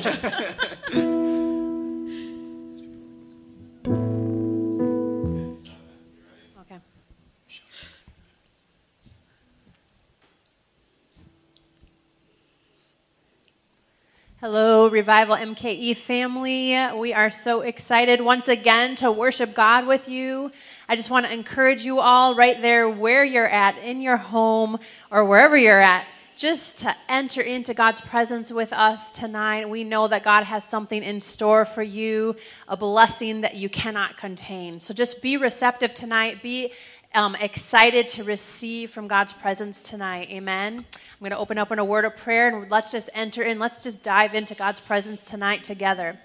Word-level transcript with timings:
okay. 0.00 0.16
Hello, 14.40 14.88
Revival 14.88 15.36
MKE 15.36 15.94
family. 15.96 16.74
We 16.96 17.12
are 17.12 17.28
so 17.28 17.60
excited 17.60 18.22
once 18.22 18.48
again 18.48 18.94
to 18.96 19.12
worship 19.12 19.54
God 19.54 19.86
with 19.86 20.08
you. 20.08 20.50
I 20.88 20.96
just 20.96 21.10
want 21.10 21.26
to 21.26 21.32
encourage 21.32 21.84
you 21.84 22.00
all 22.00 22.34
right 22.34 22.60
there 22.62 22.88
where 22.88 23.22
you're 23.22 23.46
at, 23.46 23.76
in 23.78 24.00
your 24.00 24.16
home 24.16 24.78
or 25.10 25.26
wherever 25.26 25.58
you're 25.58 25.78
at, 25.78 26.06
just 26.40 26.78
to 26.78 26.96
enter 27.06 27.42
into 27.42 27.74
God's 27.74 28.00
presence 28.00 28.50
with 28.50 28.72
us 28.72 29.14
tonight. 29.18 29.68
We 29.68 29.84
know 29.84 30.08
that 30.08 30.22
God 30.22 30.44
has 30.44 30.64
something 30.64 31.02
in 31.02 31.20
store 31.20 31.66
for 31.66 31.82
you, 31.82 32.34
a 32.66 32.78
blessing 32.78 33.42
that 33.42 33.56
you 33.56 33.68
cannot 33.68 34.16
contain. 34.16 34.80
So 34.80 34.94
just 34.94 35.20
be 35.20 35.36
receptive 35.36 35.92
tonight. 35.92 36.42
Be 36.42 36.72
um, 37.14 37.34
excited 37.34 38.08
to 38.08 38.24
receive 38.24 38.90
from 38.90 39.06
God's 39.06 39.34
presence 39.34 39.90
tonight. 39.90 40.30
Amen. 40.30 40.78
I'm 40.78 41.18
going 41.18 41.30
to 41.30 41.36
open 41.36 41.58
up 41.58 41.72
in 41.72 41.78
a 41.78 41.84
word 41.84 42.06
of 42.06 42.16
prayer 42.16 42.48
and 42.48 42.70
let's 42.70 42.90
just 42.90 43.10
enter 43.12 43.42
in. 43.42 43.58
Let's 43.58 43.82
just 43.82 44.02
dive 44.02 44.34
into 44.34 44.54
God's 44.54 44.80
presence 44.80 45.26
tonight 45.26 45.62
together. 45.62 46.18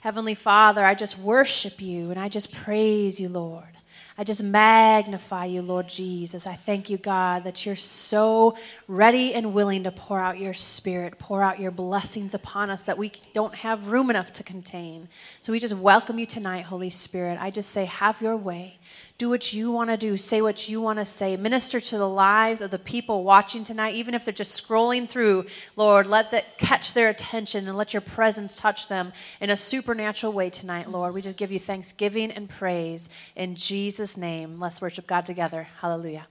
Heavenly 0.00 0.34
Father, 0.34 0.82
I 0.82 0.94
just 0.94 1.18
worship 1.18 1.82
you 1.82 2.10
and 2.10 2.18
I 2.18 2.30
just 2.30 2.54
praise 2.54 3.20
you, 3.20 3.28
Lord. 3.28 3.77
I 4.20 4.24
just 4.24 4.42
magnify 4.42 5.44
you, 5.44 5.62
Lord 5.62 5.88
Jesus. 5.88 6.44
I 6.44 6.56
thank 6.56 6.90
you, 6.90 6.98
God, 6.98 7.44
that 7.44 7.64
you're 7.64 7.76
so 7.76 8.56
ready 8.88 9.32
and 9.32 9.54
willing 9.54 9.84
to 9.84 9.92
pour 9.92 10.18
out 10.18 10.38
your 10.38 10.54
spirit, 10.54 11.20
pour 11.20 11.40
out 11.40 11.60
your 11.60 11.70
blessings 11.70 12.34
upon 12.34 12.68
us 12.68 12.82
that 12.82 12.98
we 12.98 13.12
don't 13.32 13.54
have 13.54 13.86
room 13.92 14.10
enough 14.10 14.32
to 14.32 14.42
contain. 14.42 15.08
So 15.40 15.52
we 15.52 15.60
just 15.60 15.74
welcome 15.74 16.18
you 16.18 16.26
tonight, 16.26 16.62
Holy 16.62 16.90
Spirit. 16.90 17.38
I 17.40 17.52
just 17.52 17.70
say, 17.70 17.84
have 17.84 18.20
your 18.20 18.36
way. 18.36 18.77
Do 19.18 19.28
what 19.30 19.52
you 19.52 19.72
want 19.72 19.90
to 19.90 19.96
do. 19.96 20.16
Say 20.16 20.40
what 20.40 20.68
you 20.68 20.80
want 20.80 21.00
to 21.00 21.04
say. 21.04 21.36
Minister 21.36 21.80
to 21.80 21.98
the 21.98 22.08
lives 22.08 22.60
of 22.60 22.70
the 22.70 22.78
people 22.78 23.24
watching 23.24 23.64
tonight, 23.64 23.96
even 23.96 24.14
if 24.14 24.24
they're 24.24 24.32
just 24.32 24.64
scrolling 24.64 25.08
through. 25.08 25.46
Lord, 25.74 26.06
let 26.06 26.30
that 26.30 26.56
catch 26.56 26.92
their 26.92 27.08
attention 27.08 27.66
and 27.66 27.76
let 27.76 27.92
your 27.92 28.00
presence 28.00 28.56
touch 28.56 28.86
them 28.86 29.12
in 29.40 29.50
a 29.50 29.56
supernatural 29.56 30.32
way 30.32 30.50
tonight, 30.50 30.88
Lord. 30.88 31.14
We 31.14 31.20
just 31.20 31.36
give 31.36 31.50
you 31.50 31.58
thanksgiving 31.58 32.30
and 32.30 32.48
praise 32.48 33.08
in 33.34 33.56
Jesus' 33.56 34.16
name. 34.16 34.60
Let's 34.60 34.80
worship 34.80 35.08
God 35.08 35.26
together. 35.26 35.66
Hallelujah. 35.80 36.28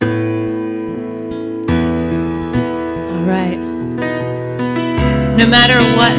All 0.00 0.08
right. 3.22 3.56
No 5.38 5.46
matter 5.46 5.78
what 5.96 6.16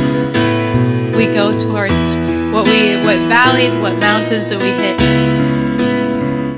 we 1.18 1.26
go 1.26 1.60
towards, 1.60 2.27
what 2.53 2.66
we 2.66 2.95
what 3.03 3.17
valleys, 3.28 3.78
what 3.78 3.98
mountains 3.98 4.50
that 4.50 4.59
we 4.59 4.72
hit, 4.84 4.98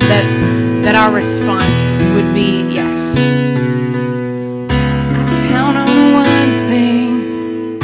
that 0.10 0.26
that 0.84 0.96
our 0.96 1.12
response 1.14 1.86
would 2.14 2.34
be 2.34 2.50
yes. 2.74 3.18
I 4.70 5.24
count 5.50 5.78
on 5.78 6.14
one 6.14 6.54
thing. 6.70 7.80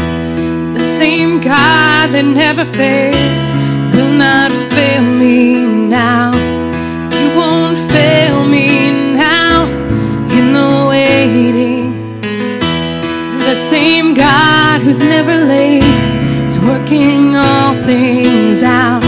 The 0.73 0.81
same 0.81 1.39
God 1.39 2.11
that 2.13 2.25
never 2.25 2.65
fails 2.65 3.47
will 3.95 4.11
not 4.11 4.51
fail 4.73 5.03
me 5.03 5.65
now. 5.89 6.33
You 7.19 7.27
won't 7.35 7.77
fail 7.91 8.43
me 8.45 8.91
now 9.15 9.65
in 10.37 10.53
the 10.53 10.69
waiting. 10.89 12.21
The 13.39 13.55
same 13.55 14.13
God 14.13 14.81
who's 14.81 14.99
never 14.99 15.35
late 15.45 15.84
working 16.65 17.35
all 17.35 17.75
things 17.85 18.63
out. 18.63 19.04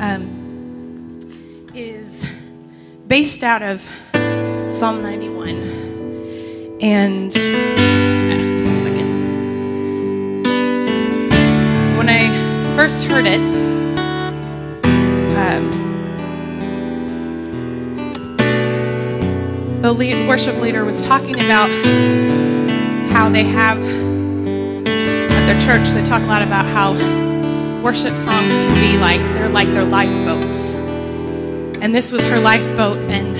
um, 0.00 1.18
is 1.74 2.26
based 3.06 3.42
out 3.42 3.62
of 3.62 3.82
Psalm 4.72 5.02
91. 5.02 5.48
And 6.80 7.36
uh, 7.36 7.40
when 11.96 12.08
I 12.08 12.28
first 12.76 13.04
heard 13.04 13.26
it, 13.26 13.40
um, 15.36 15.70
the 19.82 19.92
lead 19.92 20.28
worship 20.28 20.56
leader 20.56 20.84
was 20.84 21.00
talking 21.00 21.36
about 21.36 21.70
how 23.10 23.28
they 23.28 23.44
have 23.44 23.78
at 23.78 25.46
their 25.46 25.58
church, 25.60 25.88
they 25.90 26.04
talk 26.04 26.22
a 26.22 26.26
lot 26.26 26.42
about 26.42 26.64
how 26.66 26.92
worship 27.88 28.18
songs 28.18 28.54
can 28.54 28.74
be 28.74 28.98
like 28.98 29.18
they're 29.32 29.48
like 29.48 29.66
their 29.68 29.82
lifeboats, 29.82 30.74
and 31.80 31.94
this 31.94 32.12
was 32.12 32.22
her 32.26 32.38
lifeboat. 32.38 32.98
And 33.08 33.34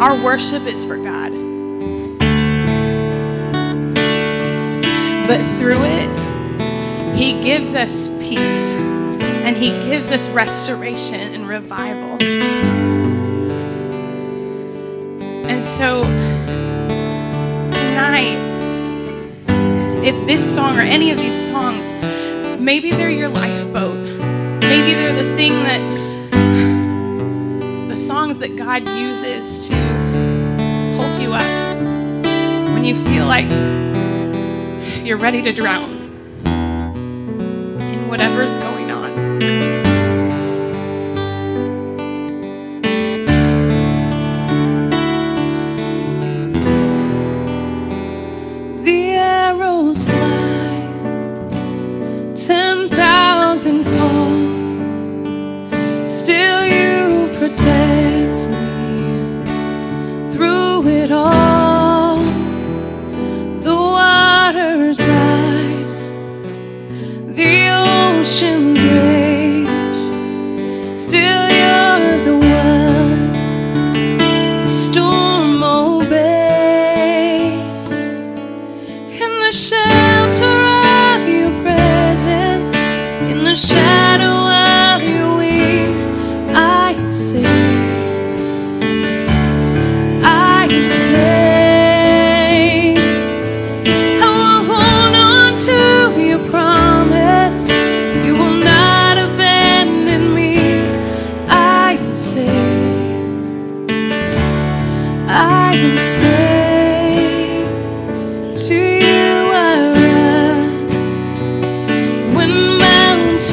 our 0.00 0.14
worship 0.24 0.64
is 0.64 0.84
for 0.84 0.96
God. 0.98 1.32
But 5.26 5.40
through 5.58 5.82
it, 5.82 7.16
He 7.16 7.42
gives 7.42 7.74
us 7.74 8.06
peace 8.24 8.76
and 8.76 9.56
He 9.56 9.70
gives 9.70 10.12
us 10.12 10.30
restoration 10.30 11.34
and 11.34 11.48
revival. 11.48 12.16
And 15.48 15.60
so 15.60 16.04
tonight, 17.72 18.51
if 20.04 20.26
this 20.26 20.54
song 20.54 20.76
or 20.76 20.82
any 20.82 21.12
of 21.12 21.18
these 21.18 21.46
songs, 21.46 21.92
maybe 22.60 22.90
they're 22.90 23.08
your 23.08 23.28
lifeboat, 23.28 23.96
maybe 24.62 24.94
they're 24.94 25.14
the 25.22 25.36
thing 25.36 25.52
that 25.52 25.80
the 27.88 27.96
songs 27.96 28.38
that 28.38 28.56
God 28.56 28.88
uses 28.88 29.68
to 29.68 29.76
hold 30.96 31.22
you 31.22 31.32
up 31.32 31.76
when 32.74 32.84
you 32.84 32.96
feel 33.06 33.26
like 33.26 33.48
you're 35.06 35.18
ready 35.18 35.40
to 35.42 35.52
drown 35.52 35.90
in 36.44 38.08
whatever's 38.08 38.58
going 38.58 38.71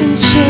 mountains 0.00 0.32
shake. 0.32 0.49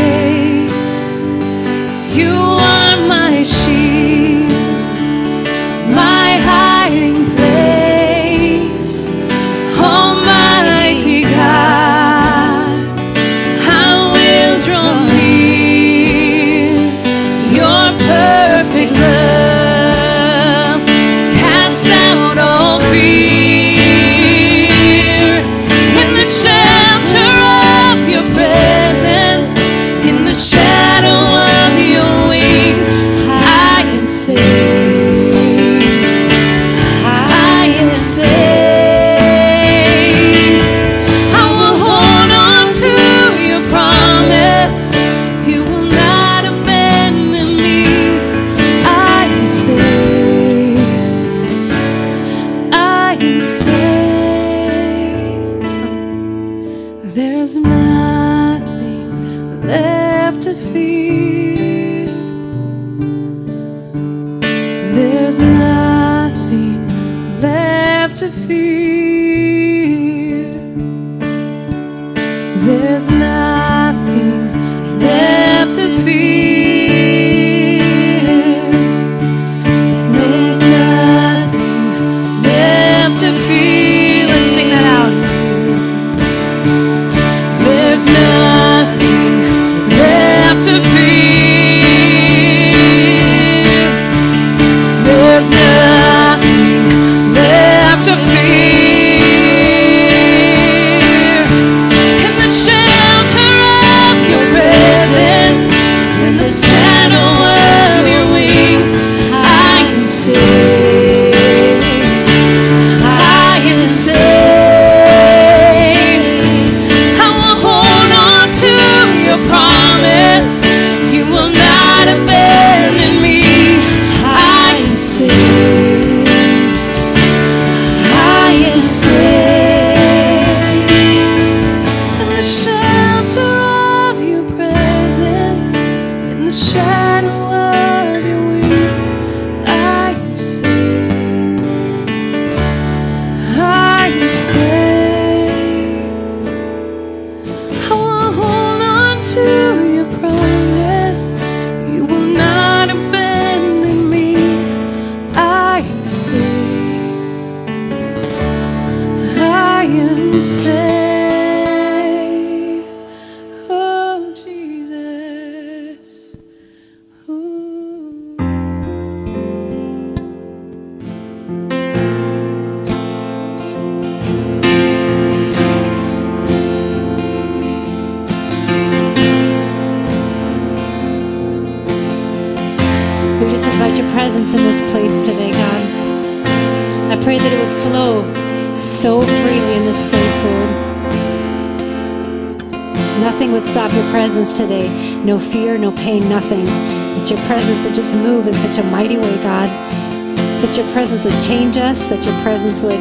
presence 202.42 202.80
would 202.80 203.00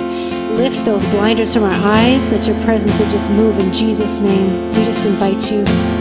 lift 0.57 0.83
those 0.85 1.05
blinders 1.07 1.53
from 1.53 1.63
our 1.63 1.71
eyes, 1.71 2.29
that 2.29 2.45
your 2.47 2.59
presence 2.61 2.99
would 2.99 3.09
just 3.11 3.29
move 3.31 3.57
in 3.59 3.73
Jesus' 3.73 4.19
name. 4.19 4.67
We 4.69 4.85
just 4.85 5.05
invite 5.05 5.51
you. 5.51 5.98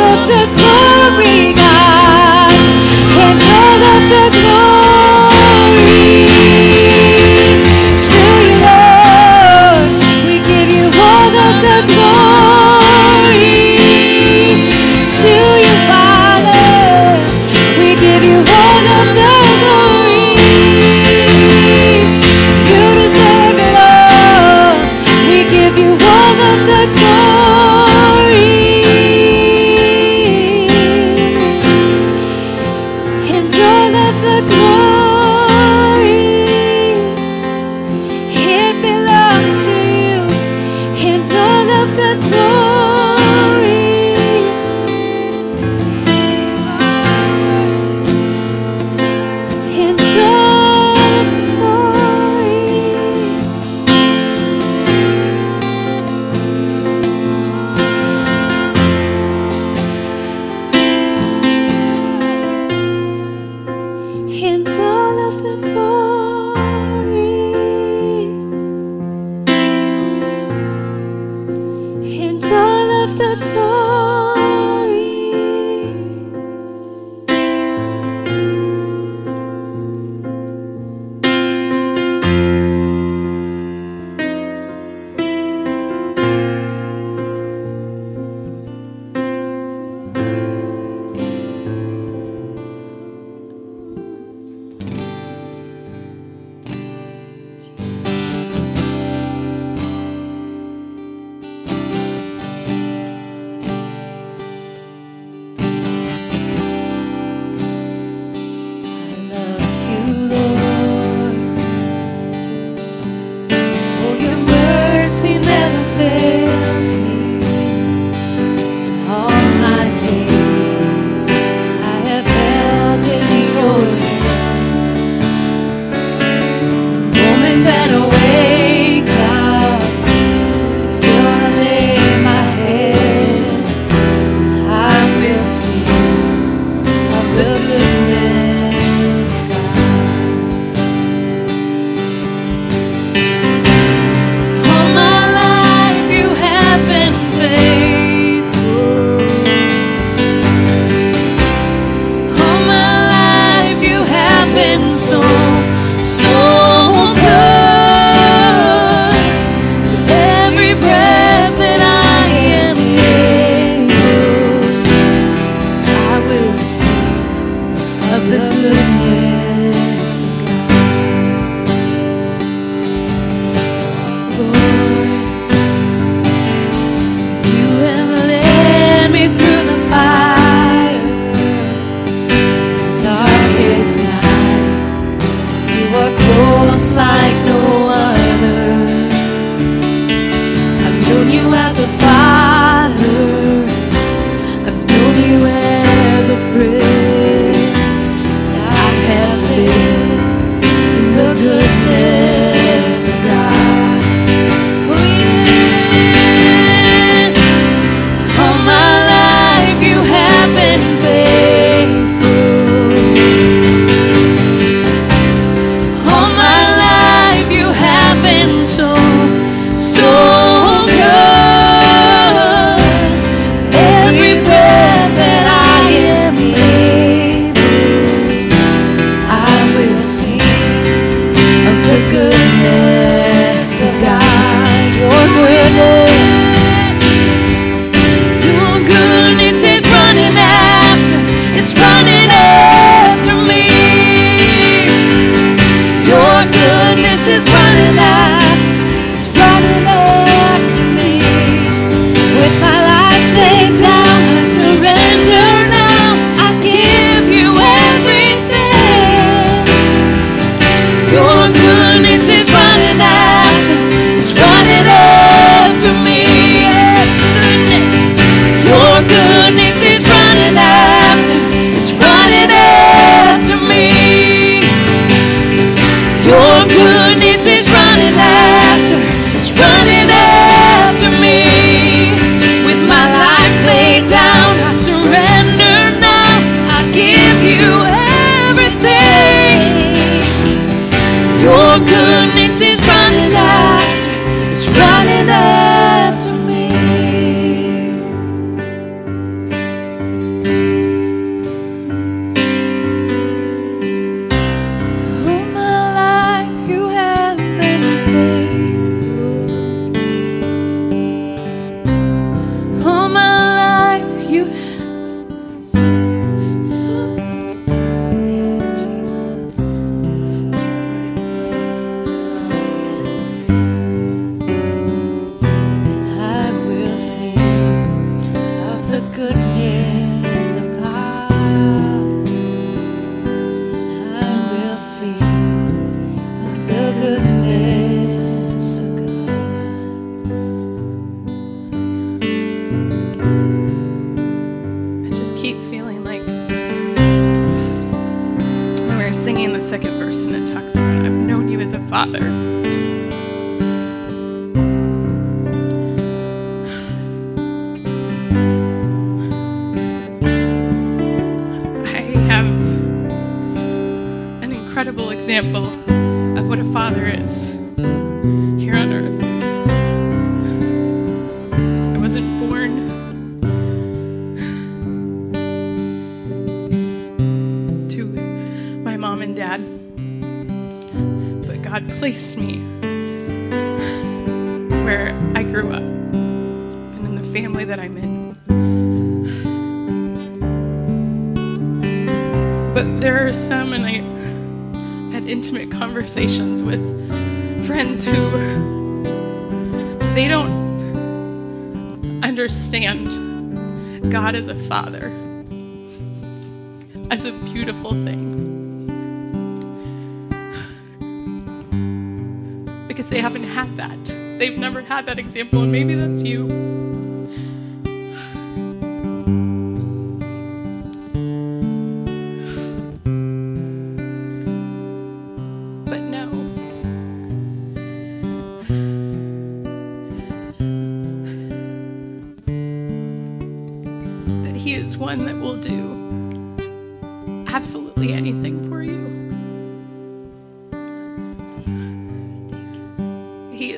all 0.00 0.30
of 0.30 0.56
the 0.56 0.61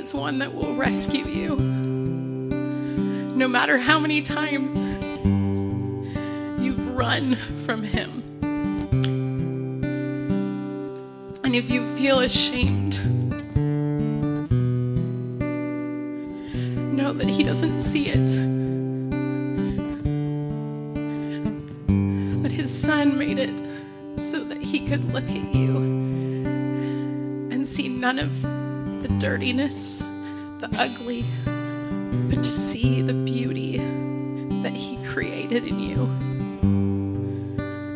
is 0.04 0.12
one 0.12 0.38
that 0.38 0.54
will 0.54 0.74
rescue 0.74 1.24
you. 1.24 1.56
No 3.34 3.48
matter 3.48 3.78
how 3.78 3.98
many 3.98 4.20
times 4.20 4.76
you've 6.62 6.94
run 6.94 7.36
from 7.64 7.82
Him. 7.82 8.22
And 11.42 11.54
if 11.56 11.70
you 11.70 11.86
feel 11.96 12.20
ashamed, 12.20 13.02
know 16.94 17.14
that 17.14 17.28
He 17.28 17.42
doesn't 17.42 17.78
see 17.78 18.08
it. 18.10 18.26
That 22.42 22.52
His 22.52 22.70
Son 22.70 23.16
made 23.16 23.38
it 23.38 24.20
so 24.20 24.44
that 24.44 24.60
He 24.60 24.86
could 24.86 25.04
look 25.14 25.24
at 25.24 25.54
you 25.54 25.78
and 27.50 27.66
see 27.66 27.88
none 27.88 28.18
of 28.18 28.63
the 29.04 29.14
dirtiness, 29.18 29.98
the 30.60 30.68
ugly, 30.78 31.26
but 31.44 32.42
to 32.42 32.44
see 32.50 33.02
the 33.02 33.12
beauty 33.12 33.76
that 34.62 34.72
He 34.72 34.96
created 35.04 35.64
in 35.64 35.78
you 35.78 36.04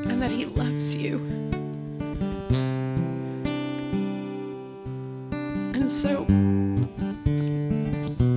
and 0.06 0.20
that 0.20 0.30
He 0.30 0.44
loves 0.44 0.94
you. 0.94 1.16
And 5.72 5.88
so, 5.88 6.24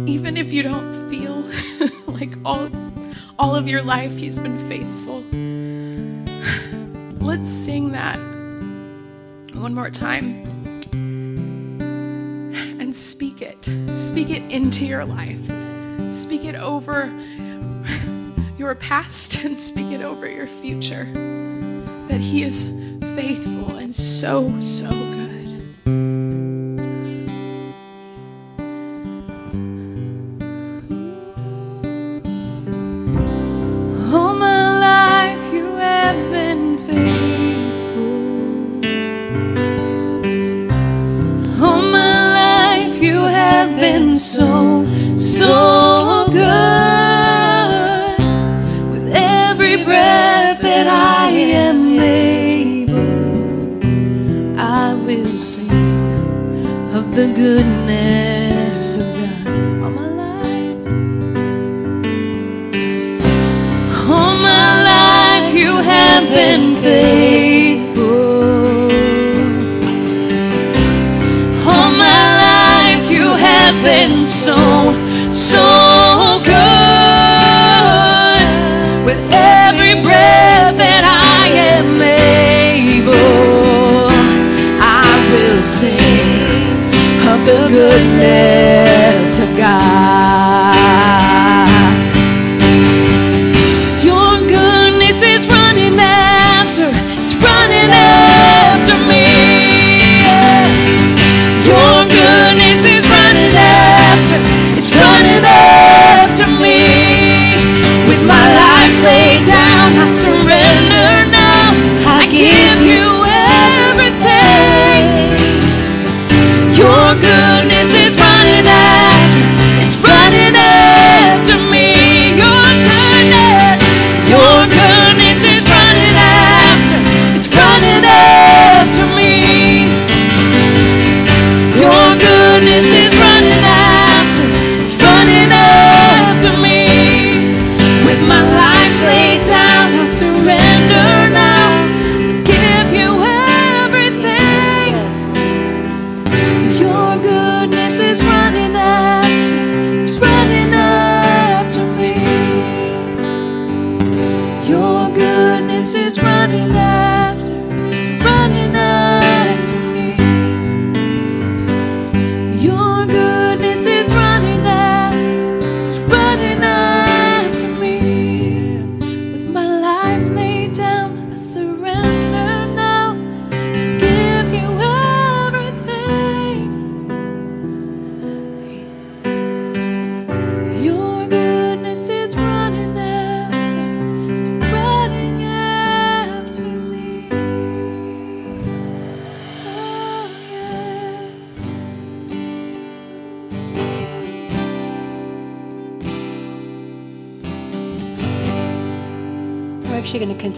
even 0.09 0.37
if 0.37 0.53
you 0.53 0.63
don't 0.63 1.09
feel 1.09 1.43
like 2.13 2.37
all, 2.45 2.69
all 3.37 3.53
of 3.53 3.67
your 3.67 3.81
life 3.81 4.15
He's 4.15 4.39
been 4.39 4.57
faithful, 4.69 5.19
let's 7.19 7.49
sing 7.49 7.91
that 7.91 8.15
one 9.59 9.73
more 9.73 9.89
time 9.89 10.50
It 14.31 14.49
into 14.49 14.85
your 14.85 15.03
life. 15.03 15.41
Speak 16.09 16.45
it 16.45 16.55
over 16.55 17.11
your 18.57 18.73
past 18.75 19.43
and 19.43 19.57
speak 19.57 19.91
it 19.91 20.01
over 20.01 20.25
your 20.25 20.47
future. 20.47 21.03
That 22.07 22.21
He 22.21 22.43
is 22.43 22.69
faithful 23.13 23.75
and 23.75 23.93
so, 23.93 24.61
so 24.61 25.10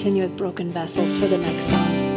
continue 0.03 0.23
with 0.23 0.37
Broken 0.37 0.69
Vessels 0.69 1.17
for 1.17 1.27
the 1.27 1.37
next 1.37 1.69
song. 1.69 2.12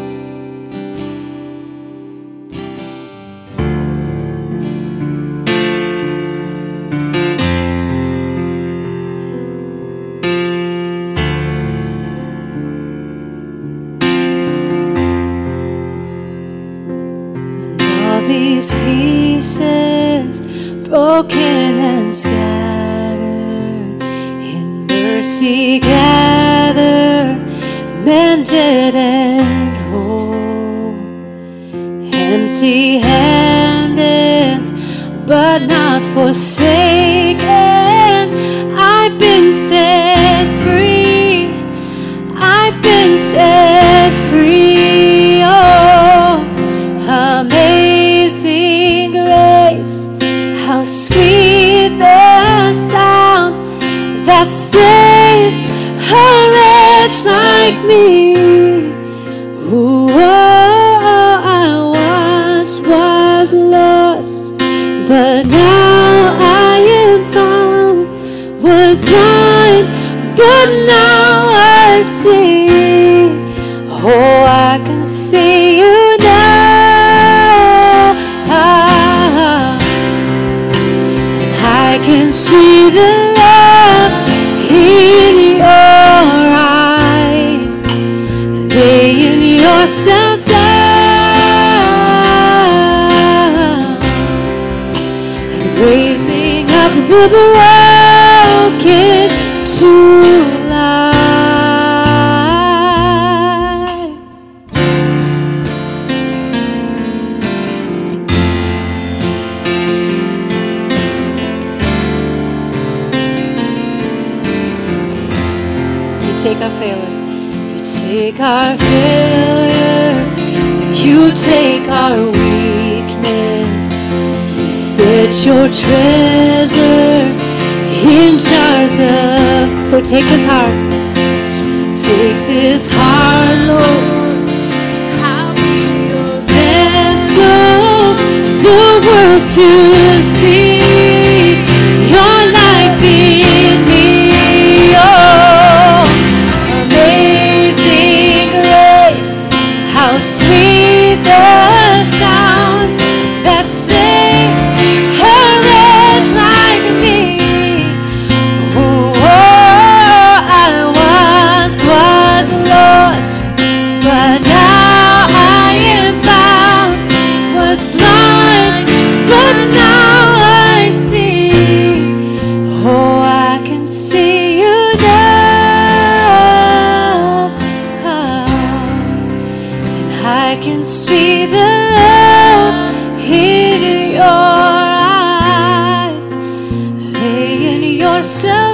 Laying 188.27 188.66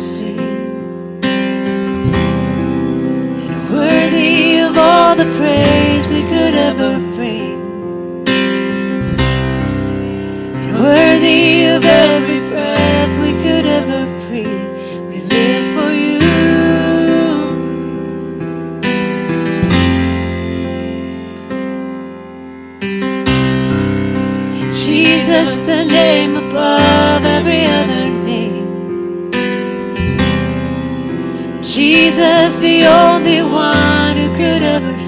And 0.00 0.38
worthy 3.68 4.58
of 4.60 4.78
all 4.78 5.16
the 5.16 5.24
praise 5.36 6.12
we 6.12 6.22
could 6.22 6.54
ever 6.54 7.07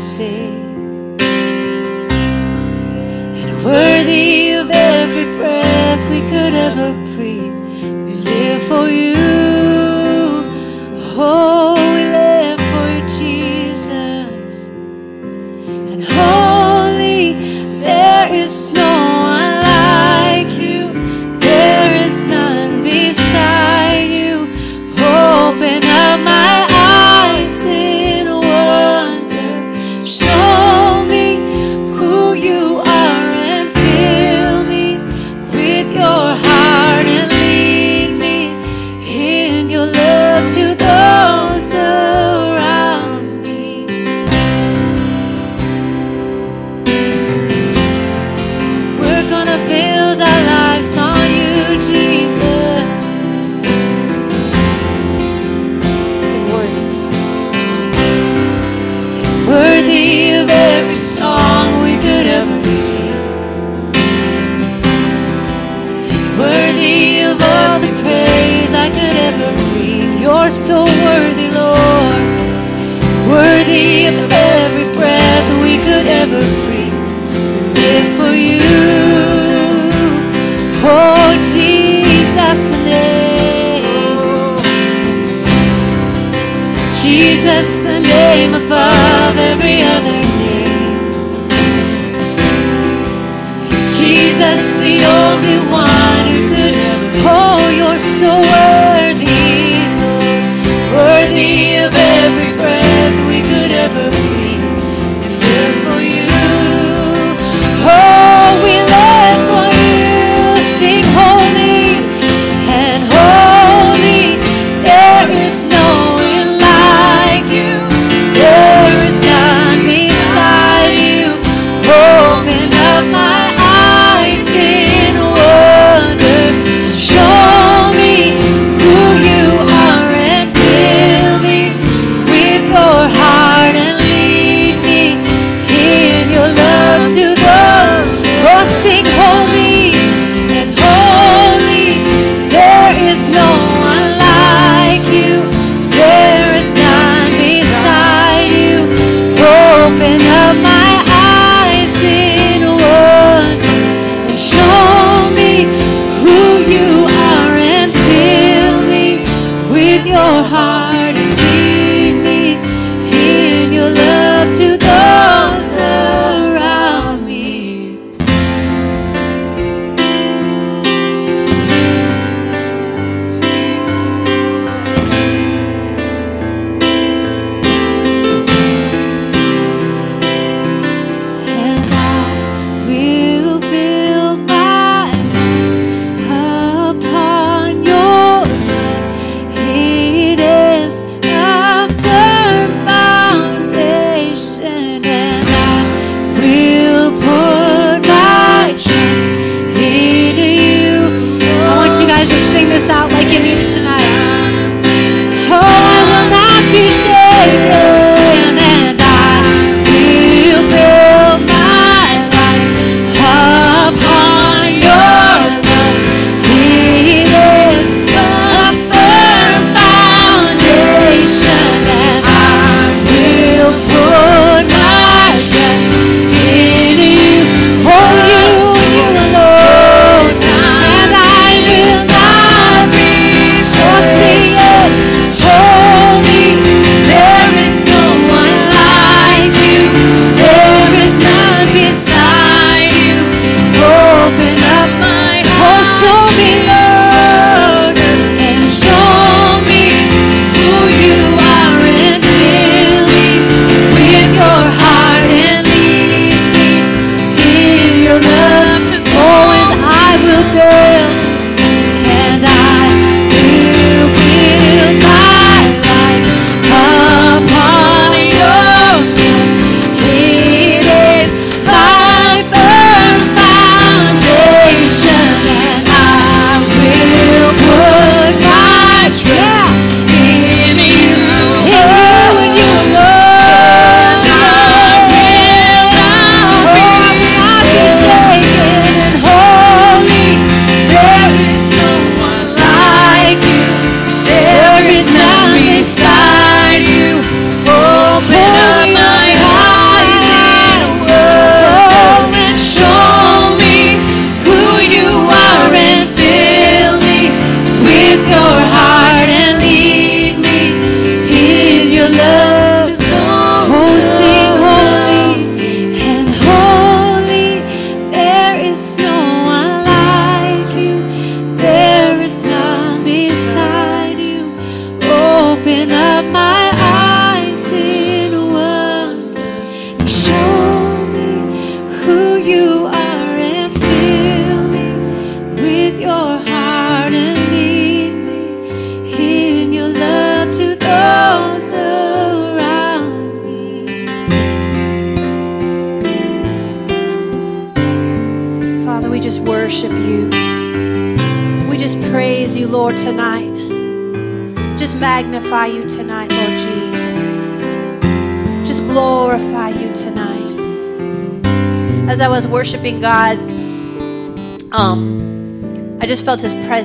could 0.00 0.39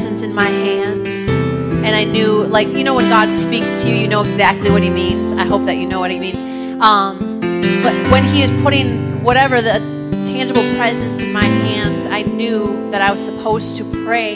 presence 0.05 0.21
in 0.21 0.35
my 0.35 0.47
hands. 0.47 1.27
And 1.29 1.95
I 1.95 2.03
knew, 2.03 2.43
like, 2.43 2.67
you 2.67 2.83
know, 2.83 2.93
when 2.93 3.09
God 3.09 3.31
speaks 3.31 3.81
to 3.81 3.89
you, 3.89 3.95
you 3.95 4.07
know 4.07 4.21
exactly 4.21 4.69
what 4.69 4.83
He 4.83 4.89
means. 4.91 5.31
I 5.31 5.45
hope 5.45 5.63
that 5.63 5.77
you 5.77 5.87
know 5.87 5.99
what 5.99 6.11
He 6.11 6.19
means. 6.19 6.39
Um, 6.79 7.17
but 7.81 7.93
when 8.11 8.23
He 8.23 8.43
is 8.43 8.51
putting 8.61 9.23
whatever 9.23 9.63
the 9.63 9.79
tangible 10.27 10.61
presence 10.77 11.21
in 11.21 11.33
my 11.33 11.45
hands, 11.45 12.05
I 12.05 12.21
knew 12.21 12.91
that 12.91 13.01
I 13.01 13.11
was 13.11 13.25
supposed 13.25 13.77
to 13.77 14.05
pray 14.05 14.35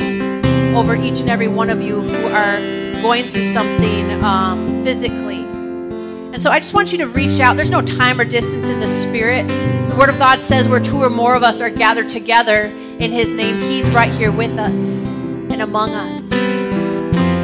over 0.73 0.95
each 0.95 1.19
and 1.19 1.29
every 1.29 1.47
one 1.47 1.69
of 1.69 1.83
you 1.83 2.01
who 2.01 2.27
are 2.29 2.59
going 3.03 3.29
through 3.29 3.45
something 3.45 4.23
um, 4.23 4.83
physically. 4.83 5.43
And 6.33 6.41
so 6.41 6.49
I 6.49 6.57
just 6.57 6.73
want 6.73 6.91
you 6.91 6.97
to 6.99 7.07
reach 7.07 7.39
out. 7.39 7.57
There's 7.57 7.69
no 7.69 7.83
time 7.83 8.19
or 8.19 8.25
distance 8.25 8.69
in 8.69 8.79
the 8.79 8.87
Spirit. 8.87 9.47
The 9.87 9.95
Word 9.95 10.09
of 10.09 10.17
God 10.17 10.41
says 10.41 10.67
where 10.67 10.79
two 10.79 10.97
or 10.97 11.11
more 11.11 11.35
of 11.35 11.43
us 11.43 11.61
are 11.61 11.69
gathered 11.69 12.09
together 12.09 12.63
in 12.63 13.11
His 13.11 13.31
name, 13.31 13.59
He's 13.61 13.87
right 13.91 14.11
here 14.11 14.31
with 14.31 14.57
us 14.57 15.08
and 15.59 15.69
among 15.69 15.93
us. 15.93 16.29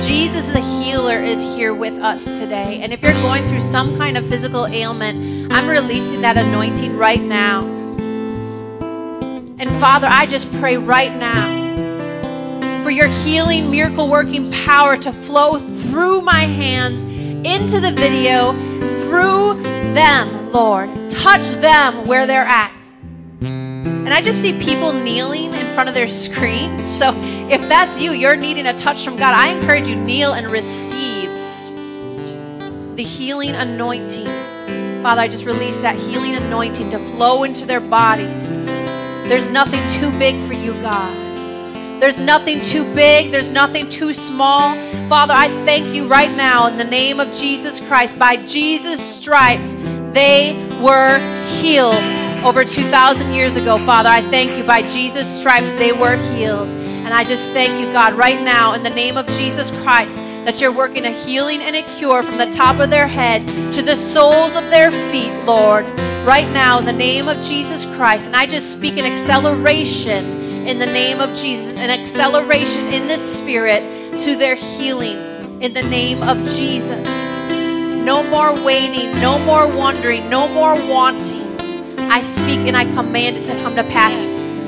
Jesus 0.05 0.47
the 0.47 0.61
healer 0.61 1.19
is 1.19 1.43
here 1.55 1.73
with 1.73 1.95
us 1.95 2.39
today. 2.39 2.79
And 2.81 2.93
if 2.93 3.01
you're 3.01 3.13
going 3.13 3.45
through 3.47 3.61
some 3.61 3.97
kind 3.97 4.17
of 4.17 4.27
physical 4.27 4.67
ailment, 4.67 5.51
I'm 5.51 5.67
releasing 5.67 6.21
that 6.21 6.37
anointing 6.37 6.97
right 6.97 7.21
now. 7.21 7.63
And 9.57 9.69
Father, 9.77 10.07
I 10.09 10.25
just 10.27 10.51
pray 10.53 10.77
right 10.77 11.13
now 11.15 12.83
for 12.83 12.91
your 12.91 13.07
healing, 13.07 13.71
miracle 13.71 14.07
working 14.07 14.51
power 14.51 14.95
to 14.97 15.11
flow 15.11 15.57
through 15.57 16.21
my 16.21 16.41
hands 16.41 17.03
into 17.03 17.79
the 17.79 17.91
video, 17.91 18.53
through 19.03 19.61
them, 19.93 20.51
Lord. 20.51 20.89
Touch 21.09 21.49
them 21.55 22.07
where 22.07 22.27
they're 22.27 22.45
at. 22.45 22.71
And 23.41 24.13
I 24.13 24.21
just 24.21 24.41
see 24.41 24.57
people 24.59 24.93
kneeling 24.93 25.53
in 25.53 25.64
front 25.75 25.89
of 25.89 25.95
their 25.95 26.07
screens. 26.07 26.83
So 26.95 27.13
if 27.49 27.67
that's 27.67 27.99
you, 27.99 28.13
you're 28.13 28.37
needing 28.37 28.67
a 28.67 28.73
touch 28.73 29.03
from 29.03 29.17
God, 29.17 29.33
I 29.33 29.49
encourage 29.49 29.85
you 29.85 29.97
kneel 29.97 30.31
and 30.31 30.49
receive 30.49 31.29
the 32.95 33.03
healing 33.03 33.49
anointing. 33.49 34.29
Father, 35.03 35.21
I 35.21 35.27
just 35.27 35.45
release 35.45 35.77
that 35.79 35.99
healing 35.99 36.35
anointing 36.35 36.89
to 36.91 36.97
flow 36.97 37.43
into 37.43 37.65
their 37.65 37.81
bodies. 37.81 38.65
There's 39.27 39.47
nothing 39.47 39.85
too 39.87 40.09
big 40.17 40.39
for 40.39 40.53
you, 40.53 40.71
God. 40.81 42.01
There's 42.01 42.17
nothing 42.17 42.61
too 42.61 42.85
big, 42.93 43.31
there's 43.31 43.51
nothing 43.51 43.89
too 43.89 44.13
small. 44.13 44.75
Father, 45.09 45.33
I 45.35 45.49
thank 45.65 45.87
you 45.87 46.07
right 46.07 46.33
now 46.33 46.67
in 46.67 46.77
the 46.77 46.85
name 46.85 47.19
of 47.19 47.33
Jesus 47.33 47.81
Christ. 47.81 48.17
By 48.17 48.37
Jesus' 48.37 49.01
stripes, 49.01 49.75
they 50.13 50.53
were 50.81 51.19
healed 51.59 52.24
over 52.45 52.63
2,000 52.63 53.33
years 53.33 53.55
ago. 53.55 53.79
Father, 53.79 54.07
I 54.07 54.21
thank 54.21 54.55
you. 54.55 54.63
By 54.63 54.83
Jesus' 54.87 55.27
stripes, 55.39 55.73
they 55.73 55.91
were 55.91 56.15
healed. 56.15 56.69
And 56.69 57.11
I 57.11 57.23
just 57.23 57.51
thank 57.51 57.79
you, 57.79 57.91
God, 57.91 58.13
right 58.13 58.39
now 58.39 58.73
in 58.73 58.83
the 58.83 58.89
name 58.91 59.17
of 59.17 59.25
Jesus 59.29 59.71
Christ, 59.81 60.19
that 60.45 60.61
you're 60.61 60.71
working 60.71 61.05
a 61.05 61.11
healing 61.11 61.61
and 61.61 61.75
a 61.75 61.81
cure 61.97 62.21
from 62.21 62.37
the 62.37 62.49
top 62.51 62.79
of 62.79 62.91
their 62.91 63.07
head 63.07 63.47
to 63.73 63.81
the 63.81 63.95
soles 63.95 64.55
of 64.55 64.63
their 64.69 64.91
feet, 64.91 65.33
Lord. 65.45 65.85
Right 66.23 66.47
now, 66.51 66.77
in 66.77 66.85
the 66.85 66.93
name 66.93 67.27
of 67.27 67.41
Jesus 67.41 67.87
Christ. 67.95 68.27
And 68.27 68.35
I 68.35 68.45
just 68.45 68.71
speak 68.71 68.97
an 68.97 69.05
acceleration 69.05 70.25
in 70.67 70.77
the 70.77 70.85
name 70.85 71.19
of 71.21 71.33
Jesus, 71.35 71.73
an 71.73 71.89
acceleration 71.89 72.93
in 72.93 73.07
the 73.07 73.17
spirit 73.17 74.19
to 74.19 74.35
their 74.35 74.55
healing 74.55 75.61
in 75.61 75.73
the 75.73 75.83
name 75.83 76.21
of 76.21 76.37
Jesus. 76.43 77.07
No 78.05 78.23
more 78.23 78.53
waiting, 78.63 79.19
no 79.19 79.39
more 79.39 79.67
wondering, 79.67 80.29
no 80.29 80.47
more 80.47 80.75
wanting. 80.87 81.44
I 81.97 82.21
speak 82.21 82.59
and 82.59 82.75
I 82.75 82.85
command 82.85 83.37
it 83.37 83.45
to 83.45 83.55
come 83.57 83.75
to 83.75 83.83
pass 83.83 84.13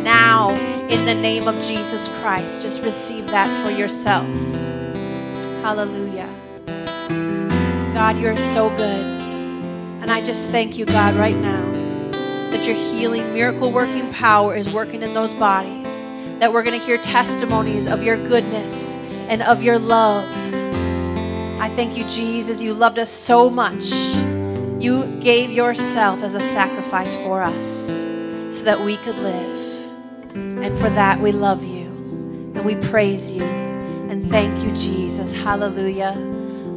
now 0.03 0.51
in 0.87 1.05
the 1.05 1.13
name 1.13 1.47
of 1.47 1.55
Jesus 1.61 2.07
Christ. 2.19 2.61
Just 2.61 2.81
receive 2.83 3.27
that 3.27 3.65
for 3.65 3.71
yourself. 3.71 4.27
Hallelujah. 5.61 6.29
God, 7.93 8.17
you're 8.17 8.37
so 8.37 8.69
good. 8.69 9.05
And 10.01 10.11
I 10.11 10.23
just 10.23 10.49
thank 10.51 10.77
you, 10.77 10.85
God, 10.85 11.15
right 11.15 11.35
now 11.35 11.71
that 12.51 12.65
your 12.65 12.75
healing, 12.75 13.33
miracle 13.33 13.71
working 13.71 14.11
power 14.13 14.55
is 14.55 14.73
working 14.73 15.01
in 15.01 15.13
those 15.13 15.33
bodies. 15.33 16.09
That 16.39 16.53
we're 16.53 16.63
going 16.63 16.79
to 16.79 16.85
hear 16.85 16.97
testimonies 16.99 17.87
of 17.87 18.03
your 18.03 18.15
goodness 18.15 18.95
and 19.27 19.41
of 19.41 19.61
your 19.61 19.79
love. 19.79 20.25
I 21.59 21.69
thank 21.75 21.97
you, 21.97 22.07
Jesus. 22.07 22.61
You 22.61 22.73
loved 22.73 22.99
us 22.99 23.09
so 23.09 23.49
much. 23.49 23.91
You 24.79 25.19
gave 25.21 25.49
yourself 25.49 26.21
as 26.21 26.35
a 26.35 26.41
sacrifice 26.41 27.15
for 27.15 27.41
us 27.41 27.87
so 28.55 28.63
that 28.65 28.79
we 28.79 28.97
could 28.97 29.17
live. 29.17 30.35
And 30.35 30.77
for 30.77 30.89
that, 30.91 31.19
we 31.19 31.31
love 31.31 31.63
you 31.63 31.87
and 32.53 32.63
we 32.63 32.75
praise 32.75 33.31
you. 33.31 33.43
And 33.43 34.29
thank 34.29 34.63
you, 34.63 34.71
Jesus. 34.75 35.31
Hallelujah. 35.31 36.11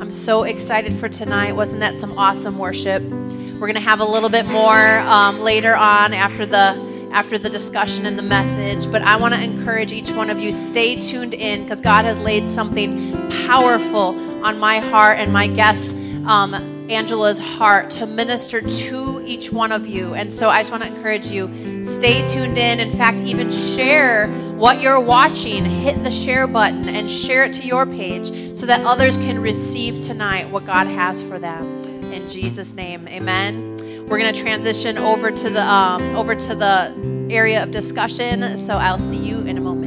I'm 0.01 0.11
so 0.11 0.44
excited 0.44 0.94
for 0.94 1.11
tonight. 1.11 1.53
Wasn't 1.53 1.80
that 1.80 1.98
some 1.98 2.18
awesome 2.18 2.57
worship? 2.57 3.03
We're 3.03 3.66
going 3.66 3.74
to 3.74 3.80
have 3.80 4.01
a 4.01 4.05
little 4.05 4.30
bit 4.30 4.46
more 4.46 5.01
um, 5.01 5.38
later 5.38 5.76
on 5.76 6.14
after 6.14 6.46
the 6.46 6.88
after 7.12 7.38
the 7.38 7.51
discussion 7.51 8.07
and 8.07 8.18
the 8.18 8.22
message. 8.22 8.90
But 8.90 9.03
I 9.03 9.16
want 9.16 9.34
to 9.34 9.42
encourage 9.42 9.92
each 9.92 10.11
one 10.11 10.30
of 10.30 10.38
you 10.38 10.53
stay 10.53 10.96
tuned 10.96 11.34
in 11.34 11.64
because 11.64 11.82
God 11.82 12.07
has 12.07 12.18
laid 12.18 12.48
something 12.48 13.12
powerful 13.46 14.18
on 14.42 14.59
my 14.59 14.78
heart 14.78 15.18
and 15.18 15.32
my 15.32 15.48
guest 15.48 15.94
um, 16.24 16.79
Angela's 16.91 17.38
heart 17.38 17.91
to 17.93 18.07
minister 18.07 18.61
to 18.61 19.24
each 19.24 19.53
one 19.53 19.72
of 19.72 19.86
you. 19.86 20.14
And 20.14 20.32
so 20.32 20.49
I 20.49 20.61
just 20.61 20.70
want 20.70 20.82
to 20.82 20.88
encourage 20.88 21.28
you 21.28 21.84
stay 21.84 22.26
tuned 22.26 22.59
in. 22.59 22.80
In 22.80 22.97
fact, 22.97 23.20
even 23.20 23.51
share 23.51 24.26
what 24.57 24.80
you're 24.80 25.01
watching. 25.01 25.64
Hit 25.64 26.03
the 26.03 26.11
share 26.11 26.47
button 26.47 26.88
and 26.88 27.11
share 27.11 27.45
it 27.45 27.53
to 27.55 27.62
your 27.62 27.86
page 27.86 28.57
so 28.57 28.66
that 28.66 28.84
others 28.84 29.16
can 29.16 29.41
receive 29.41 30.01
tonight 30.03 30.51
what 30.51 30.66
God 30.66 30.86
has 30.86 31.22
for 31.22 31.38
them. 31.38 31.64
In 32.12 32.26
Jesus' 32.26 32.74
name, 32.74 33.07
amen. 33.09 34.07
We're 34.09 34.18
going 34.18 34.34
to 34.34 34.41
transition 34.41 34.99
over 34.99 35.30
to 35.30 35.51
the 35.51 35.62
um, 35.62 36.16
over 36.16 36.34
to 36.34 36.55
the 36.57 36.93
area 37.30 37.62
of 37.62 37.70
discussion. 37.70 38.57
So 38.59 38.76
I'll 38.76 38.99
see 38.99 39.16
you 39.16 39.38
in 39.43 39.57
a 39.57 39.61
moment. 39.61 39.79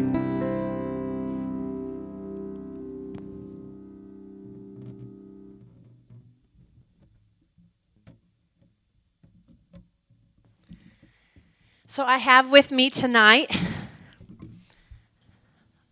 So 11.93 12.05
I 12.05 12.17
have 12.17 12.49
with 12.51 12.71
me 12.71 12.89
tonight 12.89 13.55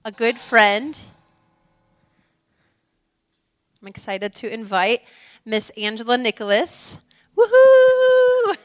a 0.03 0.11
good 0.11 0.39
friend. 0.39 0.97
I'm 3.79 3.87
excited 3.87 4.33
to 4.33 4.51
invite 4.51 5.01
Miss 5.45 5.69
Angela 5.77 6.17
Nicholas. 6.17 6.97
Woohoo! 7.37 8.57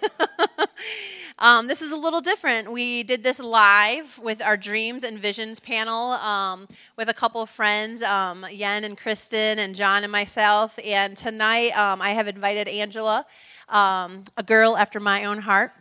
um, 1.39 1.66
this 1.66 1.82
is 1.82 1.93
a 1.93 1.97
little 1.97 2.22
different. 2.22 2.72
We 2.72 3.03
did 3.03 3.22
this 3.22 3.39
live 3.39 4.18
with 4.18 4.41
our 4.41 4.57
Dreams 4.57 5.05
and 5.05 5.18
Visions 5.18 5.61
panel 5.61 6.12
um, 6.12 6.66
with 6.97 7.11
a 7.11 7.14
couple 7.14 7.43
of 7.43 7.51
friends, 7.51 8.01
um, 8.01 8.47
Yen 8.51 8.82
and 8.82 8.97
Kristen 8.97 9.59
and 9.59 9.74
John 9.74 10.05
and 10.05 10.11
myself. 10.11 10.78
And 10.82 11.14
tonight 11.14 11.76
um, 11.76 12.01
I 12.01 12.12
have 12.12 12.28
invited 12.28 12.66
Angela, 12.66 13.26
um, 13.68 14.24
a 14.39 14.43
girl 14.43 14.74
after 14.74 15.01
my 15.01 15.26
own 15.26 15.41
heart. 15.41 15.72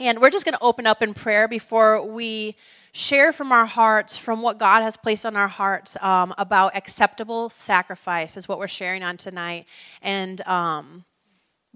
And 0.00 0.20
we're 0.20 0.30
just 0.30 0.44
going 0.44 0.54
to 0.54 0.62
open 0.62 0.88
up 0.88 1.02
in 1.02 1.14
prayer 1.14 1.46
before 1.46 2.04
we 2.04 2.56
share 2.90 3.32
from 3.32 3.52
our 3.52 3.66
hearts, 3.66 4.16
from 4.16 4.42
what 4.42 4.58
God 4.58 4.82
has 4.82 4.96
placed 4.96 5.24
on 5.24 5.36
our 5.36 5.46
hearts 5.46 5.96
um, 6.00 6.34
about 6.36 6.74
acceptable 6.74 7.48
sacrifice, 7.48 8.36
is 8.36 8.48
what 8.48 8.58
we're 8.58 8.66
sharing 8.66 9.04
on 9.04 9.16
tonight. 9.16 9.66
And 10.02 10.44
um, 10.48 11.04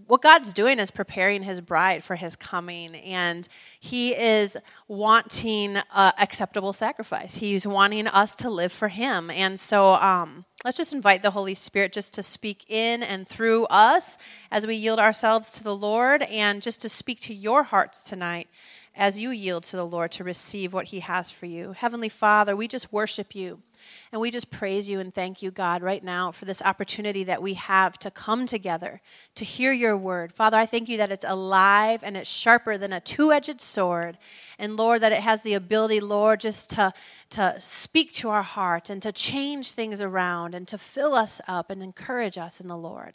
what 0.06 0.20
God's 0.20 0.52
doing 0.52 0.80
is 0.80 0.90
preparing 0.90 1.44
his 1.44 1.60
bride 1.60 2.02
for 2.02 2.16
his 2.16 2.34
coming, 2.34 2.96
and 2.96 3.48
he 3.78 4.16
is 4.16 4.56
wanting 4.88 5.76
uh, 5.76 6.12
acceptable 6.18 6.72
sacrifice. 6.72 7.36
He's 7.36 7.68
wanting 7.68 8.08
us 8.08 8.34
to 8.36 8.50
live 8.50 8.72
for 8.72 8.88
him. 8.88 9.30
And 9.30 9.60
so 9.60 9.94
um, 9.94 10.44
let's 10.64 10.78
just 10.78 10.92
invite 10.92 11.22
the 11.22 11.30
Holy 11.30 11.54
Spirit 11.54 11.92
just 11.92 12.12
to 12.14 12.22
speak 12.22 12.64
in 12.68 13.02
and 13.02 13.26
through 13.26 13.66
us 13.66 14.18
as 14.50 14.66
we 14.66 14.74
yield 14.74 14.98
ourselves 14.98 15.52
to 15.52 15.64
the 15.64 15.76
Lord, 15.76 16.22
and 16.22 16.60
just 16.60 16.80
to 16.80 16.88
speak 16.88 17.20
to 17.20 17.34
your 17.34 17.62
hearts 17.62 18.04
tonight 18.04 18.48
as 18.96 19.18
you 19.18 19.30
yield 19.30 19.62
to 19.62 19.76
the 19.76 19.86
Lord 19.86 20.10
to 20.12 20.24
receive 20.24 20.72
what 20.72 20.86
He 20.86 21.00
has 21.00 21.30
for 21.30 21.46
you. 21.46 21.72
Heavenly 21.72 22.08
Father, 22.08 22.56
we 22.56 22.66
just 22.66 22.92
worship 22.92 23.34
you. 23.34 23.62
And 24.12 24.20
we 24.20 24.30
just 24.30 24.50
praise 24.50 24.88
you 24.88 25.00
and 25.00 25.12
thank 25.12 25.42
you, 25.42 25.50
God, 25.50 25.82
right 25.82 26.02
now 26.02 26.30
for 26.30 26.44
this 26.44 26.62
opportunity 26.62 27.24
that 27.24 27.42
we 27.42 27.54
have 27.54 27.98
to 27.98 28.10
come 28.10 28.46
together 28.46 29.00
to 29.34 29.44
hear 29.44 29.72
your 29.72 29.96
word. 29.96 30.32
Father, 30.32 30.56
I 30.56 30.66
thank 30.66 30.88
you 30.88 30.96
that 30.96 31.12
it's 31.12 31.24
alive 31.26 32.02
and 32.02 32.16
it's 32.16 32.30
sharper 32.30 32.78
than 32.78 32.92
a 32.92 33.00
two 33.00 33.32
edged 33.32 33.60
sword. 33.60 34.18
And 34.58 34.76
Lord, 34.76 35.02
that 35.02 35.12
it 35.12 35.20
has 35.20 35.42
the 35.42 35.54
ability, 35.54 36.00
Lord, 36.00 36.40
just 36.40 36.70
to, 36.70 36.92
to 37.30 37.56
speak 37.60 38.12
to 38.14 38.30
our 38.30 38.42
heart 38.42 38.90
and 38.90 39.00
to 39.02 39.12
change 39.12 39.72
things 39.72 40.00
around 40.00 40.54
and 40.54 40.66
to 40.68 40.78
fill 40.78 41.14
us 41.14 41.40
up 41.46 41.70
and 41.70 41.82
encourage 41.82 42.38
us 42.38 42.60
in 42.60 42.68
the 42.68 42.76
Lord. 42.76 43.14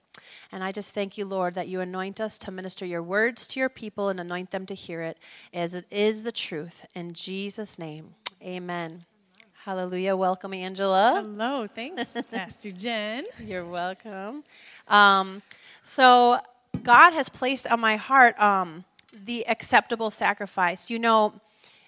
And 0.52 0.64
I 0.64 0.72
just 0.72 0.94
thank 0.94 1.18
you, 1.18 1.26
Lord, 1.26 1.56
that 1.56 1.68
you 1.68 1.82
anoint 1.82 2.22
us 2.22 2.38
to 2.40 2.52
minister 2.52 2.86
your 2.86 3.04
words 3.04 3.48
to 3.48 3.60
your 3.60 3.70
people 3.70 4.10
and 4.10 4.20
anoint 4.20 4.52
them 4.52 4.66
to 4.68 4.76
hear 4.76 5.02
it 5.02 5.18
as 5.54 5.74
it 5.74 5.86
is 5.92 6.24
the 6.24 6.32
truth. 6.32 6.86
In 6.96 7.14
Jesus' 7.14 7.78
name, 7.80 8.16
amen. 8.42 9.06
Hallelujah. 9.66 10.14
Welcome, 10.18 10.54
Angela. 10.54 11.22
Hello, 11.24 11.68
thanks, 11.74 12.18
Pastor 12.32 12.74
Jen. 12.74 13.24
You're 13.40 13.64
welcome. 13.66 14.44
Um, 14.90 15.42
so, 15.84 16.42
God 16.84 17.14
has 17.14 17.30
placed 17.30 17.66
on 17.68 17.80
my 17.80 17.96
heart 17.96 18.38
um, 18.42 18.84
the 19.14 19.48
acceptable 19.48 20.12
sacrifice. 20.12 20.90
You 20.90 21.00
know, 21.00 21.36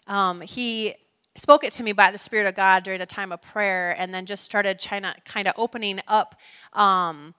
um, 0.07 0.39
He 0.39 0.95
spoke 1.36 1.65
it 1.65 1.73
to 1.73 1.84
me 1.84 1.91
by 1.91 2.11
the 2.11 2.17
Spirit 2.17 2.47
of 2.47 2.55
God 2.55 2.84
during 2.84 3.01
a 3.01 3.05
time 3.05 3.34
of 3.34 3.41
prayer, 3.41 3.93
and 3.99 4.13
then 4.13 4.26
just 4.26 4.45
started 4.45 4.80
China 4.80 5.13
kind 5.26 5.45
of 5.45 5.53
opening 5.57 5.99
up 6.07 6.39
um, 6.71 7.34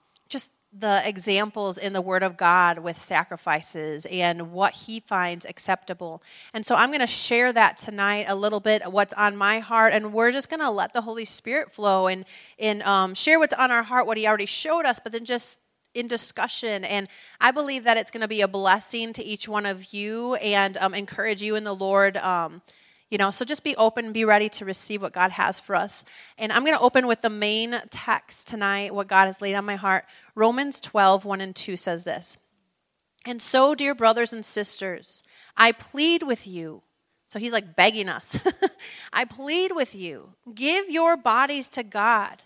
the 0.73 1.01
examples 1.07 1.77
in 1.77 1.93
the 1.93 2.01
Word 2.01 2.23
of 2.23 2.37
God 2.37 2.79
with 2.79 2.97
sacrifices 2.97 4.05
and 4.11 4.51
what 4.51 4.73
He 4.73 4.99
finds 4.99 5.45
acceptable. 5.45 6.21
And 6.53 6.65
so 6.65 6.75
I'm 6.75 6.89
going 6.89 6.99
to 6.99 7.07
share 7.07 7.53
that 7.53 7.77
tonight 7.77 8.25
a 8.27 8.35
little 8.35 8.59
bit, 8.59 8.91
what's 8.91 9.13
on 9.13 9.37
my 9.37 9.59
heart, 9.59 9.93
and 9.93 10.13
we're 10.13 10.31
just 10.31 10.49
going 10.49 10.59
to 10.59 10.69
let 10.69 10.93
the 10.93 11.01
Holy 11.01 11.25
Spirit 11.25 11.71
flow 11.71 12.07
and, 12.07 12.25
and 12.59 12.83
um, 12.83 13.13
share 13.13 13.39
what's 13.39 13.53
on 13.53 13.71
our 13.71 13.83
heart, 13.83 14.05
what 14.05 14.17
He 14.17 14.27
already 14.27 14.45
showed 14.45 14.85
us, 14.85 14.99
but 14.99 15.11
then 15.11 15.25
just 15.25 15.59
in 15.93 16.07
discussion. 16.07 16.83
And 16.83 17.07
I 17.41 17.51
believe 17.51 17.83
that 17.85 17.97
it's 17.97 18.11
going 18.11 18.21
to 18.21 18.27
be 18.27 18.41
a 18.41 18.47
blessing 18.47 19.13
to 19.13 19.23
each 19.23 19.47
one 19.47 19.65
of 19.65 19.93
you 19.93 20.35
and 20.35 20.77
um, 20.77 20.93
encourage 20.93 21.41
you 21.41 21.55
in 21.55 21.63
the 21.63 21.75
Lord. 21.75 22.17
Um, 22.17 22.61
you 23.09 23.17
know, 23.17 23.31
so 23.31 23.45
just 23.45 23.63
be 23.63 23.75
open, 23.77 24.11
be 24.11 24.25
ready 24.25 24.49
to 24.49 24.65
receive 24.65 25.01
what 25.01 25.13
God 25.13 25.31
has 25.31 25.59
for 25.59 25.75
us. 25.75 26.03
And 26.37 26.51
I'm 26.51 26.65
going 26.65 26.77
to 26.77 26.83
open 26.83 27.07
with 27.07 27.21
the 27.21 27.29
main 27.29 27.81
text 27.89 28.47
tonight, 28.47 28.93
what 28.93 29.07
God 29.07 29.27
has 29.27 29.41
laid 29.41 29.55
on 29.55 29.65
my 29.65 29.77
heart. 29.77 30.05
Romans 30.35 30.81
12, 30.81 31.23
1 31.23 31.41
and 31.41 31.55
2 31.55 31.77
says 31.77 32.03
this. 32.03 32.37
And 33.25 33.41
so, 33.41 33.75
dear 33.75 33.95
brothers 33.95 34.33
and 34.33 34.43
sisters, 34.43 35.23
I 35.55 35.71
plead 35.71 36.23
with 36.23 36.47
you. 36.47 36.83
So 37.27 37.39
he's 37.39 37.51
like 37.51 37.75
begging 37.75 38.07
us. 38.07 38.39
I 39.13 39.25
plead 39.25 39.71
with 39.73 39.95
you, 39.95 40.33
give 40.53 40.89
your 40.89 41.17
bodies 41.17 41.67
to 41.69 41.83
God 41.83 42.43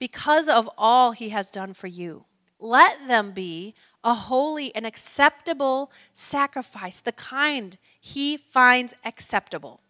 because 0.00 0.48
of 0.48 0.68
all 0.76 1.12
he 1.12 1.28
has 1.28 1.50
done 1.50 1.74
for 1.74 1.86
you. 1.86 2.24
Let 2.58 3.06
them 3.06 3.32
be 3.32 3.74
a 4.04 4.14
holy 4.14 4.74
and 4.74 4.86
acceptable 4.86 5.90
sacrifice, 6.12 7.00
the 7.00 7.12
kind 7.12 7.78
he 7.98 8.36
finds 8.36 8.94
acceptable. 9.04 9.80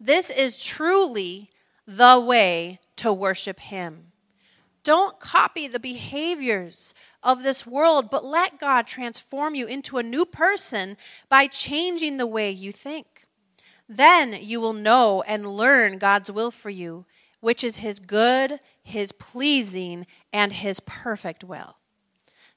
This 0.00 0.28
is 0.28 0.62
truly 0.62 1.50
the 1.86 2.20
way 2.20 2.80
to 2.96 3.12
worship 3.12 3.60
him. 3.60 4.12
Don't 4.82 5.18
copy 5.18 5.66
the 5.66 5.80
behaviors 5.80 6.94
of 7.22 7.42
this 7.42 7.66
world, 7.66 8.10
but 8.10 8.24
let 8.24 8.60
God 8.60 8.86
transform 8.86 9.54
you 9.54 9.66
into 9.66 9.96
a 9.96 10.02
new 10.02 10.26
person 10.26 10.98
by 11.30 11.46
changing 11.46 12.18
the 12.18 12.26
way 12.26 12.50
you 12.50 12.70
think. 12.70 13.24
Then 13.88 14.36
you 14.40 14.60
will 14.60 14.74
know 14.74 15.22
and 15.26 15.56
learn 15.56 15.98
God's 15.98 16.30
will 16.30 16.50
for 16.50 16.70
you, 16.70 17.06
which 17.40 17.64
is 17.64 17.78
his 17.78 18.00
good, 18.00 18.60
his 18.82 19.12
pleasing, 19.12 20.06
and 20.32 20.52
his 20.52 20.80
perfect 20.80 21.44
will. 21.44 21.76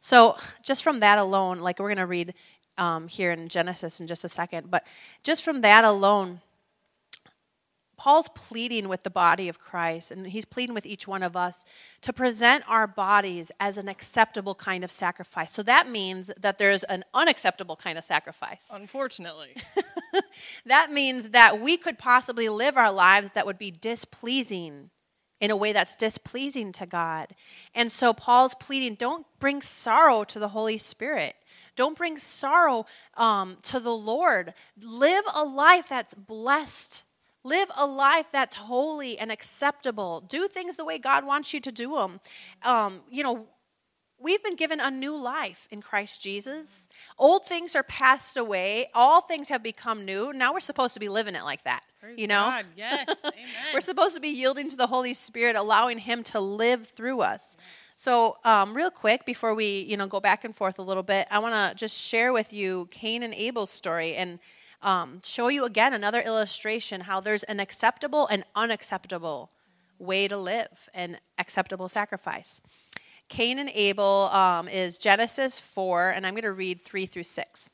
So, 0.07 0.37
just 0.63 0.83
from 0.83 0.99
that 0.99 1.19
alone, 1.19 1.59
like 1.59 1.79
we're 1.79 1.89
going 1.89 1.97
to 1.97 2.05
read 2.05 2.33
um, 2.77 3.09
here 3.09 3.33
in 3.33 3.49
Genesis 3.49 3.99
in 3.99 4.07
just 4.07 4.23
a 4.23 4.29
second, 4.29 4.71
but 4.71 4.87
just 5.21 5.43
from 5.43 5.59
that 5.63 5.83
alone, 5.83 6.39
Paul's 7.97 8.29
pleading 8.33 8.87
with 8.87 9.03
the 9.03 9.09
body 9.09 9.49
of 9.49 9.59
Christ, 9.59 10.13
and 10.13 10.25
he's 10.25 10.45
pleading 10.45 10.73
with 10.73 10.85
each 10.85 11.09
one 11.09 11.23
of 11.23 11.35
us 11.35 11.65
to 11.99 12.13
present 12.13 12.63
our 12.69 12.87
bodies 12.87 13.51
as 13.59 13.77
an 13.77 13.89
acceptable 13.89 14.55
kind 14.55 14.85
of 14.85 14.91
sacrifice. 14.91 15.51
So 15.51 15.61
that 15.63 15.89
means 15.89 16.31
that 16.39 16.57
there's 16.57 16.85
an 16.85 17.03
unacceptable 17.13 17.75
kind 17.75 17.97
of 17.97 18.05
sacrifice. 18.05 18.71
Unfortunately. 18.73 19.57
that 20.65 20.89
means 20.89 21.31
that 21.31 21.59
we 21.59 21.75
could 21.75 21.97
possibly 21.97 22.47
live 22.47 22.77
our 22.77 22.93
lives 22.93 23.31
that 23.31 23.45
would 23.45 23.57
be 23.57 23.71
displeasing 23.71 24.89
in 25.39 25.51
a 25.51 25.55
way 25.55 25.71
that's 25.71 25.95
displeasing 25.95 26.71
to 26.73 26.85
God. 26.85 27.35
And 27.75 27.91
so 27.91 28.13
Paul's 28.13 28.55
pleading 28.55 28.95
don't 28.95 29.25
bring 29.39 29.61
sorrow 29.61 30.23
to 30.25 30.39
the 30.39 30.49
Holy 30.49 30.77
Spirit. 30.77 31.35
Don't 31.75 31.97
bring 31.97 32.17
sorrow 32.17 32.85
um, 33.15 33.57
to 33.63 33.79
the 33.79 33.95
Lord. 33.95 34.53
Live 34.81 35.23
a 35.35 35.43
life 35.43 35.89
that's 35.89 36.15
blessed. 36.15 37.03
Live 37.43 37.69
a 37.77 37.85
life 37.85 38.25
that's 38.31 38.55
holy 38.55 39.17
and 39.17 39.31
acceptable. 39.31 40.21
Do 40.21 40.47
things 40.47 40.75
the 40.75 40.83
way 40.83 40.97
God 40.97 41.25
wants 41.25 41.53
you 41.53 41.59
to 41.61 41.71
do 41.71 41.95
them. 41.95 42.19
Um, 42.63 43.01
you 43.09 43.23
know, 43.23 43.47
We've 44.19 44.43
been 44.43 44.55
given 44.55 44.79
a 44.79 44.89
new 44.89 45.15
life 45.15 45.67
in 45.69 45.81
Christ 45.81 46.23
Jesus. 46.23 46.87
Old 47.19 47.45
things 47.45 47.75
are 47.75 47.83
passed 47.83 48.35
away. 48.35 48.87
All 48.95 49.21
things 49.21 49.49
have 49.49 49.61
become 49.61 50.05
new. 50.05 50.33
Now 50.33 50.53
we're 50.53 50.59
supposed 50.59 50.95
to 50.95 50.99
be 50.99 51.07
living 51.07 51.35
it 51.35 51.43
like 51.43 51.63
that. 51.65 51.83
Praise 52.01 52.17
you 52.17 52.25
know? 52.25 52.45
God. 52.45 52.65
Yes. 52.75 53.09
Amen. 53.23 53.35
we're 53.73 53.81
supposed 53.81 54.15
to 54.15 54.21
be 54.21 54.29
yielding 54.29 54.69
to 54.69 54.75
the 54.75 54.87
Holy 54.87 55.13
Spirit, 55.13 55.55
allowing 55.55 55.99
Him 55.99 56.23
to 56.23 56.39
live 56.39 56.87
through 56.87 57.21
us. 57.21 57.57
So, 57.95 58.37
um, 58.43 58.75
real 58.75 58.91
quick, 58.91 59.25
before 59.25 59.53
we 59.53 59.81
you 59.81 59.97
know 59.97 60.07
go 60.07 60.19
back 60.19 60.43
and 60.43 60.55
forth 60.55 60.79
a 60.79 60.83
little 60.83 61.03
bit, 61.03 61.27
I 61.29 61.39
want 61.39 61.53
to 61.53 61.75
just 61.75 61.97
share 61.97 62.33
with 62.33 62.53
you 62.53 62.87
Cain 62.89 63.21
and 63.21 63.33
Abel's 63.33 63.71
story 63.71 64.15
and 64.15 64.39
um, 64.81 65.19
show 65.23 65.47
you 65.47 65.65
again 65.65 65.93
another 65.93 66.21
illustration 66.21 67.01
how 67.01 67.19
there's 67.19 67.43
an 67.43 67.59
acceptable 67.59 68.27
and 68.27 68.43
unacceptable 68.55 69.51
way 69.99 70.27
to 70.27 70.37
live 70.37 70.89
and 70.93 71.19
acceptable 71.37 71.89
sacrifice. 71.89 72.61
Cain 73.29 73.59
and 73.59 73.69
Abel 73.73 74.29
um, 74.31 74.67
is 74.67 74.97
Genesis 74.97 75.59
4, 75.59 76.09
and 76.09 76.25
I'm 76.25 76.33
going 76.33 76.43
to 76.43 76.53
read 76.53 76.81
3 76.81 77.05
through 77.05 77.23
6. 77.23 77.69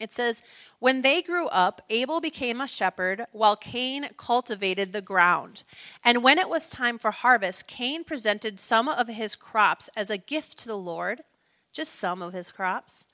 It 0.00 0.12
says, 0.12 0.42
When 0.78 1.02
they 1.02 1.20
grew 1.20 1.48
up, 1.48 1.82
Abel 1.90 2.20
became 2.20 2.60
a 2.60 2.66
shepherd, 2.66 3.26
while 3.32 3.56
Cain 3.56 4.08
cultivated 4.16 4.92
the 4.92 5.02
ground. 5.02 5.62
And 6.04 6.24
when 6.24 6.38
it 6.38 6.48
was 6.48 6.70
time 6.70 6.98
for 6.98 7.10
harvest, 7.10 7.66
Cain 7.66 8.02
presented 8.04 8.58
some 8.58 8.88
of 8.88 9.08
his 9.08 9.36
crops 9.36 9.90
as 9.94 10.10
a 10.10 10.16
gift 10.16 10.56
to 10.58 10.68
the 10.68 10.78
Lord, 10.78 11.20
just 11.72 11.92
some 11.92 12.22
of 12.22 12.32
his 12.32 12.50
crops. 12.50 13.06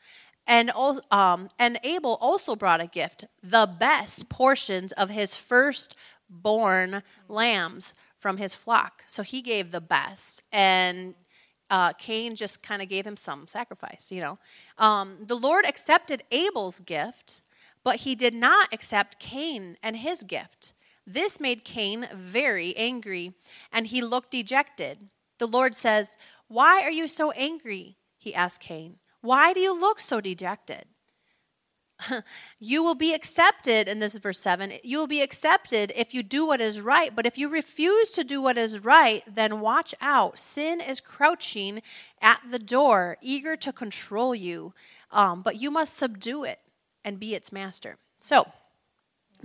And, 0.47 0.71
um, 1.11 1.49
and 1.59 1.81
Abel 1.83 2.19
also 2.21 2.55
brought 2.55 2.81
a 2.81 2.87
gift, 2.87 3.25
the 3.43 3.67
best 3.67 4.29
portions 4.29 4.93
of 4.93 5.11
his 5.11 5.35
firstborn 5.35 7.03
lambs 7.29 7.95
from 8.17 8.37
his 8.37 8.55
flock. 8.55 9.03
So 9.07 9.25
he 9.25 9.43
gave 9.43 9.73
the 9.73 9.81
best. 9.81 10.43
And 10.53 11.15
uh, 11.71 11.93
Cain 11.95 12.37
just 12.37 12.62
kind 12.62 12.83
of 12.83 12.89
gave 12.89 13.07
him 13.07 13.17
some 13.17 13.49
sacrifice, 13.49 14.11
you 14.11 14.21
know. 14.21 14.39
Um, 14.79 15.17
the 15.21 15.35
Lord 15.35 15.64
accepted 15.67 16.23
Abel's 16.31 16.81
gift, 16.81 17.43
but 17.85 17.97
he 17.97 18.14
did 18.14 18.35
not 18.35 18.73
accept 18.73 19.19
Cain 19.19 19.77
and 19.83 19.97
his 19.97 20.23
gift. 20.23 20.73
This 21.07 21.39
made 21.41 21.64
Cain 21.64 22.09
very 22.12 22.77
angry, 22.77 23.35
and 23.73 23.87
he 23.87 24.03
looked 24.03 24.33
dejected. 24.33 25.09
The 25.39 25.47
Lord 25.47 25.75
says, 25.75 26.17
Why 26.49 26.83
are 26.83 26.91
you 26.91 27.07
so 27.07 27.31
angry? 27.33 27.97
He 28.19 28.35
asked 28.35 28.61
Cain. 28.61 28.97
Why 29.21 29.53
do 29.53 29.61
you 29.61 29.79
look 29.79 30.01
so 30.01 30.21
dejected? 30.21 30.87
you 32.59 32.83
will 32.83 32.95
be 32.95 33.15
accepted, 33.15 33.89
and 33.89 34.01
this 34.01 34.15
is 34.15 34.21
verse 34.21 34.41
7 34.41 34.75
you 34.85 34.99
will 34.99 35.07
be 35.07 35.23
accepted 35.23 35.93
if 35.97 36.13
you 36.13 36.23
do 36.23 36.47
what 36.47 36.61
is 36.61 36.81
right. 36.81 37.15
But 37.15 37.27
if 37.27 37.39
you 37.39 37.49
refuse 37.49 38.11
to 38.11 38.25
do 38.25 38.43
what 38.43 38.59
is 38.59 38.85
right, 38.85 39.23
then 39.33 39.61
watch 39.61 39.95
out. 40.01 40.39
Sin 40.39 40.81
is 40.81 41.01
crouching 41.01 41.83
at 42.21 42.41
the 42.51 42.59
door, 42.59 43.17
eager 43.21 43.57
to 43.57 43.73
control 43.73 44.35
you, 44.35 44.75
um, 45.11 45.43
but 45.43 45.57
you 45.57 45.71
must 45.71 45.97
subdue 45.97 46.45
it 46.45 46.61
and 47.05 47.21
be 47.21 47.35
its 47.35 47.53
master. 47.53 47.97
So, 48.19 48.51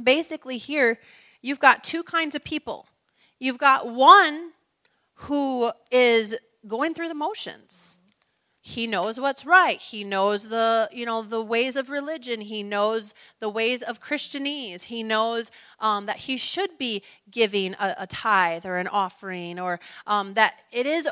basically, 0.01 0.57
here 0.57 0.99
you've 1.41 1.59
got 1.59 1.83
two 1.83 2.03
kinds 2.03 2.35
of 2.35 2.43
people. 2.43 2.87
You've 3.39 3.57
got 3.57 3.87
one 3.87 4.51
who 5.13 5.71
is 5.91 6.35
going 6.67 6.93
through 6.93 7.07
the 7.07 7.15
motions 7.15 7.99
he 8.71 8.87
knows 8.87 9.19
what's 9.19 9.45
right 9.45 9.79
he 9.79 10.03
knows 10.03 10.49
the 10.49 10.89
you 10.91 11.05
know 11.05 11.21
the 11.21 11.41
ways 11.41 11.75
of 11.75 11.89
religion 11.89 12.41
he 12.41 12.63
knows 12.63 13.13
the 13.39 13.49
ways 13.49 13.81
of 13.81 14.01
christianese 14.01 14.83
he 14.83 15.03
knows 15.03 15.51
um, 15.79 16.05
that 16.05 16.17
he 16.17 16.37
should 16.37 16.77
be 16.77 17.03
giving 17.29 17.73
a, 17.75 17.95
a, 17.99 18.07
tithe 18.07 18.65
or 18.65 18.77
an 18.77 18.87
offering 18.87 19.59
or 19.59 19.79
um, 20.05 20.33
that 20.33 20.55
it 20.71 20.85
is 20.85 21.07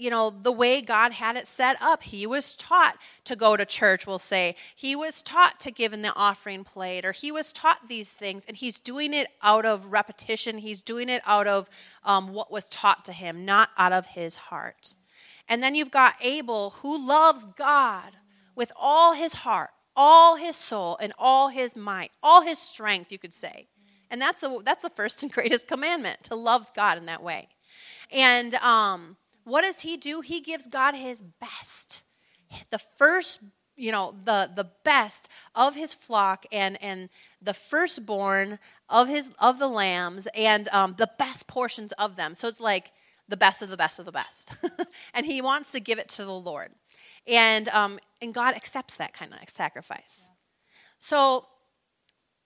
you 0.00 0.08
know, 0.08 0.30
the 0.30 0.50
way 0.50 0.80
God 0.80 1.12
had 1.12 1.36
it 1.36 1.46
set 1.46 1.76
up. 1.82 2.04
He 2.04 2.26
was 2.26 2.56
taught 2.56 2.96
to 3.24 3.36
go 3.36 3.54
to 3.54 3.66
church, 3.66 4.06
we'll 4.06 4.18
say. 4.18 4.56
He 4.74 4.96
was 4.96 5.20
taught 5.20 5.60
to 5.60 5.70
give 5.70 5.92
in 5.92 6.00
the 6.00 6.14
offering 6.16 6.64
plate, 6.64 7.04
or 7.04 7.12
he 7.12 7.30
was 7.30 7.52
taught 7.52 7.86
these 7.86 8.10
things, 8.10 8.46
and 8.46 8.56
he's 8.56 8.80
doing 8.80 9.12
it 9.12 9.28
out 9.42 9.66
of 9.66 9.92
repetition. 9.92 10.56
He's 10.56 10.82
doing 10.82 11.10
it 11.10 11.20
out 11.26 11.46
of 11.46 11.68
um, 12.02 12.32
what 12.32 12.50
was 12.50 12.70
taught 12.70 13.04
to 13.04 13.12
him, 13.12 13.44
not 13.44 13.68
out 13.76 13.92
of 13.92 14.06
his 14.06 14.36
heart. 14.36 14.96
And 15.50 15.62
then 15.62 15.74
you've 15.74 15.90
got 15.90 16.14
Abel, 16.22 16.70
who 16.80 17.04
loves 17.04 17.44
God 17.56 18.12
with 18.54 18.70
all 18.76 19.14
his 19.14 19.34
heart, 19.34 19.70
all 19.96 20.36
his 20.36 20.54
soul, 20.54 20.96
and 21.00 21.12
all 21.18 21.48
his 21.48 21.76
might, 21.76 22.12
all 22.22 22.42
his 22.42 22.58
strength, 22.58 23.10
you 23.10 23.18
could 23.18 23.34
say. 23.34 23.66
And 24.12 24.20
that's, 24.20 24.44
a, 24.44 24.58
that's 24.64 24.82
the 24.82 24.88
first 24.88 25.24
and 25.24 25.32
greatest 25.32 25.66
commandment 25.66 26.22
to 26.24 26.36
love 26.36 26.72
God 26.74 26.98
in 26.98 27.06
that 27.06 27.22
way. 27.22 27.48
And 28.12 28.54
um, 28.54 29.16
what 29.42 29.62
does 29.62 29.80
he 29.80 29.96
do? 29.96 30.20
He 30.20 30.40
gives 30.40 30.68
God 30.68 30.94
his 30.94 31.20
best. 31.20 32.04
The 32.70 32.78
first, 32.78 33.40
you 33.76 33.92
know, 33.92 34.14
the 34.24 34.50
the 34.54 34.68
best 34.84 35.28
of 35.54 35.76
his 35.76 35.94
flock 35.94 36.44
and 36.50 36.82
and 36.82 37.08
the 37.40 37.54
firstborn 37.54 38.58
of 38.88 39.06
his 39.08 39.30
of 39.38 39.60
the 39.60 39.68
lambs 39.68 40.26
and 40.34 40.68
um, 40.68 40.96
the 40.98 41.10
best 41.18 41.46
portions 41.46 41.92
of 41.92 42.16
them. 42.16 42.34
So 42.34 42.48
it's 42.48 42.58
like 42.58 42.90
the 43.30 43.36
best 43.36 43.62
of 43.62 43.70
the 43.70 43.76
best 43.76 43.98
of 43.98 44.04
the 44.04 44.12
best, 44.12 44.52
and 45.14 45.24
he 45.24 45.40
wants 45.40 45.72
to 45.72 45.80
give 45.80 45.98
it 45.98 46.08
to 46.10 46.24
the 46.24 46.32
Lord, 46.32 46.72
and 47.26 47.68
um, 47.70 47.98
and 48.20 48.34
God 48.34 48.54
accepts 48.54 48.96
that 48.96 49.14
kind 49.14 49.32
of 49.32 49.48
sacrifice. 49.48 50.28
So 50.98 51.46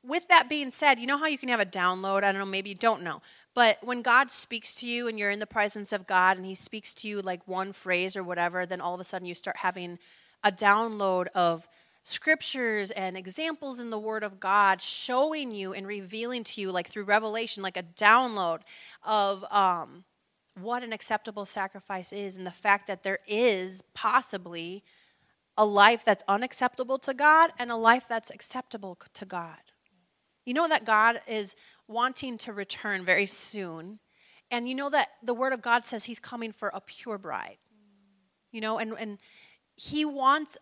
with 0.05 0.29
that 0.29 0.49
being 0.49 0.71
said, 0.71 0.99
you 0.99 1.07
know 1.07 1.19
how 1.19 1.27
you 1.27 1.39
can 1.39 1.49
have 1.49 1.61
a 1.61 1.67
download? 1.67 2.19
I 2.19 2.31
don't 2.31 2.39
know, 2.39 2.45
maybe 2.45 2.71
you 2.71 2.77
don't 2.77 3.03
know. 3.03 3.23
But 3.55 3.79
when 3.83 4.03
God 4.03 4.31
speaks 4.31 4.75
to 4.77 4.89
you 4.89 5.09
and 5.09 5.19
you're 5.19 5.31
in 5.31 5.39
the 5.39 5.47
presence 5.47 5.93
of 5.93 6.07
God 6.07 6.37
and 6.37 6.45
He 6.45 6.55
speaks 6.55 6.93
to 6.95 7.09
you 7.09 7.23
like 7.23 7.47
one 7.49 7.73
phrase 7.73 8.17
or 8.17 8.23
whatever, 8.23 8.67
then 8.67 8.81
all 8.81 8.95
of 8.95 9.01
a 9.01 9.05
sudden 9.05 9.27
you 9.27 9.35
start 9.35 9.59
having 9.59 9.99
a 10.43 10.53
download 10.53 11.29
of 11.29 11.69
scriptures 12.03 12.91
and 12.91 13.17
examples 13.17 13.81
in 13.81 13.91
the 13.91 13.99
Word 13.99 14.23
of 14.23 14.39
God 14.39 14.83
showing 14.83 15.55
you 15.55 15.73
and 15.73 15.87
revealing 15.87 16.45
to 16.45 16.61
you, 16.61 16.71
like 16.71 16.89
through 16.89 17.05
revelation, 17.05 17.63
like 17.63 17.79
a 17.79 17.83
download 17.83 18.61
of 19.05 19.45
um, 19.51 20.05
what 20.61 20.83
an 20.83 20.93
acceptable 20.93 21.45
sacrifice 21.45 22.13
is 22.13 22.37
and 22.37 22.47
the 22.47 22.51
fact 22.51 22.87
that 22.87 23.03
there 23.03 23.19
is 23.27 23.83
possibly 23.93 24.85
a 25.57 25.65
life 25.65 26.05
that's 26.05 26.25
unacceptable 26.29 26.99
to 26.99 27.15
God 27.15 27.51
and 27.59 27.71
a 27.71 27.77
life 27.77 28.07
that's 28.09 28.31
acceptable 28.31 28.99
to 29.13 29.25
God. 29.25 29.59
You 30.45 30.55
know 30.55 30.69
that 30.69 30.85
God 30.85 31.21
is 31.27 31.57
wanting 31.89 32.39
to 32.39 32.53
return 32.53 33.05
very 33.05 33.27
soon. 33.27 33.99
And 34.51 34.69
you 34.69 34.75
know 34.75 34.91
that 34.91 35.09
the 35.23 35.35
word 35.35 35.53
of 35.53 35.63
God 35.63 35.85
says 35.85 36.05
he's 36.05 36.21
coming 36.21 36.53
for 36.53 36.71
a 36.75 36.81
pure 36.81 37.19
bride. 37.19 37.59
You 38.53 38.61
know, 38.61 38.79
and, 38.79 38.95
and 38.99 39.19
he 39.77 40.05
wants 40.05 40.59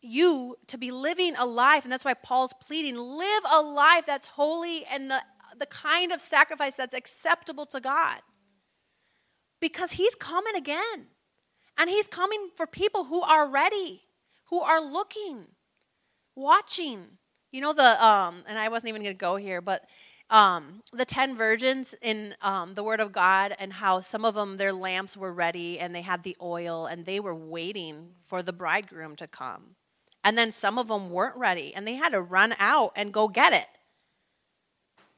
you 0.00 0.56
to 0.66 0.78
be 0.78 0.90
living 0.90 1.34
a 1.36 1.46
life, 1.46 1.84
and 1.84 1.92
that's 1.92 2.04
why 2.04 2.14
Paul's 2.14 2.52
pleading 2.60 2.96
live 2.96 3.42
a 3.52 3.60
life 3.62 4.04
that's 4.06 4.26
holy 4.26 4.84
and 4.90 5.10
the, 5.10 5.20
the 5.58 5.66
kind 5.66 6.12
of 6.12 6.20
sacrifice 6.20 6.74
that's 6.74 6.94
acceptable 6.94 7.66
to 7.66 7.80
God. 7.80 8.20
Because 9.62 9.92
he's 9.92 10.14
coming 10.14 10.54
again. 10.54 11.06
And 11.78 11.88
he's 11.88 12.06
coming 12.06 12.50
for 12.54 12.66
people 12.66 13.04
who 13.04 13.22
are 13.22 13.48
ready, 13.48 14.02
who 14.50 14.60
are 14.60 14.82
looking, 14.82 15.46
watching. 16.36 17.18
You 17.50 17.62
know, 17.62 17.72
the, 17.72 18.04
um, 18.04 18.42
and 18.46 18.58
I 18.58 18.68
wasn't 18.68 18.90
even 18.90 19.02
going 19.02 19.14
to 19.14 19.18
go 19.18 19.36
here, 19.36 19.62
but 19.62 19.86
um, 20.28 20.82
the 20.92 21.04
10 21.04 21.36
virgins 21.36 21.94
in 22.00 22.34
um, 22.40 22.74
the 22.74 22.82
Word 22.82 23.00
of 23.00 23.12
God 23.12 23.54
and 23.58 23.72
how 23.72 24.00
some 24.00 24.24
of 24.24 24.34
them, 24.34 24.56
their 24.56 24.72
lamps 24.72 25.16
were 25.16 25.32
ready 25.32 25.78
and 25.78 25.94
they 25.94 26.02
had 26.02 26.22
the 26.22 26.36
oil 26.40 26.86
and 26.86 27.04
they 27.04 27.20
were 27.20 27.34
waiting 27.34 28.10
for 28.24 28.42
the 28.42 28.52
bridegroom 28.52 29.14
to 29.16 29.26
come. 29.26 29.76
And 30.24 30.38
then 30.38 30.50
some 30.50 30.78
of 30.78 30.88
them 30.88 31.10
weren't 31.10 31.36
ready 31.36 31.74
and 31.74 31.86
they 31.86 31.94
had 31.94 32.12
to 32.12 32.22
run 32.22 32.54
out 32.58 32.92
and 32.96 33.12
go 33.12 33.28
get 33.28 33.52
it. 33.52 33.66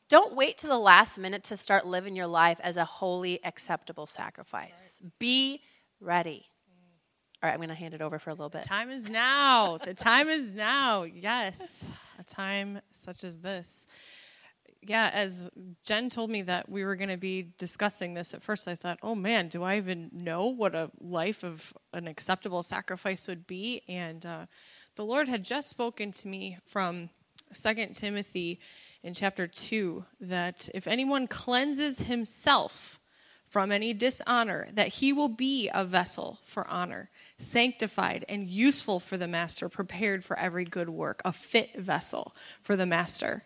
Don't 0.09 0.35
wait 0.35 0.59
to 0.59 0.67
the 0.67 0.79
last 0.79 1.19
minute 1.19 1.45
to 1.45 1.57
start 1.57 1.87
living 1.87 2.15
your 2.15 2.27
life 2.27 2.61
as 2.63 2.77
a 2.77 2.85
holy, 2.85 3.43
acceptable 3.45 4.07
sacrifice. 4.07 5.01
Right. 5.03 5.13
Be 5.19 5.61
ready. 6.01 6.47
All 7.43 7.49
right, 7.49 7.55
I'm 7.55 7.59
going 7.59 7.69
to 7.69 7.75
hand 7.75 7.95
it 7.95 8.01
over 8.01 8.19
for 8.19 8.31
a 8.31 8.35
little 8.35 8.49
bit. 8.49 8.63
Time 8.63 8.91
is 8.91 9.11
now. 9.11 9.79
the 9.79 9.95
time 9.95 10.29
is 10.29 10.55
now. 10.55 11.03
Yes, 11.03 11.87
a 12.19 12.25
time 12.25 12.81
such 12.91 13.25
as 13.25 13.39
this 13.39 13.87
yeah, 14.89 15.11
as 15.13 15.51
Jen 15.83 16.09
told 16.09 16.31
me 16.31 16.43
that 16.43 16.69
we 16.69 16.85
were 16.85 16.97
going 16.97 17.09
to 17.09 17.17
be 17.17 17.53
discussing 17.59 18.15
this 18.15 18.35
at 18.35 18.43
first, 18.43 18.69
I 18.69 18.75
thought, 18.75 18.99
oh 19.03 19.15
man, 19.15 19.49
do 19.49 19.63
I 19.63 19.77
even 19.77 20.11
know 20.13 20.47
what 20.47 20.75
a 20.75 20.91
life 21.01 21.43
of 21.43 21.73
an 21.93 22.07
acceptable 22.07 22.63
sacrifice 22.63 23.27
would 23.29 23.47
be? 23.47 23.83
And 23.89 24.25
uh, 24.25 24.47
the 24.97 25.05
Lord 25.05 25.29
had 25.29 25.45
just 25.45 25.71
spoken 25.71 26.13
to 26.13 26.29
me 26.29 26.59
from 26.67 27.11
Second 27.53 27.95
Timothy 27.95 28.61
in 29.05 29.13
chapter 29.13 29.47
2 29.47 30.05
that 30.23 30.69
if 30.75 30.89
anyone 30.89 31.27
cleanses 31.27 32.01
himself 32.01 32.99
from 33.45 33.71
any 33.71 33.93
dishonor, 33.93 34.67
that 34.73 34.89
he 34.89 35.13
will 35.13 35.29
be 35.29 35.71
a 35.73 35.85
vessel 35.85 36.41
for 36.43 36.67
honor, 36.67 37.11
sanctified 37.39 38.25
and 38.29 38.49
useful 38.49 38.99
for 38.99 39.17
the 39.17 39.29
master, 39.29 39.69
prepared 39.69 40.25
for 40.25 40.37
every 40.37 40.65
good 40.65 40.89
work, 40.89 41.23
a 41.25 41.33
fit 41.33 41.77
vessel 41.77 42.35
for 42.63 42.75
the 42.75 42.87
master. 42.87 43.45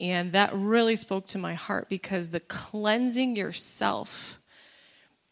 And 0.00 0.32
that 0.32 0.50
really 0.52 0.96
spoke 0.96 1.26
to 1.28 1.38
my 1.38 1.54
heart 1.54 1.88
because 1.88 2.30
the 2.30 2.40
cleansing 2.40 3.36
yourself, 3.36 4.40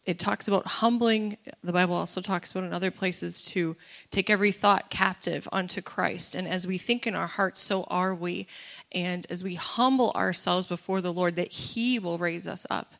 it 0.05 0.17
talks 0.17 0.47
about 0.47 0.65
humbling. 0.65 1.37
The 1.63 1.73
Bible 1.73 1.95
also 1.95 2.21
talks 2.21 2.51
about 2.51 2.63
in 2.63 2.73
other 2.73 2.91
places 2.91 3.41
to 3.47 3.75
take 4.11 4.29
every 4.29 4.51
thought 4.51 4.89
captive 4.89 5.47
unto 5.51 5.81
Christ. 5.81 6.35
And 6.35 6.47
as 6.47 6.65
we 6.65 6.77
think 6.77 7.05
in 7.05 7.15
our 7.15 7.27
hearts, 7.27 7.61
so 7.61 7.83
are 7.85 8.15
we. 8.15 8.47
And 8.91 9.25
as 9.29 9.43
we 9.43 9.55
humble 9.55 10.11
ourselves 10.15 10.67
before 10.67 11.01
the 11.01 11.13
Lord, 11.13 11.35
that 11.35 11.51
He 11.51 11.99
will 11.99 12.17
raise 12.17 12.47
us 12.47 12.65
up. 12.69 12.95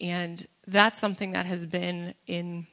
And 0.00 0.46
that's 0.66 1.00
something 1.00 1.32
that 1.32 1.46
has 1.46 1.66
been 1.66 2.14
in 2.26 2.66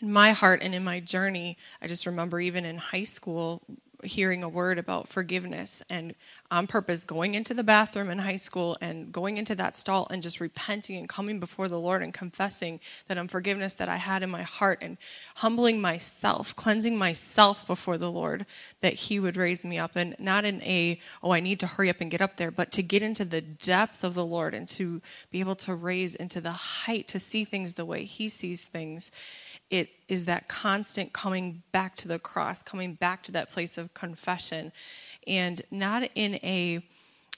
in 0.00 0.12
my 0.12 0.32
heart 0.32 0.60
and 0.62 0.74
in 0.74 0.82
my 0.82 0.98
journey. 0.98 1.56
I 1.80 1.86
just 1.86 2.06
remember 2.06 2.40
even 2.40 2.64
in 2.64 2.76
high 2.76 3.04
school 3.04 3.62
hearing 4.02 4.42
a 4.42 4.48
word 4.48 4.78
about 4.78 5.08
forgiveness 5.08 5.82
and 5.88 6.14
on 6.50 6.66
purpose 6.66 7.04
going 7.04 7.34
into 7.34 7.54
the 7.54 7.62
bathroom 7.62 8.10
in 8.10 8.18
high 8.18 8.36
school 8.36 8.76
and 8.80 9.10
going 9.10 9.38
into 9.38 9.54
that 9.54 9.76
stall 9.76 10.06
and 10.10 10.22
just 10.22 10.40
repenting 10.40 10.96
and 10.98 11.08
coming 11.08 11.40
before 11.40 11.66
the 11.66 11.80
Lord 11.80 12.02
and 12.02 12.12
confessing 12.12 12.78
that 13.08 13.16
unforgiveness 13.16 13.74
that 13.76 13.88
I 13.88 13.96
had 13.96 14.22
in 14.22 14.30
my 14.30 14.42
heart 14.42 14.80
and 14.82 14.98
humbling 15.36 15.80
myself, 15.80 16.54
cleansing 16.54 16.98
myself 16.98 17.66
before 17.66 17.96
the 17.96 18.10
Lord 18.10 18.44
that 18.80 18.94
He 18.94 19.18
would 19.18 19.36
raise 19.36 19.64
me 19.64 19.78
up 19.78 19.92
and 19.96 20.14
not 20.18 20.44
in 20.44 20.60
a, 20.62 21.00
oh, 21.22 21.32
I 21.32 21.40
need 21.40 21.60
to 21.60 21.66
hurry 21.66 21.88
up 21.88 22.00
and 22.00 22.10
get 22.10 22.20
up 22.20 22.36
there, 22.36 22.50
but 22.50 22.70
to 22.72 22.82
get 22.82 23.02
into 23.02 23.24
the 23.24 23.40
depth 23.40 24.04
of 24.04 24.14
the 24.14 24.26
Lord 24.26 24.52
and 24.52 24.68
to 24.70 25.00
be 25.30 25.40
able 25.40 25.56
to 25.56 25.74
raise 25.74 26.14
into 26.14 26.40
the 26.40 26.52
height 26.52 27.08
to 27.08 27.20
see 27.20 27.44
things 27.44 27.74
the 27.74 27.86
way 27.86 28.04
He 28.04 28.28
sees 28.28 28.66
things 28.66 29.10
it 29.72 29.88
is 30.06 30.26
that 30.26 30.46
constant 30.46 31.12
coming 31.14 31.62
back 31.72 31.96
to 31.96 32.06
the 32.06 32.18
cross, 32.18 32.62
coming 32.62 32.94
back 32.94 33.22
to 33.24 33.32
that 33.32 33.50
place 33.50 33.78
of 33.78 33.92
confession, 33.94 34.70
and 35.26 35.60
not 35.72 36.08
in 36.14 36.34
a 36.36 36.86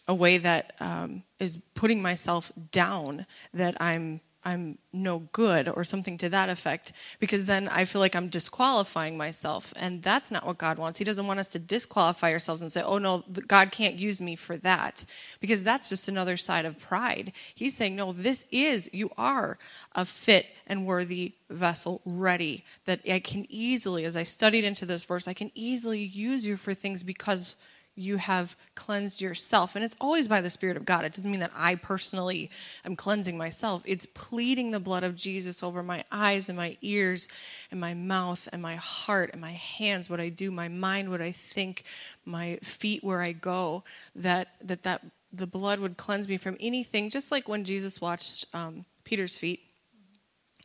a 0.07 0.15
way 0.15 0.37
that 0.37 0.75
um, 0.81 1.23
is 1.41 1.57
putting 1.75 2.03
myself 2.03 2.53
down 2.73 3.25
that 3.55 3.75
I'm 3.81 4.21
I'm 4.45 4.79
no 4.93 5.21
good 5.33 5.69
or 5.69 5.85
something 5.85 6.19
to 6.19 6.29
that 6.29 6.49
effect 6.49 6.93
because 7.19 7.47
then 7.47 7.69
I 7.69 7.85
feel 7.85 8.01
like 8.01 8.15
I'm 8.15 8.29
disqualifying 8.29 9.17
myself 9.17 9.73
and 9.77 10.03
that's 10.03 10.31
not 10.31 10.47
what 10.47 10.59
God 10.59 10.79
wants. 10.79 10.99
He 10.99 11.05
doesn't 11.05 11.27
want 11.27 11.41
us 11.41 11.49
to 11.49 11.59
disqualify 11.59 12.33
ourselves 12.33 12.63
and 12.63 12.71
say, 12.71 12.83
"Oh 12.83 12.99
no, 12.99 13.25
God 13.49 13.71
can't 13.71 13.99
use 13.99 14.21
me 14.21 14.37
for 14.37 14.57
that." 14.59 15.05
Because 15.41 15.65
that's 15.65 15.89
just 15.89 16.09
another 16.09 16.37
side 16.37 16.65
of 16.65 16.79
pride. 16.79 17.33
He's 17.55 17.77
saying, 17.77 17.97
"No, 17.97 18.13
this 18.13 18.45
is 18.51 18.91
you 18.93 19.11
are 19.17 19.59
a 19.95 20.05
fit 20.05 20.47
and 20.67 20.87
worthy 20.87 21.35
vessel 21.51 22.01
ready 22.05 22.65
that 22.85 23.01
I 23.09 23.21
can 23.21 23.47
easily 23.49 24.05
as 24.05 24.17
I 24.17 24.23
studied 24.23 24.65
into 24.65 24.87
this 24.87 25.05
verse, 25.05 25.29
I 25.29 25.35
can 25.35 25.51
easily 25.55 26.03
use 26.03 26.47
you 26.47 26.57
for 26.57 26.75
things 26.75 27.03
because 27.03 27.57
you 27.97 28.17
have 28.17 28.57
cleansed 28.75 29.21
yourself. 29.21 29.77
And 29.77 29.85
it's 29.85 29.97
always 30.01 30.29
by 30.29 30.41
the 30.41 30.51
Spirit 30.51 30.77
of 30.77 30.85
God. 30.85 31.05
It 31.05 31.13
doesn't 31.13 31.31
mean 31.31 31.41
that 31.41 31.53
I 31.57 31.77
personally 31.77 32.51
am 32.85 32.97
cleansing 32.97 33.39
myself. 33.39 33.83
It's 33.85 34.07
pleading 34.07 34.71
the 34.71 34.81
blood 34.81 35.05
of 35.05 35.15
Jesus 35.15 35.63
over 35.63 35.83
my 35.83 36.05
eyes 36.11 36.49
and 36.49 36.57
my 36.57 36.77
ears 36.83 37.29
and 37.71 37.81
my 37.81 37.95
mouth 37.95 38.49
and 38.53 38.61
my 38.61 38.77
heart 38.77 39.31
and 39.33 39.41
my 39.41 39.53
hands, 39.53 40.11
what 40.11 40.21
I 40.21 40.29
do, 40.29 40.51
my 40.51 40.69
mind, 40.69 41.11
what 41.11 41.23
I 41.23 41.33
think, 41.33 41.85
my 42.25 42.59
feet, 42.63 43.05
where 43.05 43.23
I 43.23 43.33
go, 43.33 43.85
that 44.17 44.49
that, 44.63 44.83
that 44.83 45.03
the 45.33 45.47
blood 45.47 45.81
would 45.81 45.97
cleanse 45.97 46.29
me 46.29 46.37
from 46.37 46.57
anything, 46.61 47.11
just 47.11 47.33
like 47.33 47.49
when 47.49 47.65
Jesus 47.65 48.01
watched 48.01 48.47
um, 48.55 48.85
Peter's 49.05 49.37
feet 49.39 49.61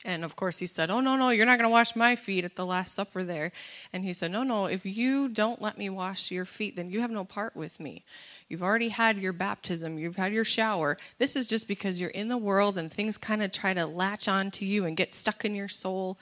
And 0.05 0.23
of 0.23 0.37
course, 0.37 0.59
he 0.59 0.65
said, 0.65 0.89
Oh, 0.89 1.01
no, 1.01 1.17
no, 1.17 1.29
you're 1.29 1.45
not 1.45 1.57
going 1.57 1.69
to 1.69 1.73
wash 1.73 1.95
my 1.95 2.15
feet 2.15 2.45
at 2.45 2.55
the 2.55 2.65
Last 2.65 2.95
Supper 2.95 3.23
there. 3.23 3.51
And 3.91 4.05
he 4.05 4.13
said, 4.13 4.31
No, 4.31 4.43
no, 4.43 4.65
if 4.65 4.85
you 4.85 5.27
don't 5.27 5.61
let 5.61 5.77
me 5.77 5.89
wash 5.89 6.31
your 6.31 6.45
feet, 6.45 6.77
then 6.77 6.89
you 6.89 7.01
have 7.01 7.11
no 7.11 7.25
part 7.25 7.55
with 7.55 7.79
me. 7.81 8.03
You've 8.47 8.63
already 8.63 8.89
had 8.89 9.17
your 9.17 9.33
baptism, 9.33 9.99
you've 9.99 10.15
had 10.15 10.33
your 10.33 10.45
shower. 10.45 10.97
This 11.17 11.35
is 11.35 11.47
just 11.47 11.67
because 11.67 11.99
you're 11.99 12.09
in 12.11 12.29
the 12.29 12.37
world 12.37 12.77
and 12.77 12.91
things 12.91 13.17
kind 13.17 13.43
of 13.43 13.51
try 13.51 13.73
to 13.73 13.85
latch 13.85 14.27
on 14.27 14.51
to 14.51 14.65
you 14.65 14.85
and 14.85 14.95
get 14.95 15.13
stuck 15.13 15.43
in 15.43 15.53
your 15.53 15.67
soul 15.67 16.17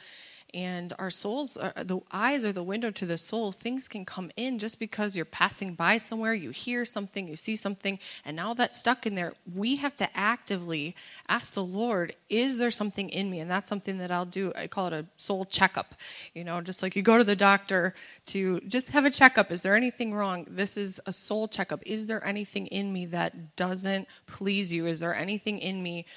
and 0.57 0.91
our 0.97 1.11
souls 1.11 1.55
are, 1.55 1.71
the 1.83 1.99
eyes 2.11 2.43
are 2.43 2.51
the 2.51 2.63
window 2.63 2.89
to 2.89 3.05
the 3.05 3.19
soul. 3.19 3.51
Things 3.51 3.87
can 3.87 4.05
come 4.05 4.31
in 4.35 4.57
just 4.57 4.79
because 4.79 5.15
you're 5.15 5.23
passing 5.23 5.75
by 5.75 5.99
somewhere 5.99 6.33
you 6.33 6.49
hear 6.49 6.83
something 6.83 7.27
you 7.27 7.35
see 7.35 7.55
something 7.55 7.99
and 8.25 8.35
now 8.35 8.55
that's 8.55 8.75
stuck 8.75 9.05
in 9.05 9.13
there. 9.13 9.33
We 9.55 9.75
have 9.75 9.95
to 9.97 10.17
actively 10.17 10.95
ask 11.29 11.53
the 11.53 11.63
lord 11.63 12.15
is 12.27 12.57
there 12.57 12.71
something 12.71 13.07
in 13.09 13.29
me? 13.29 13.39
And 13.39 13.51
that's 13.51 13.69
something 13.69 13.99
that 13.99 14.09
i'll 14.09 14.25
do. 14.25 14.51
I 14.55 14.65
call 14.65 14.87
it 14.87 14.93
a 14.93 15.05
soul 15.15 15.45
checkup. 15.45 15.93
You 16.33 16.43
know 16.43 16.59
just 16.61 16.81
like 16.81 16.95
you 16.95 17.03
go 17.03 17.19
to 17.19 17.23
the 17.23 17.35
doctor 17.35 17.93
to 18.27 18.59
just 18.61 18.89
have 18.89 19.05
a 19.05 19.11
checkup. 19.11 19.51
Is 19.51 19.61
there 19.61 19.75
anything 19.75 20.11
wrong? 20.11 20.47
This 20.49 20.75
is 20.75 20.99
a 21.05 21.13
soul 21.13 21.47
checkup. 21.47 21.83
Is 21.85 22.07
there 22.07 22.25
anything 22.25 22.65
in 22.67 22.91
me 22.91 23.05
that 23.07 23.55
doesn't 23.55 24.07
please 24.25 24.73
you? 24.73 24.87
Is 24.87 25.01
there 25.01 25.13
anything 25.13 25.59
in 25.59 25.83
me 25.83 26.07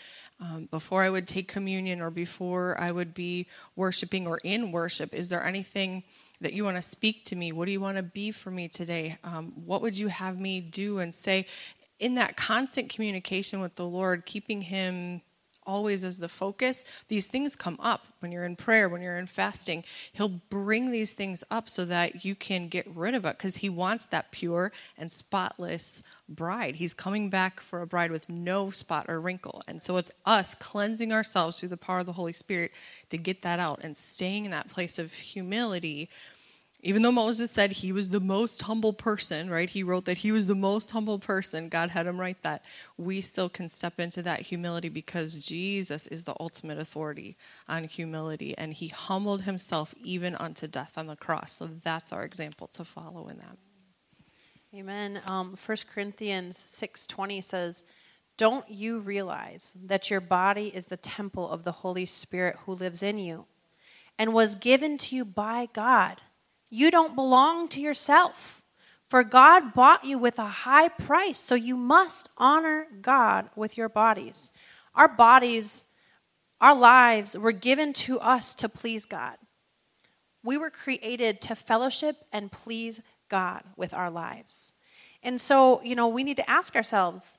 um, 0.40 0.68
before 0.70 1.02
I 1.02 1.10
would 1.10 1.28
take 1.28 1.48
communion 1.48 2.00
or 2.00 2.10
before 2.10 2.80
I 2.80 2.90
would 2.90 3.14
be 3.14 3.46
worshiping 3.76 4.26
or 4.26 4.38
in 4.42 4.72
worship? 4.72 5.12
Is 5.12 5.28
there 5.28 5.44
anything 5.44 6.02
that 6.40 6.52
you 6.54 6.64
want 6.64 6.76
to 6.76 6.82
speak 6.82 7.24
to 7.26 7.36
me? 7.36 7.52
What 7.52 7.66
do 7.66 7.72
you 7.72 7.80
want 7.80 7.98
to 7.98 8.02
be 8.02 8.30
for 8.30 8.50
me 8.50 8.68
today? 8.68 9.18
Um, 9.22 9.52
what 9.66 9.82
would 9.82 9.98
you 9.98 10.08
have 10.08 10.38
me 10.38 10.60
do 10.60 10.98
and 10.98 11.14
say? 11.14 11.46
In 11.98 12.14
that 12.14 12.36
constant 12.36 12.88
communication 12.88 13.60
with 13.60 13.74
the 13.74 13.84
Lord, 13.84 14.24
keeping 14.24 14.62
Him 14.62 15.20
always 15.70 16.04
as 16.04 16.18
the 16.18 16.28
focus, 16.28 16.84
these 17.08 17.28
things 17.28 17.54
come 17.54 17.78
up 17.80 18.06
when 18.18 18.32
you're 18.32 18.44
in 18.44 18.56
prayer, 18.56 18.88
when 18.88 19.02
you're 19.02 19.18
in 19.18 19.26
fasting. 19.26 19.84
He'll 20.12 20.28
bring 20.28 20.90
these 20.90 21.12
things 21.12 21.44
up 21.50 21.68
so 21.68 21.84
that 21.84 22.24
you 22.24 22.34
can 22.34 22.68
get 22.68 22.86
rid 22.94 23.14
of 23.14 23.24
it 23.24 23.38
because 23.38 23.58
He 23.58 23.68
wants 23.68 24.06
that 24.06 24.32
pure 24.32 24.72
and 24.98 25.12
spotless 25.12 26.02
bride. 26.28 26.76
He's 26.76 26.94
coming 26.94 27.30
back 27.30 27.60
for 27.60 27.82
a 27.82 27.86
bride 27.86 28.10
with 28.10 28.28
no 28.28 28.70
spot 28.70 29.06
or 29.08 29.20
wrinkle. 29.20 29.62
And 29.68 29.80
so 29.80 29.96
it's 29.96 30.10
us 30.26 30.54
cleansing 30.54 31.12
ourselves 31.12 31.60
through 31.60 31.70
the 31.70 31.76
power 31.76 32.00
of 32.00 32.06
the 32.06 32.12
Holy 32.12 32.32
Spirit 32.32 32.72
to 33.10 33.16
get 33.16 33.42
that 33.42 33.60
out 33.60 33.80
and 33.82 33.96
staying 33.96 34.44
in 34.44 34.50
that 34.50 34.68
place 34.68 34.98
of 34.98 35.12
humility 35.12 36.08
even 36.82 37.02
though 37.02 37.12
Moses 37.12 37.50
said 37.50 37.72
he 37.72 37.92
was 37.92 38.08
the 38.08 38.20
most 38.20 38.62
humble 38.62 38.94
person, 38.94 39.50
right? 39.50 39.68
He 39.68 39.82
wrote 39.82 40.06
that 40.06 40.18
he 40.18 40.32
was 40.32 40.46
the 40.46 40.54
most 40.54 40.90
humble 40.92 41.18
person. 41.18 41.68
God 41.68 41.90
had 41.90 42.06
him 42.06 42.18
write 42.18 42.42
that. 42.42 42.64
We 42.96 43.20
still 43.20 43.50
can 43.50 43.68
step 43.68 44.00
into 44.00 44.22
that 44.22 44.40
humility 44.40 44.88
because 44.88 45.34
Jesus 45.34 46.06
is 46.06 46.24
the 46.24 46.34
ultimate 46.40 46.78
authority 46.78 47.36
on 47.68 47.84
humility 47.84 48.56
and 48.56 48.72
he 48.72 48.88
humbled 48.88 49.42
himself 49.42 49.94
even 50.02 50.34
unto 50.36 50.66
death 50.66 50.96
on 50.96 51.06
the 51.06 51.16
cross. 51.16 51.52
So 51.52 51.66
that's 51.66 52.12
our 52.12 52.24
example 52.24 52.66
to 52.68 52.84
follow 52.84 53.28
in 53.28 53.36
that. 53.38 53.58
Amen. 54.74 55.20
Um, 55.26 55.56
1 55.56 55.76
Corinthians 55.92 56.56
6:20 56.56 57.42
says, 57.42 57.84
"Don't 58.38 58.70
you 58.70 59.00
realize 59.00 59.74
that 59.76 60.08
your 60.08 60.20
body 60.20 60.68
is 60.74 60.86
the 60.86 60.96
temple 60.96 61.50
of 61.50 61.64
the 61.64 61.72
Holy 61.72 62.06
Spirit 62.06 62.56
who 62.64 62.72
lives 62.72 63.02
in 63.02 63.18
you 63.18 63.46
and 64.16 64.32
was 64.32 64.54
given 64.54 64.96
to 64.96 65.16
you 65.16 65.24
by 65.26 65.66
God?" 65.66 66.22
You 66.70 66.90
don't 66.90 67.14
belong 67.16 67.68
to 67.68 67.80
yourself. 67.80 68.62
For 69.08 69.24
God 69.24 69.74
bought 69.74 70.04
you 70.04 70.18
with 70.18 70.38
a 70.38 70.46
high 70.46 70.86
price, 70.86 71.36
so 71.36 71.56
you 71.56 71.76
must 71.76 72.28
honor 72.38 72.86
God 73.02 73.50
with 73.56 73.76
your 73.76 73.88
bodies. 73.88 74.52
Our 74.94 75.08
bodies, 75.08 75.84
our 76.60 76.76
lives 76.76 77.36
were 77.36 77.50
given 77.50 77.92
to 77.94 78.20
us 78.20 78.54
to 78.54 78.68
please 78.68 79.04
God. 79.04 79.36
We 80.44 80.56
were 80.56 80.70
created 80.70 81.40
to 81.42 81.56
fellowship 81.56 82.18
and 82.32 82.52
please 82.52 83.02
God 83.28 83.64
with 83.76 83.92
our 83.92 84.10
lives. 84.10 84.74
And 85.24 85.40
so, 85.40 85.82
you 85.82 85.96
know, 85.96 86.06
we 86.06 86.22
need 86.22 86.36
to 86.36 86.48
ask 86.48 86.76
ourselves 86.76 87.38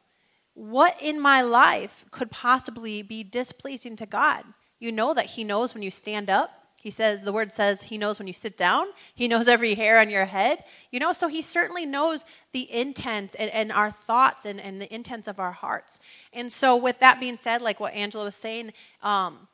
what 0.54 1.02
in 1.02 1.22
my 1.22 1.42
life 1.42 2.06
could 2.12 2.30
possibly 2.30 3.02
be 3.02 3.24
displeasing 3.24 3.96
to 3.96 4.06
God? 4.06 4.44
You 4.80 4.92
know 4.92 5.14
that 5.14 5.28
He 5.28 5.44
knows 5.46 5.74
when 5.74 5.84
you 5.84 5.92
stand 5.92 6.30
up, 6.30 6.61
he 6.82 6.90
says, 6.90 7.22
the 7.22 7.32
word 7.32 7.52
says, 7.52 7.84
He 7.84 7.98
knows 8.00 8.18
when 8.18 8.28
you 8.28 8.34
sit 8.34 8.58
down. 8.58 8.88
He 9.14 9.28
knows 9.28 9.48
every 9.48 9.76
hair 9.76 10.00
on 10.00 10.10
your 10.10 10.26
head. 10.26 10.64
You 10.90 11.00
know, 11.00 11.14
so 11.14 11.28
He 11.28 11.44
certainly 11.44 11.86
knows 11.86 12.26
the 12.54 12.72
intents 12.74 13.36
and, 13.36 13.52
and 13.52 13.72
our 13.72 13.92
thoughts 13.92 14.46
and, 14.46 14.60
and 14.60 14.82
the 14.82 14.92
intents 14.92 15.28
of 15.28 15.40
our 15.40 15.52
hearts. 15.52 16.00
And 16.34 16.52
so, 16.52 16.76
with 16.76 17.00
that 17.00 17.20
being 17.20 17.38
said, 17.38 17.62
like 17.62 17.80
what 17.80 17.94
Angela 17.94 18.24
was 18.24 18.36
saying, 18.36 18.74
um, 19.04 19.48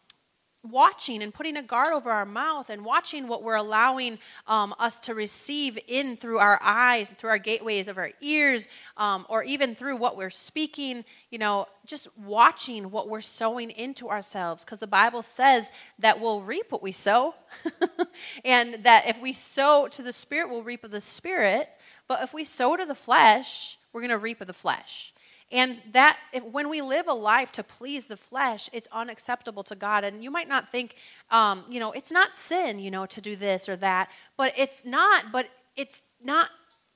watching 0.70 1.22
and 1.22 1.34
putting 1.34 1.58
a 1.58 1.64
guard 1.64 1.94
over 1.94 2.10
our 2.10 2.26
mouth 2.26 2.70
and 2.70 2.84
watching 2.84 3.28
what 3.28 3.44
we're 3.44 3.56
allowing 3.56 4.20
um, 4.48 4.74
us 4.80 5.00
to 5.02 5.14
receive 5.14 5.78
in 5.88 6.16
through 6.16 6.40
our 6.40 6.60
eyes, 6.62 7.14
through 7.14 7.30
our 7.30 7.38
gateways 7.38 7.88
of 7.88 7.98
our 7.98 8.12
ears, 8.22 8.68
um, 8.98 9.26
or 9.30 9.44
even 9.44 9.76
through 9.76 9.98
what 9.98 10.18
we're 10.18 10.30
speaking, 10.30 11.04
you 11.32 11.38
know, 11.38 11.68
just 11.86 12.08
watching 12.18 12.92
what 12.92 13.10
we're 13.10 13.22
sowing 13.22 13.72
into 13.72 14.10
ourselves. 14.10 14.64
Because 14.64 14.80
the 14.80 14.88
Bible 14.88 15.24
says 15.24 15.72
that 16.00 16.20
we'll 16.20 16.42
reap 16.42 16.72
what 16.72 16.84
we 16.84 16.92
sow, 16.92 17.36
and 18.46 18.84
that 18.84 19.08
if 19.08 19.22
we 19.22 19.34
sow 19.34 19.88
to 19.88 20.02
the 20.02 20.14
Spirit, 20.14 20.50
we'll 20.50 20.64
reap 20.64 20.84
of 20.84 20.92
the 20.92 21.02
Spirit. 21.02 21.70
But 22.08 22.24
if 22.24 22.34
we 22.34 22.44
sow 22.44 22.78
to 22.78 22.86
the 22.86 22.96
flesh, 22.96 23.78
we're 23.94 24.02
going 24.02 24.12
to 24.12 24.18
reap 24.18 24.42
of 24.42 24.48
the 24.48 24.54
flesh. 24.54 25.14
And 25.52 25.82
that, 25.92 26.20
if, 26.34 26.44
when 26.44 26.70
we 26.70 26.82
live 26.82 27.08
a 27.08 27.14
life 27.14 27.52
to 27.54 27.64
please 27.64 28.06
the 28.06 28.18
flesh, 28.18 28.70
it's 28.74 28.88
unacceptable 28.92 29.64
to 29.64 29.76
God. 29.76 30.04
And 30.04 30.24
you 30.24 30.30
might 30.30 30.50
not 30.50 30.70
think, 30.70 30.96
um, 31.32 31.64
you 31.70 31.80
know, 31.80 31.92
it's 31.94 32.12
not 32.12 32.36
sin, 32.36 32.80
you 32.80 32.92
know, 32.92 33.06
to 33.06 33.22
do 33.22 33.36
this 33.36 33.70
or 33.70 33.78
that, 33.78 34.10
but 34.36 34.54
it's 34.58 34.84
not. 34.84 35.32
But 35.32 35.50
it's 35.78 36.04
not 36.22 36.50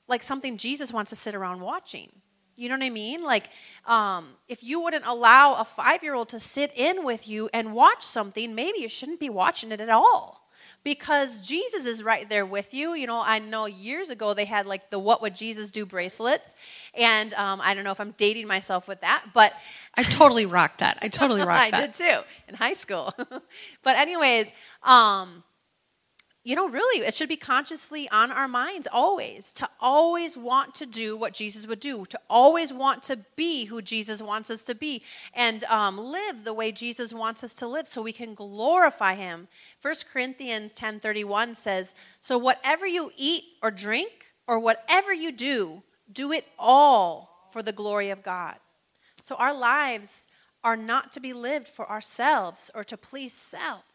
like 0.08 0.22
something 0.22 0.58
Jesus 0.58 0.92
wants 0.92 1.12
to 1.12 1.16
sit 1.16 1.34
around 1.34 1.62
watching. 1.62 2.10
You 2.58 2.68
know 2.68 2.76
what 2.76 2.84
I 2.84 2.90
mean? 2.90 3.24
Like, 3.24 3.48
um, 3.86 4.32
if 4.50 4.64
you 4.64 4.82
wouldn't 4.82 5.06
allow 5.06 5.56
a 5.56 5.64
five 5.64 6.04
year 6.04 6.14
old 6.14 6.30
to 6.30 6.40
sit 6.40 6.72
in 6.76 7.06
with 7.06 7.28
you 7.28 7.50
and 7.54 7.74
watch 7.74 8.04
something, 8.04 8.54
maybe 8.54 8.80
you 8.80 8.90
shouldn't 8.90 9.20
be 9.20 9.30
watching 9.30 9.72
it 9.72 9.80
at 9.80 9.90
all 9.90 10.42
because 10.84 11.40
Jesus 11.40 11.86
is 11.86 12.04
right 12.04 12.28
there 12.30 12.46
with 12.46 12.74
you. 12.74 12.94
You 12.94 13.08
know, 13.08 13.22
I 13.24 13.40
know 13.40 13.66
years 13.66 14.10
ago 14.10 14.34
they 14.34 14.46
had 14.46 14.66
like 14.66 14.90
the 14.90 15.00
What 15.00 15.22
Would 15.22 15.36
Jesus 15.36 15.72
Do 15.72 15.86
bracelets. 15.86 16.56
And 16.94 17.34
um, 17.36 17.62
I 17.62 17.74
don't 17.74 17.84
know 17.84 17.92
if 17.92 18.00
I'm 18.00 18.16
dating 18.18 18.48
myself 18.48 18.88
with 18.88 19.02
that, 19.02 19.26
but. 19.34 19.54
I 19.96 20.04
totally 20.04 20.46
rocked 20.46 20.80
that. 20.80 21.00
I 21.02 21.10
totally 21.10 21.42
rocked 21.46 21.72
that. 21.72 21.84
I 21.84 21.86
did 21.86 21.94
too 21.94 22.22
in 22.48 22.56
high 22.56 22.74
school. 22.74 23.14
but, 23.84 23.96
anyways, 23.98 24.52
um, 24.84 25.44
you 26.44 26.56
know, 26.56 26.68
really, 26.68 27.06
it 27.06 27.14
should 27.14 27.30
be 27.30 27.38
consciously 27.38 28.10
on 28.10 28.32
our 28.32 28.48
minds 28.48 28.88
always 28.92 29.52
to 29.54 29.70
always 29.80 30.36
want 30.36 30.74
to 30.76 30.88
do 30.88 31.16
what 31.16 31.34
Jesus 31.34 31.68
would 31.68 31.80
do, 31.80 32.04
to 32.06 32.20
always 32.28 32.74
want 32.74 33.04
to 33.04 33.20
be 33.36 33.66
who 33.66 33.80
Jesus 33.80 34.24
wants 34.24 34.50
us 34.50 34.64
to 34.64 34.74
be, 34.74 35.04
and 35.36 35.64
um, 35.66 36.00
live 36.00 36.44
the 36.44 36.54
way 36.54 36.72
Jesus 36.72 37.14
wants 37.14 37.44
us 37.44 37.54
to 37.56 37.68
live, 37.68 37.88
so 37.88 38.02
we 38.02 38.12
can 38.12 38.34
glorify 38.34 39.14
Him. 39.14 39.50
1 39.84 39.94
Corinthians 40.12 40.74
ten 40.74 41.00
thirty 41.00 41.24
one 41.24 41.54
says, 41.54 41.94
"So 42.20 42.40
whatever 42.40 42.88
you 42.88 43.12
eat 43.16 43.44
or 43.62 43.70
drink, 43.70 44.34
or 44.48 44.58
whatever 44.58 45.14
you 45.14 45.32
do, 45.32 45.84
do 46.12 46.32
it 46.32 46.48
all 46.58 47.50
for 47.52 47.62
the 47.62 47.72
glory 47.72 48.10
of 48.10 48.24
God." 48.24 48.56
So 49.22 49.36
our 49.36 49.54
lives 49.54 50.26
are 50.64 50.78
not 50.78 51.12
to 51.12 51.20
be 51.20 51.34
lived 51.34 51.68
for 51.68 51.88
ourselves 51.88 52.72
or 52.74 52.84
to 52.86 52.98
please 52.98 53.34
self 53.34 53.91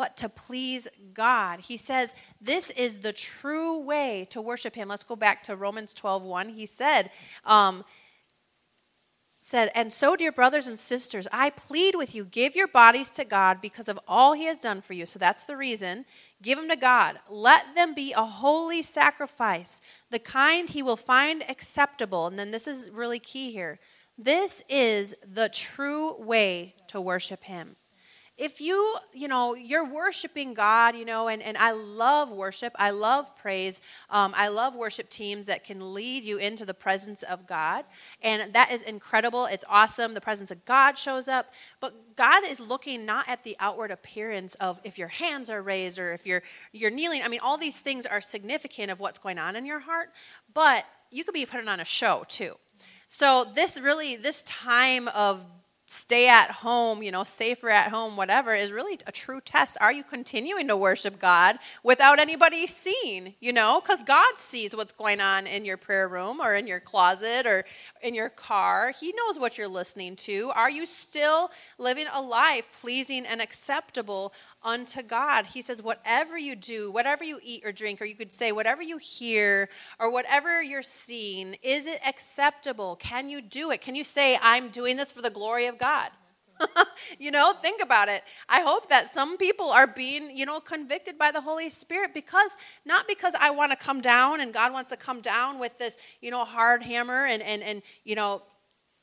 but 0.00 0.16
to 0.16 0.30
please 0.30 0.88
God. 1.12 1.60
He 1.60 1.76
says 1.76 2.14
this 2.40 2.70
is 2.70 3.00
the 3.00 3.12
true 3.12 3.82
way 3.82 4.26
to 4.30 4.40
worship 4.40 4.74
Him. 4.74 4.88
Let's 4.88 5.04
go 5.04 5.14
back 5.14 5.42
to 5.42 5.54
Romans 5.54 5.92
12 5.92 6.22
1. 6.22 6.48
He 6.48 6.64
said, 6.64 7.10
um, 7.44 7.84
said, 9.36 9.70
And 9.74 9.92
so, 9.92 10.16
dear 10.16 10.32
brothers 10.32 10.66
and 10.66 10.78
sisters, 10.78 11.28
I 11.30 11.50
plead 11.50 11.96
with 11.96 12.14
you, 12.14 12.24
give 12.24 12.56
your 12.56 12.66
bodies 12.66 13.10
to 13.10 13.26
God 13.26 13.60
because 13.60 13.90
of 13.90 14.00
all 14.08 14.32
He 14.32 14.46
has 14.46 14.60
done 14.60 14.80
for 14.80 14.94
you. 14.94 15.04
So 15.04 15.18
that's 15.18 15.44
the 15.44 15.58
reason. 15.58 16.06
Give 16.40 16.56
them 16.56 16.70
to 16.70 16.76
God. 16.76 17.18
Let 17.28 17.74
them 17.74 17.92
be 17.92 18.14
a 18.14 18.24
holy 18.24 18.80
sacrifice, 18.80 19.82
the 20.10 20.18
kind 20.18 20.70
He 20.70 20.82
will 20.82 20.96
find 20.96 21.44
acceptable. 21.46 22.26
And 22.26 22.38
then 22.38 22.52
this 22.52 22.66
is 22.66 22.88
really 22.88 23.18
key 23.18 23.52
here. 23.52 23.78
This 24.16 24.62
is 24.66 25.14
the 25.22 25.50
true 25.50 26.18
way 26.18 26.74
to 26.88 27.02
worship 27.02 27.44
Him 27.44 27.76
if 28.40 28.58
you, 28.58 28.96
you 29.12 29.28
know, 29.28 29.54
you're 29.54 29.86
worshiping 29.86 30.54
God, 30.54 30.96
you 30.96 31.04
know, 31.04 31.28
and, 31.28 31.42
and 31.42 31.58
I 31.58 31.72
love 31.72 32.30
worship, 32.30 32.72
I 32.78 32.90
love 32.90 33.36
praise, 33.36 33.82
um, 34.08 34.32
I 34.34 34.48
love 34.48 34.74
worship 34.74 35.10
teams 35.10 35.44
that 35.46 35.62
can 35.62 35.92
lead 35.92 36.24
you 36.24 36.38
into 36.38 36.64
the 36.64 36.72
presence 36.72 37.22
of 37.22 37.46
God. 37.46 37.84
And 38.22 38.54
that 38.54 38.72
is 38.72 38.82
incredible. 38.82 39.44
It's 39.44 39.64
awesome. 39.68 40.14
The 40.14 40.22
presence 40.22 40.50
of 40.50 40.64
God 40.64 40.96
shows 40.96 41.28
up. 41.28 41.52
But 41.80 42.16
God 42.16 42.42
is 42.46 42.60
looking 42.60 43.04
not 43.04 43.28
at 43.28 43.44
the 43.44 43.56
outward 43.60 43.90
appearance 43.90 44.54
of 44.54 44.80
if 44.84 44.96
your 44.96 45.08
hands 45.08 45.50
are 45.50 45.60
raised 45.60 45.98
or 45.98 46.14
if 46.14 46.26
you're, 46.26 46.42
you're 46.72 46.90
kneeling. 46.90 47.20
I 47.22 47.28
mean, 47.28 47.40
all 47.42 47.58
these 47.58 47.80
things 47.80 48.06
are 48.06 48.22
significant 48.22 48.90
of 48.90 49.00
what's 49.00 49.18
going 49.18 49.38
on 49.38 49.54
in 49.54 49.66
your 49.66 49.80
heart, 49.80 50.12
but 50.54 50.86
you 51.10 51.24
could 51.24 51.34
be 51.34 51.44
putting 51.44 51.68
on 51.68 51.78
a 51.78 51.84
show 51.84 52.24
too. 52.26 52.56
So 53.06 53.44
this 53.54 53.78
really, 53.78 54.16
this 54.16 54.42
time 54.44 55.08
of 55.08 55.44
stay 55.90 56.28
at 56.28 56.52
home, 56.52 57.02
you 57.02 57.10
know, 57.10 57.24
safer 57.24 57.68
at 57.68 57.90
home, 57.90 58.16
whatever, 58.16 58.54
is 58.54 58.70
really 58.70 58.96
a 59.08 59.12
true 59.12 59.40
test. 59.40 59.76
Are 59.80 59.92
you 59.92 60.04
continuing 60.04 60.68
to 60.68 60.76
worship 60.76 61.18
God 61.18 61.58
without 61.82 62.20
anybody 62.20 62.68
seeing, 62.68 63.34
you 63.40 63.52
know? 63.52 63.80
Because 63.80 64.00
God 64.02 64.38
sees 64.38 64.76
what's 64.76 64.92
going 64.92 65.20
on 65.20 65.48
in 65.48 65.64
your 65.64 65.76
prayer 65.76 66.06
room 66.06 66.38
or 66.40 66.54
in 66.54 66.68
your 66.68 66.78
closet 66.78 67.44
or 67.44 67.64
in 68.04 68.14
your 68.14 68.28
car. 68.28 68.92
He 69.00 69.12
knows 69.16 69.40
what 69.40 69.58
you're 69.58 69.66
listening 69.66 70.14
to. 70.16 70.52
Are 70.54 70.70
you 70.70 70.86
still 70.86 71.50
living 71.76 72.06
a 72.14 72.22
life 72.22 72.70
pleasing 72.80 73.26
and 73.26 73.42
acceptable 73.42 74.32
unto 74.62 75.02
God? 75.02 75.46
He 75.46 75.62
says, 75.62 75.82
whatever 75.82 76.38
you 76.38 76.56
do, 76.56 76.90
whatever 76.90 77.24
you 77.24 77.40
eat 77.42 77.62
or 77.64 77.72
drink, 77.72 78.00
or 78.00 78.04
you 78.04 78.14
could 78.14 78.32
say, 78.32 78.52
whatever 78.52 78.82
you 78.82 78.98
hear 78.98 79.68
or 79.98 80.12
whatever 80.12 80.62
you're 80.62 80.82
seeing, 80.82 81.56
is 81.62 81.86
it 81.86 82.00
acceptable? 82.06 82.96
Can 82.96 83.30
you 83.30 83.40
do 83.40 83.70
it? 83.70 83.80
Can 83.80 83.94
you 83.94 84.04
say, 84.04 84.38
I'm 84.42 84.68
doing 84.68 84.96
this 84.96 85.12
for 85.12 85.22
the 85.22 85.30
glory 85.30 85.66
of 85.66 85.78
God. 85.78 86.10
you 87.18 87.30
know, 87.30 87.52
think 87.60 87.82
about 87.82 88.08
it. 88.08 88.22
I 88.48 88.60
hope 88.60 88.88
that 88.90 89.12
some 89.12 89.36
people 89.36 89.70
are 89.70 89.86
being, 89.86 90.36
you 90.36 90.46
know, 90.46 90.60
convicted 90.60 91.18
by 91.18 91.30
the 91.30 91.40
Holy 91.40 91.70
Spirit 91.70 92.14
because 92.14 92.56
not 92.84 93.08
because 93.08 93.34
I 93.38 93.50
want 93.50 93.72
to 93.72 93.76
come 93.76 94.00
down 94.00 94.40
and 94.40 94.52
God 94.52 94.72
wants 94.72 94.90
to 94.90 94.96
come 94.96 95.20
down 95.20 95.58
with 95.58 95.78
this, 95.78 95.96
you 96.20 96.30
know, 96.30 96.44
hard 96.44 96.82
hammer 96.82 97.26
and 97.26 97.42
and 97.42 97.62
and 97.62 97.82
you 98.04 98.14
know, 98.14 98.42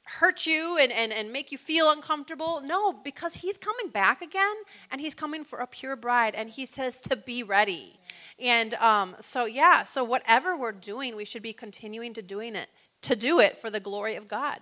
hurt 0.07 0.45
you 0.45 0.77
and, 0.79 0.91
and, 0.91 1.11
and 1.11 1.31
make 1.31 1.51
you 1.51 1.57
feel 1.57 1.91
uncomfortable. 1.91 2.61
No, 2.63 2.93
because 2.93 3.35
he's 3.35 3.57
coming 3.57 3.91
back 3.91 4.21
again 4.21 4.55
and 4.91 5.01
he's 5.01 5.13
coming 5.13 5.43
for 5.43 5.59
a 5.59 5.67
pure 5.67 5.95
bride 5.95 6.33
and 6.35 6.49
he 6.49 6.65
says 6.65 7.01
to 7.03 7.15
be 7.15 7.43
ready. 7.43 7.99
And 8.39 8.73
um, 8.75 9.15
so 9.19 9.45
yeah, 9.45 9.83
so 9.83 10.03
whatever 10.03 10.57
we're 10.57 10.71
doing, 10.71 11.15
we 11.15 11.25
should 11.25 11.43
be 11.43 11.53
continuing 11.53 12.13
to 12.13 12.21
doing 12.21 12.55
it, 12.55 12.69
to 13.01 13.15
do 13.15 13.39
it 13.39 13.57
for 13.57 13.69
the 13.69 13.79
glory 13.79 14.15
of 14.15 14.27
God. 14.27 14.59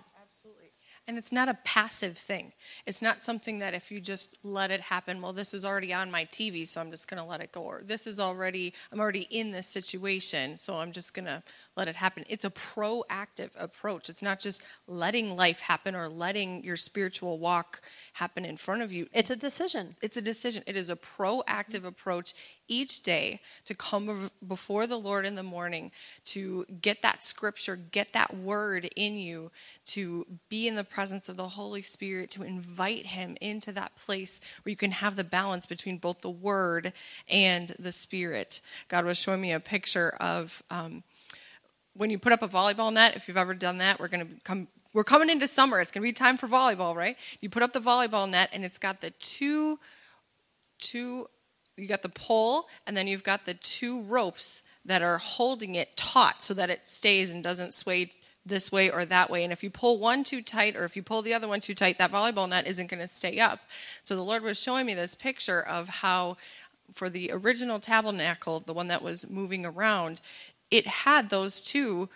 And 1.08 1.16
it's 1.16 1.30
not 1.30 1.48
a 1.48 1.54
passive 1.62 2.18
thing. 2.18 2.52
It's 2.84 3.00
not 3.00 3.22
something 3.22 3.60
that 3.60 3.74
if 3.74 3.92
you 3.92 4.00
just 4.00 4.38
let 4.42 4.72
it 4.72 4.80
happen, 4.80 5.22
well, 5.22 5.32
this 5.32 5.54
is 5.54 5.64
already 5.64 5.94
on 5.94 6.10
my 6.10 6.24
TV, 6.24 6.66
so 6.66 6.80
I'm 6.80 6.90
just 6.90 7.08
going 7.08 7.22
to 7.22 7.28
let 7.28 7.40
it 7.40 7.52
go. 7.52 7.62
Or 7.62 7.82
this 7.84 8.08
is 8.08 8.18
already, 8.18 8.74
I'm 8.90 8.98
already 8.98 9.28
in 9.30 9.52
this 9.52 9.68
situation, 9.68 10.58
so 10.58 10.78
I'm 10.78 10.90
just 10.90 11.14
going 11.14 11.26
to 11.26 11.44
let 11.76 11.86
it 11.86 11.94
happen. 11.94 12.24
It's 12.28 12.44
a 12.44 12.50
proactive 12.50 13.50
approach. 13.56 14.08
It's 14.08 14.22
not 14.22 14.40
just 14.40 14.64
letting 14.88 15.36
life 15.36 15.60
happen 15.60 15.94
or 15.94 16.08
letting 16.08 16.64
your 16.64 16.76
spiritual 16.76 17.38
walk 17.38 17.82
happen 18.16 18.46
in 18.46 18.56
front 18.56 18.80
of 18.80 18.92
you. 18.92 19.06
It's 19.12 19.28
a 19.28 19.36
decision. 19.36 19.94
It's 20.00 20.16
a 20.16 20.22
decision. 20.22 20.62
It 20.66 20.74
is 20.74 20.88
a 20.88 20.96
proactive 20.96 21.84
approach 21.84 22.32
each 22.66 23.02
day 23.02 23.40
to 23.66 23.74
come 23.74 24.30
before 24.46 24.86
the 24.86 24.98
Lord 24.98 25.26
in 25.26 25.34
the 25.34 25.42
morning, 25.42 25.92
to 26.26 26.64
get 26.80 27.02
that 27.02 27.22
scripture, 27.22 27.76
get 27.76 28.14
that 28.14 28.34
word 28.34 28.88
in 28.96 29.16
you, 29.16 29.50
to 29.86 30.26
be 30.48 30.66
in 30.66 30.76
the 30.76 30.82
presence 30.84 31.28
of 31.28 31.36
the 31.36 31.48
Holy 31.48 31.82
Spirit, 31.82 32.30
to 32.30 32.42
invite 32.42 33.04
Him 33.06 33.36
into 33.42 33.70
that 33.72 33.94
place 33.96 34.40
where 34.62 34.70
you 34.70 34.76
can 34.76 34.92
have 34.92 35.16
the 35.16 35.22
balance 35.22 35.66
between 35.66 35.98
both 35.98 36.22
the 36.22 36.30
word 36.30 36.94
and 37.28 37.74
the 37.78 37.92
spirit. 37.92 38.62
God 38.88 39.04
was 39.04 39.18
showing 39.18 39.42
me 39.42 39.52
a 39.52 39.60
picture 39.60 40.16
of. 40.18 40.62
Um, 40.70 41.02
when 41.96 42.10
you 42.10 42.18
put 42.18 42.32
up 42.32 42.42
a 42.42 42.48
volleyball 42.48 42.92
net, 42.92 43.16
if 43.16 43.28
you've 43.28 43.36
ever 43.36 43.54
done 43.54 43.78
that, 43.78 43.98
we're 43.98 44.08
going 44.08 44.26
to 44.26 44.34
come 44.44 44.68
we're 44.92 45.04
coming 45.04 45.28
into 45.28 45.46
summer. 45.46 45.78
It's 45.78 45.90
going 45.90 46.02
to 46.02 46.08
be 46.08 46.12
time 46.12 46.38
for 46.38 46.46
volleyball, 46.46 46.94
right? 46.94 47.18
You 47.40 47.50
put 47.50 47.62
up 47.62 47.74
the 47.74 47.80
volleyball 47.80 48.28
net 48.28 48.48
and 48.52 48.64
it's 48.64 48.78
got 48.78 49.00
the 49.00 49.10
two 49.10 49.78
two 50.78 51.28
you 51.76 51.86
got 51.86 52.02
the 52.02 52.08
pole 52.08 52.66
and 52.86 52.96
then 52.96 53.06
you've 53.06 53.22
got 53.22 53.44
the 53.44 53.54
two 53.54 54.00
ropes 54.02 54.62
that 54.84 55.02
are 55.02 55.18
holding 55.18 55.74
it 55.74 55.96
taut 55.96 56.42
so 56.42 56.54
that 56.54 56.70
it 56.70 56.88
stays 56.88 57.34
and 57.34 57.44
doesn't 57.44 57.74
sway 57.74 58.10
this 58.46 58.70
way 58.70 58.90
or 58.90 59.04
that 59.04 59.28
way. 59.28 59.44
And 59.44 59.52
if 59.52 59.62
you 59.62 59.68
pull 59.70 59.98
one 59.98 60.24
too 60.24 60.40
tight 60.40 60.76
or 60.76 60.84
if 60.84 60.96
you 60.96 61.02
pull 61.02 61.20
the 61.20 61.34
other 61.34 61.48
one 61.48 61.60
too 61.60 61.74
tight, 61.74 61.98
that 61.98 62.12
volleyball 62.12 62.48
net 62.48 62.66
isn't 62.66 62.88
going 62.88 63.02
to 63.02 63.08
stay 63.08 63.38
up. 63.40 63.60
So 64.02 64.16
the 64.16 64.22
Lord 64.22 64.42
was 64.42 64.60
showing 64.60 64.86
me 64.86 64.94
this 64.94 65.14
picture 65.14 65.60
of 65.60 65.88
how 65.88 66.36
for 66.92 67.10
the 67.10 67.30
original 67.32 67.80
tabernacle, 67.80 68.60
the 68.60 68.72
one 68.72 68.88
that 68.88 69.02
was 69.02 69.28
moving 69.28 69.66
around, 69.66 70.20
it 70.70 70.86
had 70.86 71.30
those 71.30 71.60
two 71.60 72.08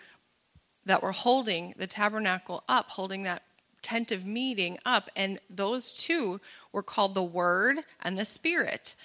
that 0.85 1.03
were 1.03 1.11
holding 1.11 1.73
the 1.77 1.87
tabernacle 1.87 2.63
up, 2.67 2.89
holding 2.89 3.23
that 3.23 3.43
tent 3.81 4.11
of 4.11 4.25
meeting 4.25 4.77
up, 4.85 5.09
and 5.15 5.39
those 5.49 5.91
two 5.91 6.39
were 6.71 6.83
called 6.83 7.15
the 7.15 7.23
Word 7.23 7.79
and 8.01 8.17
the 8.17 8.25
Spirit. 8.25 8.95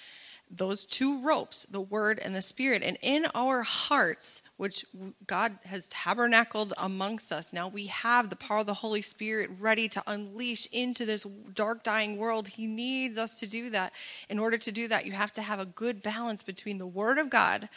Those 0.49 0.85
two 0.85 1.21
ropes, 1.21 1.63
the 1.63 1.81
Word 1.81 2.19
and 2.23 2.33
the 2.33 2.41
Spirit. 2.41 2.81
And 2.81 2.97
in 3.01 3.27
our 3.35 3.63
hearts, 3.63 4.43
which 4.55 4.85
God 5.25 5.57
has 5.65 5.87
tabernacled 5.89 6.73
amongst 6.77 7.33
us, 7.33 7.51
now 7.51 7.67
we 7.67 7.87
have 7.87 8.29
the 8.29 8.37
power 8.37 8.59
of 8.59 8.65
the 8.65 8.75
Holy 8.75 9.01
Spirit 9.01 9.49
ready 9.59 9.89
to 9.89 10.03
unleash 10.07 10.65
into 10.71 11.05
this 11.05 11.23
dark, 11.53 11.83
dying 11.83 12.15
world. 12.15 12.47
He 12.47 12.65
needs 12.65 13.17
us 13.17 13.37
to 13.41 13.47
do 13.47 13.69
that. 13.71 13.91
In 14.29 14.39
order 14.39 14.57
to 14.57 14.71
do 14.71 14.87
that, 14.87 15.05
you 15.05 15.11
have 15.11 15.33
to 15.33 15.41
have 15.41 15.59
a 15.59 15.65
good 15.65 16.01
balance 16.01 16.43
between 16.43 16.77
the 16.77 16.87
Word 16.87 17.17
of 17.17 17.29
God 17.29 17.67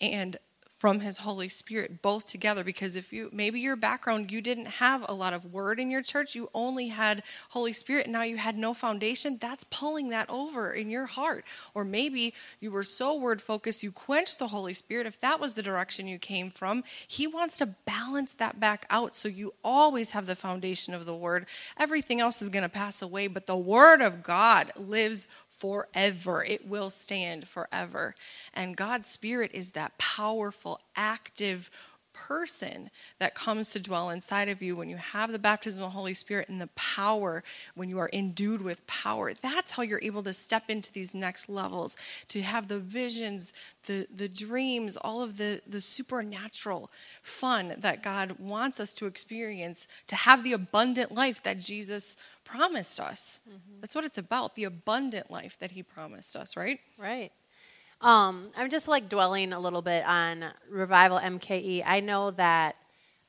and 0.00 0.36
from 0.78 1.00
his 1.00 1.18
holy 1.18 1.48
spirit 1.48 2.00
both 2.02 2.24
together 2.24 2.62
because 2.62 2.94
if 2.96 3.12
you 3.12 3.28
maybe 3.32 3.60
your 3.60 3.76
background 3.76 4.30
you 4.30 4.40
didn't 4.40 4.66
have 4.66 5.04
a 5.08 5.12
lot 5.12 5.32
of 5.32 5.52
word 5.52 5.80
in 5.80 5.90
your 5.90 6.02
church 6.02 6.34
you 6.34 6.48
only 6.54 6.88
had 6.88 7.22
holy 7.50 7.72
spirit 7.72 8.06
and 8.06 8.12
now 8.12 8.22
you 8.22 8.36
had 8.36 8.56
no 8.56 8.72
foundation 8.72 9.36
that's 9.40 9.64
pulling 9.64 10.10
that 10.10 10.28
over 10.30 10.72
in 10.72 10.88
your 10.88 11.06
heart. 11.06 11.44
Or 11.74 11.84
maybe 11.84 12.34
you 12.60 12.70
were 12.70 12.82
so 12.84 13.18
word 13.18 13.42
focused 13.42 13.82
you 13.82 13.90
quenched 13.90 14.38
the 14.38 14.48
holy 14.48 14.74
spirit 14.74 15.06
if 15.06 15.20
that 15.20 15.40
was 15.40 15.54
the 15.54 15.62
direction 15.62 16.06
you 16.06 16.18
came 16.18 16.50
from 16.50 16.84
he 17.06 17.26
wants 17.26 17.58
to 17.58 17.66
balance 17.84 18.34
that 18.34 18.60
back 18.60 18.86
out 18.88 19.16
so 19.16 19.28
you 19.28 19.52
always 19.64 20.12
have 20.12 20.26
the 20.26 20.36
foundation 20.36 20.94
of 20.94 21.06
the 21.06 21.14
word. 21.14 21.46
Everything 21.76 22.20
else 22.20 22.40
is 22.40 22.48
going 22.48 22.62
to 22.62 22.68
pass 22.68 23.02
away 23.02 23.26
but 23.26 23.46
the 23.46 23.56
word 23.56 24.00
of 24.00 24.22
god 24.22 24.70
lives 24.76 25.26
forever. 25.58 26.44
It 26.44 26.66
will 26.66 26.90
stand 26.90 27.46
forever. 27.48 28.14
And 28.54 28.76
God's 28.76 29.08
Spirit 29.08 29.50
is 29.52 29.72
that 29.72 29.98
powerful, 29.98 30.80
active 30.96 31.70
person 32.26 32.90
that 33.18 33.34
comes 33.34 33.70
to 33.70 33.80
dwell 33.80 34.10
inside 34.10 34.48
of 34.48 34.60
you 34.60 34.74
when 34.74 34.88
you 34.88 34.96
have 34.96 35.30
the 35.30 35.38
baptism 35.38 35.82
of 35.82 35.90
the 35.90 35.96
Holy 35.96 36.14
Spirit 36.14 36.48
and 36.48 36.60
the 36.60 36.68
power, 36.68 37.42
when 37.74 37.88
you 37.88 37.98
are 37.98 38.10
endued 38.12 38.60
with 38.62 38.86
power. 38.86 39.32
That's 39.32 39.72
how 39.72 39.82
you're 39.82 40.00
able 40.02 40.22
to 40.24 40.32
step 40.32 40.64
into 40.68 40.92
these 40.92 41.14
next 41.14 41.48
levels, 41.48 41.96
to 42.28 42.42
have 42.42 42.68
the 42.68 42.80
visions, 42.80 43.52
the, 43.86 44.06
the 44.14 44.28
dreams, 44.28 44.96
all 44.96 45.22
of 45.22 45.36
the, 45.36 45.60
the 45.66 45.80
supernatural 45.80 46.90
fun 47.22 47.74
that 47.78 48.02
God 48.02 48.38
wants 48.38 48.80
us 48.80 48.94
to 48.94 49.06
experience, 49.06 49.86
to 50.08 50.16
have 50.16 50.42
the 50.42 50.52
abundant 50.52 51.12
life 51.12 51.42
that 51.42 51.60
Jesus 51.60 52.16
promised 52.44 52.98
us. 52.98 53.40
Mm-hmm. 53.48 53.80
That's 53.80 53.94
what 53.94 54.04
it's 54.04 54.18
about 54.18 54.56
the 54.56 54.64
abundant 54.64 55.30
life 55.30 55.58
that 55.58 55.72
He 55.72 55.82
promised 55.82 56.34
us, 56.34 56.56
right? 56.56 56.80
Right. 56.98 57.30
Um, 58.00 58.50
I'm 58.56 58.70
just 58.70 58.86
like 58.86 59.08
dwelling 59.08 59.52
a 59.52 59.58
little 59.58 59.82
bit 59.82 60.06
on 60.06 60.44
Revival 60.70 61.18
MKE. 61.18 61.82
I 61.84 61.98
know 61.98 62.30
that 62.32 62.76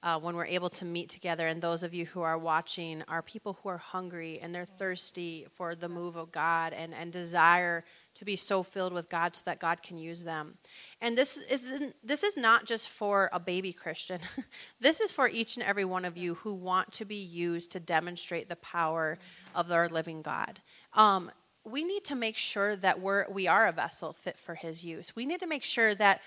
uh, 0.02 0.18
when 0.20 0.36
we're 0.36 0.46
able 0.46 0.70
to 0.70 0.86
meet 0.86 1.10
together, 1.10 1.48
and 1.48 1.62
those 1.62 1.84
of 1.84 1.94
you 1.94 2.06
who 2.06 2.22
are 2.22 2.38
watching 2.38 3.04
are 3.08 3.22
people 3.22 3.58
who 3.62 3.70
are 3.70 3.80
hungry 3.80 4.40
and 4.42 4.56
they're 4.56 4.66
thirsty 4.66 5.46
for 5.50 5.76
the 5.76 5.90
move 5.90 6.16
of 6.16 6.32
God 6.32 6.72
and, 6.72 6.94
and 6.94 7.12
desire 7.12 7.84
to 8.14 8.24
be 8.24 8.36
so 8.36 8.64
filled 8.64 8.94
with 8.94 9.10
God 9.10 9.36
so 9.36 9.42
that 9.46 9.60
God 9.60 9.82
can 9.82 9.98
use 9.98 10.24
them. 10.24 10.56
And 11.02 11.18
this 11.18 11.38
is 11.38 11.92
this 12.04 12.24
is 12.24 12.38
not 12.38 12.66
just 12.66 12.90
for 12.90 13.30
a 13.34 13.40
baby 13.40 13.74
Christian. 13.74 14.20
this 14.80 15.02
is 15.02 15.12
for 15.12 15.28
each 15.28 15.58
and 15.58 15.66
every 15.66 15.86
one 15.86 16.06
of 16.06 16.16
you 16.16 16.36
who 16.36 16.54
want 16.54 16.92
to 16.94 17.06
be 17.06 17.16
used 17.16 17.72
to 17.72 17.80
demonstrate 17.80 18.50
the 18.50 18.56
power 18.58 19.18
of 19.56 19.72
our 19.72 19.90
living 19.90 20.22
God. 20.22 20.62
Um, 20.94 21.32
we 21.64 21.84
need 21.84 22.04
to 22.06 22.16
make 22.16 22.38
sure 22.38 22.76
that 22.76 23.00
we're 23.00 23.30
we 23.30 23.48
are 23.48 23.68
a 23.68 23.72
vessel 23.72 24.14
fit 24.14 24.38
for 24.40 24.56
His 24.56 24.84
use. 24.84 25.16
We 25.16 25.26
need 25.26 25.40
to 25.42 25.48
make 25.48 25.64
sure 25.64 25.94
that 25.96 26.22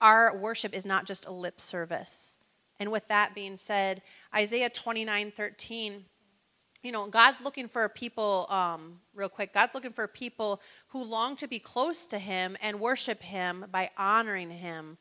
our 0.00 0.36
worship 0.36 0.74
is 0.74 0.86
not 0.86 1.06
just 1.06 1.26
a 1.26 1.32
lip 1.32 1.60
service. 1.60 2.36
And 2.80 2.92
with 2.92 3.08
that 3.08 3.34
being 3.34 3.56
said, 3.56 4.02
Isaiah 4.34 4.70
29 4.70 5.32
13 5.32 6.04
you 6.82 6.92
know, 6.92 7.08
God's 7.08 7.40
looking 7.40 7.66
for 7.66 7.88
people, 7.88 8.46
um, 8.50 9.00
real 9.14 9.28
quick, 9.28 9.52
God's 9.52 9.74
looking 9.74 9.92
for 9.92 10.06
people 10.06 10.62
who 10.88 11.04
long 11.04 11.34
to 11.36 11.48
be 11.48 11.58
close 11.58 12.06
to 12.06 12.18
Him 12.18 12.56
and 12.62 12.78
worship 12.78 13.20
Him 13.20 13.66
by 13.70 13.90
honoring 13.98 14.50
Him 14.50 14.96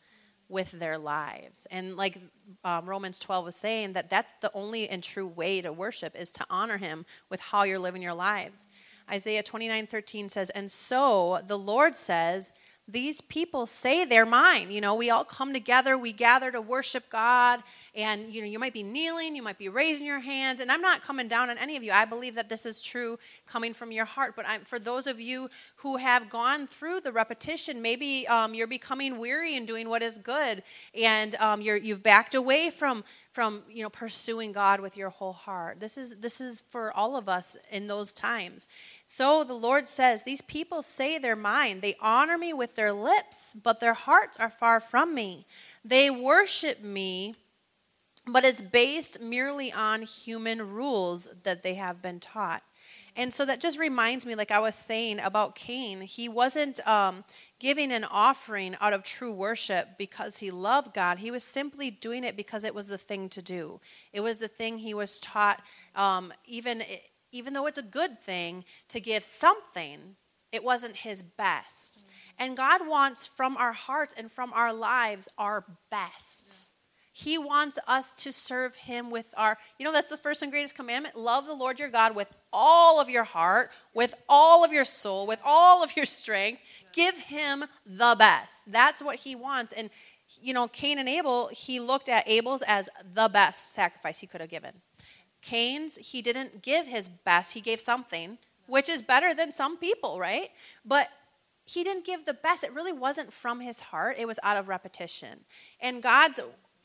with 0.50 0.72
their 0.72 0.98
lives. 0.98 1.68
And 1.70 1.96
like 1.96 2.20
um, 2.64 2.88
Romans 2.88 3.20
12 3.20 3.46
was 3.46 3.56
saying, 3.56 3.94
that 3.94 4.10
that's 4.10 4.34
the 4.42 4.52
only 4.54 4.90
and 4.90 5.04
true 5.04 5.28
way 5.28 5.62
to 5.62 5.72
worship 5.72 6.16
is 6.16 6.32
to 6.32 6.46
honor 6.50 6.78
Him 6.78 7.06
with 7.30 7.40
how 7.42 7.64
you're 7.64 7.80
living 7.80 8.02
your 8.02 8.14
lives. 8.14 8.68
Isaiah 9.10 9.44
29 9.44 9.88
13 9.88 10.30
says, 10.30 10.50
And 10.52 10.70
so 10.72 11.42
the 11.48 11.58
Lord 11.58 11.96
says, 11.96 12.52
these 12.90 13.20
people 13.20 13.66
say 13.66 14.06
they're 14.06 14.26
mine. 14.26 14.72
You 14.72 14.80
know, 14.80 14.96
we 14.96 15.10
all 15.10 15.26
come 15.26 15.52
together, 15.52 15.98
we 15.98 16.14
gather 16.14 16.52
to 16.52 16.62
worship 16.62 17.10
God, 17.10 17.62
and 17.94 18.32
you 18.32 18.40
know, 18.40 18.48
you 18.48 18.60
might 18.60 18.74
be 18.74 18.84
kneeling, 18.84 19.36
you 19.36 19.44
might 19.44 19.58
be 19.58 19.68
raising 19.68 20.08
your 20.08 20.22
hands, 20.22 20.62
and 20.62 20.72
I'm 20.72 20.82
not 20.82 21.02
coming 21.02 21.28
down 21.28 21.50
on 21.50 21.58
any 21.58 21.76
of 21.76 21.84
you. 21.84 21.92
I 21.92 22.06
believe 22.06 22.36
that 22.36 22.48
this 22.48 22.66
is 22.66 22.82
true 22.82 23.20
coming 23.46 23.74
from 23.74 23.92
your 23.92 24.06
heart. 24.06 24.38
But 24.38 24.48
I'm, 24.48 24.62
for 24.62 24.80
those 24.80 25.06
of 25.06 25.20
you 25.20 25.50
who 25.78 25.98
have 25.98 26.30
gone 26.30 26.66
through 26.66 27.02
the 27.02 27.12
repetition, 27.12 27.82
maybe 27.82 28.26
um, 28.28 28.54
you're 28.54 28.68
becoming 28.68 29.18
weary 29.18 29.56
in 29.56 29.66
doing 29.66 29.90
what 29.90 30.02
is 30.02 30.18
good, 30.18 30.64
and 30.96 31.36
um, 31.36 31.60
you're, 31.60 31.76
you've 31.76 32.04
backed 32.04 32.36
away 32.36 32.70
from 32.70 33.04
from 33.34 33.64
you 33.70 33.84
know 33.84 33.90
pursuing 33.90 34.54
God 34.54 34.80
with 34.80 34.96
your 34.96 35.10
whole 35.10 35.34
heart. 35.34 35.82
This 35.82 35.98
is 35.98 36.16
this 36.16 36.40
is 36.40 36.62
for 36.70 36.92
all 36.94 37.18
of 37.18 37.28
us 37.28 37.58
in 37.70 37.88
those 37.88 38.14
times. 38.14 38.70
So 39.10 39.46
the 39.46 39.54
Lord 39.54 39.88
says, 39.88 40.24
These 40.24 40.42
people 40.42 40.84
say 40.84 41.18
they're 41.18 41.38
mine. 41.38 41.80
They 41.80 41.96
honor 42.02 42.38
me 42.38 42.52
with 42.52 42.76
their 42.76 42.92
lips, 42.92 43.56
but 43.64 43.80
their 43.80 43.94
hearts 43.94 44.36
are 44.38 44.50
far 44.50 44.82
from 44.82 45.16
me. 45.16 45.46
They 45.84 46.10
worship 46.10 46.84
me, 46.84 47.34
but 48.28 48.44
it's 48.44 48.62
based 48.62 49.22
merely 49.22 49.72
on 49.72 50.02
human 50.02 50.74
rules 50.74 51.30
that 51.44 51.64
they 51.64 51.76
have 51.76 52.02
been 52.02 52.20
taught. 52.20 52.64
And 53.16 53.34
so 53.34 53.46
that 53.46 53.62
just 53.62 53.80
reminds 53.80 54.26
me, 54.26 54.36
like 54.36 54.52
I 54.52 54.60
was 54.60 54.76
saying 54.76 55.20
about 55.22 55.56
Cain, 55.56 56.02
he 56.02 56.28
wasn't 56.28 56.86
um, 56.86 57.24
giving 57.60 57.94
an 57.94 58.04
offering 58.04 58.76
out 58.82 58.92
of 58.92 59.04
true 59.04 59.34
worship 59.34 59.98
because 59.98 60.40
he 60.40 60.52
loved 60.52 60.94
God. 60.94 61.20
He 61.20 61.32
was 61.32 61.46
simply 61.46 61.90
doing 61.90 62.26
it 62.26 62.36
because 62.36 62.66
it 62.66 62.76
was 62.76 62.88
the 62.88 62.98
thing 62.98 63.30
to 63.30 63.42
do. 63.42 63.80
It 64.12 64.20
was 64.20 64.40
the 64.40 64.50
thing 64.50 64.80
he 64.80 64.94
was 64.94 65.18
taught, 65.22 65.64
um, 65.96 66.34
even 66.46 66.84
even 67.32 67.54
though 67.54 67.68
it's 67.68 67.78
a 67.78 67.84
good 67.84 68.22
thing 68.22 68.64
to 68.90 69.00
give 69.00 69.24
something, 69.24 70.16
it 70.52 70.64
wasn't 70.64 70.98
his 70.98 71.22
best. 71.22 72.06
Mm-hmm. 72.06 72.14
And 72.40 72.58
God 72.58 72.88
wants 72.88 73.28
from 73.28 73.58
our 73.58 73.74
hearts 73.74 74.14
and 74.18 74.32
from 74.32 74.54
our 74.54 74.74
lives 74.74 75.28
our 75.38 75.66
best. 75.90 76.72
He 77.12 77.40
wants 77.40 77.80
us 77.88 78.14
to 78.24 78.32
serve 78.32 78.76
him 78.76 79.10
with 79.10 79.34
our, 79.36 79.58
you 79.80 79.86
know, 79.86 79.92
that's 79.92 80.08
the 80.08 80.18
first 80.18 80.44
and 80.44 80.52
greatest 80.52 80.76
commandment. 80.76 81.16
Love 81.16 81.48
the 81.48 81.56
Lord 81.56 81.80
your 81.80 81.90
God 81.90 82.16
with 82.16 82.32
all 82.54 83.02
of 83.02 83.10
your 83.10 83.24
heart, 83.24 83.72
with 83.96 84.14
all 84.30 84.64
of 84.64 84.72
your 84.72 84.86
soul, 84.86 85.26
with 85.26 85.40
all 85.44 85.84
of 85.84 85.96
your 85.98 86.06
strength. 86.06 86.62
Give 86.94 87.18
him 87.18 87.66
the 87.88 88.16
best. 88.20 88.72
That's 88.72 89.02
what 89.02 89.16
he 89.16 89.36
wants. 89.36 89.74
And, 89.74 89.90
you 90.40 90.54
know, 90.54 90.68
Cain 90.68 91.00
and 91.00 91.10
Abel, 91.10 91.50
he 91.52 91.80
looked 91.80 92.08
at 92.08 92.24
Abel's 92.28 92.62
as 92.68 92.88
the 93.16 93.30
best 93.30 93.74
sacrifice 93.74 94.20
he 94.20 94.28
could 94.28 94.42
have 94.42 94.52
given. 94.52 94.74
Cain's, 95.48 95.96
he 95.96 96.22
didn't 96.22 96.62
give 96.62 96.88
his 96.88 97.08
best, 97.08 97.54
he 97.54 97.62
gave 97.62 97.80
something, 97.80 98.38
which 98.66 98.90
is 98.90 99.02
better 99.02 99.34
than 99.34 99.50
some 99.52 99.78
people, 99.78 100.20
right? 100.20 100.50
But 100.84 101.08
he 101.64 101.86
didn't 101.86 102.06
give 102.06 102.26
the 102.26 102.34
best. 102.34 102.66
It 102.66 102.74
really 102.74 102.92
wasn't 102.92 103.32
from 103.32 103.62
his 103.62 103.80
heart, 103.80 104.18
it 104.20 104.28
was 104.28 104.42
out 104.44 104.58
of 104.58 104.68
repetition. 104.68 105.46
And 105.80 106.04
God's 106.04 106.42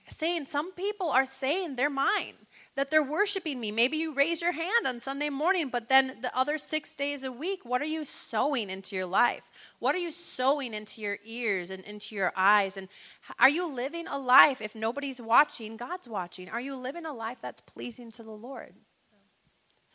saying, 0.08 0.44
some 0.44 0.70
people 0.72 1.08
are 1.08 1.26
saying 1.26 1.74
they're 1.74 1.90
mine 1.90 2.34
that 2.74 2.90
they're 2.90 3.04
worshiping 3.04 3.60
me. 3.60 3.70
Maybe 3.70 3.96
you 3.96 4.14
raise 4.14 4.40
your 4.40 4.52
hand 4.52 4.86
on 4.86 5.00
Sunday 5.00 5.28
morning, 5.28 5.68
but 5.68 5.88
then 5.88 6.18
the 6.22 6.36
other 6.36 6.56
six 6.58 6.94
days 6.94 7.22
a 7.22 7.30
week, 7.30 7.64
what 7.64 7.82
are 7.82 7.86
you 7.86 8.04
sowing 8.04 8.70
into 8.70 8.96
your 8.96 9.06
life? 9.06 9.50
What 9.78 9.94
are 9.94 9.98
you 9.98 10.10
sowing 10.10 10.72
into 10.72 11.02
your 11.02 11.18
ears 11.24 11.70
and 11.70 11.84
into 11.84 12.14
your 12.14 12.32
eyes? 12.36 12.76
And 12.76 12.88
are 13.38 13.50
you 13.50 13.70
living 13.70 14.06
a 14.06 14.18
life, 14.18 14.62
if 14.62 14.74
nobody's 14.74 15.20
watching, 15.20 15.76
God's 15.76 16.08
watching? 16.08 16.48
Are 16.48 16.60
you 16.60 16.74
living 16.76 17.04
a 17.04 17.12
life 17.12 17.38
that's 17.40 17.60
pleasing 17.60 18.10
to 18.12 18.22
the 18.22 18.30
Lord? 18.30 18.74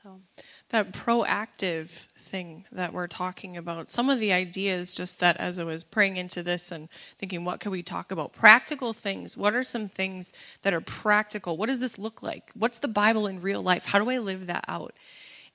So, 0.04 0.22
that 0.70 0.92
proactive 0.92 2.06
thing 2.20 2.66
that 2.72 2.94
we're 2.94 3.08
talking 3.08 3.58
about. 3.58 3.90
Some 3.90 4.10
of 4.10 4.20
the 4.20 4.32
ideas, 4.32 4.94
just 4.94 5.20
that 5.22 5.38
as 5.38 5.58
I 5.58 5.64
was 5.64 5.84
praying 5.84 6.18
into 6.18 6.44
this 6.44 6.72
and 6.72 6.88
thinking, 7.18 7.44
what 7.44 7.60
can 7.60 7.72
we 7.72 7.82
talk 7.82 8.12
about? 8.12 8.32
Practical 8.32 8.94
things. 8.94 9.36
What 9.36 9.56
are 9.56 9.64
some 9.64 9.88
things 9.88 10.34
that 10.62 10.74
are 10.74 10.82
practical? 10.82 11.58
What 11.58 11.70
does 11.70 11.80
this 11.80 11.98
look 11.98 12.22
like? 12.22 12.52
What's 12.54 12.78
the 12.78 12.88
Bible 12.88 13.26
in 13.26 13.42
real 13.42 13.64
life? 13.64 13.86
How 13.86 13.98
do 13.98 14.12
I 14.12 14.20
live 14.20 14.46
that 14.46 14.66
out? 14.68 14.94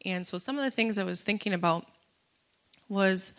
And 0.05 0.27
so, 0.27 0.39
some 0.39 0.59
of 0.59 0.65
the 0.65 0.73
things 0.73 0.99
I 0.99 1.05
was 1.05 1.23
thinking 1.23 1.53
about 1.53 1.87
was 2.89 3.35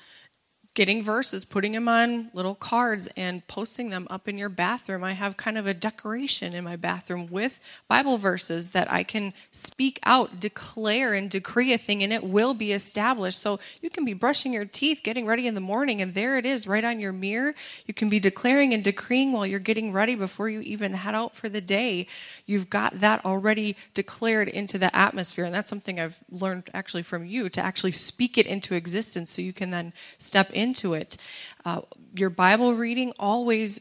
getting 0.75 1.03
verses, 1.03 1.45
putting 1.45 1.73
them 1.73 1.87
on 1.87 2.29
little 2.33 2.55
cards, 2.55 3.07
and 3.15 3.45
posting 3.47 3.89
them 3.89 4.07
up 4.09 4.27
in 4.27 4.37
your 4.37 4.49
bathroom. 4.49 5.03
I 5.03 5.13
have 5.13 5.37
kind 5.37 5.57
of 5.57 5.67
a 5.67 5.73
decoration 5.73 6.53
in 6.53 6.63
my 6.63 6.75
bathroom 6.75 7.27
with 7.29 7.59
Bible 7.87 8.17
verses 8.17 8.71
that 8.71 8.91
I 8.91 9.03
can 9.03 9.33
speak 9.51 9.99
out, 10.03 10.39
declare, 10.39 11.13
and 11.13 11.29
decree 11.29 11.73
a 11.73 11.77
thing, 11.77 12.01
and 12.01 12.11
it 12.11 12.23
will 12.23 12.55
be 12.55 12.71
established. 12.71 13.39
So 13.39 13.59
you 13.81 13.91
can 13.91 14.03
be 14.03 14.13
brushing 14.13 14.51
your 14.51 14.65
teeth, 14.65 15.01
getting 15.03 15.27
ready 15.27 15.45
in 15.45 15.53
the 15.53 15.61
morning, 15.61 16.01
and 16.01 16.15
there 16.15 16.39
it 16.39 16.45
is 16.45 16.65
right 16.65 16.83
on 16.83 16.99
your 16.99 17.13
mirror. 17.13 17.53
You 17.85 17.93
can 17.93 18.09
be 18.09 18.19
declaring 18.19 18.73
and 18.73 18.83
decreeing 18.83 19.31
while 19.31 19.45
you're 19.45 19.59
getting 19.59 19.91
ready 19.91 20.15
before 20.15 20.49
you 20.49 20.61
even 20.61 20.93
head 20.93 21.13
out 21.13 21.35
for 21.35 21.49
the 21.49 21.61
day. 21.61 22.07
You've 22.47 22.71
got 22.71 22.99
that 22.99 23.23
already 23.25 23.77
declared 23.93 24.47
into 24.47 24.79
the 24.79 24.95
atmosphere, 24.95 25.45
and 25.45 25.53
that's 25.53 25.69
something 25.69 25.99
I've 25.99 26.17
learned 26.31 26.71
actually 26.73 27.03
from 27.03 27.25
you 27.25 27.47
to 27.49 27.61
actually 27.61 27.91
speak 27.91 28.39
it 28.39 28.47
into 28.47 28.73
existence 28.73 29.29
so 29.29 29.43
you 29.43 29.53
can 29.53 29.69
then 29.69 29.93
step 30.17 30.49
in 30.51 30.62
into 30.63 30.87
it. 30.93 31.17
Uh, 31.65 31.81
your 32.15 32.29
Bible 32.29 32.73
reading 32.75 33.13
always, 33.17 33.79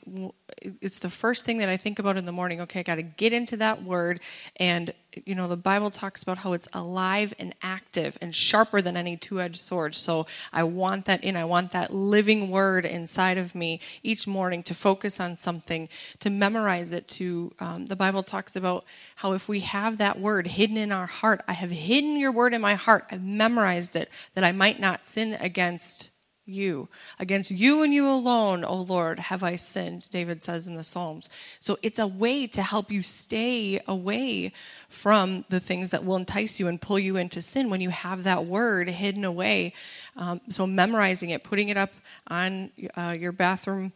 it's 0.81 0.99
the 1.01 1.11
first 1.11 1.45
thing 1.45 1.59
that 1.59 1.69
I 1.69 1.77
think 1.77 1.99
about 1.99 2.17
in 2.17 2.25
the 2.25 2.33
morning. 2.33 2.61
Okay, 2.63 2.81
I 2.81 2.83
got 2.83 2.95
to 2.95 3.03
get 3.03 3.33
into 3.33 3.57
that 3.57 3.83
word. 3.83 4.21
And, 4.57 4.93
you 5.27 5.35
know, 5.35 5.49
the 5.49 5.57
Bible 5.57 5.91
talks 5.91 6.23
about 6.23 6.39
how 6.39 6.53
it's 6.53 6.69
alive 6.73 7.35
and 7.39 7.55
active 7.61 8.17
and 8.21 8.35
sharper 8.35 8.81
than 8.81 8.97
any 8.97 9.17
two 9.17 9.41
edged 9.41 9.59
sword. 9.59 9.95
So 9.97 10.27
I 10.53 10.63
want 10.63 11.07
that 11.07 11.25
in. 11.25 11.37
I 11.37 11.45
want 11.45 11.73
that 11.73 11.93
living 11.93 12.51
word 12.51 12.87
inside 12.87 13.37
of 13.37 13.55
me 13.55 13.81
each 14.03 14.27
morning 14.27 14.63
to 14.63 14.75
focus 14.75 15.19
on 15.19 15.37
something, 15.37 15.89
to 16.21 16.31
memorize 16.31 16.93
it. 16.93 17.09
To, 17.09 17.53
um, 17.59 17.87
the 17.87 17.97
Bible 17.97 18.23
talks 18.23 18.55
about 18.55 18.85
how 19.17 19.33
if 19.33 19.49
we 19.49 19.61
have 19.61 19.99
that 19.99 20.21
word 20.21 20.47
hidden 20.47 20.77
in 20.77 20.93
our 20.93 21.07
heart, 21.07 21.43
I 21.49 21.53
have 21.53 21.73
hidden 21.73 22.17
your 22.17 22.33
word 22.33 22.55
in 22.55 22.61
my 22.61 22.75
heart, 22.75 23.07
I've 23.11 23.25
memorized 23.25 23.97
it, 23.97 24.09
that 24.35 24.45
I 24.45 24.53
might 24.53 24.81
not 24.81 25.05
sin 25.07 25.37
against 25.41 26.11
you. 26.53 26.89
Against 27.19 27.51
you 27.51 27.83
and 27.83 27.93
you 27.93 28.09
alone, 28.09 28.65
O 28.65 28.77
Lord, 28.77 29.19
have 29.19 29.43
I 29.43 29.57
sinned, 29.57 30.09
David 30.11 30.43
says 30.43 30.69
in 30.69 30.75
the 30.75 30.85
Psalms. 30.85 31.31
So 31.61 31.79
it's 31.83 31.99
a 31.99 32.07
way 32.07 32.47
to 32.49 32.63
help 32.63 32.91
you 32.91 33.03
stay 33.03 33.81
away 33.87 34.53
from 34.89 35.45
the 35.49 35.61
things 35.61 35.91
that 35.91 36.05
will 36.05 36.17
entice 36.17 36.61
you 36.61 36.69
and 36.69 36.81
pull 36.81 36.99
you 36.99 37.17
into 37.17 37.43
sin 37.43 37.71
when 37.71 37.81
you 37.81 37.91
have 37.91 38.25
that 38.25 38.47
word 38.47 38.89
hidden 38.89 39.25
away. 39.25 39.75
Um, 40.17 40.41
so 40.49 40.67
memorizing 40.67 41.31
it, 41.31 41.45
putting 41.45 41.69
it 41.69 41.77
up 41.77 41.93
on 42.29 42.71
uh, 42.97 43.17
your 43.19 43.33
bathroom 43.33 43.93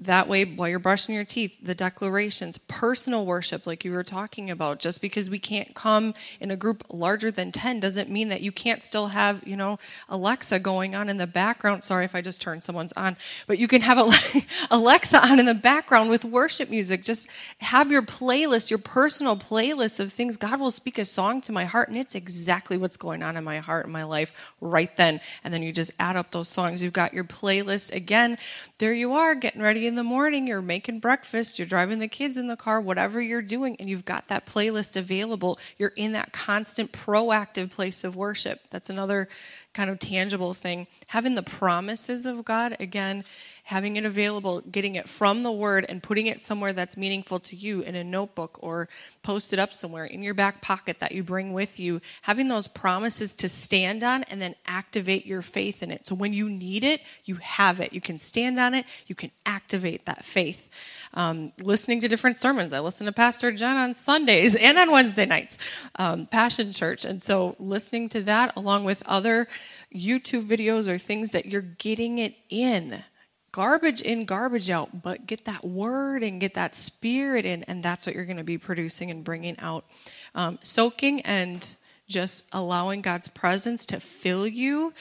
that 0.00 0.28
way 0.28 0.44
while 0.44 0.68
you're 0.68 0.78
brushing 0.78 1.14
your 1.14 1.24
teeth 1.24 1.58
the 1.62 1.74
declarations 1.74 2.56
personal 2.68 3.26
worship 3.26 3.66
like 3.66 3.84
you 3.84 3.92
were 3.92 4.04
talking 4.04 4.50
about 4.50 4.78
just 4.78 5.02
because 5.02 5.28
we 5.28 5.38
can't 5.38 5.74
come 5.74 6.14
in 6.40 6.50
a 6.50 6.56
group 6.56 6.84
larger 6.90 7.30
than 7.30 7.50
10 7.50 7.80
doesn't 7.80 8.08
mean 8.08 8.28
that 8.28 8.40
you 8.40 8.52
can't 8.52 8.82
still 8.82 9.08
have 9.08 9.46
you 9.46 9.56
know 9.56 9.78
alexa 10.08 10.58
going 10.60 10.94
on 10.94 11.08
in 11.08 11.16
the 11.16 11.26
background. 11.26 11.82
Sorry 11.82 12.04
if 12.04 12.14
i 12.14 12.20
just 12.20 12.40
turned 12.40 12.62
someone's 12.62 12.92
on 12.92 13.16
but 13.46 13.58
you 13.58 13.66
can 13.66 13.82
have 13.82 13.98
alexa 14.70 15.26
on 15.26 15.40
in 15.40 15.46
the 15.46 15.54
background 15.54 16.10
with 16.10 16.24
worship 16.24 16.70
music. 16.70 17.02
Just 17.02 17.28
have 17.58 17.90
your 17.90 18.02
playlist 18.02 18.70
your 18.70 18.78
personal 18.78 19.36
playlist 19.36 19.98
of 19.98 20.12
things. 20.12 20.36
God 20.36 20.60
will 20.60 20.70
speak 20.70 20.98
a 20.98 21.04
song 21.04 21.40
to 21.42 21.52
my 21.52 21.64
heart 21.64 21.88
and 21.88 21.98
it's 21.98 22.14
exactly 22.14 22.76
what's 22.76 22.96
going 22.96 23.22
on 23.22 23.36
in 23.36 23.42
my 23.42 23.58
heart 23.58 23.86
and 23.86 23.92
my 23.92 24.04
life 24.04 24.32
right 24.60 24.96
then. 24.96 25.20
And 25.42 25.52
then 25.52 25.62
you 25.62 25.72
just 25.72 25.90
add 25.98 26.16
up 26.16 26.30
those 26.30 26.48
songs. 26.48 26.82
You've 26.82 26.92
got 26.92 27.12
your 27.14 27.24
playlist. 27.24 27.92
Again 27.94 28.38
there 28.78 28.92
you 28.92 29.14
are 29.14 29.34
getting 29.34 29.60
ready 29.60 29.87
in 29.88 29.94
the 29.94 30.04
morning, 30.04 30.46
you're 30.46 30.62
making 30.62 31.00
breakfast, 31.00 31.58
you're 31.58 31.66
driving 31.66 31.98
the 31.98 32.08
kids 32.08 32.36
in 32.36 32.46
the 32.46 32.56
car, 32.56 32.80
whatever 32.80 33.20
you're 33.20 33.42
doing, 33.42 33.74
and 33.80 33.88
you've 33.88 34.04
got 34.04 34.28
that 34.28 34.46
playlist 34.46 34.96
available. 34.96 35.58
You're 35.78 35.94
in 35.96 36.12
that 36.12 36.32
constant 36.32 36.92
proactive 36.92 37.70
place 37.70 38.04
of 38.04 38.14
worship. 38.14 38.60
That's 38.70 38.90
another 38.90 39.28
kind 39.72 39.90
of 39.90 39.98
tangible 39.98 40.54
thing. 40.54 40.86
Having 41.08 41.34
the 41.34 41.42
promises 41.42 42.26
of 42.26 42.44
God, 42.44 42.76
again, 42.78 43.24
having 43.68 43.98
it 43.98 44.06
available, 44.06 44.62
getting 44.62 44.94
it 44.94 45.06
from 45.06 45.42
the 45.42 45.52
Word, 45.52 45.84
and 45.90 46.02
putting 46.02 46.26
it 46.26 46.40
somewhere 46.40 46.72
that's 46.72 46.96
meaningful 46.96 47.38
to 47.38 47.54
you 47.54 47.82
in 47.82 47.94
a 47.94 48.02
notebook 48.02 48.58
or 48.62 48.88
post 49.22 49.52
it 49.52 49.58
up 49.58 49.74
somewhere 49.74 50.06
in 50.06 50.22
your 50.22 50.32
back 50.32 50.62
pocket 50.62 51.00
that 51.00 51.12
you 51.12 51.22
bring 51.22 51.52
with 51.52 51.78
you. 51.78 52.00
Having 52.22 52.48
those 52.48 52.66
promises 52.66 53.34
to 53.34 53.46
stand 53.46 54.02
on 54.02 54.22
and 54.22 54.40
then 54.40 54.54
activate 54.66 55.26
your 55.26 55.42
faith 55.42 55.82
in 55.82 55.90
it. 55.90 56.06
So 56.06 56.14
when 56.14 56.32
you 56.32 56.48
need 56.48 56.82
it, 56.82 57.02
you 57.26 57.34
have 57.34 57.78
it. 57.78 57.92
You 57.92 58.00
can 58.00 58.18
stand 58.18 58.58
on 58.58 58.72
it, 58.72 58.86
you 59.06 59.14
can 59.14 59.30
activate 59.44 60.06
that 60.06 60.24
faith. 60.24 60.70
Um, 61.12 61.52
listening 61.62 62.00
to 62.00 62.08
different 62.08 62.38
sermons. 62.38 62.72
I 62.72 62.80
listen 62.80 63.04
to 63.04 63.12
Pastor 63.12 63.52
John 63.52 63.76
on 63.76 63.92
Sundays 63.92 64.54
and 64.54 64.78
on 64.78 64.90
Wednesday 64.90 65.26
nights, 65.26 65.58
um, 65.96 66.24
Passion 66.24 66.72
Church. 66.72 67.04
And 67.04 67.22
so 67.22 67.54
listening 67.58 68.08
to 68.10 68.22
that 68.22 68.56
along 68.56 68.84
with 68.84 69.02
other 69.04 69.46
YouTube 69.94 70.44
videos 70.44 70.88
or 70.88 70.96
things 70.96 71.32
that 71.32 71.44
you're 71.44 71.60
getting 71.60 72.16
it 72.16 72.34
in 72.48 73.02
garbage 73.52 74.00
in, 74.00 74.24
garbage 74.24 74.70
out, 74.70 75.02
but 75.02 75.26
get 75.26 75.44
that 75.46 75.64
word 75.64 76.22
and 76.22 76.40
get 76.40 76.54
that 76.54 76.74
spirit 76.74 77.44
in, 77.44 77.64
and 77.64 77.82
that's 77.82 78.06
what 78.06 78.14
you're 78.14 78.24
going 78.24 78.36
to 78.36 78.44
be 78.44 78.58
producing 78.58 79.10
and 79.10 79.24
bringing 79.24 79.58
out. 79.58 79.84
Um, 80.34 80.58
soaking 80.62 81.20
and 81.22 81.76
just 82.08 82.46
allowing 82.52 83.02
God's 83.02 83.28
presence 83.28 83.84
to 83.86 84.00
fill 84.00 84.46
you. 84.46 84.92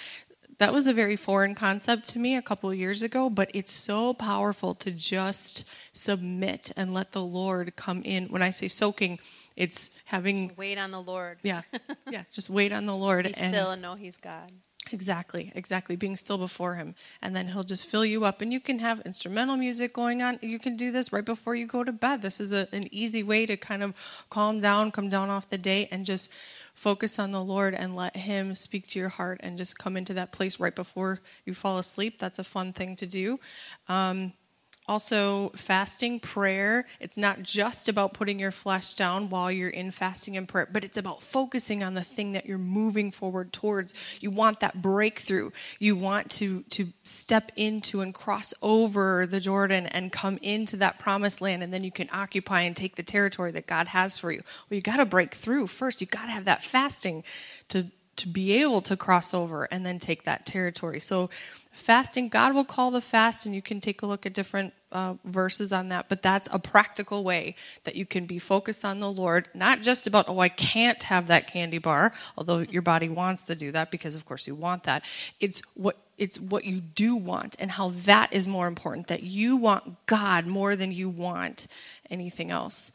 that 0.59 0.73
was 0.73 0.87
a 0.87 0.93
very 0.93 1.15
foreign 1.15 1.53
concept 1.53 2.07
to 2.09 2.19
me 2.19 2.35
a 2.35 2.41
couple 2.41 2.69
of 2.69 2.75
years 2.77 3.03
ago, 3.03 3.29
but 3.29 3.49
it's 3.53 3.71
so 3.71 4.13
powerful 4.13 4.73
to 4.73 4.89
just 4.91 5.63
submit 5.93 6.71
and 6.75 6.93
let 6.93 7.11
the 7.11 7.23
Lord 7.23 7.75
come 7.75 8.01
in. 8.03 8.27
When 8.27 8.41
I 8.41 8.49
say 8.49 8.67
soaking, 8.67 9.19
it's 9.55 9.91
having 10.05 10.51
Wait 10.57 10.77
on 10.77 10.91
the 10.91 11.01
Lord. 11.01 11.37
yeah, 11.43 11.61
yeah, 12.09 12.23
just 12.31 12.49
wait 12.49 12.73
on 12.73 12.85
the 12.85 12.95
Lord 12.95 13.25
Be 13.25 13.33
still 13.33 13.71
and 13.71 13.81
know 13.81 13.95
He's 13.95 14.17
God. 14.17 14.51
Exactly, 14.91 15.51
exactly. 15.55 15.95
Being 15.95 16.15
still 16.15 16.37
before 16.37 16.75
Him. 16.75 16.95
And 17.21 17.35
then 17.35 17.47
He'll 17.47 17.63
just 17.63 17.87
fill 17.87 18.05
you 18.05 18.25
up. 18.25 18.41
And 18.41 18.51
you 18.53 18.59
can 18.59 18.79
have 18.79 19.01
instrumental 19.01 19.57
music 19.57 19.93
going 19.93 20.21
on. 20.21 20.39
You 20.41 20.59
can 20.59 20.75
do 20.75 20.91
this 20.91 21.11
right 21.11 21.25
before 21.25 21.55
you 21.55 21.65
go 21.67 21.83
to 21.83 21.91
bed. 21.91 22.21
This 22.21 22.39
is 22.39 22.51
a, 22.51 22.67
an 22.71 22.87
easy 22.93 23.23
way 23.23 23.45
to 23.45 23.57
kind 23.57 23.83
of 23.83 23.93
calm 24.29 24.59
down, 24.59 24.91
come 24.91 25.09
down 25.09 25.29
off 25.29 25.49
the 25.49 25.57
day, 25.57 25.87
and 25.91 26.05
just 26.05 26.31
focus 26.73 27.17
on 27.17 27.31
the 27.31 27.43
Lord 27.43 27.73
and 27.73 27.95
let 27.95 28.15
Him 28.15 28.55
speak 28.55 28.87
to 28.89 28.99
your 28.99 29.09
heart 29.09 29.39
and 29.43 29.57
just 29.57 29.79
come 29.79 29.97
into 29.97 30.13
that 30.13 30.31
place 30.31 30.59
right 30.59 30.75
before 30.75 31.21
you 31.45 31.53
fall 31.53 31.77
asleep. 31.79 32.19
That's 32.19 32.39
a 32.39 32.43
fun 32.43 32.71
thing 32.73 32.95
to 32.97 33.07
do. 33.07 33.39
Um, 33.89 34.33
also, 34.87 35.49
fasting, 35.49 36.21
prayer, 36.21 36.85
it's 37.01 37.17
not 37.17 37.43
just 37.43 37.89
about 37.89 38.13
putting 38.13 38.39
your 38.39 38.51
flesh 38.51 38.93
down 38.93 39.29
while 39.29 39.51
you're 39.51 39.69
in 39.69 39.91
fasting 39.91 40.37
and 40.37 40.47
prayer, 40.47 40.67
but 40.71 40.85
it's 40.85 40.97
about 40.97 41.21
focusing 41.21 41.83
on 41.83 41.93
the 41.93 42.03
thing 42.03 42.31
that 42.31 42.45
you're 42.45 42.57
moving 42.57 43.11
forward 43.11 43.51
towards. 43.51 43.93
You 44.21 44.31
want 44.31 44.61
that 44.61 44.81
breakthrough. 44.81 45.51
You 45.77 45.97
want 45.97 46.31
to, 46.31 46.61
to 46.69 46.87
step 47.03 47.51
into 47.57 47.99
and 47.99 48.13
cross 48.13 48.53
over 48.61 49.25
the 49.25 49.41
Jordan 49.41 49.87
and 49.87 50.09
come 50.09 50.39
into 50.41 50.77
that 50.77 50.99
promised 50.99 51.41
land, 51.41 51.63
and 51.63 51.73
then 51.73 51.83
you 51.83 51.91
can 51.91 52.09
occupy 52.13 52.61
and 52.61 52.75
take 52.75 52.95
the 52.95 53.03
territory 53.03 53.51
that 53.51 53.67
God 53.67 53.89
has 53.89 54.17
for 54.17 54.31
you. 54.31 54.41
Well, 54.69 54.75
you 54.75 54.81
got 54.81 54.97
to 54.97 55.05
break 55.05 55.33
through 55.33 55.67
first. 55.67 55.99
You 55.99 56.07
got 56.07 56.27
to 56.27 56.31
have 56.31 56.45
that 56.45 56.63
fasting 56.63 57.25
to, 57.69 57.87
to 58.15 58.27
be 58.29 58.61
able 58.61 58.81
to 58.83 58.95
cross 58.95 59.33
over 59.33 59.65
and 59.65 59.85
then 59.85 59.99
take 59.99 60.23
that 60.23 60.45
territory. 60.45 61.01
So, 61.01 61.29
fasting, 61.73 62.29
God 62.29 62.55
will 62.55 62.65
call 62.65 62.91
the 62.91 63.01
fast, 63.01 63.45
and 63.45 63.53
you 63.53 63.61
can 63.61 63.79
take 63.79 64.01
a 64.01 64.07
look 64.07 64.25
at 64.25 64.33
different 64.33 64.73
uh, 64.91 65.15
verses 65.25 65.73
on 65.73 65.89
that, 65.89 66.07
but 66.09 66.21
that's 66.21 66.47
a 66.51 66.59
practical 66.59 67.23
way 67.23 67.55
that 67.83 67.95
you 67.95 68.05
can 68.05 68.25
be 68.25 68.39
focused 68.39 68.85
on 68.85 68.99
the 68.99 69.11
Lord, 69.11 69.49
not 69.53 69.81
just 69.81 70.07
about, 70.07 70.29
oh, 70.29 70.39
I 70.39 70.49
can't 70.49 71.01
have 71.03 71.27
that 71.27 71.47
candy 71.47 71.77
bar, 71.77 72.13
although 72.37 72.59
your 72.59 72.81
body 72.81 73.09
wants 73.09 73.43
to 73.43 73.55
do 73.55 73.71
that 73.71 73.91
because, 73.91 74.15
of 74.15 74.25
course, 74.25 74.47
you 74.47 74.55
want 74.55 74.83
that. 74.83 75.03
It's 75.39 75.61
what 75.73 75.97
it's 76.17 76.39
what 76.39 76.65
you 76.65 76.81
do 76.81 77.15
want 77.15 77.55
and 77.59 77.69
how 77.69 77.89
that 77.89 78.33
is 78.33 78.47
more 78.47 78.65
important 78.65 79.07
that 79.07 79.21
you 79.21 79.55
want 79.55 80.07
god 80.07 80.47
more 80.47 80.75
than 80.75 80.91
you 80.91 81.07
want 81.07 81.67
anything 82.09 82.49
else 82.49 82.91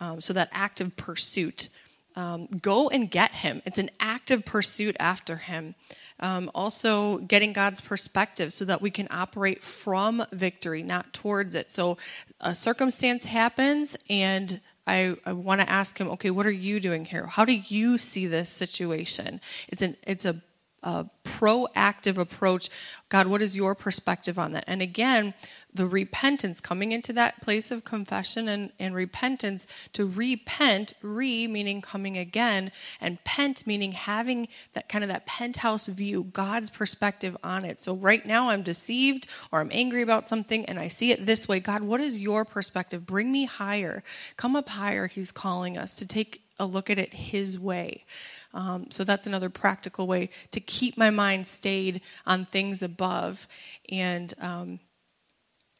um, 0.00 0.20
so 0.20 0.32
that 0.32 0.48
active 0.50 0.96
pursuit 0.96 1.68
um, 2.16 2.46
go 2.46 2.88
and 2.88 3.10
get 3.10 3.30
him 3.32 3.62
it's 3.64 3.78
an 3.78 3.90
active 4.00 4.44
pursuit 4.44 4.96
after 4.98 5.36
him 5.36 5.74
um, 6.20 6.50
also, 6.54 7.18
getting 7.18 7.52
God's 7.52 7.80
perspective 7.80 8.52
so 8.52 8.64
that 8.66 8.80
we 8.80 8.90
can 8.90 9.08
operate 9.10 9.62
from 9.64 10.24
victory, 10.32 10.82
not 10.82 11.12
towards 11.12 11.54
it. 11.54 11.72
So, 11.72 11.98
a 12.40 12.54
circumstance 12.54 13.24
happens, 13.24 13.96
and 14.08 14.60
I, 14.86 15.16
I 15.26 15.32
want 15.32 15.60
to 15.60 15.68
ask 15.68 15.98
him, 15.98 16.08
okay, 16.10 16.30
what 16.30 16.46
are 16.46 16.52
you 16.52 16.78
doing 16.78 17.04
here? 17.04 17.26
How 17.26 17.44
do 17.44 17.52
you 17.52 17.98
see 17.98 18.26
this 18.26 18.48
situation? 18.48 19.40
It's 19.68 19.82
an 19.82 19.96
it's 20.06 20.24
a, 20.24 20.40
a 20.84 21.06
proactive 21.24 22.16
approach. 22.16 22.70
God, 23.08 23.26
what 23.26 23.42
is 23.42 23.56
your 23.56 23.74
perspective 23.74 24.38
on 24.38 24.52
that? 24.52 24.64
And 24.68 24.82
again, 24.82 25.34
the 25.74 25.86
repentance, 25.86 26.60
coming 26.60 26.92
into 26.92 27.12
that 27.12 27.42
place 27.42 27.70
of 27.70 27.84
confession 27.84 28.48
and, 28.48 28.70
and 28.78 28.94
repentance, 28.94 29.66
to 29.92 30.06
repent, 30.06 30.94
re 31.02 31.48
meaning 31.48 31.82
coming 31.82 32.16
again, 32.16 32.70
and 33.00 33.22
pent 33.24 33.66
meaning 33.66 33.92
having 33.92 34.46
that 34.74 34.88
kind 34.88 35.02
of 35.02 35.08
that 35.08 35.26
penthouse 35.26 35.88
view, 35.88 36.24
God's 36.24 36.70
perspective 36.70 37.36
on 37.42 37.64
it. 37.64 37.80
So 37.80 37.94
right 37.94 38.24
now 38.24 38.50
I'm 38.50 38.62
deceived 38.62 39.26
or 39.50 39.60
I'm 39.60 39.70
angry 39.72 40.02
about 40.02 40.28
something 40.28 40.64
and 40.66 40.78
I 40.78 40.88
see 40.88 41.10
it 41.10 41.26
this 41.26 41.48
way. 41.48 41.58
God, 41.58 41.82
what 41.82 42.00
is 42.00 42.20
your 42.20 42.44
perspective? 42.44 43.04
Bring 43.04 43.32
me 43.32 43.44
higher. 43.44 44.04
Come 44.36 44.54
up 44.54 44.68
higher, 44.68 45.08
He's 45.08 45.32
calling 45.32 45.76
us 45.76 45.96
to 45.96 46.06
take 46.06 46.42
a 46.58 46.66
look 46.66 46.88
at 46.88 46.98
it 46.98 47.14
His 47.14 47.58
way. 47.58 48.04
Um, 48.52 48.86
so 48.90 49.02
that's 49.02 49.26
another 49.26 49.50
practical 49.50 50.06
way 50.06 50.30
to 50.52 50.60
keep 50.60 50.96
my 50.96 51.10
mind 51.10 51.48
stayed 51.48 52.00
on 52.24 52.44
things 52.44 52.82
above. 52.82 53.48
And 53.90 54.32
um, 54.40 54.78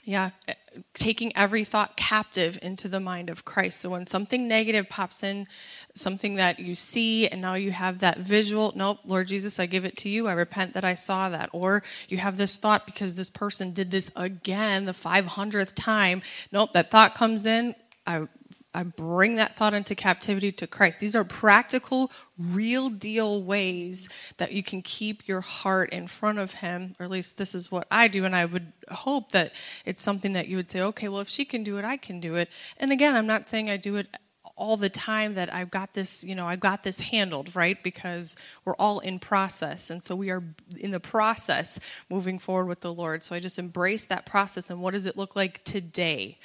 yeah, 0.04 0.30
uh, 0.48 0.52
taking 0.92 1.34
every 1.36 1.64
thought 1.64 1.96
captive 1.96 2.58
into 2.62 2.88
the 2.88 3.00
mind 3.00 3.30
of 3.30 3.44
Christ. 3.44 3.80
So 3.80 3.90
when 3.90 4.06
something 4.06 4.46
negative 4.46 4.88
pops 4.88 5.22
in, 5.22 5.46
something 5.94 6.34
that 6.34 6.58
you 6.58 6.74
see, 6.74 7.26
and 7.26 7.40
now 7.40 7.54
you 7.54 7.70
have 7.70 8.00
that 8.00 8.18
visual, 8.18 8.72
nope, 8.76 8.98
Lord 9.04 9.26
Jesus, 9.26 9.58
I 9.58 9.66
give 9.66 9.84
it 9.84 9.96
to 9.98 10.08
you. 10.08 10.28
I 10.28 10.32
repent 10.32 10.74
that 10.74 10.84
I 10.84 10.94
saw 10.94 11.28
that. 11.30 11.50
Or 11.52 11.82
you 12.08 12.18
have 12.18 12.36
this 12.36 12.56
thought 12.56 12.86
because 12.86 13.14
this 13.14 13.30
person 13.30 13.72
did 13.72 13.90
this 13.90 14.10
again 14.14 14.84
the 14.84 14.92
500th 14.92 15.72
time. 15.74 16.22
Nope, 16.52 16.72
that 16.74 16.90
thought 16.90 17.14
comes 17.14 17.46
in. 17.46 17.74
I 18.06 18.28
I 18.74 18.82
bring 18.82 19.36
that 19.36 19.54
thought 19.54 19.72
into 19.72 19.94
captivity 19.94 20.50
to 20.52 20.66
Christ. 20.66 20.98
These 20.98 21.14
are 21.14 21.24
practical, 21.24 22.10
real 22.38 22.90
deal 22.90 23.42
ways 23.42 24.08
that 24.38 24.52
you 24.52 24.62
can 24.62 24.82
keep 24.82 25.28
your 25.28 25.40
heart 25.40 25.90
in 25.90 26.08
front 26.08 26.38
of 26.38 26.54
Him, 26.54 26.96
or 26.98 27.04
at 27.04 27.10
least 27.10 27.38
this 27.38 27.54
is 27.54 27.70
what 27.70 27.86
I 27.90 28.08
do. 28.08 28.24
And 28.24 28.34
I 28.34 28.44
would 28.44 28.72
hope 28.90 29.32
that 29.32 29.52
it's 29.84 30.02
something 30.02 30.32
that 30.32 30.48
you 30.48 30.56
would 30.56 30.68
say, 30.68 30.80
okay, 30.80 31.08
well, 31.08 31.20
if 31.20 31.28
she 31.28 31.44
can 31.44 31.62
do 31.62 31.78
it, 31.78 31.84
I 31.84 31.96
can 31.96 32.18
do 32.18 32.34
it. 32.34 32.48
And 32.76 32.90
again, 32.90 33.14
I'm 33.14 33.28
not 33.28 33.46
saying 33.46 33.70
I 33.70 33.76
do 33.76 33.96
it 33.96 34.08
all 34.56 34.76
the 34.76 34.88
time 34.88 35.34
that 35.34 35.52
I've 35.52 35.70
got 35.70 35.94
this, 35.94 36.22
you 36.22 36.34
know, 36.34 36.46
I've 36.46 36.60
got 36.60 36.84
this 36.84 37.00
handled, 37.00 37.56
right? 37.56 37.82
Because 37.82 38.36
we're 38.64 38.76
all 38.76 39.00
in 39.00 39.18
process. 39.18 39.90
And 39.90 40.02
so 40.02 40.14
we 40.14 40.30
are 40.30 40.42
in 40.78 40.90
the 40.90 41.00
process 41.00 41.80
moving 42.08 42.38
forward 42.38 42.66
with 42.66 42.80
the 42.80 42.92
Lord. 42.92 43.24
So 43.24 43.34
I 43.34 43.40
just 43.40 43.58
embrace 43.58 44.06
that 44.06 44.26
process. 44.26 44.70
And 44.70 44.80
what 44.80 44.94
does 44.94 45.06
it 45.06 45.16
look 45.16 45.34
like 45.34 45.64
today? 45.64 46.38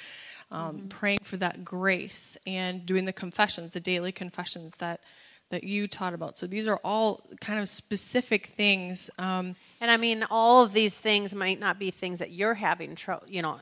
Um, 0.50 0.76
mm-hmm. 0.76 0.88
praying 0.88 1.20
for 1.22 1.36
that 1.38 1.64
grace 1.64 2.36
and 2.46 2.84
doing 2.84 3.04
the 3.04 3.12
confessions, 3.12 3.72
the 3.72 3.80
daily 3.80 4.12
confessions 4.12 4.76
that 4.76 5.00
that 5.50 5.64
you 5.64 5.88
taught 5.88 6.14
about. 6.14 6.38
So 6.38 6.46
these 6.46 6.68
are 6.68 6.78
all 6.84 7.26
kind 7.40 7.58
of 7.58 7.68
specific 7.68 8.46
things. 8.46 9.10
Um, 9.18 9.56
and 9.80 9.90
I 9.90 9.96
mean, 9.96 10.24
all 10.30 10.62
of 10.62 10.72
these 10.72 10.96
things 10.96 11.34
might 11.34 11.58
not 11.58 11.78
be 11.78 11.90
things 11.90 12.20
that 12.20 12.30
you're 12.30 12.54
having 12.54 12.94
trouble, 12.94 13.26
you 13.28 13.42
know, 13.42 13.58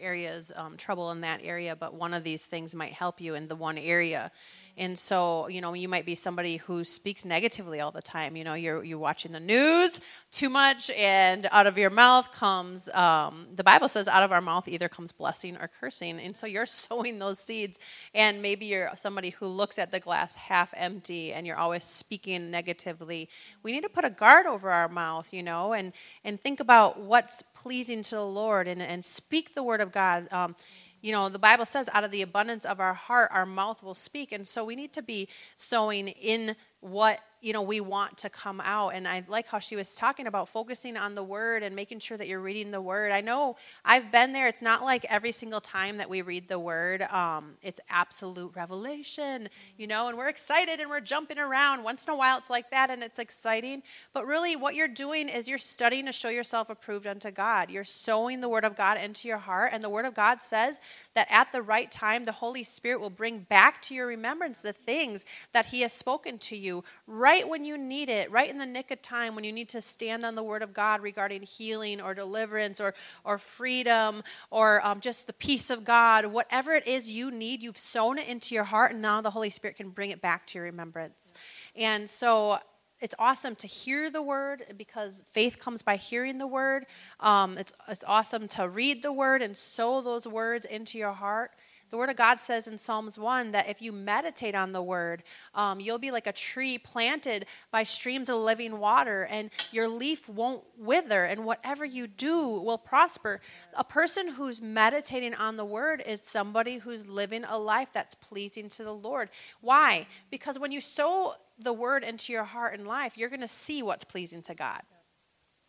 areas 0.00 0.52
um, 0.54 0.76
trouble 0.76 1.10
in 1.10 1.20
that 1.22 1.40
area, 1.42 1.76
but 1.76 1.94
one 1.94 2.14
of 2.14 2.24
these 2.24 2.46
things 2.46 2.74
might 2.74 2.92
help 2.92 3.20
you 3.20 3.34
in 3.34 3.48
the 3.48 3.56
one 3.56 3.78
area. 3.78 4.30
And 4.78 4.96
so, 4.96 5.48
you 5.48 5.60
know, 5.60 5.74
you 5.74 5.88
might 5.88 6.06
be 6.06 6.14
somebody 6.14 6.58
who 6.58 6.84
speaks 6.84 7.24
negatively 7.24 7.80
all 7.80 7.90
the 7.90 8.00
time. 8.00 8.36
You 8.36 8.44
know, 8.44 8.54
you're, 8.54 8.84
you're 8.84 8.98
watching 8.98 9.32
the 9.32 9.40
news 9.40 10.00
too 10.30 10.48
much, 10.48 10.88
and 10.90 11.48
out 11.50 11.66
of 11.66 11.76
your 11.76 11.90
mouth 11.90 12.30
comes, 12.32 12.88
um, 12.90 13.48
the 13.52 13.64
Bible 13.64 13.88
says, 13.88 14.06
out 14.06 14.22
of 14.22 14.30
our 14.30 14.40
mouth 14.40 14.68
either 14.68 14.88
comes 14.88 15.10
blessing 15.10 15.56
or 15.56 15.68
cursing. 15.68 16.20
And 16.20 16.36
so 16.36 16.46
you're 16.46 16.66
sowing 16.84 17.18
those 17.18 17.40
seeds. 17.40 17.80
And 18.14 18.40
maybe 18.40 18.66
you're 18.66 18.90
somebody 18.94 19.30
who 19.30 19.46
looks 19.46 19.78
at 19.78 19.90
the 19.90 19.98
glass 19.98 20.36
half 20.36 20.72
empty 20.76 21.32
and 21.32 21.46
you're 21.46 21.56
always 21.56 21.84
speaking 21.84 22.50
negatively. 22.50 23.28
We 23.64 23.72
need 23.72 23.82
to 23.82 23.88
put 23.88 24.04
a 24.04 24.10
guard 24.10 24.46
over 24.46 24.70
our 24.70 24.88
mouth, 24.88 25.32
you 25.32 25.42
know, 25.42 25.72
and, 25.72 25.92
and 26.24 26.40
think 26.40 26.60
about 26.60 27.00
what's 27.00 27.42
pleasing 27.42 28.02
to 28.02 28.14
the 28.14 28.24
Lord 28.24 28.68
and, 28.68 28.80
and 28.80 29.04
speak 29.04 29.54
the 29.54 29.64
word 29.64 29.80
of 29.80 29.90
God. 29.90 30.32
Um, 30.32 30.54
you 31.00 31.12
know, 31.12 31.28
the 31.28 31.38
Bible 31.38 31.66
says, 31.66 31.88
out 31.92 32.04
of 32.04 32.10
the 32.10 32.22
abundance 32.22 32.64
of 32.64 32.80
our 32.80 32.94
heart, 32.94 33.30
our 33.32 33.46
mouth 33.46 33.82
will 33.82 33.94
speak. 33.94 34.32
And 34.32 34.46
so 34.46 34.64
we 34.64 34.76
need 34.76 34.92
to 34.94 35.02
be 35.02 35.28
sowing 35.56 36.08
in 36.08 36.56
what 36.80 37.20
you 37.40 37.52
know 37.52 37.62
we 37.62 37.80
want 37.80 38.18
to 38.18 38.28
come 38.28 38.60
out. 38.60 38.90
And 38.90 39.06
i 39.06 39.24
like 39.28 39.48
how 39.48 39.58
she 39.58 39.76
was 39.76 39.94
talking 39.94 40.26
about 40.26 40.48
focusing 40.48 40.96
on 40.96 41.14
the 41.14 41.22
word 41.22 41.62
and 41.62 41.74
making 41.74 42.00
sure 42.00 42.16
that 42.16 42.26
you're 42.28 42.40
reading 42.40 42.70
the 42.70 42.80
word. 42.80 43.12
I 43.12 43.20
know 43.20 43.56
i've 43.84 44.10
been 44.10 44.32
there. 44.32 44.48
It's 44.48 44.62
not 44.62 44.82
like 44.82 45.04
every 45.08 45.32
single 45.32 45.60
time 45.60 45.98
that 45.98 46.10
we 46.10 46.22
read 46.22 46.48
the 46.48 46.58
word 46.58 47.02
um, 47.02 47.54
it's 47.62 47.80
absolute 47.88 48.52
revelation 48.54 49.48
you 49.76 49.86
know 49.86 50.08
and 50.08 50.18
we're 50.18 50.28
excited 50.28 50.80
and 50.80 50.90
we're 50.90 51.00
jumping 51.00 51.38
around. 51.38 51.84
Once 51.84 52.06
in 52.06 52.12
a 52.12 52.16
while 52.16 52.38
it's 52.38 52.50
like 52.50 52.70
that 52.70 52.90
and 52.90 53.02
it's 53.02 53.18
exciting. 53.18 53.82
But 54.12 54.26
really 54.26 54.56
what 54.56 54.74
you're 54.74 54.88
doing 54.88 55.28
is 55.28 55.48
you're 55.48 55.58
studying 55.58 56.06
to 56.06 56.12
show 56.12 56.28
yourself 56.28 56.70
approved 56.70 57.06
unto 57.06 57.30
god. 57.30 57.70
You're 57.70 57.84
sowing 57.84 58.40
the 58.40 58.48
word 58.48 58.64
of 58.64 58.76
god 58.76 58.98
into 58.98 59.28
your 59.28 59.38
heart. 59.38 59.70
And 59.72 59.82
the 59.82 59.90
word 59.90 60.04
of 60.06 60.14
god 60.14 60.40
says 60.40 60.80
that 61.14 61.28
at 61.30 61.52
the 61.52 61.62
right 61.62 61.90
time 61.90 62.24
the 62.24 62.32
holy 62.32 62.64
spirit 62.64 63.00
will 63.00 63.10
bring 63.10 63.40
back 63.40 63.80
to 63.82 63.94
your 63.94 64.06
remembrance 64.06 64.60
the 64.60 64.72
things 64.72 65.24
that 65.52 65.66
he 65.66 65.82
has 65.82 65.92
spoken 65.92 66.38
to 66.38 66.56
you. 66.56 66.84
right 67.06 67.27
right 67.28 67.46
when 67.46 67.62
you 67.62 67.76
need 67.76 68.08
it, 68.08 68.30
right 68.30 68.48
in 68.48 68.56
the 68.56 68.64
nick 68.64 68.90
of 68.90 69.02
time 69.02 69.34
when 69.34 69.44
you 69.44 69.52
need 69.52 69.68
to 69.68 69.82
stand 69.82 70.24
on 70.24 70.34
the 70.34 70.42
word 70.42 70.62
of 70.62 70.72
God 70.72 71.02
regarding 71.02 71.42
healing 71.42 72.00
or 72.00 72.14
deliverance 72.14 72.80
or, 72.80 72.94
or 73.22 73.36
freedom 73.36 74.22
or 74.50 74.84
um, 74.86 74.98
just 75.00 75.26
the 75.26 75.34
peace 75.34 75.68
of 75.68 75.84
God, 75.84 76.24
whatever 76.24 76.72
it 76.72 76.86
is 76.86 77.10
you 77.10 77.30
need, 77.30 77.62
you've 77.62 77.76
sown 77.76 78.16
it 78.16 78.26
into 78.28 78.54
your 78.54 78.64
heart, 78.64 78.92
and 78.92 79.02
now 79.02 79.20
the 79.20 79.28
Holy 79.28 79.50
Spirit 79.50 79.76
can 79.76 79.90
bring 79.90 80.08
it 80.08 80.22
back 80.22 80.46
to 80.46 80.58
your 80.58 80.64
remembrance. 80.64 81.34
And 81.76 82.08
so 82.08 82.60
it's 82.98 83.14
awesome 83.18 83.54
to 83.56 83.66
hear 83.66 84.10
the 84.10 84.22
word 84.22 84.64
because 84.78 85.20
faith 85.32 85.58
comes 85.58 85.82
by 85.82 85.96
hearing 85.96 86.38
the 86.38 86.46
word. 86.46 86.86
Um, 87.20 87.58
it's, 87.58 87.74
it's 87.88 88.04
awesome 88.08 88.48
to 88.48 88.70
read 88.70 89.02
the 89.02 89.12
word 89.12 89.42
and 89.42 89.54
sow 89.54 90.00
those 90.00 90.26
words 90.26 90.64
into 90.64 90.96
your 90.96 91.12
heart 91.12 91.50
The 91.90 91.96
Word 91.96 92.10
of 92.10 92.16
God 92.16 92.40
says 92.40 92.68
in 92.68 92.76
Psalms 92.76 93.18
1 93.18 93.52
that 93.52 93.68
if 93.68 93.80
you 93.80 93.92
meditate 93.92 94.54
on 94.54 94.72
the 94.72 94.82
Word, 94.82 95.22
um, 95.54 95.80
you'll 95.80 95.98
be 95.98 96.10
like 96.10 96.26
a 96.26 96.32
tree 96.32 96.76
planted 96.76 97.46
by 97.70 97.82
streams 97.82 98.28
of 98.28 98.36
living 98.36 98.78
water, 98.78 99.26
and 99.30 99.50
your 99.72 99.88
leaf 99.88 100.28
won't 100.28 100.62
wither, 100.76 101.24
and 101.24 101.46
whatever 101.46 101.84
you 101.84 102.06
do 102.06 102.60
will 102.60 102.76
prosper. 102.76 103.40
A 103.74 103.84
person 103.84 104.28
who's 104.28 104.60
meditating 104.60 105.34
on 105.34 105.56
the 105.56 105.64
Word 105.64 106.02
is 106.06 106.20
somebody 106.20 106.76
who's 106.78 107.06
living 107.06 107.44
a 107.44 107.56
life 107.56 107.88
that's 107.92 108.14
pleasing 108.14 108.68
to 108.70 108.84
the 108.84 108.94
Lord. 108.94 109.30
Why? 109.62 110.06
Because 110.30 110.58
when 110.58 110.72
you 110.72 110.82
sow 110.82 111.34
the 111.58 111.72
Word 111.72 112.04
into 112.04 112.32
your 112.32 112.44
heart 112.44 112.78
and 112.78 112.86
life, 112.86 113.16
you're 113.16 113.30
going 113.30 113.40
to 113.40 113.48
see 113.48 113.82
what's 113.82 114.04
pleasing 114.04 114.42
to 114.42 114.54
God. 114.54 114.82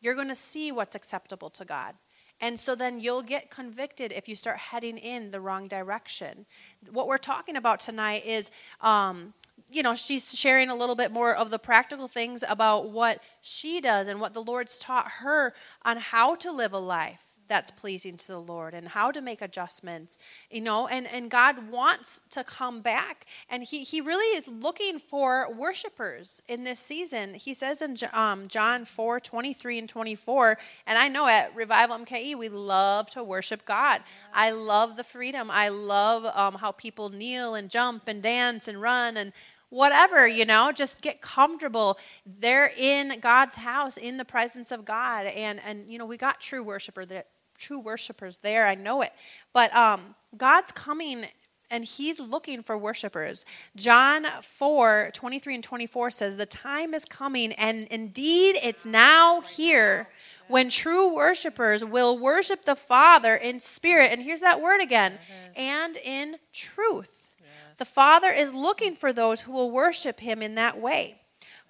You're 0.02 0.16
going 0.16 0.28
to 0.28 0.36
see 0.36 0.72
what's 0.72 0.96
acceptable 0.96 1.50
to 1.52 1.66
God. 1.66 1.96
And 2.42 2.60
so 2.60 2.76
then 2.76 3.00
you'll 3.00 3.22
get 3.22 3.50
convicted 3.50 4.12
if 4.12 4.30
you 4.30 4.36
start 4.36 4.58
heading 4.58 4.98
in 4.98 5.32
the 5.32 5.42
wrong 5.42 5.68
direction. 5.68 6.46
What 6.90 7.08
we're 7.08 7.18
talking 7.18 7.56
about 7.56 7.80
tonight 7.80 8.26
is, 8.26 8.50
um, 8.82 9.34
you 9.70 9.84
know, 9.84 9.96
she's 9.96 10.34
sharing 10.34 10.70
a 10.70 10.76
little 10.76 10.96
bit 10.96 11.12
more 11.12 11.36
of 11.36 11.52
the 11.52 11.60
practical 11.60 12.08
things 12.08 12.44
about 12.48 12.90
what 12.90 13.22
she 13.42 13.82
does 13.82 14.08
and 14.08 14.20
what 14.20 14.34
the 14.34 14.42
Lord's 14.42 14.78
taught 14.78 15.12
her 15.20 15.54
on 15.84 15.98
how 15.98 16.36
to 16.36 16.52
live 16.52 16.74
a 16.74 16.80
life 16.80 17.29
that's 17.50 17.72
pleasing 17.72 18.16
to 18.16 18.28
the 18.28 18.40
Lord 18.40 18.74
and 18.74 18.88
how 18.88 19.12
to 19.12 19.20
make 19.20 19.42
adjustments, 19.42 20.18
you 20.50 20.62
know, 20.62 20.88
and, 20.88 21.08
and 21.08 21.30
God 21.30 21.70
wants 21.70 22.22
to 22.30 22.44
come 22.44 22.82
back. 22.82 23.26
And 23.50 23.64
he, 23.64 23.84
he 23.84 24.00
really 24.00 24.38
is 24.38 24.48
looking 24.48 25.00
for 25.00 25.52
worshipers 25.54 26.42
in 26.48 26.64
this 26.64 26.80
season. 26.80 27.34
He 27.34 27.54
says 27.54 27.82
in 27.82 27.98
um, 28.14 28.48
John 28.48 28.86
4 28.86 29.20
23 29.20 29.80
and 29.80 29.90
24, 29.90 30.58
and 30.88 30.98
I 30.98 31.08
know 31.08 31.28
at 31.28 31.54
Revival 31.56 31.98
MKE, 31.98 32.38
we 32.38 32.48
love 32.48 33.10
to 33.12 33.24
worship 33.24 33.66
God. 33.66 34.02
I 34.34 34.52
love 34.52 34.96
the 34.96 35.04
freedom. 35.04 35.50
I 35.52 35.70
love 35.70 36.26
um, 36.36 36.56
how 36.56 36.72
people 36.72 37.10
kneel 37.10 37.56
and 37.56 37.70
jump 37.70 38.08
and 38.08 38.22
dance 38.22 38.68
and 38.68 38.82
run 38.82 39.18
and 39.18 39.34
whatever, 39.70 40.28
you 40.28 40.46
know, 40.46 40.72
just 40.72 41.02
get 41.02 41.22
comfortable. 41.22 41.98
They're 42.26 42.72
in 42.78 43.20
God's 43.20 43.56
house, 43.58 43.98
in 43.98 44.18
the 44.18 44.26
presence 44.26 44.72
of 44.72 44.86
God. 44.86 45.28
And, 45.28 45.60
and 45.66 45.88
you 45.88 45.98
know, 45.98 46.06
we 46.06 46.18
got 46.18 46.40
true 46.40 46.64
worshiper 46.64 47.06
that 47.06 47.28
true 47.60 47.80
worshipers 47.80 48.38
there. 48.38 48.66
I 48.66 48.76
know 48.76 49.02
it. 49.02 49.14
But 49.54 49.74
um, 49.76 50.16
God's 50.36 50.72
coming 50.72 51.26
and 51.72 51.86
he's 51.86 52.20
looking 52.20 52.64
for 52.64 52.78
worshipers. 52.78 53.46
John 53.76 54.26
4 54.42 55.12
23 55.14 55.56
and 55.56 55.64
24 55.64 56.12
says, 56.12 56.38
The 56.38 56.46
time 56.46 56.94
is 56.94 57.06
coming, 57.06 57.52
and 57.54 57.88
indeed 57.92 58.58
it's 58.64 58.86
now 58.86 59.42
here 59.42 60.10
when 60.48 60.70
true 60.70 61.14
worshipers 61.14 61.86
will 61.86 62.18
worship 62.18 62.66
the 62.66 62.76
Father 62.76 63.36
in 63.36 63.60
spirit. 63.60 64.12
And 64.12 64.24
here's 64.24 64.42
that 64.42 64.62
word 64.62 64.82
again 64.82 65.20
and 65.56 65.96
in 65.98 66.38
truth. 66.52 67.36
The 67.78 67.86
Father 67.86 68.30
is 68.30 68.54
looking 68.54 68.96
for 68.96 69.14
those 69.14 69.42
who 69.42 69.52
will 69.52 69.72
worship 69.72 70.20
him 70.20 70.42
in 70.42 70.56
that 70.56 70.80
way. 70.80 71.22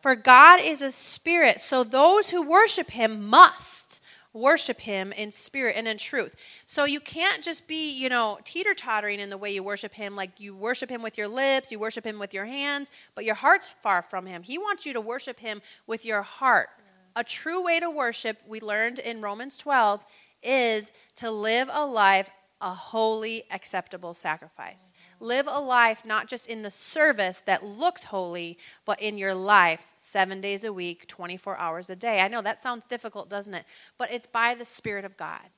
For 0.01 0.15
God 0.15 0.61
is 0.61 0.81
a 0.81 0.91
spirit, 0.91 1.59
so 1.59 1.83
those 1.83 2.29
who 2.29 2.47
worship 2.47 2.91
him 2.91 3.27
must 3.27 4.01
worship 4.33 4.81
him 4.81 5.11
in 5.11 5.31
spirit 5.31 5.75
and 5.75 5.87
in 5.87 5.97
truth. 5.97 6.35
So 6.65 6.85
you 6.85 6.99
can't 6.99 7.43
just 7.43 7.67
be, 7.67 7.91
you 7.91 8.09
know, 8.09 8.39
teeter 8.43 8.73
tottering 8.73 9.19
in 9.19 9.29
the 9.29 9.37
way 9.37 9.53
you 9.53 9.63
worship 9.63 9.93
him. 9.93 10.15
Like 10.15 10.39
you 10.39 10.55
worship 10.55 10.89
him 10.89 11.01
with 11.01 11.17
your 11.17 11.27
lips, 11.27 11.71
you 11.71 11.79
worship 11.79 12.05
him 12.05 12.19
with 12.19 12.33
your 12.33 12.45
hands, 12.45 12.91
but 13.15 13.25
your 13.25 13.35
heart's 13.35 13.71
far 13.81 14.01
from 14.01 14.25
him. 14.25 14.43
He 14.43 14.57
wants 14.57 14.85
you 14.85 14.93
to 14.93 15.01
worship 15.01 15.39
him 15.39 15.61
with 15.87 16.05
your 16.05 16.21
heart. 16.21 16.69
A 17.15 17.23
true 17.23 17.65
way 17.65 17.79
to 17.79 17.89
worship, 17.89 18.41
we 18.47 18.59
learned 18.59 18.99
in 18.99 19.21
Romans 19.21 19.57
12, 19.57 20.05
is 20.43 20.91
to 21.15 21.31
live 21.31 21.69
a 21.73 21.85
life 21.85 22.29
a 22.61 22.73
holy, 22.73 23.43
acceptable 23.51 24.13
sacrifice. 24.13 24.93
Live 25.19 25.47
a 25.47 25.59
life 25.59 26.03
not 26.05 26.27
just 26.27 26.47
in 26.47 26.61
the 26.61 26.71
service 26.71 27.41
that 27.45 27.65
looks 27.65 28.05
holy, 28.05 28.57
but 28.85 29.01
in 29.01 29.17
your 29.17 29.33
life, 29.33 29.93
seven 29.97 30.41
days 30.41 30.63
a 30.63 30.73
week, 30.73 31.07
24 31.07 31.57
hours 31.57 31.89
a 31.89 31.95
day. 31.95 32.19
I 32.19 32.27
know 32.27 32.41
that 32.41 32.61
sounds 32.61 32.85
difficult, 32.85 33.29
doesn't 33.29 33.53
it? 33.53 33.65
But 33.97 34.11
it's 34.11 34.27
by 34.27 34.55
the 34.55 34.65
Spirit 34.65 35.05
of 35.05 35.17
God. 35.17 35.49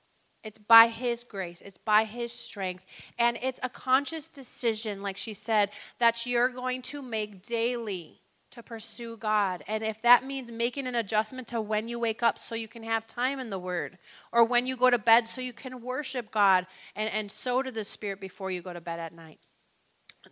It's 0.44 0.58
by 0.58 0.88
His 0.88 1.24
grace, 1.24 1.62
it's 1.62 1.78
by 1.78 2.04
His 2.04 2.32
strength. 2.32 2.86
And 3.18 3.38
it's 3.42 3.60
a 3.64 3.70
conscious 3.70 4.28
decision, 4.28 5.02
like 5.02 5.18
she 5.18 5.34
said, 5.34 5.70
that 6.00 6.26
you're 6.26 6.50
going 6.50 6.82
to 6.84 7.02
make 7.02 7.44
daily 7.44 8.22
to 8.52 8.62
pursue 8.62 9.18
God. 9.18 9.64
And 9.68 9.84
if 9.84 10.02
that 10.02 10.26
means 10.26 10.52
making 10.52 10.88
an 10.88 10.96
adjustment 10.96 11.48
to 11.50 11.62
when 11.62 11.88
you 11.88 12.00
wake 12.00 12.22
up 12.22 12.38
so 12.38 12.54
you 12.54 12.68
can 12.68 12.84
have 12.84 13.08
time 13.08 13.40
in 13.40 13.50
the 13.50 13.60
Word, 13.60 13.98
or 14.32 14.46
when 14.46 14.68
you 14.68 14.78
go 14.78 14.90
to 14.90 15.00
bed 15.00 15.28
so 15.28 15.42
you 15.42 15.54
can 15.54 15.82
worship 15.82 16.32
God 16.32 16.68
and, 16.96 17.10
and 17.10 17.32
sow 17.32 17.62
to 17.62 17.72
the 17.72 17.84
Spirit 17.84 18.20
before 18.20 18.52
you 18.52 18.62
go 18.62 18.74
to 18.74 18.82
bed 18.82 19.00
at 19.00 19.14
night. 19.14 19.40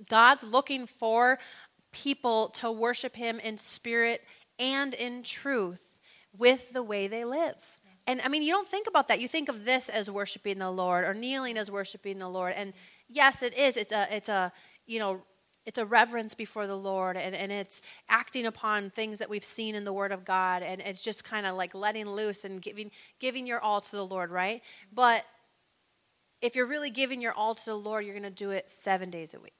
God's 0.07 0.43
looking 0.43 0.85
for 0.85 1.39
people 1.91 2.49
to 2.49 2.71
worship 2.71 3.15
Him 3.15 3.39
in 3.39 3.57
spirit 3.57 4.23
and 4.59 4.93
in 4.93 5.23
truth 5.23 5.99
with 6.37 6.73
the 6.73 6.83
way 6.83 7.07
they 7.07 7.25
live. 7.25 7.79
And 8.05 8.21
I 8.21 8.27
mean, 8.27 8.43
you 8.43 8.51
don't 8.53 8.67
think 8.67 8.87
about 8.87 9.07
that. 9.07 9.19
You 9.19 9.27
think 9.27 9.49
of 9.49 9.65
this 9.65 9.87
as 9.87 10.09
worshiping 10.09 10.57
the 10.57 10.71
Lord 10.71 11.05
or 11.05 11.13
kneeling 11.13 11.57
as 11.57 11.69
worshiping 11.69 12.17
the 12.17 12.27
Lord. 12.27 12.53
And 12.55 12.73
yes, 13.07 13.43
it 13.43 13.55
is. 13.57 13.77
It's 13.77 13.91
a, 13.91 14.07
it's 14.15 14.29
a, 14.29 14.51
you 14.87 14.99
know, 14.99 15.21
it's 15.69 15.77
a 15.77 15.85
reverence 15.85 16.33
before 16.33 16.65
the 16.65 16.75
Lord 16.75 17.15
and, 17.15 17.35
and 17.35 17.51
it's 17.51 17.83
acting 18.09 18.47
upon 18.47 18.89
things 18.89 19.19
that 19.19 19.29
we've 19.29 19.43
seen 19.43 19.75
in 19.75 19.83
the 19.83 19.93
Word 19.93 20.11
of 20.11 20.25
God 20.25 20.63
and 20.63 20.81
it's 20.81 21.03
just 21.03 21.23
kind 21.23 21.45
of 21.45 21.55
like 21.55 21.75
letting 21.75 22.09
loose 22.09 22.43
and 22.43 22.59
giving 22.59 22.89
giving 23.19 23.45
your 23.45 23.59
all 23.59 23.79
to 23.79 23.91
the 23.95 24.03
Lord, 24.03 24.31
right? 24.31 24.63
But 24.91 25.27
if 26.41 26.55
you're 26.55 26.65
really 26.65 26.89
giving 26.89 27.21
your 27.21 27.33
all 27.33 27.53
to 27.53 27.65
the 27.65 27.75
Lord, 27.75 28.03
you're 28.03 28.15
to 28.23 28.31
do 28.31 28.49
it 28.49 28.67
seven 28.67 29.11
days 29.11 29.35
a 29.35 29.39
week. 29.39 29.58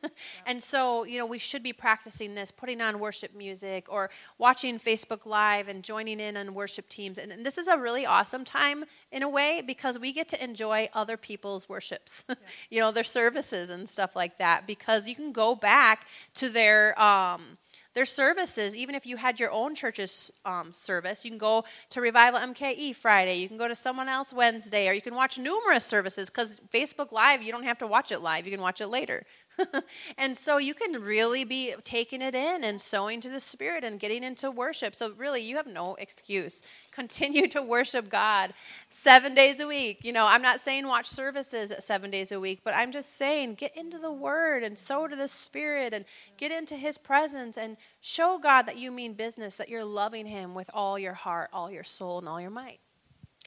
and 0.46 0.62
so, 0.62 1.04
you 1.04 1.18
know, 1.18 1.26
we 1.26 1.38
should 1.38 1.62
be 1.62 1.72
practicing 1.72 2.34
this, 2.34 2.50
putting 2.50 2.80
on 2.80 2.98
worship 2.98 3.34
music 3.34 3.86
or 3.88 4.10
watching 4.38 4.78
Facebook 4.78 5.26
Live 5.26 5.68
and 5.68 5.82
joining 5.82 6.20
in 6.20 6.36
on 6.36 6.54
worship 6.54 6.88
teams. 6.88 7.18
And, 7.18 7.32
and 7.32 7.44
this 7.44 7.58
is 7.58 7.66
a 7.66 7.78
really 7.78 8.06
awesome 8.06 8.44
time 8.44 8.84
in 9.10 9.22
a 9.22 9.28
way 9.28 9.62
because 9.66 9.98
we 9.98 10.12
get 10.12 10.28
to 10.28 10.42
enjoy 10.42 10.88
other 10.94 11.16
people's 11.16 11.68
worships, 11.68 12.24
you 12.70 12.80
know, 12.80 12.90
their 12.90 13.04
services 13.04 13.70
and 13.70 13.88
stuff 13.88 14.16
like 14.16 14.38
that 14.38 14.66
because 14.66 15.06
you 15.06 15.14
can 15.14 15.32
go 15.32 15.54
back 15.54 16.06
to 16.34 16.48
their. 16.48 17.00
Um, 17.00 17.58
their 17.94 18.06
services, 18.06 18.76
even 18.76 18.94
if 18.94 19.06
you 19.06 19.16
had 19.16 19.38
your 19.38 19.50
own 19.50 19.74
church's 19.74 20.32
um, 20.44 20.72
service, 20.72 21.24
you 21.24 21.30
can 21.30 21.38
go 21.38 21.64
to 21.90 22.00
Revival 22.00 22.40
MKE 22.40 22.96
Friday, 22.96 23.36
you 23.36 23.48
can 23.48 23.58
go 23.58 23.68
to 23.68 23.74
someone 23.74 24.08
else 24.08 24.32
Wednesday, 24.32 24.88
or 24.88 24.92
you 24.92 25.02
can 25.02 25.14
watch 25.14 25.38
numerous 25.38 25.84
services 25.84 26.30
because 26.30 26.60
Facebook 26.72 27.12
Live, 27.12 27.42
you 27.42 27.52
don't 27.52 27.64
have 27.64 27.78
to 27.78 27.86
watch 27.86 28.10
it 28.10 28.20
live, 28.20 28.46
you 28.46 28.52
can 28.52 28.62
watch 28.62 28.80
it 28.80 28.86
later. 28.86 29.26
and 30.18 30.36
so 30.36 30.58
you 30.58 30.74
can 30.74 31.02
really 31.02 31.44
be 31.44 31.74
taking 31.84 32.22
it 32.22 32.34
in 32.34 32.64
and 32.64 32.80
sowing 32.80 33.20
to 33.20 33.28
the 33.28 33.40
Spirit 33.40 33.84
and 33.84 34.00
getting 34.00 34.22
into 34.22 34.50
worship. 34.50 34.94
So, 34.94 35.12
really, 35.12 35.42
you 35.42 35.56
have 35.56 35.66
no 35.66 35.94
excuse. 35.96 36.62
Continue 36.92 37.48
to 37.48 37.62
worship 37.62 38.08
God 38.08 38.52
seven 38.88 39.34
days 39.34 39.60
a 39.60 39.66
week. 39.66 40.00
You 40.02 40.12
know, 40.12 40.26
I'm 40.26 40.42
not 40.42 40.60
saying 40.60 40.86
watch 40.86 41.06
services 41.06 41.72
seven 41.78 42.10
days 42.10 42.32
a 42.32 42.40
week, 42.40 42.60
but 42.64 42.74
I'm 42.74 42.92
just 42.92 43.16
saying 43.16 43.54
get 43.54 43.76
into 43.76 43.98
the 43.98 44.12
Word 44.12 44.62
and 44.62 44.78
sow 44.78 45.08
to 45.08 45.16
the 45.16 45.28
Spirit 45.28 45.92
and 45.92 46.04
get 46.36 46.52
into 46.52 46.76
His 46.76 46.98
presence 46.98 47.56
and 47.56 47.76
show 48.00 48.38
God 48.38 48.62
that 48.62 48.78
you 48.78 48.90
mean 48.90 49.14
business, 49.14 49.56
that 49.56 49.68
you're 49.68 49.84
loving 49.84 50.26
Him 50.26 50.54
with 50.54 50.70
all 50.74 50.98
your 50.98 51.14
heart, 51.14 51.50
all 51.52 51.70
your 51.70 51.84
soul, 51.84 52.18
and 52.18 52.28
all 52.28 52.40
your 52.40 52.50
might. 52.50 52.80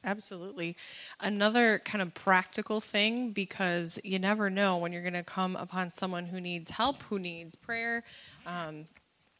Absolutely. 0.06 0.78
Another 1.20 1.80
kind 1.80 2.02
of 2.02 2.14
practical 2.14 2.80
thing 2.80 3.32
because 3.32 4.00
you 4.04 4.20
never 4.20 4.52
know 4.52 4.78
when 4.78 4.94
you're 4.94 5.02
going 5.02 5.14
to 5.14 5.24
come 5.24 5.56
upon 5.56 5.92
someone 5.92 6.28
who 6.28 6.40
needs 6.40 6.70
help, 6.70 7.02
who 7.04 7.18
needs 7.18 7.56
prayer, 7.56 8.04
um, 8.46 8.86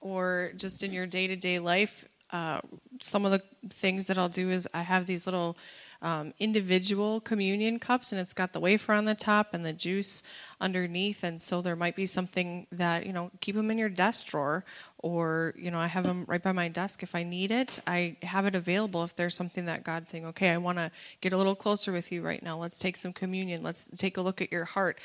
or 0.02 0.52
just 0.56 0.84
in 0.84 0.92
your 0.92 1.06
day 1.06 1.28
to 1.28 1.36
day 1.36 1.60
life. 1.60 2.06
Uh, 2.32 2.60
some 3.00 3.26
of 3.26 3.32
the 3.32 3.42
things 3.70 4.08
that 4.08 4.18
I'll 4.18 4.28
do 4.28 4.50
is 4.50 4.68
I 4.74 4.82
have 4.82 5.06
these 5.06 5.28
little 5.28 5.56
um, 6.02 6.34
individual 6.40 7.22
communion 7.22 7.78
cups, 7.80 8.12
and 8.12 8.20
it's 8.20 8.34
got 8.34 8.52
the 8.52 8.60
wafer 8.60 8.94
on 8.94 9.06
the 9.06 9.16
top 9.16 9.54
and 9.54 9.64
the 9.64 9.74
juice 9.74 10.24
underneath. 10.62 11.24
And 11.24 11.42
so 11.42 11.62
there 11.62 11.76
might 11.76 11.96
be 11.96 12.06
something 12.06 12.68
that, 12.72 13.06
you 13.06 13.14
know, 13.14 13.32
keep 13.42 13.56
them 13.56 13.72
in 13.72 13.78
your 13.78 13.90
desk 13.90 14.28
drawer 14.28 14.64
or 15.06 15.54
you 15.56 15.70
know 15.70 15.78
i 15.78 15.86
have 15.86 16.04
them 16.04 16.26
right 16.28 16.42
by 16.42 16.52
my 16.52 16.68
desk. 16.68 17.04
If 17.04 17.14
i 17.14 17.22
need 17.22 17.52
it 17.52 17.80
i 17.86 18.16
have 18.24 18.48
it 18.48 18.56
available 18.56 19.04
if 19.04 19.16
there's 19.16 19.36
something 19.36 19.66
that 19.66 19.84
god's 19.84 20.10
saying 20.10 20.26
okay 20.26 20.50
i 20.50 20.58
want 20.58 20.80
to 20.80 20.90
get 21.22 21.32
a 21.32 21.38
little 21.38 21.54
closer 21.54 21.92
with 21.92 22.12
you 22.12 22.24
right 22.24 22.42
now. 22.42 22.58
Let's 22.58 22.80
take 22.80 22.98
some 22.98 23.14
communion. 23.14 23.62
Let's 23.62 23.88
take 23.98 24.18
a 24.18 24.22
look 24.22 24.42
at 24.42 24.52
your 24.52 24.66
heart. 24.66 25.00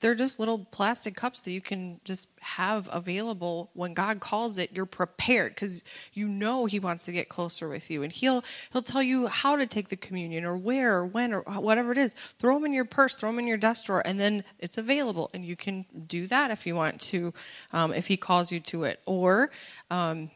They're 0.00 0.16
just 0.16 0.40
little 0.40 0.66
plastic 0.72 1.14
cups 1.14 1.42
that 1.42 1.52
you 1.52 1.60
can 1.60 2.00
just 2.04 2.28
have 2.40 2.88
available 2.92 3.70
when 3.74 3.94
god 3.94 4.20
calls 4.20 4.58
it 4.58 4.70
you're 4.72 4.86
prepared 4.86 5.54
because 5.54 5.84
you 6.12 6.26
know 6.28 6.66
he 6.66 6.78
wants 6.78 7.04
to 7.06 7.12
get 7.12 7.28
closer 7.28 7.68
with 7.68 7.90
you 7.90 8.02
and 8.02 8.12
he'll 8.12 8.44
he'll 8.72 8.82
tell 8.82 9.02
you 9.02 9.28
how 9.28 9.56
to 9.56 9.66
take 9.66 9.88
the 9.88 9.96
communion 9.96 10.44
or 10.44 10.56
where 10.56 10.98
or 10.98 11.06
when 11.06 11.32
or 11.32 11.42
whatever 11.42 11.92
it 11.92 11.98
is. 11.98 12.14
Throw 12.38 12.54
them 12.54 12.64
in 12.66 12.72
your 12.72 12.84
purse 12.84 13.14
throw 13.14 13.30
them 13.30 13.38
in 13.38 13.46
your 13.46 13.56
desk 13.58 13.86
drawer 13.86 14.02
and 14.04 14.18
then 14.18 14.42
it's 14.58 14.76
available 14.76 14.85
and 15.34 15.44
you 15.44 15.56
can 15.56 15.84
do 16.06 16.26
that 16.26 16.50
if 16.50 16.66
you 16.66 16.74
want 16.74 17.00
to 17.00 17.32
um, 17.72 17.92
if 17.92 18.06
he 18.06 18.16
calls 18.16 18.52
you 18.52 18.60
to 18.60 18.84
it. 18.84 19.00
Or 19.06 19.50
um, 19.90 20.30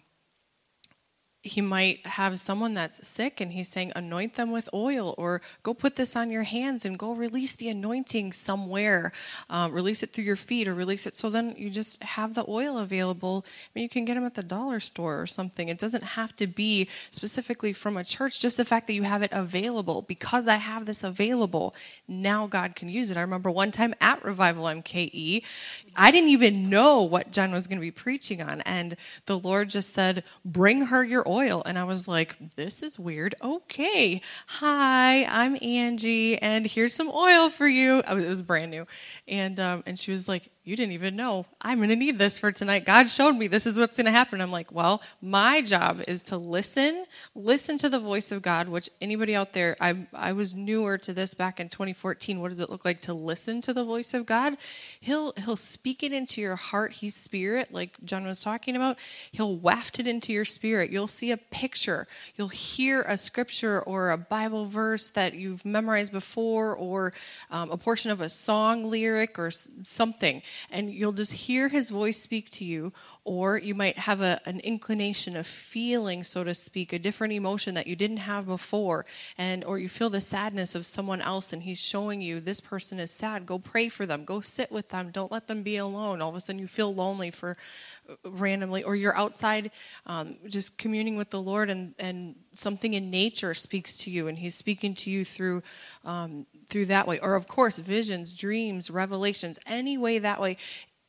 he 1.42 1.62
might 1.62 2.06
have 2.06 2.38
someone 2.38 2.74
that's 2.74 3.06
sick 3.08 3.40
and 3.40 3.52
he's 3.52 3.68
saying 3.68 3.92
anoint 3.96 4.34
them 4.34 4.50
with 4.50 4.68
oil 4.74 5.14
or 5.16 5.40
go 5.62 5.72
put 5.72 5.96
this 5.96 6.14
on 6.14 6.30
your 6.30 6.42
hands 6.42 6.84
and 6.84 6.98
go 6.98 7.12
release 7.12 7.54
the 7.54 7.70
anointing 7.70 8.30
somewhere. 8.30 9.10
Uh, 9.48 9.68
release 9.72 10.02
it 10.02 10.10
through 10.10 10.24
your 10.24 10.36
feet 10.36 10.68
or 10.68 10.74
release 10.74 11.06
it. 11.06 11.16
So 11.16 11.30
then 11.30 11.54
you 11.56 11.70
just 11.70 12.02
have 12.02 12.34
the 12.34 12.44
oil 12.46 12.76
available 12.76 13.44
I 13.46 13.68
mean, 13.74 13.84
you 13.84 13.88
can 13.88 14.04
get 14.04 14.14
them 14.14 14.26
at 14.26 14.34
the 14.34 14.42
dollar 14.42 14.80
store 14.80 15.18
or 15.18 15.26
something. 15.26 15.70
It 15.70 15.78
doesn't 15.78 16.04
have 16.04 16.36
to 16.36 16.46
be 16.46 16.88
specifically 17.10 17.72
from 17.72 17.96
a 17.96 18.04
church 18.04 18.40
just 18.40 18.58
the 18.58 18.64
fact 18.66 18.86
that 18.88 18.94
you 18.94 19.04
have 19.04 19.22
it 19.22 19.32
available. 19.32 20.02
Because 20.02 20.46
i 20.46 20.56
have 20.56 20.84
this 20.84 21.02
available 21.02 21.74
now 22.06 22.46
god 22.46 22.76
can 22.76 22.90
use 22.90 23.10
it. 23.10 23.16
I 23.16 23.22
remember 23.22 23.50
one 23.50 23.70
time 23.70 23.94
at 24.00 24.22
revival 24.24 24.64
mke 24.64 25.42
i 25.96 26.10
didn't 26.10 26.30
even 26.30 26.68
know 26.68 27.02
what 27.02 27.32
jen 27.32 27.52
was 27.52 27.66
going 27.66 27.78
to 27.78 27.80
be 27.80 27.90
preaching 27.90 28.42
on. 28.42 28.60
And 28.62 28.96
the 29.24 29.38
lord 29.38 29.70
just 29.70 29.94
said 29.94 30.22
bring 30.44 30.82
her 30.86 31.02
your 31.02 31.26
oil. 31.30 31.62
And 31.64 31.78
I 31.78 31.84
was 31.84 32.08
like, 32.08 32.36
this 32.56 32.82
is 32.82 32.98
weird. 32.98 33.34
Okay. 33.40 34.20
Hi, 34.46 35.24
I'm 35.24 35.56
Angie, 35.62 36.36
and 36.42 36.66
here's 36.66 36.94
some 36.94 37.08
oil 37.08 37.48
for 37.48 37.68
you. 37.68 38.00
It 38.00 38.28
was 38.28 38.42
brand 38.42 38.72
new. 38.72 38.86
And, 39.28 39.58
um, 39.60 39.84
and 39.86 39.98
she 39.98 40.10
was 40.10 40.28
like, 40.28 40.50
you 40.62 40.76
didn't 40.76 40.92
even 40.92 41.16
know 41.16 41.46
I'm 41.62 41.78
going 41.78 41.88
to 41.88 41.96
need 41.96 42.18
this 42.18 42.38
for 42.38 42.52
tonight. 42.52 42.84
God 42.84 43.10
showed 43.10 43.32
me 43.32 43.46
this 43.46 43.66
is 43.66 43.78
what's 43.78 43.96
going 43.96 44.04
to 44.06 44.10
happen. 44.10 44.40
I'm 44.40 44.50
like, 44.50 44.72
well, 44.72 45.02
my 45.22 45.62
job 45.62 46.02
is 46.06 46.22
to 46.24 46.36
listen, 46.36 47.06
listen 47.34 47.78
to 47.78 47.88
the 47.88 47.98
voice 47.98 48.30
of 48.30 48.42
God, 48.42 48.68
which 48.68 48.90
anybody 49.00 49.34
out 49.34 49.54
there, 49.54 49.76
I, 49.80 50.06
I 50.14 50.32
was 50.32 50.54
newer 50.54 50.98
to 50.98 51.14
this 51.14 51.32
back 51.32 51.60
in 51.60 51.70
2014. 51.70 52.40
What 52.40 52.50
does 52.50 52.60
it 52.60 52.68
look 52.68 52.84
like 52.84 53.00
to 53.02 53.14
listen 53.14 53.62
to 53.62 53.72
the 53.72 53.84
voice 53.84 54.12
of 54.12 54.26
God? 54.26 54.58
He'll, 55.00 55.32
he'll 55.44 55.56
speak 55.56 56.02
it 56.02 56.12
into 56.12 56.42
your 56.42 56.56
heart. 56.56 56.92
He's 56.92 57.14
spirit, 57.14 57.72
like 57.72 57.96
John 58.04 58.24
was 58.24 58.42
talking 58.42 58.76
about. 58.76 58.98
He'll 59.32 59.56
waft 59.56 59.98
it 59.98 60.06
into 60.06 60.32
your 60.32 60.44
spirit. 60.44 60.90
You'll 60.90 61.08
see 61.08 61.30
a 61.30 61.38
picture. 61.38 62.06
You'll 62.36 62.48
hear 62.48 63.02
a 63.02 63.16
scripture 63.16 63.80
or 63.82 64.10
a 64.10 64.18
Bible 64.18 64.66
verse 64.66 65.10
that 65.10 65.34
you've 65.34 65.64
memorized 65.64 66.12
before 66.12 66.76
or 66.76 67.14
um, 67.50 67.70
a 67.70 67.78
portion 67.78 68.10
of 68.10 68.20
a 68.20 68.28
song 68.28 68.84
lyric 68.84 69.38
or 69.38 69.50
something 69.50 70.42
and 70.70 70.92
you'll 70.92 71.12
just 71.12 71.32
hear 71.32 71.68
his 71.68 71.90
voice 71.90 72.20
speak 72.20 72.50
to 72.50 72.64
you, 72.64 72.92
or 73.24 73.58
you 73.58 73.74
might 73.74 73.98
have 73.98 74.20
a, 74.20 74.40
an 74.46 74.60
inclination 74.60 75.36
of 75.36 75.46
feeling, 75.46 76.24
so 76.24 76.42
to 76.44 76.54
speak, 76.54 76.92
a 76.92 76.98
different 76.98 77.32
emotion 77.32 77.74
that 77.74 77.86
you 77.86 77.94
didn't 77.96 78.18
have 78.18 78.46
before, 78.46 79.04
and 79.36 79.64
or 79.64 79.78
you 79.78 79.88
feel 79.88 80.10
the 80.10 80.20
sadness 80.20 80.74
of 80.74 80.86
someone 80.86 81.20
else, 81.20 81.52
and 81.52 81.62
he's 81.62 81.80
showing 81.80 82.20
you 82.20 82.40
this 82.40 82.60
person 82.60 82.98
is 82.98 83.10
sad. 83.10 83.46
Go 83.46 83.58
pray 83.58 83.88
for 83.88 84.06
them. 84.06 84.24
Go 84.24 84.40
sit 84.40 84.72
with 84.72 84.88
them. 84.88 85.10
Don't 85.10 85.32
let 85.32 85.46
them 85.46 85.62
be 85.62 85.76
alone. 85.76 86.22
All 86.22 86.30
of 86.30 86.36
a 86.36 86.40
sudden, 86.40 86.60
you 86.60 86.66
feel 86.66 86.94
lonely 86.94 87.30
for 87.30 87.56
uh, 88.08 88.14
randomly, 88.24 88.82
or 88.82 88.96
you're 88.96 89.16
outside 89.16 89.70
um, 90.06 90.36
just 90.48 90.78
communing 90.78 91.16
with 91.16 91.30
the 91.30 91.40
Lord, 91.40 91.70
and 91.70 91.94
and 91.98 92.34
something 92.54 92.94
in 92.94 93.10
nature 93.10 93.54
speaks 93.54 93.96
to 93.98 94.10
you, 94.10 94.28
and 94.28 94.38
He's 94.38 94.54
speaking 94.54 94.94
to 94.94 95.10
you 95.10 95.24
through 95.24 95.62
um, 96.04 96.46
through 96.68 96.86
that 96.86 97.06
way. 97.06 97.18
Or, 97.18 97.34
of 97.34 97.46
course, 97.46 97.78
visions, 97.78 98.32
dreams, 98.32 98.90
revelations, 98.90 99.58
any 99.66 99.98
way 99.98 100.18
that 100.18 100.40
way. 100.40 100.56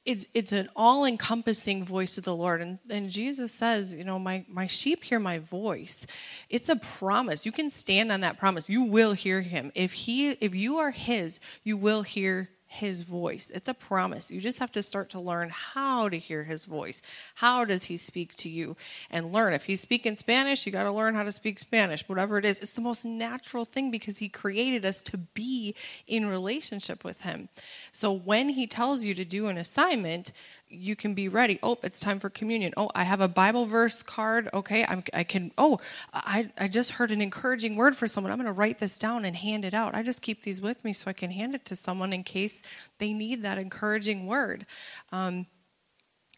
It's, 0.03 0.25
it's 0.33 0.51
an 0.51 0.69
all 0.75 1.05
encompassing 1.05 1.85
voice 1.85 2.17
of 2.17 2.23
the 2.23 2.35
Lord. 2.35 2.61
And, 2.61 2.79
and 2.89 3.09
Jesus 3.09 3.53
says, 3.53 3.93
You 3.93 4.03
know, 4.03 4.17
my, 4.17 4.45
my 4.47 4.67
sheep 4.67 5.03
hear 5.03 5.19
my 5.19 5.37
voice. 5.39 6.07
It's 6.49 6.69
a 6.69 6.75
promise. 6.75 7.45
You 7.45 7.51
can 7.51 7.69
stand 7.69 8.11
on 8.11 8.21
that 8.21 8.39
promise. 8.39 8.69
You 8.69 8.83
will 8.83 9.13
hear 9.13 9.41
him. 9.41 9.71
If, 9.75 9.93
he, 9.93 10.31
if 10.31 10.55
you 10.55 10.77
are 10.77 10.91
his, 10.91 11.39
you 11.63 11.77
will 11.77 12.01
hear 12.01 12.49
his 12.71 13.01
voice. 13.01 13.51
It's 13.53 13.67
a 13.67 13.73
promise. 13.73 14.31
You 14.31 14.39
just 14.39 14.59
have 14.59 14.71
to 14.71 14.81
start 14.81 15.09
to 15.09 15.19
learn 15.19 15.49
how 15.49 16.07
to 16.07 16.17
hear 16.17 16.45
his 16.45 16.63
voice. 16.63 17.01
How 17.35 17.65
does 17.65 17.83
he 17.83 17.97
speak 17.97 18.33
to 18.37 18.49
you? 18.49 18.77
And 19.09 19.33
learn. 19.33 19.51
If 19.51 19.65
he's 19.65 19.81
speaking 19.81 20.15
Spanish, 20.15 20.65
you 20.65 20.71
got 20.71 20.85
to 20.85 20.91
learn 20.91 21.13
how 21.13 21.23
to 21.23 21.33
speak 21.33 21.59
Spanish, 21.59 22.07
whatever 22.07 22.37
it 22.37 22.45
is. 22.45 22.59
It's 22.59 22.71
the 22.71 22.79
most 22.79 23.03
natural 23.03 23.65
thing 23.65 23.91
because 23.91 24.19
he 24.19 24.29
created 24.29 24.85
us 24.85 25.01
to 25.03 25.17
be 25.17 25.75
in 26.07 26.27
relationship 26.27 27.03
with 27.03 27.23
him. 27.23 27.49
So 27.91 28.13
when 28.13 28.47
he 28.47 28.67
tells 28.67 29.03
you 29.03 29.13
to 29.15 29.25
do 29.25 29.47
an 29.47 29.57
assignment, 29.57 30.31
you 30.71 30.95
can 30.95 31.13
be 31.13 31.27
ready. 31.27 31.59
Oh, 31.61 31.77
it's 31.83 31.99
time 31.99 32.19
for 32.19 32.29
communion. 32.29 32.73
Oh, 32.77 32.89
I 32.95 33.03
have 33.03 33.21
a 33.21 33.27
Bible 33.27 33.65
verse 33.65 34.01
card. 34.01 34.49
Okay, 34.53 34.85
I'm, 34.87 35.03
i 35.13 35.23
can. 35.23 35.51
Oh, 35.57 35.79
I, 36.13 36.49
I 36.57 36.67
just 36.67 36.91
heard 36.91 37.11
an 37.11 37.21
encouraging 37.21 37.75
word 37.75 37.95
for 37.95 38.07
someone. 38.07 38.31
I'm 38.31 38.37
going 38.37 38.47
to 38.47 38.53
write 38.53 38.79
this 38.79 38.97
down 38.97 39.25
and 39.25 39.35
hand 39.35 39.65
it 39.65 39.73
out. 39.73 39.95
I 39.95 40.03
just 40.03 40.21
keep 40.21 40.43
these 40.43 40.61
with 40.61 40.83
me 40.83 40.93
so 40.93 41.09
I 41.09 41.13
can 41.13 41.31
hand 41.31 41.55
it 41.55 41.65
to 41.65 41.75
someone 41.75 42.13
in 42.13 42.23
case 42.23 42.61
they 42.97 43.13
need 43.13 43.43
that 43.43 43.57
encouraging 43.57 44.27
word. 44.27 44.65
Um, 45.11 45.45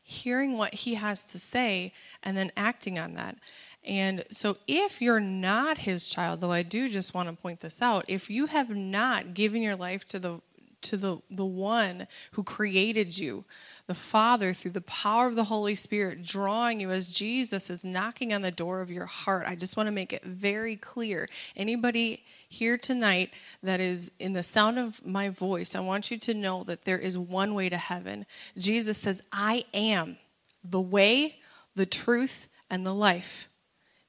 hearing 0.04 0.58
what 0.58 0.74
he 0.74 0.96
has 0.96 1.24
to 1.24 1.40
say 1.40 1.94
and 2.22 2.36
then 2.36 2.52
acting 2.58 3.00
on 3.00 3.14
that. 3.14 3.38
And 3.86 4.24
so, 4.32 4.58
if 4.68 5.02
you're 5.02 5.20
not 5.20 5.80
his 5.80 6.10
child, 6.10 6.42
though 6.42 6.52
I 6.52 6.64
do 6.64 6.88
just 6.90 7.14
want 7.14 7.30
to 7.30 7.36
point 7.36 7.60
this 7.60 7.82
out, 7.82 8.06
if 8.08 8.30
you 8.30 8.46
have 8.46 8.70
not 8.70 9.34
given 9.34 9.62
your 9.62 9.76
life 9.76 10.08
to 10.08 10.20
the 10.20 10.40
to 10.84 10.98
the, 10.98 11.18
the 11.30 11.46
one 11.46 12.08
who 12.32 12.44
created 12.44 13.18
you, 13.18 13.46
the 13.86 13.94
Father, 13.94 14.54
through 14.54 14.72
the 14.72 14.82
power 14.82 15.28
of 15.28 15.36
the 15.36 15.44
Holy 15.44 15.76
Spirit, 15.76 16.24
drawing 16.24 16.80
you 16.80 16.92
as 16.92 17.10
Jesus 17.10 17.70
is 17.70 17.84
knocking 17.84 18.34
on 18.34 18.42
the 18.42 18.52
door 18.52 18.80
of 18.80 18.90
your 18.90 19.06
heart. 19.06 19.46
I 19.46 19.56
just 19.56 19.76
want 19.76 19.88
to 19.88 19.92
make 19.92 20.14
it 20.14 20.24
very 20.24 20.78
clear. 20.78 21.28
Anybody 21.56 22.24
here 22.48 22.78
tonight 22.78 23.32
that 23.62 23.82
is 23.82 24.12
in 24.20 24.34
the 24.34 24.44
sound 24.44 24.80
of 24.80 25.06
my 25.06 25.28
voice, 25.28 25.76
I 25.76 25.82
want 25.82 26.12
you 26.12 26.18
to 26.20 26.34
know 26.34 26.64
that 26.64 26.86
there 26.86 26.98
is 26.98 27.18
one 27.18 27.54
way 27.56 27.68
to 27.68 27.78
heaven. 27.78 28.26
Jesus 28.58 28.98
says, 28.98 29.22
I 29.34 29.66
am 29.74 30.18
the 30.64 30.82
way, 30.82 31.40
the 31.76 31.86
truth, 31.86 32.48
and 32.70 32.86
the 32.86 32.94
life. 32.94 33.50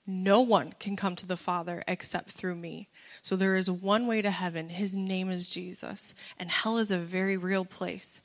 No 0.07 0.41
one 0.41 0.75
can 0.79 0.97
come 0.97 1.17
to 1.17 1.27
the 1.27 1.37
Father 1.37 1.83
except 1.89 2.31
through 2.31 2.57
me. 2.57 2.89
So 3.23 3.35
there 3.37 3.57
is 3.57 3.71
one 3.71 4.07
way 4.07 4.23
to 4.23 4.31
heaven. 4.31 4.69
His 4.69 4.95
name 4.95 5.31
is 5.31 5.51
Jesus. 5.51 6.15
And 6.39 6.51
hell 6.51 6.79
is 6.79 6.91
a 6.91 6.99
very 6.99 7.37
real 7.37 7.65
place. 7.65 8.23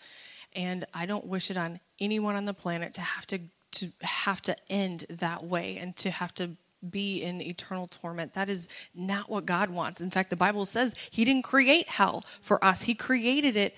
And 0.56 0.86
I 0.94 1.06
don't 1.06 1.26
wish 1.26 1.52
it 1.52 1.58
on 1.58 1.80
anyone 2.00 2.36
on 2.36 2.46
the 2.46 2.54
planet 2.54 2.94
to 2.96 3.02
have 3.02 3.28
to 3.28 3.40
to 3.72 3.88
have 4.02 4.42
to 4.42 4.56
end 4.70 5.06
that 5.10 5.44
way 5.44 5.78
and 5.78 5.96
to 5.98 6.10
have 6.10 6.34
to 6.36 6.52
be 6.90 7.22
in 7.22 7.42
eternal 7.42 7.88
torment. 7.88 8.34
That 8.34 8.50
is 8.50 8.68
not 8.96 9.30
what 9.30 9.46
God 9.46 9.70
wants. 9.70 10.02
In 10.02 10.10
fact, 10.10 10.30
the 10.30 10.36
Bible 10.36 10.66
says 10.66 10.96
He 11.10 11.26
didn't 11.26 11.44
create 11.44 11.90
hell 11.90 12.24
for 12.42 12.64
us, 12.64 12.84
He 12.84 12.96
created 12.96 13.56
it 13.56 13.76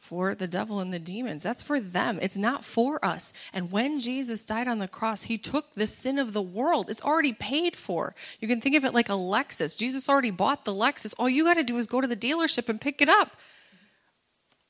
for 0.00 0.34
the 0.34 0.48
devil 0.48 0.80
and 0.80 0.92
the 0.92 0.98
demons. 0.98 1.42
That's 1.42 1.62
for 1.62 1.78
them. 1.78 2.18
It's 2.22 2.38
not 2.38 2.64
for 2.64 3.04
us. 3.04 3.34
And 3.52 3.70
when 3.70 4.00
Jesus 4.00 4.42
died 4.42 4.66
on 4.66 4.78
the 4.78 4.88
cross, 4.88 5.24
he 5.24 5.36
took 5.36 5.74
the 5.74 5.86
sin 5.86 6.18
of 6.18 6.32
the 6.32 6.40
world. 6.40 6.88
It's 6.88 7.02
already 7.02 7.34
paid 7.34 7.76
for. 7.76 8.14
You 8.40 8.48
can 8.48 8.62
think 8.62 8.74
of 8.76 8.84
it 8.86 8.94
like 8.94 9.10
a 9.10 9.12
Lexus. 9.12 9.76
Jesus 9.76 10.08
already 10.08 10.30
bought 10.30 10.64
the 10.64 10.72
Lexus. 10.72 11.14
All 11.18 11.28
you 11.28 11.44
got 11.44 11.54
to 11.54 11.62
do 11.62 11.76
is 11.76 11.86
go 11.86 12.00
to 12.00 12.08
the 12.08 12.16
dealership 12.16 12.70
and 12.70 12.80
pick 12.80 13.02
it 13.02 13.10
up. 13.10 13.36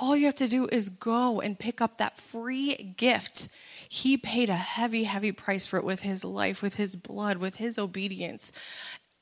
All 0.01 0.17
you 0.17 0.25
have 0.25 0.37
to 0.37 0.49
do 0.49 0.67
is 0.73 0.89
go 0.89 1.43
and 1.43 1.59
pick 1.59 1.83
up 1.83 1.99
that 1.99 2.17
free 2.17 2.95
gift. 2.97 3.49
He 3.87 4.17
paid 4.17 4.49
a 4.49 4.57
heavy, 4.57 5.05
heavy 5.05 5.31
price 5.31 5.67
for 5.67 5.77
it 5.77 5.85
with 5.85 6.01
his 6.01 6.25
life, 6.25 6.63
with 6.63 6.77
his 6.77 6.97
blood, 6.97 7.37
with 7.37 7.57
his 7.57 7.79
obedience, 7.79 8.51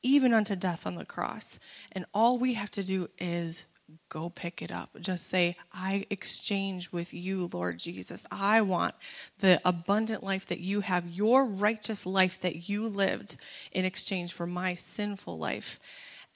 even 0.05 0.33
unto 0.33 0.55
death 0.55 0.87
on 0.87 0.95
the 0.95 1.05
cross. 1.05 1.59
And 1.91 2.07
all 2.15 2.39
we 2.39 2.55
have 2.55 2.71
to 2.71 2.85
do 2.85 3.11
is 3.19 3.67
go 4.09 4.31
pick 4.31 4.63
it 4.63 4.71
up. 4.71 4.91
Just 5.01 5.29
say, 5.29 5.57
I 5.73 6.07
exchange 6.11 6.93
with 6.93 7.13
you, 7.13 7.51
Lord 7.53 7.79
Jesus. 7.79 8.25
I 8.31 8.61
want 8.61 8.95
the 9.41 9.61
abundant 9.65 10.23
life 10.23 10.47
that 10.47 10.61
you 10.61 10.83
have, 10.83 11.09
your 11.09 11.45
righteous 11.45 12.07
life 12.07 12.41
that 12.43 12.69
you 12.69 12.87
lived 12.87 13.37
in 13.73 13.85
exchange 13.85 14.33
for 14.33 14.47
my 14.47 14.77
sinful 14.77 15.39
life. 15.39 15.81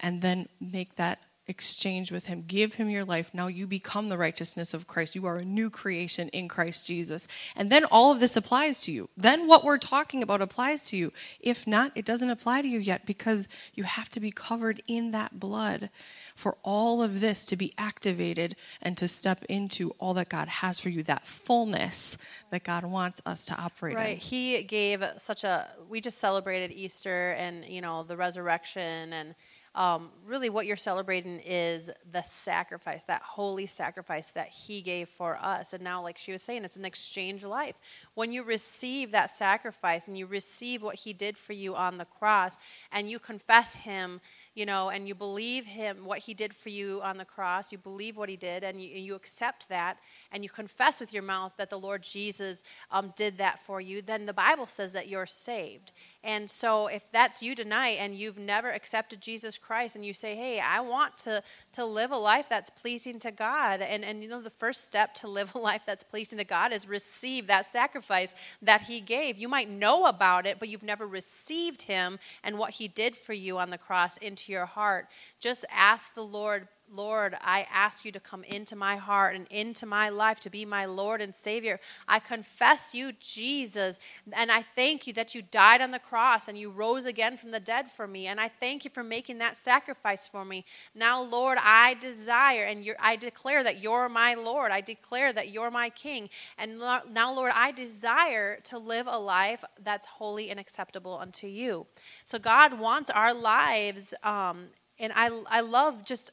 And 0.01 0.21
then 0.21 0.49
make 0.61 0.97
that 0.97 1.21
exchange 1.49 2.13
with 2.13 2.27
him. 2.27 2.45
Give 2.47 2.75
him 2.75 2.89
your 2.89 3.05
life. 3.05 3.31
Now 3.35 3.49
you 3.49 3.67
become 3.67 4.09
the 4.09 4.19
righteousness 4.19 4.75
of 4.75 4.87
Christ. 4.87 5.17
You 5.17 5.27
are 5.27 5.39
a 5.39 5.45
new 5.45 5.71
creation 5.71 6.29
in 6.29 6.47
Christ 6.49 6.87
Jesus. 6.87 7.27
And 7.57 7.69
then 7.69 7.85
all 7.87 8.13
of 8.13 8.21
this 8.21 8.37
applies 8.37 8.81
to 8.83 8.93
you. 8.93 9.09
Then 9.17 9.49
what 9.49 9.65
we're 9.65 9.79
talking 9.79 10.23
about 10.23 10.41
applies 10.41 10.89
to 10.91 10.97
you. 10.97 11.13
If 11.41 11.67
not, 11.67 11.93
it 11.97 12.05
doesn't 12.05 12.31
apply 12.31 12.63
to 12.63 12.69
you 12.69 12.79
yet 12.79 13.07
because 13.07 13.49
you 13.75 13.83
have 13.83 14.09
to 14.11 14.21
be 14.21 14.31
covered 14.31 14.83
in 14.87 15.11
that 15.11 15.41
blood 15.41 15.91
for 16.37 16.57
all 16.63 17.03
of 17.03 17.21
this 17.21 17.45
to 17.47 17.57
be 17.57 17.75
activated 17.77 18.55
and 18.81 18.97
to 18.97 19.09
step 19.09 19.45
into 19.49 19.91
all 19.99 20.15
that 20.15 20.29
God 20.29 20.49
has 20.49 20.79
for 20.79 20.91
you, 20.91 21.03
that 21.03 21.27
fullness 21.27 22.17
that 22.51 22.63
God 22.63 22.85
wants 22.85 23.21
us 23.27 23.45
to 23.47 23.61
operate 23.61 23.97
right. 23.97 24.11
in. 24.11 24.17
He 24.19 24.63
gave 24.63 25.05
such 25.19 25.43
a, 25.45 25.69
we 25.89 26.01
just 26.01 26.19
celebrated 26.19 26.71
Easter 26.71 27.33
and, 27.33 27.67
you 27.67 27.81
know, 27.81 28.05
the 28.05 28.17
resurrection 28.17 29.13
and, 29.13 29.35
um, 29.75 30.11
really 30.27 30.51
what 30.51 30.67
you're 30.67 30.77
celebrating 30.77 31.41
is 31.41 31.91
the 32.11 32.23
sacrifice, 32.23 33.05
that 33.05 33.23
holy 33.23 33.67
sacrifice 33.67 34.31
that 34.33 34.49
He 34.49 34.83
gave 34.83 35.09
for 35.09 35.39
us. 35.39 35.73
And 35.73 35.83
now, 35.83 36.03
like 36.03 36.19
she 36.19 36.33
was 36.33 36.43
saying, 36.43 36.65
it's 36.65 36.77
an 36.77 36.85
exchange 36.85 37.45
life. 37.45 37.77
When 38.15 38.33
you 38.33 38.43
receive 38.43 39.13
that 39.13 39.31
sacrifice 39.31 40.09
and 40.09 40.19
you 40.19 40.27
receive 40.27 40.83
what 40.83 40.97
He 40.97 41.13
did 41.13 41.39
for 41.39 41.55
you 41.55 41.75
on 41.75 41.99
the 41.99 42.05
cross 42.05 42.59
and 42.93 43.09
you 43.09 43.19
confess 43.19 43.77
Him 43.77 44.21
you 44.55 44.67
know, 44.67 44.91
and 44.91 45.09
you 45.09 45.15
believe 45.15 45.65
him, 45.65 46.05
what 46.05 46.19
he 46.19 46.35
did 46.35 46.53
for 46.53 46.69
you 46.69 47.01
on 47.03 47.17
the 47.17 47.25
cross, 47.25 47.73
you 47.73 47.79
believe 47.79 48.19
what 48.19 48.29
he 48.29 48.37
did, 48.37 48.63
and 48.63 48.83
you, 48.83 48.89
you 48.89 49.15
accept 49.15 49.69
that, 49.71 49.97
and 50.31 50.45
you 50.45 50.51
confess 50.51 51.01
with 51.01 51.13
your 51.13 51.23
mouth 51.23 51.53
that 51.57 51.71
the 51.71 51.79
Lord 51.79 52.03
Jesus 52.03 52.63
um, 52.91 53.15
did 53.17 53.39
that 53.39 53.61
for 53.61 53.81
you, 53.81 54.03
then 54.03 54.27
the 54.27 54.35
Bible 54.35 54.67
says 54.67 54.93
that 54.93 55.09
you're 55.09 55.27
saved. 55.27 55.93
And 56.25 56.49
so, 56.49 56.87
if 56.87 57.11
that's 57.11 57.43
you 57.43 57.57
tonight 57.57 57.97
and 57.99 58.15
you've 58.15 58.39
never 58.39 58.71
accepted 58.71 59.21
Jesus 59.21 59.59
Christ 59.59 59.97
and 59.97 60.05
you 60.05 60.13
say, 60.13 60.37
Hey, 60.37 60.61
I 60.61 60.81
want 60.81 61.19
to, 61.19 61.43
to 61.73 61.85
live 61.85 62.13
a 62.13 62.17
life 62.17 62.47
that's 62.49 62.71
pleasing 62.71 63.19
to 63.21 63.33
God, 63.33 63.81
and, 63.81 64.05
and 64.05 64.23
you 64.23 64.29
know, 64.29 64.41
the 64.41 64.51
first 64.51 64.87
step 64.87 65.15
to 65.15 65.29
live 65.29 65.55
a 65.55 65.59
life 65.59 65.83
that's 65.85 66.05
pleasing 66.05 66.39
to 66.39 66.45
God 66.45 66.73
is 66.73 66.87
receive 66.87 67.49
that 67.49 67.67
sacrifice 67.67 68.35
that 68.63 68.83
He 68.83 69.01
gave. 69.01 69.37
You 69.37 69.49
might 69.49 69.69
know 69.69 70.07
about 70.07 70.47
it, 70.47 70.59
but 70.61 70.69
you've 70.69 70.85
never 70.85 71.07
received 71.07 71.83
Him 71.83 72.21
and 72.45 72.57
what 72.59 72.71
He 72.71 72.87
did 72.87 73.17
for 73.17 73.33
you 73.33 73.59
on 73.59 73.71
the 73.71 73.79
cross 73.79 74.17
into 74.19 74.53
your 74.53 74.67
heart. 74.67 75.09
Just 75.41 75.65
ask 75.73 76.15
the 76.15 76.23
Lord, 76.23 76.69
Lord, 76.93 77.37
I 77.41 77.67
ask 77.73 78.05
you 78.05 78.13
to 78.13 78.21
come 78.21 78.45
into 78.45 78.77
my 78.77 78.97
heart 78.97 79.35
and 79.35 79.47
into 79.49 79.87
my 79.87 80.09
life 80.11 80.41
to 80.41 80.51
be 80.51 80.65
my 80.65 80.85
Lord 80.85 81.21
and 81.21 81.35
Savior. 81.35 81.81
I 82.07 82.19
confess 82.19 82.95
you, 82.95 83.13
Jesus, 83.19 83.99
and 84.33 84.53
I 84.53 84.63
thank 84.63 85.07
you 85.07 85.13
that 85.15 85.35
you 85.35 85.43
died 85.43 85.81
on 85.81 85.91
the 85.91 85.99
cross 85.99 86.49
and 86.49 86.59
you 86.59 86.71
rose 86.71 87.07
again 87.07 87.37
from 87.37 87.51
the 87.51 87.61
dead 87.61 87.89
for 87.89 88.07
me. 88.07 88.27
And 88.27 88.41
I 88.41 88.49
thank 88.49 88.85
you 88.85 88.91
for 88.91 89.03
making 89.03 89.39
that 89.39 89.57
sacrifice 89.57 90.29
for 90.29 90.45
me. 90.45 90.65
Now, 90.95 91.23
Lord, 91.23 91.59
I 91.61 91.95
desire 91.95 92.65
and 92.65 92.85
I 93.01 93.17
declare 93.17 93.65
that 93.65 93.83
you're 93.83 94.09
my 94.09 94.35
Lord. 94.35 94.71
I 94.71 94.81
declare 94.81 95.33
that 95.33 95.51
you're 95.51 95.71
my 95.71 95.89
King. 95.89 96.29
And 96.59 96.79
now, 96.79 97.35
Lord, 97.35 97.53
I 97.55 97.73
desire 97.73 98.59
to 98.65 98.79
live 98.79 99.07
a 99.07 99.19
life 99.19 99.65
that's 99.83 100.07
holy 100.07 100.51
and 100.51 100.61
acceptable 100.61 101.17
unto 101.19 101.47
you. 101.47 101.87
So, 102.25 102.39
God 102.39 102.79
wants 102.79 103.11
our 103.11 103.33
lives. 103.33 104.15
Um, 104.23 104.69
and 104.99 105.13
I, 105.17 105.31
I 105.51 105.61
love 105.61 106.05
just 106.05 106.31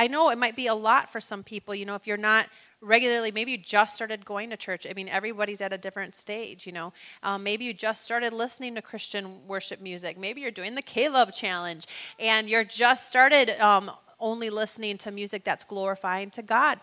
I 0.00 0.06
know 0.06 0.30
it 0.30 0.38
might 0.38 0.56
be 0.56 0.66
a 0.66 0.74
lot 0.74 1.12
for 1.12 1.20
some 1.20 1.42
people, 1.42 1.74
you 1.74 1.84
know, 1.84 1.94
if 1.94 2.06
you're 2.06 2.16
not 2.16 2.48
regularly, 2.80 3.30
maybe 3.32 3.50
you 3.50 3.58
just 3.58 3.94
started 3.94 4.24
going 4.24 4.48
to 4.48 4.56
church. 4.56 4.86
I 4.88 4.94
mean, 4.94 5.10
everybody's 5.10 5.60
at 5.60 5.74
a 5.74 5.76
different 5.76 6.14
stage, 6.14 6.66
you 6.66 6.72
know. 6.72 6.94
Um, 7.22 7.44
maybe 7.44 7.66
you 7.66 7.74
just 7.74 8.02
started 8.02 8.32
listening 8.32 8.74
to 8.76 8.80
Christian 8.80 9.46
worship 9.46 9.82
music. 9.82 10.16
Maybe 10.16 10.40
you're 10.40 10.52
doing 10.52 10.74
the 10.74 10.80
Caleb 10.80 11.34
challenge 11.34 11.84
and 12.18 12.48
you're 12.48 12.64
just 12.64 13.08
started 13.08 13.50
um, 13.60 13.90
only 14.18 14.48
listening 14.48 14.96
to 14.96 15.10
music 15.10 15.44
that's 15.44 15.64
glorifying 15.64 16.30
to 16.30 16.40
God. 16.40 16.78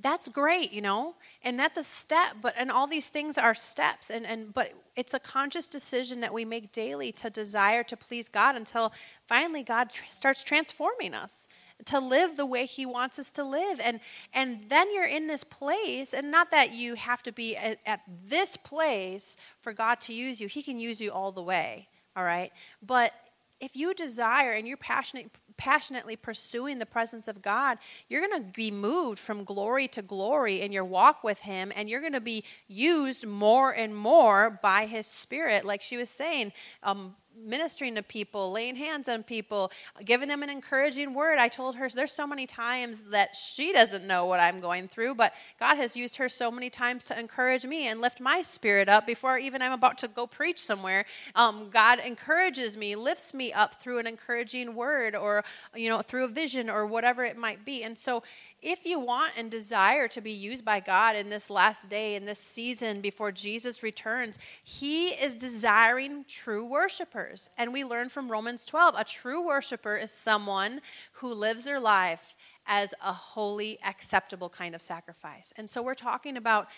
That's 0.00 0.28
great, 0.28 0.72
you 0.72 0.82
know, 0.82 1.14
and 1.44 1.56
that's 1.56 1.78
a 1.78 1.84
step, 1.84 2.38
but 2.42 2.52
and 2.58 2.68
all 2.68 2.88
these 2.88 3.08
things 3.08 3.38
are 3.38 3.54
steps, 3.54 4.10
and, 4.10 4.26
and 4.26 4.52
but 4.52 4.74
it's 4.94 5.14
a 5.14 5.18
conscious 5.18 5.66
decision 5.66 6.20
that 6.20 6.34
we 6.34 6.44
make 6.44 6.70
daily 6.70 7.12
to 7.12 7.30
desire 7.30 7.82
to 7.84 7.96
please 7.96 8.28
God 8.28 8.56
until 8.56 8.92
finally 9.26 9.62
God 9.62 9.88
tr- 9.88 10.04
starts 10.10 10.44
transforming 10.44 11.14
us 11.14 11.48
to 11.84 12.00
live 12.00 12.36
the 12.36 12.46
way 12.46 12.66
he 12.66 12.86
wants 12.86 13.18
us 13.18 13.30
to 13.32 13.44
live. 13.44 13.80
And 13.80 14.00
and 14.32 14.68
then 14.68 14.92
you're 14.92 15.04
in 15.04 15.26
this 15.26 15.44
place 15.44 16.14
and 16.14 16.30
not 16.30 16.50
that 16.50 16.72
you 16.72 16.94
have 16.94 17.22
to 17.24 17.32
be 17.32 17.56
at, 17.56 17.78
at, 17.86 18.00
this 18.26 18.56
place 18.56 19.36
for 19.60 19.72
god 19.72 20.00
to 20.00 20.14
use 20.14 20.40
you. 20.40 20.48
He 20.48 20.62
can 20.62 20.80
use 20.80 21.00
you 21.00 21.12
all 21.12 21.32
the 21.32 21.42
way 21.42 21.88
all 22.16 22.24
right? 22.24 22.50
But 22.82 23.12
if 23.60 23.76
you 23.76 23.94
desire 23.94 24.52
and 24.52 24.66
you're 24.66 24.76
passionate 24.76 25.30
passionately 25.58 26.16
pursuing 26.16 26.78
the 26.78 26.84
presence 26.84 27.28
of 27.28 27.40
God, 27.40 27.78
you're 28.10 28.20
going 28.20 28.42
to 28.42 28.52
be 28.52 28.70
moved 28.70 29.18
from 29.18 29.42
glory 29.42 29.88
to 29.88 30.02
glory 30.02 30.60
in 30.60 30.70
your 30.70 30.84
walk 30.84 31.24
with 31.24 31.40
Him, 31.40 31.72
and 31.74 31.88
you're 31.88 32.02
going 32.02 32.12
to 32.12 32.20
be 32.20 32.44
used 32.68 33.26
more 33.26 33.70
and 33.70 33.96
more 33.96 34.58
by 34.62 34.84
His 34.84 35.06
Spirit. 35.06 35.64
Like 35.64 35.80
she 35.80 35.96
was 35.96 36.10
saying, 36.10 36.52
um, 36.82 37.16
ministering 37.36 37.94
to 37.96 38.02
people, 38.02 38.52
laying 38.52 38.76
hands 38.76 39.08
on 39.08 39.22
people, 39.22 39.70
giving 40.04 40.28
them 40.28 40.42
an 40.42 40.50
encouraging 40.50 41.14
word. 41.14 41.38
I 41.38 41.48
told 41.48 41.76
her 41.76 41.88
there's 41.88 42.12
so 42.12 42.26
many 42.26 42.46
times 42.46 43.04
that 43.04 43.36
she 43.36 43.72
doesn't 43.72 44.06
know 44.06 44.26
what 44.26 44.40
I'm 44.40 44.60
going 44.60 44.88
through, 44.88 45.14
but 45.14 45.32
God 45.58 45.76
has 45.76 45.96
used 45.96 46.16
her 46.16 46.28
so 46.28 46.50
many 46.50 46.70
times 46.70 47.06
to 47.06 47.18
encourage 47.18 47.64
me 47.64 47.88
and 47.88 48.00
lift 48.00 48.20
my 48.20 48.42
spirit 48.42 48.88
up 48.88 49.06
before 49.06 49.38
even 49.38 49.62
I'm 49.62 49.72
about 49.72 49.98
to 49.98 50.08
go 50.08 50.26
preach 50.26 50.58
somewhere. 50.58 51.04
Um, 51.34 51.68
God 51.70 51.98
encourages 51.98 52.76
me, 52.76 52.96
lifts 52.96 53.34
me 53.34 53.52
up 53.52 53.74
through 53.74 53.98
an 53.98 54.06
encouraging 54.06 54.74
word 54.74 55.14
or, 55.14 55.44
you 55.74 55.88
know, 55.88 56.02
through 56.02 56.24
a 56.24 56.28
vision 56.28 56.70
or 56.70 56.86
whatever 56.86 57.24
it 57.24 57.36
might 57.36 57.64
be. 57.64 57.82
And 57.82 57.96
so 57.96 58.22
if 58.62 58.84
you 58.86 58.98
want 58.98 59.34
and 59.36 59.50
desire 59.50 60.08
to 60.08 60.20
be 60.20 60.32
used 60.32 60.64
by 60.64 60.80
God 60.80 61.14
in 61.14 61.28
this 61.28 61.50
last 61.50 61.90
day, 61.90 62.14
in 62.14 62.24
this 62.24 62.38
season 62.38 63.00
before 63.00 63.30
Jesus 63.30 63.82
returns, 63.82 64.38
He 64.64 65.08
is 65.08 65.34
desiring 65.34 66.24
true 66.26 66.64
worshipers. 66.64 67.50
And 67.58 67.72
we 67.72 67.84
learn 67.84 68.08
from 68.08 68.30
Romans 68.30 68.64
12 68.64 68.94
a 68.98 69.04
true 69.04 69.46
worshiper 69.46 69.96
is 69.96 70.10
someone 70.10 70.80
who 71.12 71.32
lives 71.32 71.64
their 71.64 71.80
life 71.80 72.34
as 72.66 72.94
a 73.04 73.12
holy, 73.12 73.78
acceptable 73.84 74.48
kind 74.48 74.74
of 74.74 74.82
sacrifice. 74.82 75.52
And 75.56 75.68
so 75.70 75.82
we're 75.82 75.94
talking 75.94 76.36
about 76.36 76.68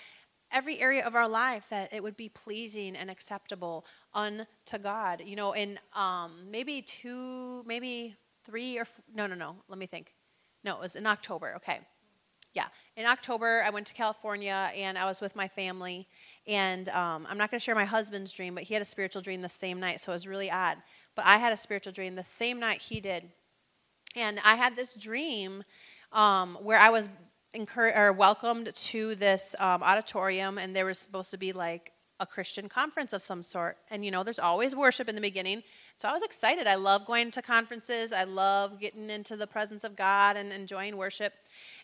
every 0.50 0.80
area 0.80 1.04
of 1.06 1.14
our 1.14 1.28
life 1.28 1.68
that 1.70 1.92
it 1.92 2.02
would 2.02 2.16
be 2.16 2.28
pleasing 2.28 2.96
and 2.96 3.10
acceptable 3.10 3.86
unto 4.14 4.78
God. 4.82 5.22
You 5.24 5.36
know, 5.36 5.52
in 5.52 5.78
um, 5.94 6.32
maybe 6.50 6.82
two, 6.82 7.62
maybe 7.66 8.16
three 8.44 8.78
or, 8.78 8.86
no, 9.14 9.26
no, 9.26 9.34
no, 9.34 9.56
let 9.68 9.78
me 9.78 9.86
think. 9.86 10.14
No, 10.64 10.76
it 10.76 10.80
was 10.80 10.96
in 10.96 11.06
October. 11.06 11.54
Okay. 11.56 11.80
Yeah. 12.54 12.66
In 12.96 13.06
October, 13.06 13.62
I 13.64 13.70
went 13.70 13.86
to 13.88 13.94
California 13.94 14.70
and 14.76 14.98
I 14.98 15.04
was 15.04 15.20
with 15.20 15.36
my 15.36 15.46
family. 15.48 16.08
And 16.46 16.88
um, 16.88 17.26
I'm 17.28 17.38
not 17.38 17.50
going 17.50 17.60
to 17.60 17.64
share 17.64 17.74
my 17.74 17.84
husband's 17.84 18.32
dream, 18.32 18.54
but 18.54 18.64
he 18.64 18.74
had 18.74 18.82
a 18.82 18.86
spiritual 18.86 19.22
dream 19.22 19.42
the 19.42 19.48
same 19.48 19.78
night, 19.78 20.00
so 20.00 20.12
it 20.12 20.16
was 20.16 20.26
really 20.26 20.50
odd. 20.50 20.78
But 21.14 21.26
I 21.26 21.36
had 21.36 21.52
a 21.52 21.56
spiritual 21.56 21.92
dream 21.92 22.14
the 22.14 22.24
same 22.24 22.58
night 22.58 22.82
he 22.82 23.00
did. 23.00 23.30
And 24.16 24.40
I 24.44 24.56
had 24.56 24.74
this 24.74 24.94
dream 24.94 25.62
um, 26.12 26.56
where 26.62 26.78
I 26.78 26.88
was 26.88 27.10
incur- 27.52 27.92
or 27.94 28.12
welcomed 28.12 28.74
to 28.74 29.14
this 29.14 29.54
um, 29.58 29.82
auditorium, 29.82 30.58
and 30.58 30.74
there 30.74 30.86
was 30.86 30.98
supposed 30.98 31.30
to 31.32 31.36
be 31.36 31.52
like 31.52 31.92
a 32.18 32.26
Christian 32.26 32.68
conference 32.68 33.12
of 33.12 33.22
some 33.22 33.42
sort. 33.42 33.76
And 33.90 34.04
you 34.04 34.10
know, 34.10 34.22
there's 34.22 34.38
always 34.38 34.74
worship 34.74 35.08
in 35.08 35.14
the 35.14 35.20
beginning. 35.20 35.62
So 35.98 36.08
I 36.08 36.12
was 36.12 36.22
excited. 36.22 36.68
I 36.68 36.76
love 36.76 37.04
going 37.04 37.32
to 37.32 37.42
conferences. 37.42 38.12
I 38.12 38.22
love 38.22 38.78
getting 38.78 39.10
into 39.10 39.34
the 39.34 39.48
presence 39.48 39.82
of 39.82 39.96
God 39.96 40.36
and 40.36 40.52
enjoying 40.52 40.96
worship. 40.96 41.32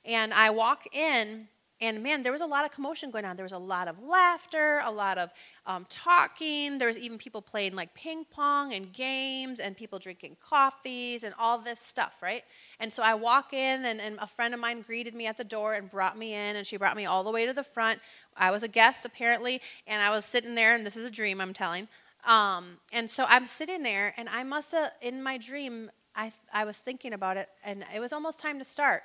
And 0.05 0.33
I 0.33 0.51
walk 0.51 0.87
in, 0.95 1.49
and 1.81 2.01
man, 2.01 2.23
there 2.23 2.31
was 2.31 2.41
a 2.41 2.47
lot 2.47 2.65
of 2.65 2.71
commotion 2.71 3.11
going 3.11 3.25
on. 3.25 3.35
There 3.35 3.45
was 3.45 3.51
a 3.51 3.59
lot 3.59 3.89
of 3.89 4.01
laughter, 4.01 4.81
a 4.85 4.93
lot 4.93 5.19
of 5.19 5.33
um, 5.67 5.85
talking. 5.89 6.79
There 6.79 6.87
was 6.87 6.97
even 6.97 7.19
people 7.19 7.43
playing 7.43 7.75
like 7.75 7.93
ping 7.93 8.25
pong 8.31 8.73
and 8.73 8.93
games, 8.93 9.59
and 9.59 9.77
people 9.77 9.99
drinking 9.99 10.37
coffees 10.41 11.25
and 11.25 11.35
all 11.37 11.59
this 11.59 11.81
stuff, 11.81 12.23
right? 12.23 12.45
And 12.79 12.93
so 12.93 13.03
I 13.03 13.15
walk 13.15 13.53
in, 13.53 13.85
and, 13.85 14.01
and 14.01 14.17
a 14.21 14.29
friend 14.29 14.55
of 14.55 14.61
mine 14.61 14.83
greeted 14.83 15.17
me 15.17 15.27
at 15.27 15.39
the 15.39 15.45
door 15.45 15.75
and 15.75 15.91
brought 15.91 16.17
me 16.17 16.35
in, 16.35 16.55
and 16.55 16.65
she 16.65 16.77
brought 16.77 16.97
me 16.97 17.05
all 17.05 17.25
the 17.25 17.33
way 17.33 17.47
to 17.47 17.53
the 17.53 17.65
front. 17.65 17.99
I 18.37 18.53
was 18.53 18.63
a 18.63 18.69
guest, 18.69 19.05
apparently, 19.05 19.61
and 19.89 20.01
I 20.01 20.11
was 20.11 20.25
sitting 20.25 20.55
there, 20.55 20.77
and 20.77 20.87
this 20.87 20.97
is 20.97 21.05
a 21.05 21.11
dream 21.11 21.41
I'm 21.41 21.53
telling. 21.53 21.89
Um, 22.27 22.79
and 22.93 23.11
so 23.11 23.27
I'm 23.29 23.47
sitting 23.47 23.83
there, 23.83 24.15
and 24.17 24.29
I 24.29 24.43
must 24.45 24.73
have, 24.73 24.93
in 25.03 25.23
my 25.23 25.37
dream, 25.37 25.91
I, 26.17 26.33
I 26.53 26.65
was 26.65 26.79
thinking 26.79 27.13
about 27.13 27.37
it, 27.37 27.49
and 27.65 27.85
it 27.95 28.01
was 28.01 28.13
almost 28.13 28.41
time 28.41 28.59
to 28.59 28.65
start. 28.65 29.03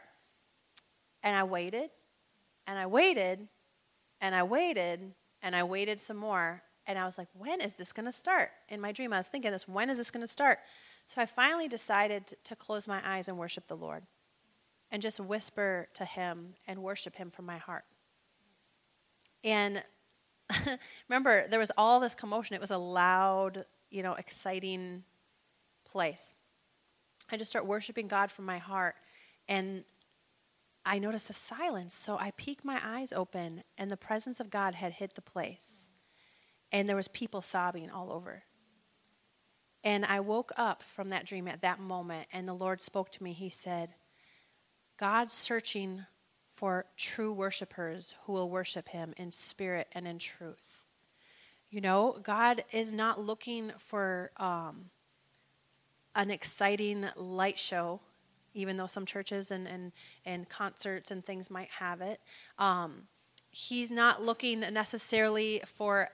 And 1.21 1.35
I 1.35 1.43
waited, 1.43 1.89
and 2.65 2.79
I 2.79 2.85
waited, 2.85 3.47
and 4.21 4.35
I 4.35 4.43
waited, 4.43 5.13
and 5.41 5.55
I 5.55 5.63
waited 5.63 5.99
some 5.99 6.17
more. 6.17 6.63
And 6.87 6.97
I 6.97 7.05
was 7.05 7.17
like, 7.17 7.27
when 7.33 7.61
is 7.61 7.75
this 7.75 7.91
going 7.91 8.05
to 8.05 8.11
start? 8.11 8.51
In 8.67 8.81
my 8.81 8.91
dream, 8.91 9.13
I 9.13 9.17
was 9.17 9.27
thinking 9.27 9.51
this, 9.51 9.67
when 9.67 9.89
is 9.89 9.97
this 9.97 10.11
going 10.11 10.23
to 10.23 10.27
start? 10.27 10.59
So 11.05 11.21
I 11.21 11.25
finally 11.25 11.67
decided 11.67 12.27
to, 12.27 12.35
to 12.45 12.55
close 12.55 12.87
my 12.87 13.01
eyes 13.05 13.27
and 13.27 13.37
worship 13.37 13.67
the 13.67 13.75
Lord 13.75 14.03
and 14.91 15.01
just 15.01 15.19
whisper 15.19 15.87
to 15.93 16.05
Him 16.05 16.55
and 16.67 16.81
worship 16.81 17.15
Him 17.15 17.29
from 17.29 17.45
my 17.45 17.57
heart. 17.57 17.83
And 19.43 19.83
remember, 21.09 21.47
there 21.47 21.59
was 21.59 21.71
all 21.77 21.99
this 21.99 22.15
commotion. 22.15 22.55
It 22.55 22.61
was 22.61 22.71
a 22.71 22.77
loud, 22.77 23.65
you 23.89 24.03
know, 24.03 24.13
exciting 24.13 25.03
place. 25.85 26.33
I 27.31 27.37
just 27.37 27.49
start 27.49 27.65
worshiping 27.65 28.07
God 28.07 28.31
from 28.31 28.45
my 28.45 28.57
heart, 28.57 28.95
and 29.47 29.83
I 30.85 30.97
noticed 30.97 31.29
a 31.29 31.33
silence. 31.33 31.93
So 31.93 32.17
I 32.17 32.31
peeked 32.31 32.65
my 32.65 32.79
eyes 32.83 33.13
open, 33.13 33.63
and 33.77 33.91
the 33.91 33.97
presence 33.97 34.39
of 34.39 34.49
God 34.49 34.75
had 34.75 34.93
hit 34.93 35.15
the 35.15 35.21
place, 35.21 35.91
and 36.71 36.89
there 36.89 36.95
was 36.95 37.07
people 37.07 37.41
sobbing 37.41 37.89
all 37.89 38.11
over. 38.11 38.43
And 39.83 40.05
I 40.05 40.19
woke 40.19 40.51
up 40.57 40.83
from 40.83 41.09
that 41.09 41.25
dream 41.25 41.47
at 41.47 41.61
that 41.61 41.79
moment, 41.79 42.27
and 42.33 42.47
the 42.47 42.53
Lord 42.53 42.81
spoke 42.81 43.11
to 43.11 43.23
me. 43.23 43.33
He 43.33 43.49
said, 43.49 43.95
God's 44.97 45.31
searching 45.31 46.05
for 46.59 46.85
true 46.97 47.31
worshipers 47.31 48.15
who 48.23 48.33
will 48.33 48.49
worship 48.49 48.89
him 48.89 49.13
in 49.15 49.31
spirit 49.31 49.87
and 49.93 50.05
in 50.05 50.19
truth. 50.19 50.85
You 51.69 51.79
know, 51.79 52.19
God 52.21 52.65
is 52.73 52.91
not 52.91 53.17
looking 53.17 53.71
for 53.77 54.31
um, 54.35 54.89
an 56.15 56.29
exciting 56.29 57.05
light 57.15 57.57
show, 57.57 58.01
even 58.53 58.75
though 58.75 58.87
some 58.87 59.05
churches 59.05 59.51
and, 59.51 59.69
and, 59.69 59.93
and 60.25 60.49
concerts 60.49 61.11
and 61.11 61.25
things 61.25 61.49
might 61.49 61.69
have 61.69 62.01
it. 62.01 62.19
Um, 62.57 63.03
he's 63.51 63.89
not 63.89 64.21
looking 64.21 64.59
necessarily 64.59 65.61
for 65.65 66.09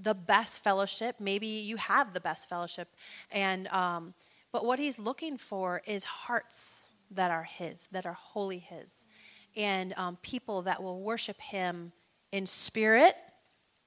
the 0.00 0.14
best 0.14 0.62
fellowship. 0.62 1.16
Maybe 1.18 1.48
you 1.48 1.78
have 1.78 2.12
the 2.12 2.20
best 2.20 2.48
fellowship, 2.48 2.94
and 3.32 3.66
um, 3.68 4.14
But 4.52 4.64
what 4.64 4.78
he's 4.78 4.98
looking 4.98 5.36
for 5.36 5.82
is 5.86 6.04
hearts 6.04 6.94
that 7.10 7.30
are 7.30 7.44
his, 7.44 7.88
that 7.88 8.06
are 8.06 8.14
wholly 8.14 8.58
his, 8.58 9.06
and 9.58 9.92
um, 9.96 10.16
people 10.22 10.62
that 10.62 10.82
will 10.82 11.00
worship 11.00 11.40
him 11.40 11.92
in 12.32 12.46
spirit 12.46 13.16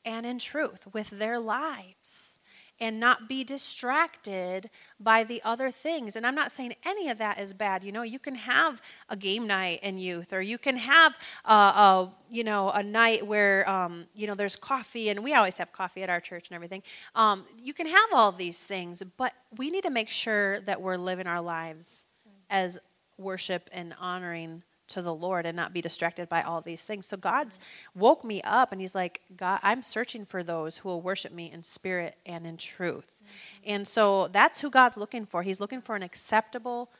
and 0.03 0.25
in 0.25 0.37
truth 0.37 0.85
with 0.93 1.09
their 1.11 1.39
lives 1.39 2.39
and 2.81 2.99
not 2.99 3.29
be 3.29 3.43
distracted 3.43 4.67
by 4.99 5.23
the 5.23 5.39
other 5.45 5.69
things. 5.69 6.15
And 6.15 6.25
I'm 6.25 6.33
not 6.33 6.51
saying 6.51 6.73
any 6.83 7.09
of 7.09 7.19
that 7.19 7.39
is 7.39 7.53
bad. 7.53 7.83
You 7.83 7.91
know, 7.91 8.01
you 8.01 8.17
can 8.17 8.33
have 8.33 8.81
a 9.07 9.15
game 9.15 9.45
night 9.45 9.81
in 9.83 9.99
youth, 9.99 10.33
or 10.33 10.41
you 10.41 10.57
can 10.57 10.77
have 10.77 11.17
a, 11.45 11.53
a 11.53 12.11
you 12.31 12.43
know 12.43 12.71
a 12.71 12.81
night 12.81 13.25
where 13.25 13.69
um, 13.69 14.07
you 14.15 14.25
know 14.25 14.33
there's 14.33 14.55
coffee, 14.55 15.09
and 15.09 15.23
we 15.23 15.35
always 15.35 15.59
have 15.59 15.71
coffee 15.71 16.01
at 16.01 16.09
our 16.09 16.19
church 16.19 16.49
and 16.49 16.55
everything. 16.55 16.81
Um, 17.13 17.45
you 17.63 17.75
can 17.75 17.85
have 17.85 18.09
all 18.13 18.31
these 18.31 18.65
things, 18.65 19.03
but 19.15 19.33
we 19.55 19.69
need 19.69 19.83
to 19.83 19.91
make 19.91 20.09
sure 20.09 20.59
that 20.61 20.81
we're 20.81 20.97
living 20.97 21.27
our 21.27 21.41
lives 21.41 22.07
as 22.49 22.79
worship 23.19 23.69
and 23.71 23.93
honoring 23.99 24.63
to 24.91 25.01
the 25.01 25.13
Lord 25.13 25.45
and 25.45 25.55
not 25.55 25.73
be 25.73 25.81
distracted 25.81 26.29
by 26.29 26.41
all 26.41 26.61
these 26.61 26.85
things. 26.85 27.05
So 27.05 27.17
God's 27.17 27.59
woke 27.95 28.23
me 28.23 28.41
up 28.43 28.71
and 28.71 28.79
he's 28.79 28.95
like, 28.95 29.21
God, 29.35 29.59
I'm 29.63 29.81
searching 29.81 30.25
for 30.25 30.43
those 30.43 30.77
who 30.77 30.89
will 30.89 31.01
worship 31.01 31.31
me 31.33 31.51
in 31.51 31.63
spirit 31.63 32.17
and 32.25 32.45
in 32.45 32.57
truth. 32.57 33.11
Mm-hmm. 33.15 33.71
And 33.73 33.87
so 33.87 34.27
that's 34.27 34.61
who 34.61 34.69
God's 34.69 34.97
looking 34.97 35.25
for. 35.25 35.43
He's 35.43 35.59
looking 35.59 35.81
for 35.81 35.95
an 35.95 36.03
acceptable 36.03 36.91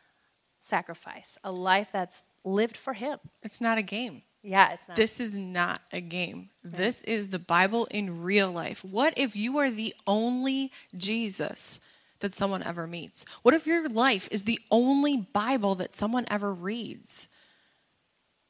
sacrifice, 0.61 1.38
a 1.43 1.51
life 1.51 1.89
that's 1.91 2.23
lived 2.43 2.77
for 2.77 2.93
him. 2.93 3.19
It's 3.43 3.61
not 3.61 3.77
a 3.77 3.84
game. 3.84 4.23
Yeah, 4.43 4.72
it's 4.73 4.88
not. 4.88 4.97
This 4.97 5.19
is 5.19 5.38
not 5.38 5.81
a 5.91 6.01
game. 6.01 6.49
This 6.63 7.01
is 7.03 7.30
the 7.30 7.39
Bible 7.39 7.85
in 7.91 8.23
real 8.23 8.51
life. 8.51 8.84
What 8.84 9.13
if 9.15 9.35
you 9.35 9.57
are 9.59 9.69
the 9.69 9.93
only 10.07 10.72
Jesus 10.95 11.80
that 12.22 12.34
someone 12.34 12.63
ever 12.63 12.88
meets? 12.88 13.26
What 13.43 13.53
if 13.53 13.68
your 13.68 13.88
life 13.88 14.27
is 14.31 14.45
the 14.45 14.59
only 14.72 15.18
Bible 15.18 15.76
that 15.76 15.93
someone 15.93 16.26
ever 16.27 16.53
reads? 16.53 17.27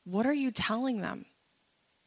What 0.03 0.25
are 0.25 0.33
you 0.33 0.51
telling 0.51 1.01
them? 1.01 1.25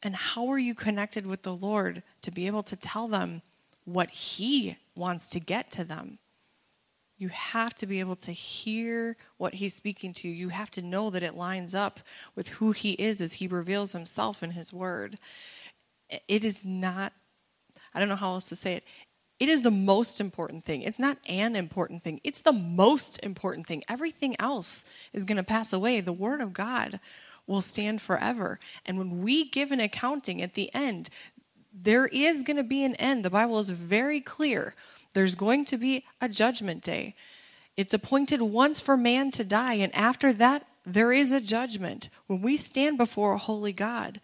And 0.03 0.15
how 0.15 0.49
are 0.49 0.59
you 0.59 0.75
connected 0.75 1.27
with 1.27 1.43
the 1.43 1.55
Lord 1.55 2.03
to 2.23 2.31
be 2.31 2.47
able 2.47 2.62
to 2.65 2.77
tell 2.77 3.09
them 3.09 3.43
what 3.85 4.11
He 4.11 4.77
wants 4.95 5.29
to 5.31 5.41
get 5.41 5.71
to 5.73 5.85
them? 5.85 6.19
You 7.16 7.29
have 7.29 7.75
to 7.77 7.87
be 7.87 8.01
able 8.01 8.16
to 8.16 8.33
hear 8.33 9.16
what 9.39 9.55
He's 9.55 9.75
speaking 9.75 10.12
to 10.15 10.29
you. 10.29 10.35
You 10.35 10.49
have 10.51 10.71
to 10.73 10.83
know 10.83 11.11
that 11.11 11.23
it 11.23 11.37
lines 11.37 11.75
up 11.75 12.01
with 12.35 12.49
who 12.51 12.73
He 12.73 12.93
is 12.93 13.21
as 13.21 13.35
He 13.35 13.47
reveals 13.47 13.93
Himself 13.93 14.43
in 14.43 14.51
His 14.51 14.73
Word. 14.73 15.19
It 16.29 16.45
is 16.45 16.66
not, 16.66 17.12
I 17.95 18.01
don't 18.01 18.09
know 18.11 18.16
how 18.16 18.33
else 18.33 18.49
to 18.51 18.57
say 18.57 18.75
it. 18.75 18.85
It 19.41 19.49
is 19.49 19.62
the 19.62 19.71
most 19.71 20.21
important 20.21 20.65
thing. 20.65 20.83
It's 20.83 20.99
not 20.99 21.19
an 21.27 21.57
important 21.57 22.03
thing, 22.03 22.21
it's 22.25 22.43
the 22.43 22.53
most 22.53 23.23
important 23.25 23.66
thing. 23.66 23.83
Everything 23.89 24.37
else 24.39 24.85
is 25.12 25.25
going 25.25 25.37
to 25.37 25.43
pass 25.43 25.73
away. 25.73 26.01
The 26.01 26.12
Word 26.12 26.41
of 26.41 26.53
God 26.53 27.01
will 27.47 27.61
stand 27.61 28.01
forever. 28.01 28.59
And 28.87 28.99
when 28.99 29.23
we 29.23 29.49
give 29.49 29.71
an 29.71 29.81
accounting 29.81 30.41
at 30.41 30.55
the 30.55 30.73
end, 30.75 31.11
there 31.73 32.07
is 32.07 32.43
going 32.43 32.57
to 32.57 32.65
be 32.65 32.85
an 32.85 32.95
end. 32.97 33.25
The 33.25 33.31
Bible 33.31 33.59
is 33.59 33.71
very 33.71 34.21
clear. 34.21 34.75
There's 35.12 35.35
going 35.35 35.65
to 35.66 35.77
be 35.77 36.05
a 36.21 36.29
judgment 36.29 36.83
day. 36.83 37.15
It's 37.77 37.95
appointed 37.95 38.41
once 38.41 38.81
for 38.81 38.97
man 38.97 39.31
to 39.33 39.45
die, 39.45 39.75
and 39.75 39.95
after 39.95 40.33
that, 40.35 40.66
there 40.87 41.12
is 41.12 41.33
a 41.33 41.41
judgment. 41.41 42.09
When 42.27 42.41
we 42.41 42.57
stand 42.57 42.99
before 42.99 43.33
a 43.33 43.39
holy 43.39 43.73
God, 43.73 44.21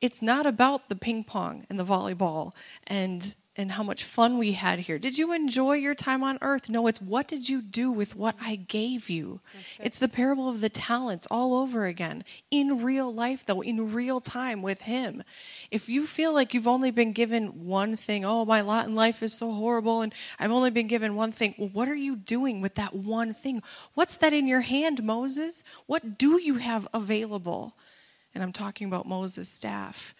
it's 0.00 0.20
not 0.20 0.44
about 0.44 0.88
the 0.88 0.96
ping 0.96 1.24
pong 1.24 1.66
and 1.70 1.78
the 1.78 1.84
volleyball 1.84 2.52
and 2.86 3.34
and 3.56 3.72
how 3.72 3.84
much 3.84 4.02
fun 4.02 4.36
we 4.36 4.52
had 4.52 4.80
here. 4.80 4.98
Did 4.98 5.16
you 5.16 5.32
enjoy 5.32 5.74
your 5.74 5.94
time 5.94 6.24
on 6.24 6.38
earth? 6.40 6.68
No, 6.68 6.88
it's 6.88 7.00
what 7.00 7.28
did 7.28 7.48
you 7.48 7.62
do 7.62 7.92
with 7.92 8.16
what 8.16 8.34
I 8.40 8.56
gave 8.56 9.08
you? 9.08 9.40
It's 9.78 9.98
the 9.98 10.08
parable 10.08 10.48
of 10.48 10.60
the 10.60 10.68
talents 10.68 11.28
all 11.30 11.54
over 11.54 11.84
again. 11.86 12.24
In 12.50 12.82
real 12.82 13.12
life, 13.14 13.46
though, 13.46 13.60
in 13.60 13.92
real 13.92 14.20
time 14.20 14.60
with 14.60 14.82
Him. 14.82 15.22
If 15.70 15.88
you 15.88 16.04
feel 16.06 16.34
like 16.34 16.52
you've 16.52 16.66
only 16.66 16.90
been 16.90 17.12
given 17.12 17.64
one 17.64 17.94
thing, 17.94 18.24
oh, 18.24 18.44
my 18.44 18.60
lot 18.60 18.88
in 18.88 18.96
life 18.96 19.22
is 19.22 19.38
so 19.38 19.52
horrible 19.52 20.02
and 20.02 20.12
I've 20.40 20.50
only 20.52 20.70
been 20.70 20.88
given 20.88 21.14
one 21.14 21.30
thing, 21.30 21.54
well, 21.56 21.70
what 21.72 21.88
are 21.88 21.94
you 21.94 22.16
doing 22.16 22.60
with 22.60 22.74
that 22.74 22.94
one 22.94 23.32
thing? 23.32 23.62
What's 23.94 24.16
that 24.16 24.32
in 24.32 24.48
your 24.48 24.62
hand, 24.62 25.04
Moses? 25.04 25.62
What 25.86 26.18
do 26.18 26.40
you 26.40 26.56
have 26.56 26.88
available? 26.92 27.76
And 28.34 28.42
I'm 28.42 28.52
talking 28.52 28.88
about 28.88 29.06
Moses' 29.06 29.48
staff. 29.48 30.12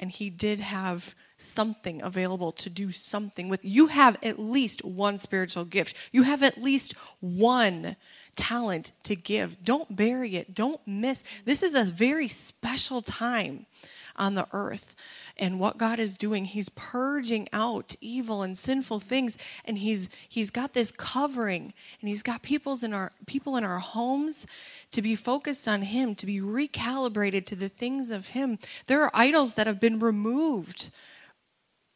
And 0.00 0.10
he 0.10 0.30
did 0.30 0.58
have 0.58 1.14
something 1.42 2.00
available 2.02 2.52
to 2.52 2.70
do 2.70 2.90
something 2.90 3.48
with. 3.48 3.64
You 3.64 3.88
have 3.88 4.16
at 4.22 4.38
least 4.38 4.84
one 4.84 5.18
spiritual 5.18 5.64
gift. 5.64 5.96
You 6.12 6.22
have 6.22 6.42
at 6.42 6.62
least 6.62 6.94
one 7.20 7.96
talent 8.36 8.92
to 9.04 9.16
give. 9.16 9.62
Don't 9.64 9.94
bury 9.94 10.36
it. 10.36 10.54
Don't 10.54 10.80
miss. 10.86 11.24
This 11.44 11.62
is 11.62 11.74
a 11.74 11.84
very 11.84 12.28
special 12.28 13.02
time 13.02 13.66
on 14.16 14.34
the 14.34 14.46
earth. 14.52 14.94
And 15.38 15.58
what 15.58 15.78
God 15.78 15.98
is 15.98 16.16
doing, 16.16 16.44
He's 16.44 16.68
purging 16.68 17.48
out 17.52 17.94
evil 18.00 18.42
and 18.42 18.56
sinful 18.56 19.00
things, 19.00 19.38
and 19.64 19.78
He's 19.78 20.08
He's 20.28 20.50
got 20.50 20.74
this 20.74 20.90
covering, 20.90 21.72
and 22.00 22.08
He's 22.08 22.22
got 22.22 22.42
people's 22.42 22.84
in 22.84 22.92
our 22.92 23.12
people 23.26 23.56
in 23.56 23.64
our 23.64 23.78
homes 23.78 24.46
to 24.90 25.00
be 25.00 25.14
focused 25.14 25.66
on 25.66 25.82
Him, 25.82 26.14
to 26.16 26.26
be 26.26 26.40
recalibrated 26.40 27.46
to 27.46 27.56
the 27.56 27.70
things 27.70 28.10
of 28.10 28.28
Him. 28.28 28.58
There 28.86 29.02
are 29.02 29.10
idols 29.14 29.54
that 29.54 29.66
have 29.66 29.80
been 29.80 29.98
removed 29.98 30.90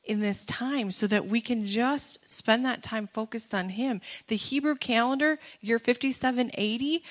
in 0.06 0.20
this 0.20 0.44
time 0.44 0.90
so 0.90 1.06
that 1.06 1.26
we 1.26 1.40
can 1.40 1.66
just 1.66 2.28
spend 2.28 2.64
that 2.64 2.82
time 2.82 3.06
focused 3.06 3.54
on 3.54 3.70
Him. 3.70 4.00
The 4.28 4.36
Hebrew 4.36 4.76
calendar, 4.76 5.38
year 5.60 5.78
5780, 5.78 7.02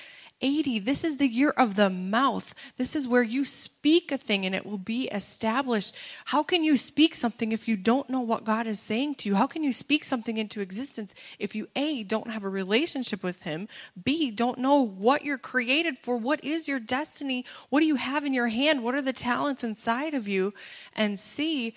80, 0.42 0.80
this 0.80 1.02
is 1.02 1.16
the 1.16 1.28
year 1.28 1.50
of 1.56 1.76
the 1.76 1.88
mouth. 1.88 2.54
This 2.76 2.94
is 2.94 3.08
where 3.08 3.22
you 3.22 3.44
speak 3.44 4.12
a 4.12 4.18
thing 4.18 4.44
and 4.44 4.54
it 4.54 4.66
will 4.66 4.78
be 4.78 5.04
established. 5.08 5.96
How 6.26 6.42
can 6.42 6.62
you 6.62 6.76
speak 6.76 7.14
something 7.14 7.52
if 7.52 7.66
you 7.66 7.76
don't 7.76 8.10
know 8.10 8.20
what 8.20 8.44
God 8.44 8.66
is 8.66 8.78
saying 8.78 9.14
to 9.16 9.30
you? 9.30 9.36
How 9.36 9.46
can 9.46 9.64
you 9.64 9.72
speak 9.72 10.04
something 10.04 10.36
into 10.36 10.60
existence 10.60 11.14
if 11.38 11.54
you, 11.54 11.68
A, 11.74 12.02
don't 12.02 12.30
have 12.30 12.44
a 12.44 12.50
relationship 12.50 13.22
with 13.22 13.42
Him, 13.42 13.66
B, 14.02 14.30
don't 14.30 14.58
know 14.58 14.82
what 14.82 15.24
you're 15.24 15.38
created 15.38 15.96
for? 15.96 16.18
What 16.18 16.44
is 16.44 16.68
your 16.68 16.80
destiny? 16.80 17.46
What 17.70 17.80
do 17.80 17.86
you 17.86 17.96
have 17.96 18.24
in 18.24 18.34
your 18.34 18.48
hand? 18.48 18.84
What 18.84 18.94
are 18.94 19.02
the 19.02 19.14
talents 19.14 19.64
inside 19.64 20.12
of 20.12 20.28
you? 20.28 20.52
And 20.94 21.18
C, 21.18 21.74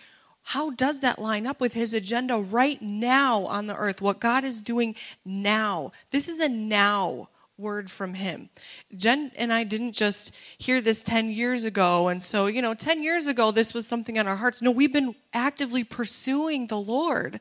how 0.50 0.72
does 0.72 1.02
that 1.02 1.20
line 1.20 1.46
up 1.46 1.62
with 1.62 1.74
his 1.74 1.94
agenda 1.94 2.36
right 2.36 2.82
now 2.82 3.46
on 3.46 3.68
the 3.68 3.76
earth? 3.76 4.02
What 4.02 4.20
God 4.20 4.44
is 4.44 4.60
doing 4.60 4.96
now. 5.24 5.92
This 6.10 6.28
is 6.28 6.40
a 6.40 6.50
now 6.50 7.30
word 7.56 7.92
from 7.92 8.16
him. 8.16 8.50
Jen 8.96 9.32
and 9.38 9.54
I 9.54 9.64
didn't 9.64 9.92
just 9.92 10.36
hear 10.58 10.82
this 10.82 11.04
10 11.04 11.30
years 11.30 11.66
ago. 11.66 12.08
And 12.08 12.24
so, 12.24 12.48
you 12.48 12.64
know, 12.64 12.74
10 12.74 13.04
years 13.04 13.28
ago, 13.28 13.52
this 13.52 13.76
was 13.76 13.88
something 13.88 14.18
on 14.18 14.26
our 14.26 14.38
hearts. 14.38 14.60
No, 14.60 14.72
we've 14.72 14.92
been 14.92 15.14
actively 15.34 15.84
pursuing 15.84 16.66
the 16.66 16.82
Lord. 16.82 17.40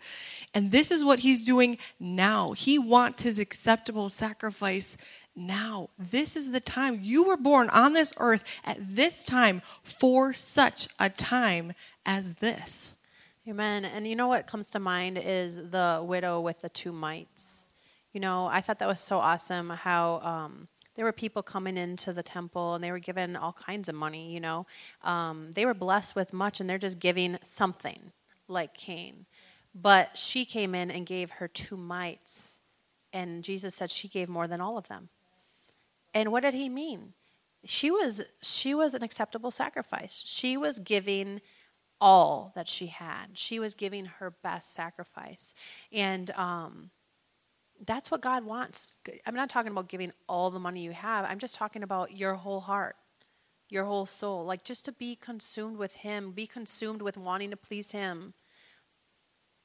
And 0.53 0.71
this 0.71 0.91
is 0.91 1.03
what 1.03 1.21
he's 1.21 1.47
doing 1.47 1.79
now. 1.99 2.53
He 2.53 2.79
wants 2.79 3.23
his 3.23 3.39
acceptable 3.39 4.11
sacrifice 4.11 4.99
now. 5.35 5.89
This 5.99 6.37
is 6.37 6.51
the 6.51 6.61
time. 6.61 7.01
You 7.01 7.25
were 7.25 7.39
born 7.39 7.71
on 7.71 7.95
this 7.95 8.13
earth 8.19 8.45
at 8.67 8.77
this 8.79 9.25
time 9.25 9.63
for 9.83 10.35
such 10.35 10.89
a 11.01 11.09
time 11.09 11.73
as 12.05 12.35
this. 12.35 12.97
Amen. 13.49 13.87
And 13.87 14.07
you 14.07 14.15
know 14.15 14.29
what 14.29 14.47
comes 14.47 14.69
to 14.71 14.79
mind 14.79 15.17
is 15.17 15.57
the 15.57 16.03
widow 16.05 16.39
with 16.39 16.61
the 16.61 16.69
two 16.69 16.93
mites. 16.93 17.67
You 18.13 18.21
know, 18.21 18.47
I 18.47 18.61
thought 18.61 18.79
that 18.81 18.89
was 18.89 19.01
so 19.01 19.21
awesome 19.21 19.71
how 19.71 20.21
um, 20.21 20.69
there 20.97 21.05
were 21.07 21.13
people 21.13 21.43
coming 21.43 21.79
into 21.79 22.13
the 22.13 22.23
temple 22.23 22.75
and 22.75 22.85
they 22.85 22.91
were 22.91 22.99
given 22.99 23.37
all 23.37 23.55
kinds 23.55 23.89
of 23.89 23.95
money, 23.95 24.35
you 24.35 24.41
know. 24.41 24.67
Um, 25.03 25.53
they 25.55 25.65
were 25.65 25.73
blessed 25.73 26.15
with 26.15 26.35
much 26.35 26.61
and 26.61 26.69
they're 26.69 26.77
just 26.77 26.99
giving 26.99 27.39
something 27.43 28.13
like 28.49 28.75
Cain. 28.75 29.25
But 29.75 30.19
she 30.19 30.45
came 30.45 30.75
in 30.75 30.91
and 30.91 31.07
gave 31.07 31.31
her 31.31 31.49
two 31.49 31.79
mites. 31.79 32.61
And 33.15 33.43
Jesus 33.43 33.75
said 33.75 33.91
she 33.91 34.09
gave 34.09 34.29
more 34.29 34.47
than 34.47 34.61
all 34.61 34.77
of 34.77 34.89
them. 34.89 35.09
And 36.13 36.33
what 36.33 36.43
did 36.43 36.53
he 36.53 36.69
mean? 36.69 37.15
She 37.65 37.91
was 37.91 38.23
she 38.43 38.75
was 38.75 38.93
an 38.93 39.03
acceptable 39.03 39.51
sacrifice. 39.51 40.23
She 40.27 40.59
was 40.59 40.79
giving 40.79 41.41
all 42.01 42.53
that 42.55 42.69
she 42.69 42.87
had. 42.87 43.27
She 43.35 43.59
was 43.59 43.75
giving 43.75 44.07
her 44.07 44.31
best 44.31 44.75
sacrifice. 44.75 45.55
And 45.93 46.31
um, 46.33 46.91
that's 47.85 48.11
what 48.11 48.21
God 48.21 48.45
wants. 48.45 48.97
I'm 49.27 49.35
not 49.35 49.51
talking 49.51 49.73
about 49.73 49.89
giving 49.89 50.13
all 50.29 50.51
the 50.51 50.59
money 50.59 50.83
you 50.83 50.93
have, 50.93 51.25
I'm 51.25 51.39
just 51.39 51.55
talking 51.55 51.83
about 51.83 52.17
your 52.17 52.35
whole 52.35 52.61
heart, 52.61 52.97
your 53.69 53.85
whole 53.85 54.07
soul. 54.07 54.45
Like 54.45 54.65
just 54.65 54.85
to 54.87 54.93
be 54.93 55.17
consumed 55.17 55.77
with 55.77 55.97
Him, 55.97 56.33
be 56.33 56.47
consumed 56.47 57.03
with 57.03 57.17
wanting 57.17 57.51
to 57.51 57.57
please 57.57 57.93
Him 57.93 58.35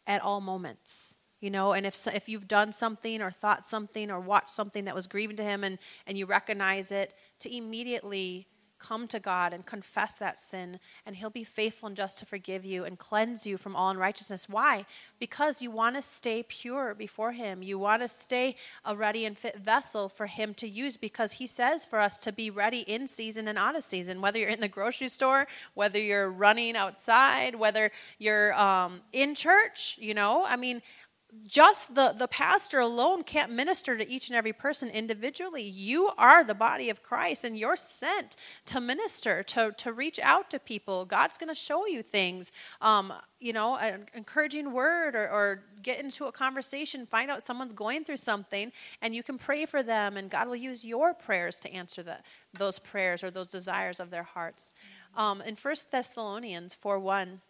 at 0.05 0.21
all 0.21 0.41
moments. 0.41 1.17
You 1.39 1.49
know, 1.49 1.73
and 1.73 1.85
if, 1.85 2.07
if 2.07 2.29
you've 2.29 2.47
done 2.47 2.71
something 2.71 3.21
or 3.21 3.29
thought 3.29 3.65
something 3.65 4.09
or 4.09 4.21
watched 4.21 4.51
something 4.51 4.85
that 4.85 4.95
was 4.95 5.07
grieving 5.07 5.35
to 5.35 5.43
him 5.43 5.65
and, 5.65 5.77
and 6.07 6.17
you 6.17 6.25
recognize 6.25 6.89
it, 6.89 7.13
to 7.39 7.53
immediately 7.53 8.47
come 8.83 9.07
to 9.07 9.19
God 9.19 9.53
and 9.53 9.65
confess 9.65 10.15
that 10.15 10.37
sin, 10.37 10.79
and 11.05 11.15
He'll 11.15 11.29
be 11.29 11.45
faithful 11.45 11.87
and 11.87 11.95
just 11.95 12.17
to 12.19 12.25
forgive 12.25 12.65
you 12.65 12.83
and 12.83 12.99
cleanse 12.99 13.47
you 13.47 13.57
from 13.57 13.75
all 13.75 13.89
unrighteousness. 13.89 14.49
Why? 14.49 14.85
Because 15.19 15.61
you 15.61 15.71
want 15.71 15.95
to 15.95 16.01
stay 16.01 16.43
pure 16.43 16.93
before 16.93 17.31
Him. 17.31 17.63
You 17.63 17.79
want 17.79 18.01
to 18.01 18.07
stay 18.07 18.55
a 18.83 18.95
ready 18.95 19.25
and 19.25 19.37
fit 19.37 19.57
vessel 19.57 20.09
for 20.09 20.25
Him 20.25 20.53
to 20.55 20.67
use 20.67 20.97
because 20.97 21.33
He 21.33 21.47
says 21.47 21.85
for 21.85 21.99
us 21.99 22.19
to 22.19 22.33
be 22.33 22.49
ready 22.49 22.81
in 22.81 23.07
season 23.07 23.47
and 23.47 23.57
out 23.57 23.77
of 23.77 23.83
season, 23.83 24.21
whether 24.21 24.37
you're 24.39 24.49
in 24.49 24.59
the 24.59 24.67
grocery 24.67 25.07
store, 25.07 25.47
whether 25.73 25.99
you're 25.99 26.29
running 26.29 26.75
outside, 26.75 27.55
whether 27.55 27.89
you're 28.19 28.53
um, 28.59 29.01
in 29.13 29.33
church, 29.33 29.97
you 30.01 30.13
know? 30.13 30.43
I 30.45 30.57
mean, 30.57 30.81
just 31.47 31.95
the, 31.95 32.13
the 32.17 32.27
pastor 32.27 32.79
alone 32.79 33.23
can't 33.23 33.51
minister 33.51 33.97
to 33.97 34.07
each 34.07 34.27
and 34.29 34.35
every 34.35 34.53
person 34.53 34.89
individually. 34.89 35.63
You 35.63 36.11
are 36.17 36.43
the 36.43 36.55
body 36.55 36.89
of 36.89 37.03
Christ 37.03 37.43
and 37.43 37.57
you're 37.57 37.75
sent 37.75 38.35
to 38.65 38.79
minister, 38.79 39.43
to, 39.43 39.73
to 39.77 39.93
reach 39.93 40.19
out 40.19 40.49
to 40.51 40.59
people. 40.59 41.05
God's 41.05 41.37
going 41.37 41.49
to 41.49 41.55
show 41.55 41.85
you 41.87 42.01
things. 42.01 42.51
Um, 42.81 43.13
you 43.39 43.51
know, 43.51 43.77
an 43.77 44.05
encouraging 44.13 44.71
word 44.71 45.15
or, 45.15 45.29
or 45.29 45.63
get 45.81 45.99
into 45.99 46.25
a 46.25 46.31
conversation, 46.31 47.05
find 47.05 47.29
out 47.29 47.45
someone's 47.45 47.73
going 47.73 48.05
through 48.05 48.17
something, 48.17 48.71
and 49.01 49.13
you 49.13 49.21
can 49.21 49.37
pray 49.37 49.65
for 49.65 49.83
them, 49.83 50.15
and 50.15 50.29
God 50.29 50.47
will 50.47 50.55
use 50.55 50.85
your 50.85 51.13
prayers 51.13 51.59
to 51.59 51.73
answer 51.73 52.01
the, 52.01 52.17
those 52.53 52.79
prayers 52.79 53.21
or 53.21 53.29
those 53.29 53.47
desires 53.47 53.99
of 53.99 54.11
their 54.11 54.23
hearts. 54.23 54.73
Um, 55.17 55.41
in 55.41 55.55
1 55.55 55.75
Thessalonians 55.91 56.73
4 56.73 56.99
1, 56.99 57.41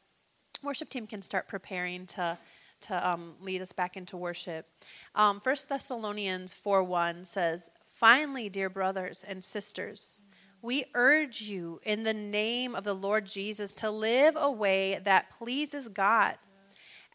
worship 0.63 0.89
team 0.89 1.05
can 1.05 1.21
start 1.21 1.47
preparing 1.47 2.05
to 2.07 2.39
to 2.83 3.09
um, 3.09 3.35
lead 3.41 3.61
us 3.61 3.71
back 3.71 3.97
into 3.97 4.17
worship. 4.17 4.67
Um, 5.15 5.39
1 5.41 5.55
Thessalonians 5.69 6.53
4 6.53 6.83
1 6.83 7.25
says, 7.25 7.69
Finally, 7.85 8.49
dear 8.49 8.69
brothers 8.69 9.23
and 9.27 9.43
sisters, 9.43 10.25
we 10.61 10.85
urge 10.93 11.41
you 11.41 11.79
in 11.83 12.03
the 12.03 12.13
name 12.13 12.73
of 12.73 12.83
the 12.83 12.93
Lord 12.93 13.25
Jesus 13.25 13.73
to 13.75 13.91
live 13.91 14.35
a 14.37 14.49
way 14.49 14.99
that 15.03 15.29
pleases 15.29 15.89
God. 15.89 16.37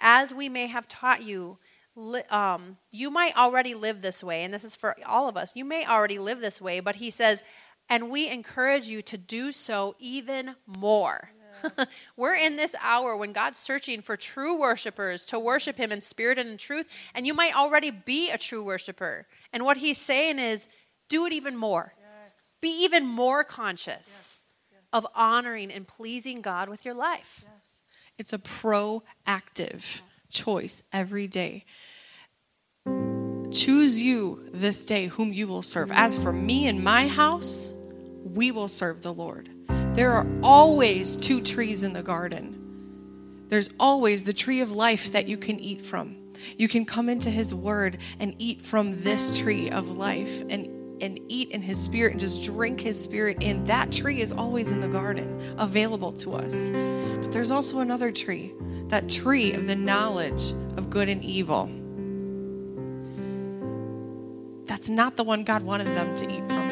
As 0.00 0.32
we 0.32 0.48
may 0.48 0.66
have 0.66 0.86
taught 0.86 1.22
you, 1.22 1.58
um, 2.30 2.76
you 2.92 3.10
might 3.10 3.36
already 3.36 3.74
live 3.74 4.02
this 4.02 4.22
way, 4.22 4.44
and 4.44 4.54
this 4.54 4.64
is 4.64 4.76
for 4.76 4.96
all 5.04 5.28
of 5.28 5.36
us. 5.36 5.56
You 5.56 5.64
may 5.64 5.84
already 5.84 6.18
live 6.18 6.40
this 6.40 6.60
way, 6.60 6.80
but 6.80 6.96
he 6.96 7.10
says, 7.10 7.42
and 7.88 8.10
we 8.10 8.28
encourage 8.28 8.86
you 8.86 9.02
to 9.02 9.16
do 9.16 9.50
so 9.50 9.96
even 9.98 10.56
more. 10.66 11.32
We're 12.16 12.36
in 12.36 12.56
this 12.56 12.74
hour 12.82 13.16
when 13.16 13.32
God's 13.32 13.58
searching 13.58 14.02
for 14.02 14.16
true 14.16 14.58
worshipers 14.58 15.24
to 15.26 15.38
worship 15.38 15.76
Him 15.76 15.92
in 15.92 16.00
spirit 16.00 16.38
and 16.38 16.48
in 16.48 16.56
truth, 16.56 16.86
and 17.14 17.26
you 17.26 17.34
might 17.34 17.54
already 17.54 17.90
be 17.90 18.30
a 18.30 18.38
true 18.38 18.64
worshiper. 18.64 19.26
And 19.52 19.64
what 19.64 19.78
He's 19.78 19.98
saying 19.98 20.38
is, 20.38 20.68
do 21.08 21.26
it 21.26 21.32
even 21.32 21.56
more. 21.56 21.94
Yes. 21.98 22.52
Be 22.60 22.84
even 22.84 23.06
more 23.06 23.44
conscious 23.44 23.96
yes. 23.96 24.40
Yes. 24.72 24.80
of 24.92 25.06
honoring 25.14 25.70
and 25.70 25.86
pleasing 25.86 26.36
God 26.36 26.68
with 26.68 26.84
your 26.84 26.94
life. 26.94 27.44
It's 28.18 28.32
a 28.32 28.38
proactive 28.38 30.00
choice 30.28 30.82
every 30.92 31.28
day. 31.28 31.64
Choose 33.52 34.02
you 34.02 34.48
this 34.52 34.84
day 34.84 35.06
whom 35.06 35.32
you 35.32 35.46
will 35.46 35.62
serve. 35.62 35.90
As 35.92 36.18
for 36.18 36.32
me 36.32 36.66
and 36.66 36.82
my 36.82 37.08
house, 37.08 37.70
we 38.24 38.50
will 38.50 38.68
serve 38.68 39.02
the 39.02 39.14
Lord. 39.14 39.48
There 39.98 40.12
are 40.12 40.28
always 40.44 41.16
two 41.16 41.40
trees 41.40 41.82
in 41.82 41.92
the 41.92 42.04
garden. 42.04 43.46
There's 43.48 43.70
always 43.80 44.22
the 44.22 44.32
tree 44.32 44.60
of 44.60 44.70
life 44.70 45.10
that 45.10 45.26
you 45.26 45.36
can 45.36 45.58
eat 45.58 45.84
from. 45.84 46.14
You 46.56 46.68
can 46.68 46.84
come 46.84 47.08
into 47.08 47.30
his 47.30 47.52
word 47.52 47.98
and 48.20 48.32
eat 48.38 48.62
from 48.62 49.02
this 49.02 49.36
tree 49.40 49.70
of 49.70 49.96
life 49.96 50.44
and 50.48 51.02
and 51.02 51.18
eat 51.26 51.50
in 51.50 51.62
his 51.62 51.82
spirit 51.82 52.12
and 52.12 52.20
just 52.20 52.44
drink 52.44 52.78
his 52.78 53.02
spirit 53.02 53.38
in. 53.40 53.64
That 53.64 53.90
tree 53.90 54.20
is 54.20 54.32
always 54.32 54.70
in 54.70 54.80
the 54.80 54.88
garden, 54.88 55.40
available 55.58 56.12
to 56.12 56.34
us. 56.34 56.70
But 56.70 57.32
there's 57.32 57.50
also 57.50 57.80
another 57.80 58.12
tree, 58.12 58.54
that 58.86 59.08
tree 59.08 59.52
of 59.52 59.66
the 59.66 59.74
knowledge 59.74 60.52
of 60.76 60.90
good 60.90 61.08
and 61.08 61.24
evil. 61.24 61.66
That's 64.66 64.88
not 64.88 65.16
the 65.16 65.24
one 65.24 65.42
God 65.42 65.62
wanted 65.64 65.88
them 65.88 66.14
to 66.18 66.32
eat 66.32 66.46
from. 66.46 66.67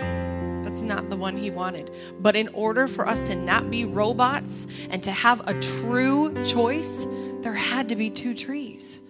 That's 0.76 0.84
not 0.84 1.08
the 1.08 1.16
one 1.16 1.38
he 1.38 1.50
wanted. 1.50 1.90
But 2.20 2.36
in 2.36 2.48
order 2.48 2.86
for 2.86 3.08
us 3.08 3.28
to 3.28 3.34
not 3.34 3.70
be 3.70 3.86
robots 3.86 4.66
and 4.90 5.02
to 5.04 5.10
have 5.10 5.40
a 5.48 5.58
true 5.58 6.44
choice, 6.44 7.08
there 7.40 7.54
had 7.54 7.88
to 7.88 7.96
be 7.96 8.10
two 8.10 8.34
trees. 8.34 9.00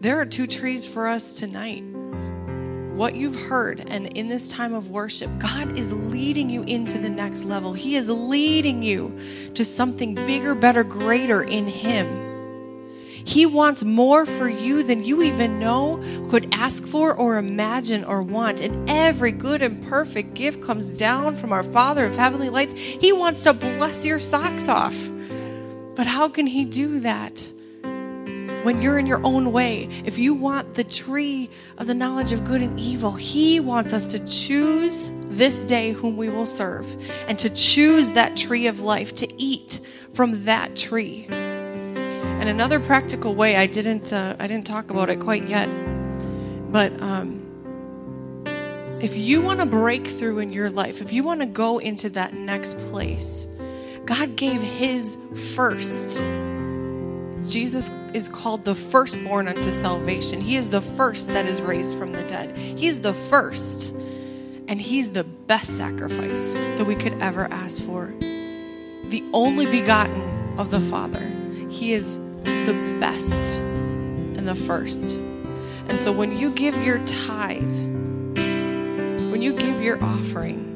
There 0.00 0.18
are 0.18 0.26
two 0.26 0.48
trees 0.48 0.88
for 0.88 1.06
us 1.06 1.36
tonight. 1.38 1.84
What 2.96 3.14
you've 3.14 3.40
heard, 3.42 3.84
and 3.88 4.08
in 4.18 4.28
this 4.28 4.48
time 4.48 4.74
of 4.74 4.90
worship, 4.90 5.30
God 5.38 5.78
is 5.78 5.92
leading 5.92 6.50
you 6.50 6.64
into 6.64 6.98
the 6.98 7.08
next 7.08 7.44
level. 7.44 7.72
He 7.72 7.94
is 7.94 8.10
leading 8.10 8.82
you 8.82 9.16
to 9.54 9.64
something 9.64 10.16
bigger, 10.16 10.56
better, 10.56 10.82
greater 10.82 11.44
in 11.44 11.68
Him. 11.68 12.21
He 13.24 13.46
wants 13.46 13.84
more 13.84 14.26
for 14.26 14.48
you 14.48 14.82
than 14.82 15.04
you 15.04 15.22
even 15.22 15.58
know, 15.58 16.02
could 16.30 16.48
ask 16.52 16.86
for, 16.86 17.14
or 17.14 17.36
imagine, 17.36 18.04
or 18.04 18.22
want. 18.22 18.60
And 18.60 18.88
every 18.88 19.32
good 19.32 19.62
and 19.62 19.82
perfect 19.86 20.34
gift 20.34 20.62
comes 20.62 20.92
down 20.92 21.36
from 21.36 21.52
our 21.52 21.62
Father 21.62 22.06
of 22.06 22.16
heavenly 22.16 22.50
lights. 22.50 22.74
He 22.74 23.12
wants 23.12 23.42
to 23.44 23.52
bless 23.52 24.04
your 24.04 24.18
socks 24.18 24.68
off. 24.68 24.96
But 25.94 26.06
how 26.06 26.28
can 26.28 26.46
He 26.46 26.64
do 26.64 27.00
that? 27.00 27.48
When 28.62 28.80
you're 28.80 28.98
in 28.98 29.06
your 29.06 29.20
own 29.24 29.50
way, 29.50 29.88
if 30.04 30.18
you 30.18 30.34
want 30.34 30.74
the 30.74 30.84
tree 30.84 31.50
of 31.78 31.88
the 31.88 31.94
knowledge 31.94 32.32
of 32.32 32.44
good 32.44 32.62
and 32.62 32.78
evil, 32.78 33.10
He 33.10 33.58
wants 33.58 33.92
us 33.92 34.06
to 34.12 34.24
choose 34.24 35.12
this 35.24 35.62
day 35.62 35.90
whom 35.90 36.16
we 36.16 36.28
will 36.28 36.46
serve 36.46 36.86
and 37.26 37.38
to 37.40 37.50
choose 37.50 38.12
that 38.12 38.36
tree 38.36 38.68
of 38.68 38.78
life, 38.78 39.14
to 39.14 39.32
eat 39.42 39.80
from 40.12 40.44
that 40.44 40.76
tree. 40.76 41.26
And 42.42 42.48
another 42.48 42.80
practical 42.80 43.36
way, 43.36 43.54
I 43.54 43.66
didn't, 43.66 44.12
uh, 44.12 44.34
I 44.36 44.48
didn't 44.48 44.66
talk 44.66 44.90
about 44.90 45.08
it 45.08 45.20
quite 45.20 45.46
yet, 45.46 45.68
but 46.72 46.92
um, 47.00 47.40
if 49.00 49.14
you 49.14 49.40
want 49.42 49.60
to 49.60 49.66
break 49.66 50.08
through 50.08 50.40
in 50.40 50.52
your 50.52 50.68
life, 50.68 51.00
if 51.00 51.12
you 51.12 51.22
want 51.22 51.38
to 51.38 51.46
go 51.46 51.78
into 51.78 52.10
that 52.10 52.34
next 52.34 52.76
place, 52.90 53.46
God 54.06 54.34
gave 54.34 54.60
His 54.60 55.16
first. 55.54 56.18
Jesus 57.46 57.92
is 58.12 58.28
called 58.28 58.64
the 58.64 58.74
firstborn 58.74 59.46
unto 59.46 59.70
salvation. 59.70 60.40
He 60.40 60.56
is 60.56 60.68
the 60.68 60.82
first 60.82 61.28
that 61.28 61.46
is 61.46 61.62
raised 61.62 61.96
from 61.96 62.10
the 62.10 62.24
dead. 62.24 62.56
He 62.56 62.88
is 62.88 63.02
the 63.02 63.14
first, 63.14 63.94
and 64.66 64.80
He's 64.80 65.12
the 65.12 65.22
best 65.22 65.76
sacrifice 65.76 66.54
that 66.54 66.88
we 66.88 66.96
could 66.96 67.14
ever 67.22 67.46
ask 67.52 67.84
for. 67.84 68.12
The 68.18 69.22
only 69.32 69.66
begotten 69.66 70.58
of 70.58 70.72
the 70.72 70.80
Father. 70.80 71.24
He 71.70 71.92
is 71.92 72.18
the 72.64 72.98
best 73.00 73.58
and 73.58 74.46
the 74.46 74.54
first. 74.54 75.16
And 75.88 76.00
so 76.00 76.12
when 76.12 76.36
you 76.36 76.50
give 76.50 76.74
your 76.84 76.98
tithe, 77.04 77.78
when 79.30 79.42
you 79.42 79.52
give 79.52 79.82
your 79.82 80.02
offering, 80.02 80.68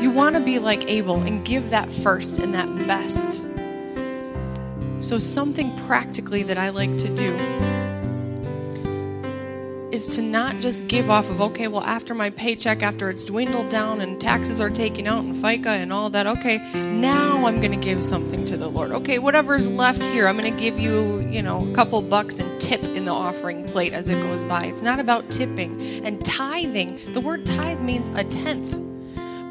you 0.00 0.10
want 0.10 0.36
to 0.36 0.40
be 0.40 0.58
like 0.58 0.88
Abel 0.88 1.22
and 1.22 1.44
give 1.44 1.70
that 1.70 1.90
first 1.90 2.38
and 2.38 2.54
that 2.54 2.86
best. 2.86 3.44
So, 5.00 5.18
something 5.18 5.76
practically 5.86 6.42
that 6.44 6.58
I 6.58 6.70
like 6.70 6.96
to 6.98 7.14
do 7.14 7.75
is 9.96 10.14
to 10.14 10.20
not 10.20 10.54
just 10.56 10.88
give 10.88 11.08
off 11.08 11.30
of, 11.30 11.40
okay, 11.40 11.68
well, 11.68 11.82
after 11.82 12.14
my 12.14 12.28
paycheck, 12.28 12.82
after 12.82 13.08
it's 13.08 13.24
dwindled 13.24 13.70
down 13.70 14.02
and 14.02 14.20
taxes 14.20 14.60
are 14.60 14.68
taken 14.68 15.06
out 15.06 15.24
and 15.24 15.34
FICA 15.34 15.68
and 15.68 15.90
all 15.90 16.10
that, 16.10 16.26
okay, 16.26 16.58
now 16.74 17.46
I'm 17.46 17.62
going 17.62 17.70
to 17.70 17.78
give 17.78 18.02
something 18.02 18.44
to 18.44 18.58
the 18.58 18.68
Lord. 18.68 18.90
Okay, 18.92 19.18
whatever's 19.18 19.70
left 19.70 20.04
here, 20.04 20.28
I'm 20.28 20.36
going 20.36 20.52
to 20.52 20.60
give 20.60 20.78
you, 20.78 21.20
you 21.20 21.42
know, 21.42 21.66
a 21.66 21.74
couple 21.74 22.02
bucks 22.02 22.38
and 22.38 22.60
tip 22.60 22.84
in 22.84 23.06
the 23.06 23.10
offering 23.10 23.64
plate 23.64 23.94
as 23.94 24.08
it 24.08 24.20
goes 24.20 24.44
by. 24.44 24.66
It's 24.66 24.82
not 24.82 25.00
about 25.00 25.30
tipping 25.30 25.80
and 26.04 26.22
tithing. 26.22 27.00
The 27.14 27.20
word 27.20 27.46
tithe 27.46 27.80
means 27.80 28.08
a 28.08 28.22
tenth 28.22 28.78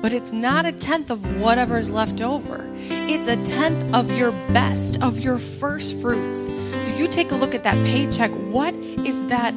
but 0.01 0.13
it's 0.13 0.31
not 0.31 0.67
a 0.67 0.71
tenth 0.71 1.09
of 1.09 1.41
whatever's 1.41 1.89
left 1.89 2.21
over. 2.21 2.69
It's 2.77 3.27
a 3.27 3.43
tenth 3.43 3.91
of 3.95 4.11
your 4.11 4.31
best, 4.53 5.01
of 5.01 5.19
your 5.19 5.39
first 5.39 5.99
fruits. 5.99 6.49
So 6.49 6.95
you 6.95 7.07
take 7.07 7.31
a 7.31 7.35
look 7.35 7.55
at 7.55 7.63
that 7.63 7.83
paycheck. 7.87 8.29
What 8.29 8.75
is 8.75 9.25
that 9.27 9.55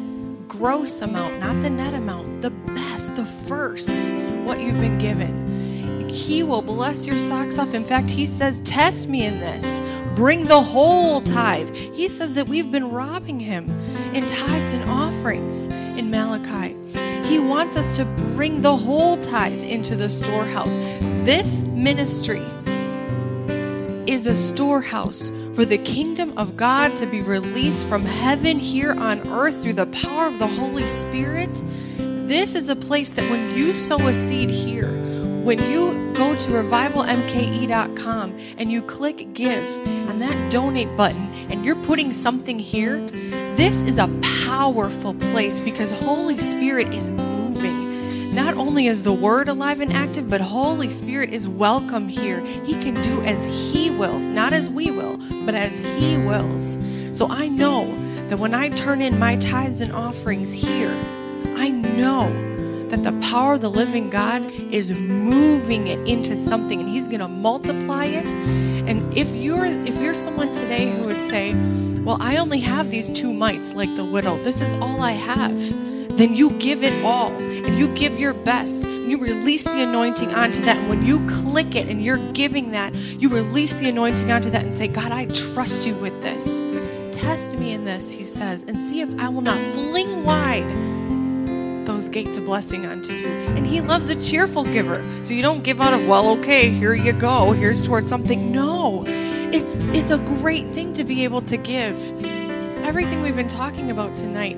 gross 0.49 1.03
amount, 1.03 1.39
not 1.41 1.61
the 1.63 1.71
net 1.71 1.95
amount, 1.95 2.41
the 2.41 2.51
best, 2.51 3.15
the 3.15 3.25
first, 3.25 4.15
what 4.45 4.59
you've 4.59 4.81
been 4.81 4.99
given. 4.99 6.09
He 6.09 6.43
will 6.43 6.63
bless 6.63 7.07
your 7.07 7.19
socks 7.19 7.59
off. 7.59 7.75
In 7.75 7.85
fact, 7.85 8.11
he 8.11 8.25
says, 8.25 8.61
Test 8.61 9.09
me 9.09 9.27
in 9.27 9.39
this. 9.41 9.83
Bring 10.17 10.47
the 10.47 10.63
whole 10.63 11.21
tithe. 11.21 11.75
He 11.75 12.09
says 12.09 12.35
that 12.35 12.49
we've 12.49 12.73
been 12.73 12.91
robbing 12.91 13.39
him 13.39 13.69
in 14.15 14.27
tithes 14.27 14.73
and 14.73 14.89
offerings 14.91 15.67
in 15.99 16.11
Malachi. 16.11 16.77
He 17.29 17.39
wants 17.39 17.77
us 17.77 17.95
to 17.97 18.07
bring 18.35 18.63
the 18.63 18.75
whole 18.75 19.19
tithe 19.19 19.63
into 19.63 19.97
the 19.97 20.09
storehouse. 20.09 20.79
This 21.25 21.63
ministry 21.63 22.43
is 24.07 24.27
a 24.27 24.35
storehouse 24.35 25.31
for 25.59 25.65
the 25.65 25.79
kingdom 25.79 26.33
of 26.39 26.57
God 26.57 26.95
to 26.95 27.05
be 27.05 27.21
released 27.21 27.89
from 27.89 28.05
heaven 28.05 28.61
here 28.61 28.93
on 28.93 29.19
earth 29.27 29.61
through 29.61 29.73
the 29.73 29.87
power 29.87 30.27
of 30.29 30.39
the 30.39 30.47
Holy 30.47 30.87
Spirit. 30.87 31.65
This 31.97 32.55
is 32.55 32.69
a 32.69 32.77
place 32.77 33.11
that 33.11 33.29
when 33.29 33.59
you 33.59 33.75
sow 33.75 33.99
a 34.07 34.15
seed 34.15 34.51
here, 34.51 34.87
when 35.43 35.59
you 35.69 36.13
go 36.15 36.37
to 36.37 36.49
revivalmke.com 36.51 38.39
and 38.57 38.71
you 38.71 38.83
click 38.83 39.35
give 39.35 39.69
on 40.09 40.21
that 40.21 40.53
donate 40.53 40.97
button 40.97 41.27
and 41.51 41.65
you're 41.65 41.83
putting 41.87 42.13
something 42.13 42.61
here, 42.61 43.01
this 43.57 43.83
is 43.83 43.99
a 43.99 44.07
powerful 44.47 45.13
place 45.15 45.59
because 45.59 45.91
Holy 45.91 46.39
Spirit 46.39 46.95
is. 46.95 47.11
Not 48.39 48.55
only 48.55 48.87
is 48.87 49.03
the 49.03 49.13
word 49.13 49.49
alive 49.49 49.81
and 49.81 49.93
active, 49.93 50.31
but 50.31 50.41
Holy 50.41 50.91
Spirit 50.91 51.33
is 51.33 51.49
welcome 51.49 52.09
here. 52.09 52.41
He 52.65 52.75
can 52.75 53.01
do 53.01 53.21
as 53.23 53.45
He 53.45 53.91
wills, 53.91 54.23
not 54.23 54.53
as 54.53 54.71
we 54.71 54.93
will, 54.93 55.19
but 55.45 55.57
as 55.57 55.81
He 55.81 56.17
wills. 56.19 56.79
So 57.13 57.27
I 57.29 57.49
know 57.49 57.93
that 58.29 58.39
when 58.39 58.55
I 58.55 58.69
turn 58.69 59.03
in 59.03 59.19
my 59.19 59.35
tithes 59.35 59.81
and 59.81 59.91
offerings 59.91 60.53
here, 60.53 60.95
I 61.57 61.71
know 61.71 62.31
that 62.91 63.03
the 63.03 63.11
power 63.29 63.55
of 63.55 63.61
the 63.61 63.73
living 63.73 64.09
God 64.09 64.49
is 64.71 64.93
moving 64.93 65.89
it 65.89 65.99
into 66.07 66.37
something 66.37 66.79
and 66.79 66.89
he's 66.89 67.09
going 67.09 67.19
to 67.19 67.27
multiply 67.27 68.05
it. 68.05 68.33
And 68.35 69.19
if 69.19 69.33
you're 69.33 69.67
if 69.67 70.01
you're 70.01 70.15
someone 70.15 70.53
today 70.53 70.93
who 70.93 71.07
would 71.07 71.23
say, 71.23 71.55
"Well, 72.05 72.19
I 72.21 72.37
only 72.37 72.61
have 72.61 72.89
these 72.89 73.09
two 73.09 73.35
mites 73.35 73.75
like 73.75 73.93
the 73.97 74.05
widow. 74.05 74.37
This 74.45 74.61
is 74.61 74.75
all 74.75 75.03
I 75.03 75.11
have." 75.11 75.89
Then 76.19 76.35
you 76.35 76.51
give 76.59 76.83
it 76.83 76.93
all 77.05 77.31
and 77.69 77.79
you 77.79 77.87
give 77.89 78.19
your 78.19 78.33
best. 78.33 78.87
And 78.87 79.11
you 79.11 79.19
release 79.19 79.65
the 79.65 79.83
anointing 79.83 80.35
onto 80.35 80.65
that. 80.65 80.79
And 80.79 80.89
when 80.89 81.05
you 81.05 81.25
click 81.29 81.77
it 81.77 81.89
and 81.89 82.03
you're 82.03 82.33
giving 82.33 82.71
that, 82.71 82.95
you 82.95 83.29
release 83.29 83.75
the 83.75 83.91
anointing 83.91 84.33
onto 84.33 84.49
that 84.51 84.65
and 84.65 84.75
say, 84.75 84.89
God, 84.89 85.13
I 85.13 85.27
trust 85.27 85.87
you 85.87 85.95
with 85.97 86.21
this. 86.23 86.63
Test 87.15 87.59
me 87.59 87.73
in 87.73 87.85
this, 87.85 88.11
he 88.13 88.23
says, 88.23 88.65
and 88.65 88.77
see 88.79 89.01
if 89.01 89.21
I 89.21 89.29
will 89.29 89.43
not 89.43 89.59
fling 89.75 90.25
wide 90.25 90.69
those 91.87 92.09
gates 92.09 92.37
of 92.37 92.45
blessing 92.45 92.87
unto 92.87 93.13
you. 93.13 93.29
And 93.29 93.67
he 93.67 93.81
loves 93.81 94.09
a 94.09 94.21
cheerful 94.21 94.65
giver. 94.65 95.05
So 95.25 95.35
you 95.35 95.43
don't 95.43 95.63
give 95.63 95.81
out 95.81 95.93
of, 95.93 96.07
well, 96.07 96.29
okay, 96.39 96.71
here 96.71 96.95
you 96.95 97.13
go. 97.13 97.53
Here's 97.53 97.83
towards 97.83 98.09
something. 98.09 98.51
No. 98.51 99.05
It's 99.51 99.77
it's 99.95 100.11
a 100.11 100.19
great 100.19 100.67
thing 100.69 100.93
to 100.95 101.05
be 101.05 101.25
able 101.25 101.41
to 101.43 101.57
give. 101.57 101.97
Everything 102.85 103.21
we've 103.21 103.37
been 103.37 103.49
talking 103.49 103.91
about 103.91 104.15
tonight, 104.15 104.57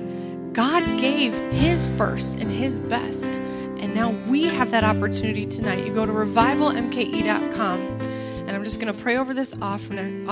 God 0.53 0.99
gave 0.99 1.33
his 1.53 1.87
first 1.97 2.39
and 2.39 2.51
his 2.51 2.79
best. 2.79 3.39
And 3.39 3.95
now 3.95 4.11
we 4.29 4.43
have 4.43 4.71
that 4.71 4.83
opportunity 4.83 5.45
tonight. 5.45 5.85
You 5.85 5.93
go 5.93 6.05
to 6.05 6.11
revivalmke.com 6.11 7.79
and 7.79 8.51
I'm 8.51 8.63
just 8.63 8.79
going 8.81 8.93
to 8.93 9.01
pray 9.01 9.17
over 9.17 9.33
this 9.33 9.55
offering. 9.61 10.27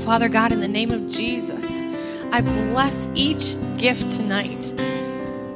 Father 0.00 0.28
God, 0.28 0.52
in 0.52 0.60
the 0.60 0.68
name 0.68 0.90
of 0.90 1.08
Jesus, 1.08 1.80
I 2.30 2.40
bless 2.40 3.08
each 3.14 3.54
gift 3.78 4.10
tonight. 4.12 4.74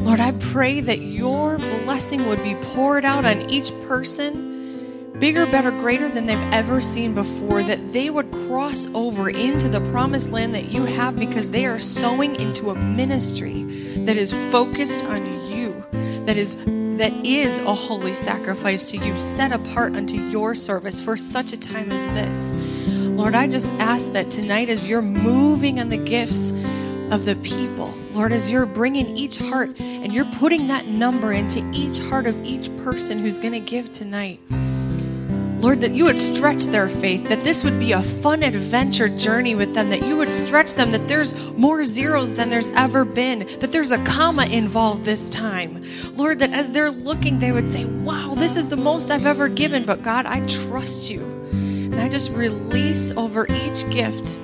Lord, 0.01 0.21
I 0.21 0.33
pray 0.33 0.81
that 0.81 1.01
your 1.01 1.59
blessing 1.59 2.25
would 2.27 2.43
be 2.43 2.55
poured 2.55 3.05
out 3.05 3.25
on 3.25 3.51
each 3.51 3.73
person, 3.89 4.48
bigger, 5.19 5.47
better, 5.47 5.71
greater 5.71 6.09
than 6.09 6.27
they've 6.27 6.53
ever 6.53 6.81
seen 6.81 7.15
before, 7.15 7.63
that 7.63 7.93
they 7.93 8.11
would 8.11 8.31
cross 8.31 8.87
over 8.95 9.29
into 9.29 9.69
the 9.69 9.81
promised 9.91 10.31
land 10.31 10.55
that 10.55 10.71
you 10.71 10.85
have 10.85 11.17
because 11.17 11.51
they 11.51 11.67
are 11.67 11.79
sowing 11.79 12.39
into 12.41 12.71
a 12.71 12.75
ministry 12.75 13.65
that 14.05 14.17
is 14.17 14.33
focused 14.51 15.05
on 15.05 15.25
you, 15.51 15.85
that 16.25 16.37
is 16.37 16.57
that 16.99 17.13
is 17.25 17.61
a 17.61 17.75
holy 17.75 18.13
sacrifice 18.13 18.91
to 18.91 18.97
you, 18.97 19.17
set 19.17 19.53
apart 19.53 19.95
unto 19.95 20.17
your 20.17 20.53
service 20.53 21.01
for 21.01 21.17
such 21.17 21.53
a 21.53 21.57
time 21.57 21.93
as 21.93 22.07
this. 22.09 22.53
Lord, 22.89 23.37
I 23.37 23.47
just 23.47 23.73
ask 23.75 24.13
that 24.13 24.31
tonight, 24.31 24.69
as 24.69 24.89
you're 24.89 25.01
moving 25.01 25.79
on 25.79 25.91
the 25.91 25.97
gifts 25.97 26.51
of 27.13 27.25
the 27.25 27.37
people, 27.43 27.95
Lord, 28.13 28.33
as 28.33 28.51
you're 28.51 28.67
bringing 28.67 29.17
each 29.17 29.39
heart 29.39 29.81
and 29.81 30.13
you're 30.13 30.25
putting 30.39 30.67
that 30.69 30.87
number 30.87 31.33
into 31.33 31.69
each 31.73 32.01
heart 32.01 32.27
of 32.27 32.45
each 32.45 32.77
person 32.79 33.21
who's 33.21 33.39
going 33.39 33.53
to 33.53 33.61
give 33.61 33.91
tonight. 33.91 34.41
Lord, 35.61 35.81
that 35.81 35.91
you 35.91 36.05
would 36.05 36.21
stretch 36.21 36.65
their 36.65 36.89
faith, 36.89 37.29
that 37.29 37.43
this 37.43 37.65
would 37.65 37.79
be 37.81 37.93
a 37.93 38.03
fun 38.03 38.43
adventure 38.43 39.09
journey 39.09 39.55
with 39.55 39.75
them, 39.75 39.91
that 39.91 40.05
you 40.05 40.17
would 40.17 40.33
stretch 40.33 40.75
them, 40.75 40.93
that 40.93 41.09
there's 41.09 41.35
more 41.53 41.83
zeros 41.83 42.35
than 42.35 42.49
there's 42.49 42.71
ever 42.71 43.05
been, 43.05 43.41
that 43.61 43.73
there's 43.73 43.91
a 43.91 44.03
comma 44.05 44.47
involved 44.47 45.05
this 45.05 45.29
time. 45.29 45.85
Lord, 46.15 46.39
that 46.39 46.53
as 46.53 46.71
they're 46.71 46.91
looking, 46.91 47.41
they 47.41 47.53
would 47.53 47.69
say, 47.69 47.85
Wow, 47.85 48.35
this 48.37 48.57
is 48.57 48.69
the 48.69 48.77
most 48.77 49.11
I've 49.11 49.27
ever 49.27 49.49
given, 49.49 49.85
but 49.85 50.03
God, 50.03 50.27
I 50.27 50.47
trust 50.47 51.11
you. 51.11 51.23
And 51.51 52.01
I 52.01 52.09
just 52.09 52.33
release 52.33 53.11
over 53.13 53.51
each 53.51 53.89
gift 53.91 54.39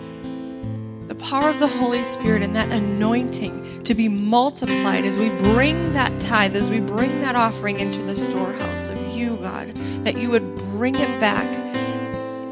the 1.14 1.24
power 1.24 1.48
of 1.48 1.60
the 1.60 1.68
Holy 1.68 2.02
Spirit 2.02 2.42
and 2.42 2.56
that 2.56 2.70
anointing 2.70 3.82
to 3.84 3.94
be 3.94 4.08
multiplied 4.08 5.04
as 5.04 5.18
we 5.18 5.28
bring 5.30 5.92
that 5.92 6.18
tithe, 6.18 6.56
as 6.56 6.70
we 6.70 6.80
bring 6.80 7.20
that 7.20 7.36
offering 7.36 7.78
into 7.78 8.02
the 8.02 8.16
storehouse 8.16 8.88
of 8.88 8.98
you, 9.14 9.36
God, 9.36 9.68
that 10.04 10.16
you 10.18 10.30
would 10.30 10.56
bring 10.56 10.94
it 10.96 11.20
back. 11.20 11.46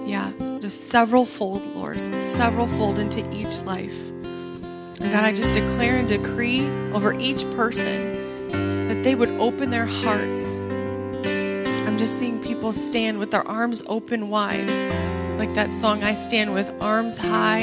Yeah, 0.07 0.31
just 0.61 0.89
several 0.89 1.25
fold, 1.25 1.67
Lord, 1.75 2.23
several 2.23 2.67
fold 2.67 2.99
into 2.99 3.29
each 3.33 3.61
life. 3.63 4.11
And 4.11 5.11
God, 5.11 5.25
I 5.25 5.33
just 5.33 5.55
declare 5.55 5.97
and 5.97 6.07
decree 6.07 6.65
over 6.93 7.19
each 7.19 7.51
person 7.53 8.89
that 8.89 9.03
they 9.03 9.15
would 9.15 9.31
open 9.41 9.71
their 9.71 9.87
hearts. 9.87 10.59
I'm 10.59 11.99
just 11.99 12.19
seeing 12.21 12.41
people 12.41 12.73
stand 12.73 13.19
with 13.19 13.31
their 13.31 13.47
arms 13.47 13.83
open 13.87 14.29
wide, 14.29 14.69
like 15.39 15.55
that 15.55 15.75
song, 15.75 16.05
I 16.05 16.15
Stand 16.15 16.55
with 16.55 16.73
Arms 16.81 17.19
High, 17.19 17.63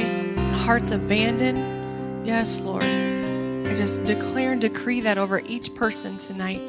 Hearts 0.54 0.92
Abandoned. 0.92 2.28
Yes, 2.28 2.62
Lord. 2.62 2.84
I 2.84 3.76
just 3.76 4.04
declare 4.04 4.52
and 4.54 4.62
decree 4.62 5.02
that 5.02 5.18
over 5.18 5.40
each 5.40 5.76
person 5.76 6.18
tonight. 6.18 6.62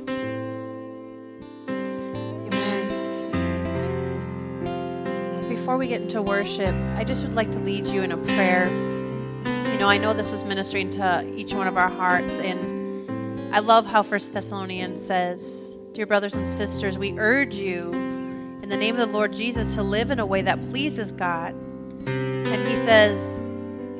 In 1.68 2.50
Jesus' 2.50 3.28
name. 3.28 3.60
Before 5.48 5.76
we 5.76 5.88
get 5.88 6.02
into 6.02 6.20
worship, 6.22 6.74
I 6.96 7.04
just 7.04 7.22
would 7.22 7.34
like 7.34 7.50
to 7.52 7.58
lead 7.58 7.86
you 7.86 8.02
in 8.02 8.12
a 8.12 8.16
prayer. 8.16 8.68
You 9.72 9.78
know, 9.78 9.88
I 9.88 9.98
know 9.98 10.12
this 10.12 10.32
was 10.32 10.44
ministering 10.44 10.90
to 10.90 11.24
each 11.34 11.54
one 11.54 11.66
of 11.66 11.76
our 11.76 11.88
hearts, 11.88 12.38
and 12.38 13.50
I 13.54 13.60
love 13.60 13.86
how 13.86 14.02
First 14.02 14.32
Thessalonians 14.32 15.04
says, 15.04 15.80
Dear 15.92 16.06
brothers 16.06 16.34
and 16.34 16.46
sisters, 16.46 16.98
we 16.98 17.18
urge 17.18 17.56
you 17.56 17.92
in 18.62 18.68
the 18.68 18.76
name 18.76 18.94
of 18.96 19.00
the 19.00 19.12
Lord 19.12 19.32
Jesus 19.32 19.74
to 19.74 19.82
live 19.82 20.10
in 20.10 20.18
a 20.18 20.26
way 20.26 20.42
that 20.42 20.62
pleases 20.64 21.12
God. 21.12 21.54
And 22.06 22.68
he 22.68 22.76
says, 22.76 23.40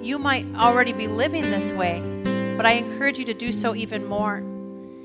You 0.03 0.19
might 0.19 0.47
already 0.55 0.95
be 0.95 1.09
living 1.09 1.51
this 1.51 1.73
way, 1.73 2.01
but 2.57 2.65
I 2.65 2.73
encourage 2.73 3.19
you 3.19 3.25
to 3.27 3.35
do 3.35 3.53
so 3.53 3.75
even 3.75 4.07
more. 4.07 4.43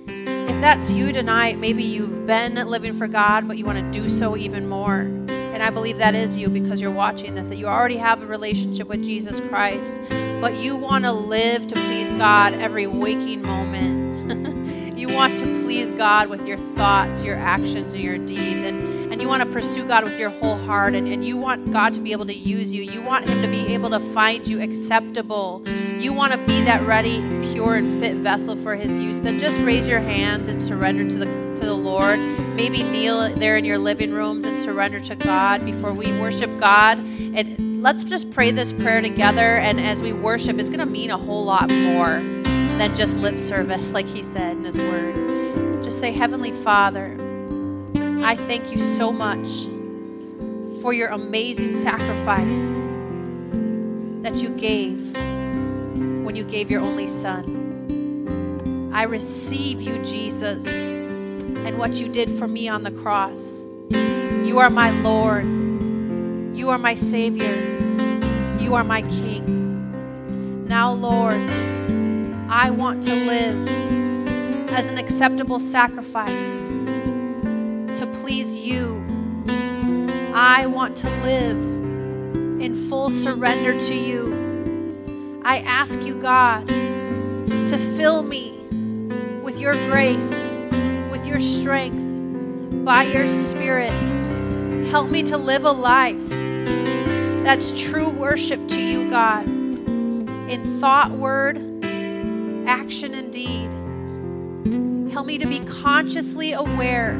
If 0.08 0.62
that's 0.62 0.90
you 0.90 1.12
tonight, 1.12 1.60
maybe 1.60 1.84
you've 1.84 2.26
been 2.26 2.56
living 2.56 2.94
for 2.94 3.10
God, 3.10 3.46
but 3.46 3.58
you 3.58 3.66
want 3.66 3.78
to 3.78 4.00
do 4.00 4.08
so 4.08 4.38
even 4.38 4.70
more. 4.70 5.02
And 5.02 5.62
I 5.62 5.70
believe 5.70 5.98
that 5.98 6.16
is 6.16 6.38
you 6.38 6.48
because 6.48 6.80
you're 6.80 6.92
watching 6.92 7.36
this, 7.36 7.50
that 7.50 7.58
you 7.58 7.68
already 7.68 7.98
have 7.98 8.24
a 8.24 8.26
relationship 8.26 8.88
with 8.88 9.04
Jesus 9.04 9.42
Christ, 9.42 10.00
but 10.40 10.56
you 10.56 10.78
want 10.78 11.04
to 11.04 11.12
live 11.12 11.68
to 11.68 11.76
please 11.76 12.10
God 12.12 12.54
every 12.54 12.88
waking 12.88 13.42
moment. 13.42 14.98
you 14.98 15.10
want 15.10 15.36
to 15.36 15.46
please 15.62 15.92
God 15.92 16.30
with 16.30 16.48
your 16.48 16.58
thoughts, 16.58 17.22
your 17.22 17.38
actions, 17.38 17.96
and 17.96 18.04
your 18.04 18.18
deeds. 18.18 18.64
And, 18.64 18.95
and 19.11 19.22
you 19.22 19.27
want 19.27 19.44
to 19.44 19.49
pursue 19.49 19.88
God 19.88 20.03
with 20.03 20.18
your 20.19 20.30
whole 20.30 20.57
heart. 20.57 20.95
And, 20.95 21.07
and 21.07 21.26
you 21.26 21.38
want 21.38 21.72
God 21.72 21.94
to 21.94 21.99
be 21.99 22.11
able 22.11 22.26
to 22.26 22.34
use 22.34 22.73
you. 22.73 22.84
You 22.84 23.02
want 23.02 23.27
Him 23.27 23.41
to 23.41 23.48
be 23.48 23.73
able 23.73 23.90
to 23.91 23.99
find 23.99 24.48
you 24.48 24.61
acceptable. 24.61 25.64
You 25.99 26.14
want 26.14 26.34
to 26.34 26.40
be 26.40 26.61
that 26.61 26.86
ready, 26.86 27.18
pure, 27.53 27.76
and 27.76 27.99
fit 28.02 28.18
vessel 28.18 28.56
for 28.56 28.76
His 28.76 28.95
use. 28.99 29.22
Then 29.22 29.38
just 29.40 29.60
raise 29.60 29.88
your 29.88 29.99
hands 29.99 30.48
and 30.48 30.61
surrender 30.61 31.10
to 31.10 31.18
the 31.18 31.45
to 31.56 31.65
the 31.65 31.73
Lord. 31.73 32.19
Maybe 32.56 32.84
kneel 32.84 33.34
there 33.36 33.57
in 33.57 33.65
your 33.65 33.77
living 33.77 34.11
rooms 34.14 34.45
and 34.45 34.60
surrender 34.60 34.99
to 35.02 35.15
God 35.15 35.65
before 35.65 35.94
we 35.94 36.11
worship 36.19 36.60
God. 36.60 36.99
And 36.99 37.82
let's 37.82 38.03
just 38.03 38.32
pray 38.32 38.52
this 38.52 38.73
prayer 38.73 39.02
together. 39.02 39.57
And 39.57 39.80
as 39.80 40.02
we 40.02 40.14
worship, 40.14 40.60
it's 40.60 40.69
going 40.69 40.80
to 40.80 40.86
mean 40.86 41.11
a 41.11 41.18
whole 41.18 41.45
lot 41.45 41.69
more 41.69 42.22
than 42.77 42.94
just 42.95 43.15
lip 43.15 43.40
service, 43.40 43.91
like 43.91 44.06
He 44.06 44.22
said 44.22 44.57
in 44.57 44.65
His 44.65 44.77
Word. 44.77 45.84
Just 45.84 45.99
say, 45.99 46.11
Heavenly 46.11 46.52
Father, 46.52 47.15
I 48.24 48.36
thank 48.36 48.72
you 48.72 48.80
so 48.80 49.12
much 49.12 49.66
for 50.82 50.94
your 50.94 51.10
amazing 51.10 51.76
sacrifice 51.76 52.82
that 54.24 54.36
you 54.42 54.50
gave 54.50 55.14
when 56.26 56.36
you 56.36 56.44
gave 56.44 56.70
your 56.72 56.82
only 56.82 57.08
Son. 57.08 58.92
I 58.94 59.04
receive 59.04 59.82
you, 59.82 60.02
Jesus, 60.04 60.66
and 60.68 61.78
what 61.78 62.00
you 62.00 62.08
did 62.08 62.30
for 62.30 62.48
me 62.48 62.68
on 62.68 62.84
the 62.84 62.92
cross. 62.92 63.70
You 63.90 64.60
are 64.60 64.70
my 64.70 64.92
Lord. 65.02 65.46
You 66.56 66.70
are 66.70 66.78
my 66.78 66.96
Savior. 66.96 67.56
You 68.60 68.76
are 68.76 68.84
my 68.84 69.02
King. 69.02 70.66
Now, 70.68 70.92
Lord, 70.94 71.42
I 72.50 72.70
want 72.72 73.04
to 73.04 73.14
live 73.14 73.68
as 74.70 74.90
an 74.90 74.98
acceptable 74.98 75.60
sacrifice 75.60 76.62
to 77.96 78.08
please 78.08 78.58
you. 78.58 79.02
I 80.34 80.66
want 80.66 80.98
to 80.98 81.10
live 81.22 81.58
in 82.62 82.76
full 82.90 83.10
surrender 83.10 83.80
to 83.80 83.96
you. 83.96 85.42
I 85.46 85.60
ask 85.60 86.02
you, 86.02 86.16
God, 86.16 86.68
to 86.68 87.78
fill 87.96 88.24
me 88.24 88.52
with 89.44 89.60
your 89.60 89.76
grace, 89.90 90.58
with 91.10 91.26
your 91.26 91.40
strength, 91.40 92.84
by 92.84 93.04
your 93.04 93.28
Spirit, 93.28 93.92
help 94.90 95.10
me 95.10 95.24
to 95.24 95.38
live 95.38 95.64
a 95.64 95.72
life 95.72 96.30
that's 97.46 97.82
true 97.82 98.10
worship 98.10 98.68
to 98.68 98.82
you, 98.82 99.10
God, 99.10 99.48
in 99.48 100.80
thought, 100.82 101.12
word, 101.12 101.58
action, 102.68 103.14
and 103.14 103.32
deed. 103.32 103.72
Help 105.14 105.28
me 105.28 105.38
to 105.38 105.48
be 105.48 105.62
consciously 105.62 106.52
aware 106.52 107.18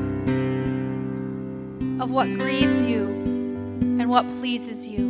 of 2.00 2.12
what 2.12 2.28
grieves 2.34 2.84
you 2.84 3.06
and 3.06 4.10
what 4.10 4.28
pleases 4.38 4.88
you. 4.88 5.10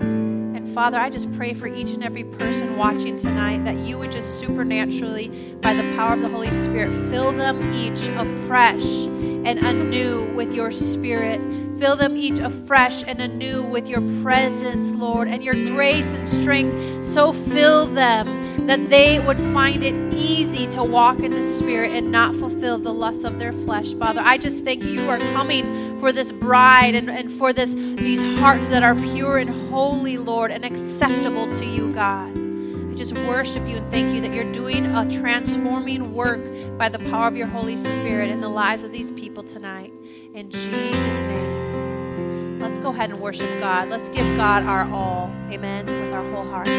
And 0.00 0.68
Father, 0.68 0.98
I 0.98 1.10
just 1.10 1.32
pray 1.34 1.52
for 1.52 1.66
each 1.66 1.92
and 1.92 2.02
every 2.02 2.24
person 2.24 2.76
watching 2.76 3.16
tonight 3.16 3.64
that 3.64 3.76
you 3.78 3.98
would 3.98 4.12
just 4.12 4.38
supernaturally, 4.38 5.28
by 5.60 5.74
the 5.74 5.82
power 5.94 6.14
of 6.14 6.22
the 6.22 6.28
Holy 6.28 6.52
Spirit, 6.52 6.92
fill 7.10 7.32
them 7.32 7.74
each 7.74 8.08
afresh 8.08 9.06
and 9.06 9.58
anew 9.58 10.24
with 10.34 10.54
your 10.54 10.70
Spirit. 10.70 11.40
Fill 11.78 11.96
them 11.96 12.16
each 12.16 12.38
afresh 12.38 13.04
and 13.06 13.20
anew 13.20 13.62
with 13.62 13.86
your 13.86 14.00
presence, 14.22 14.92
Lord, 14.92 15.28
and 15.28 15.44
your 15.44 15.52
grace 15.52 16.14
and 16.14 16.26
strength. 16.26 17.04
So 17.04 17.32
fill 17.32 17.86
them 17.86 18.66
that 18.66 18.88
they 18.88 19.18
would 19.18 19.38
find 19.38 19.84
it 19.84 19.94
easy 20.14 20.66
to 20.68 20.82
walk 20.82 21.20
in 21.20 21.32
the 21.32 21.42
Spirit 21.42 21.90
and 21.90 22.10
not 22.10 22.34
fulfill 22.34 22.78
the 22.78 22.92
lusts 22.92 23.24
of 23.24 23.38
their 23.38 23.52
flesh. 23.52 23.92
Father, 23.92 24.22
I 24.24 24.38
just 24.38 24.64
thank 24.64 24.84
you. 24.84 24.90
You 24.90 25.10
are 25.10 25.18
coming 25.18 25.85
for 26.06 26.12
this 26.12 26.30
bride 26.30 26.94
and, 26.94 27.10
and 27.10 27.32
for 27.32 27.52
this 27.52 27.74
these 27.74 28.22
hearts 28.38 28.68
that 28.68 28.84
are 28.84 28.94
pure 28.94 29.38
and 29.38 29.50
holy, 29.68 30.16
Lord, 30.16 30.52
and 30.52 30.64
acceptable 30.64 31.52
to 31.54 31.66
you, 31.66 31.92
God. 31.92 32.30
I 32.30 32.94
just 32.94 33.12
worship 33.12 33.66
you 33.66 33.78
and 33.78 33.90
thank 33.90 34.14
you 34.14 34.20
that 34.20 34.32
you're 34.32 34.52
doing 34.52 34.86
a 34.86 35.10
transforming 35.10 36.14
work 36.14 36.40
by 36.78 36.88
the 36.88 37.00
power 37.10 37.26
of 37.26 37.36
your 37.36 37.48
Holy 37.48 37.76
Spirit 37.76 38.30
in 38.30 38.40
the 38.40 38.48
lives 38.48 38.84
of 38.84 38.92
these 38.92 39.10
people 39.10 39.42
tonight. 39.42 39.92
In 40.32 40.48
Jesus' 40.48 41.22
name. 41.22 42.60
Let's 42.60 42.78
go 42.78 42.90
ahead 42.90 43.10
and 43.10 43.18
worship 43.18 43.50
God. 43.58 43.88
Let's 43.88 44.08
give 44.08 44.36
God 44.36 44.62
our 44.62 44.88
all. 44.92 45.28
Amen. 45.50 45.86
With 45.86 46.12
our 46.12 46.30
whole 46.30 46.48
hearts. 46.48 46.70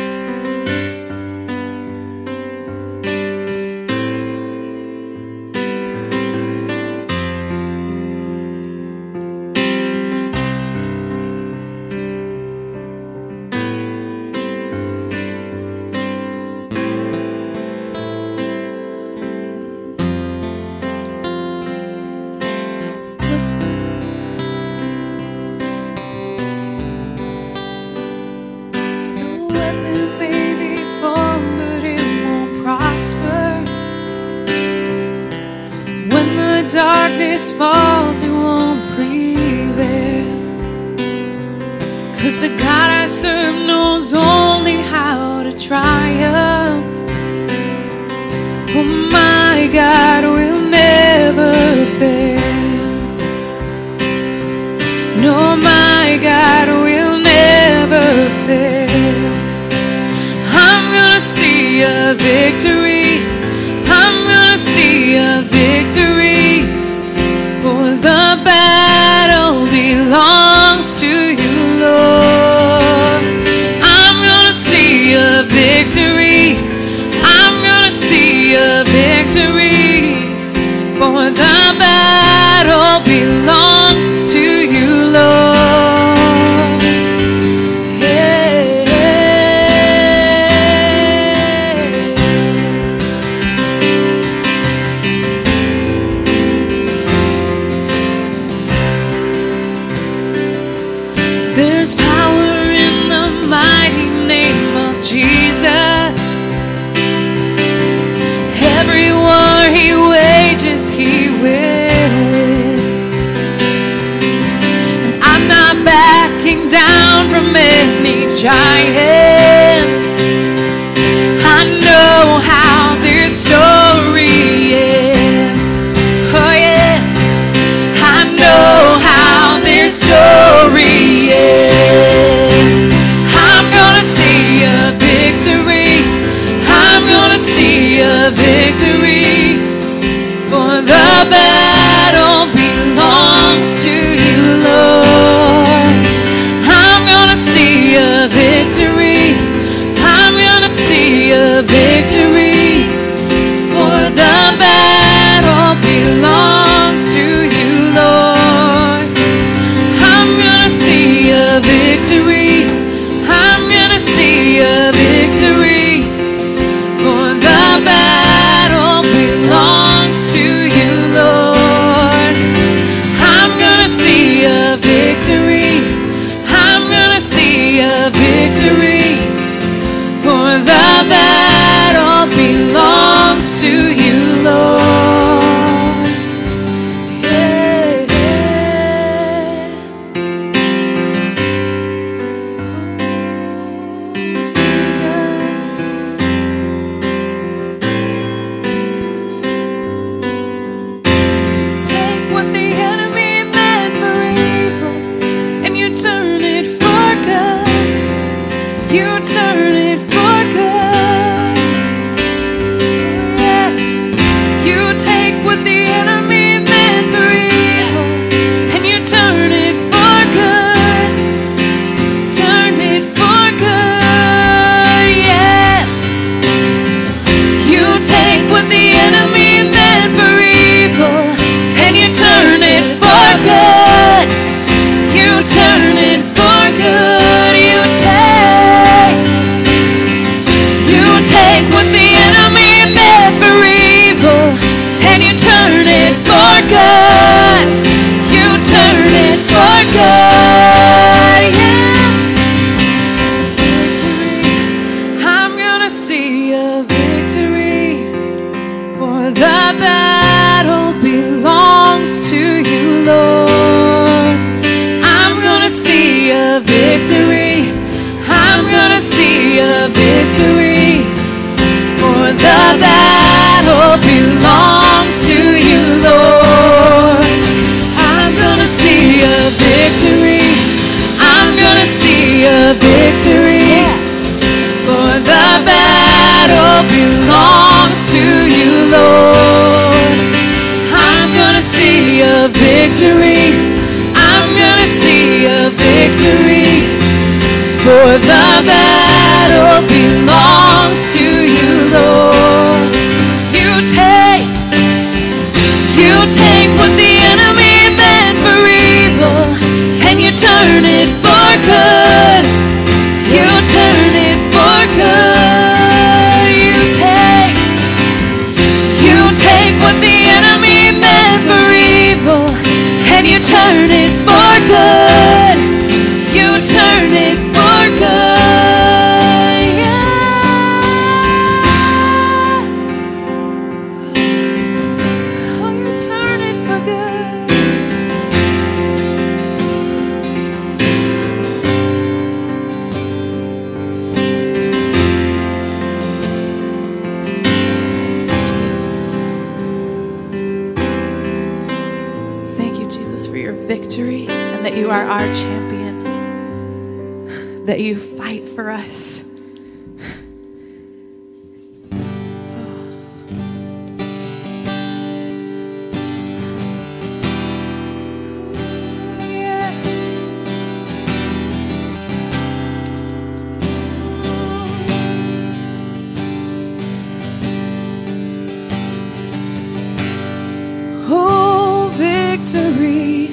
victory 382.48 383.28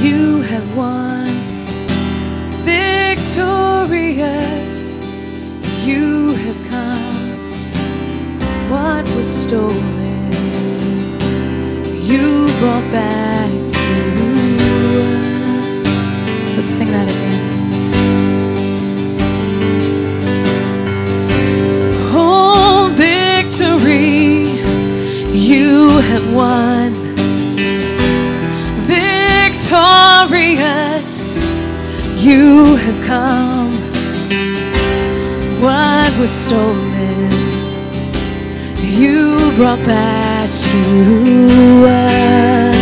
you 0.00 0.40
have 0.42 0.76
won. 0.76 1.26
Victorious 2.62 4.16
you 5.84 6.34
have 6.34 6.68
come. 6.68 7.30
What 8.70 9.04
was 9.16 9.26
stolen, 9.26 10.32
you 12.06 12.46
brought 12.60 12.88
back 12.92 13.50
to 13.50 13.88
us. 15.00 15.26
Let's 16.56 16.72
sing 16.72 16.90
that 16.92 17.08
again. 17.10 17.42
Oh, 22.16 22.88
you 25.32 25.88
have 25.88 26.26
won. 26.32 26.83
you 32.24 32.76
have 32.76 33.04
come. 33.04 33.70
What 35.60 36.10
was 36.18 36.30
stolen, 36.30 37.30
you 38.80 39.52
brought 39.56 39.84
back 39.84 40.48
to 40.50 41.86
us. 41.86 42.73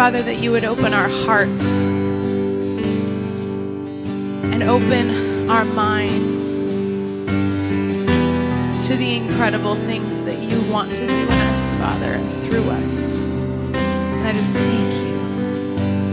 Father, 0.00 0.22
that 0.22 0.38
you 0.38 0.50
would 0.50 0.64
open 0.64 0.94
our 0.94 1.10
hearts 1.10 1.82
and 4.50 4.62
open 4.62 5.50
our 5.50 5.66
minds 5.66 6.52
to 8.86 8.96
the 8.96 9.16
incredible 9.16 9.74
things 9.74 10.22
that 10.22 10.38
you 10.38 10.58
want 10.72 10.96
to 10.96 11.06
do 11.06 11.12
in 11.12 11.28
us, 11.28 11.74
Father, 11.74 12.14
and 12.14 12.30
through 12.44 12.70
us. 12.70 13.18
And 13.18 14.26
I 14.26 14.32
just 14.32 14.56
thank 14.56 14.94
you. 15.02 15.18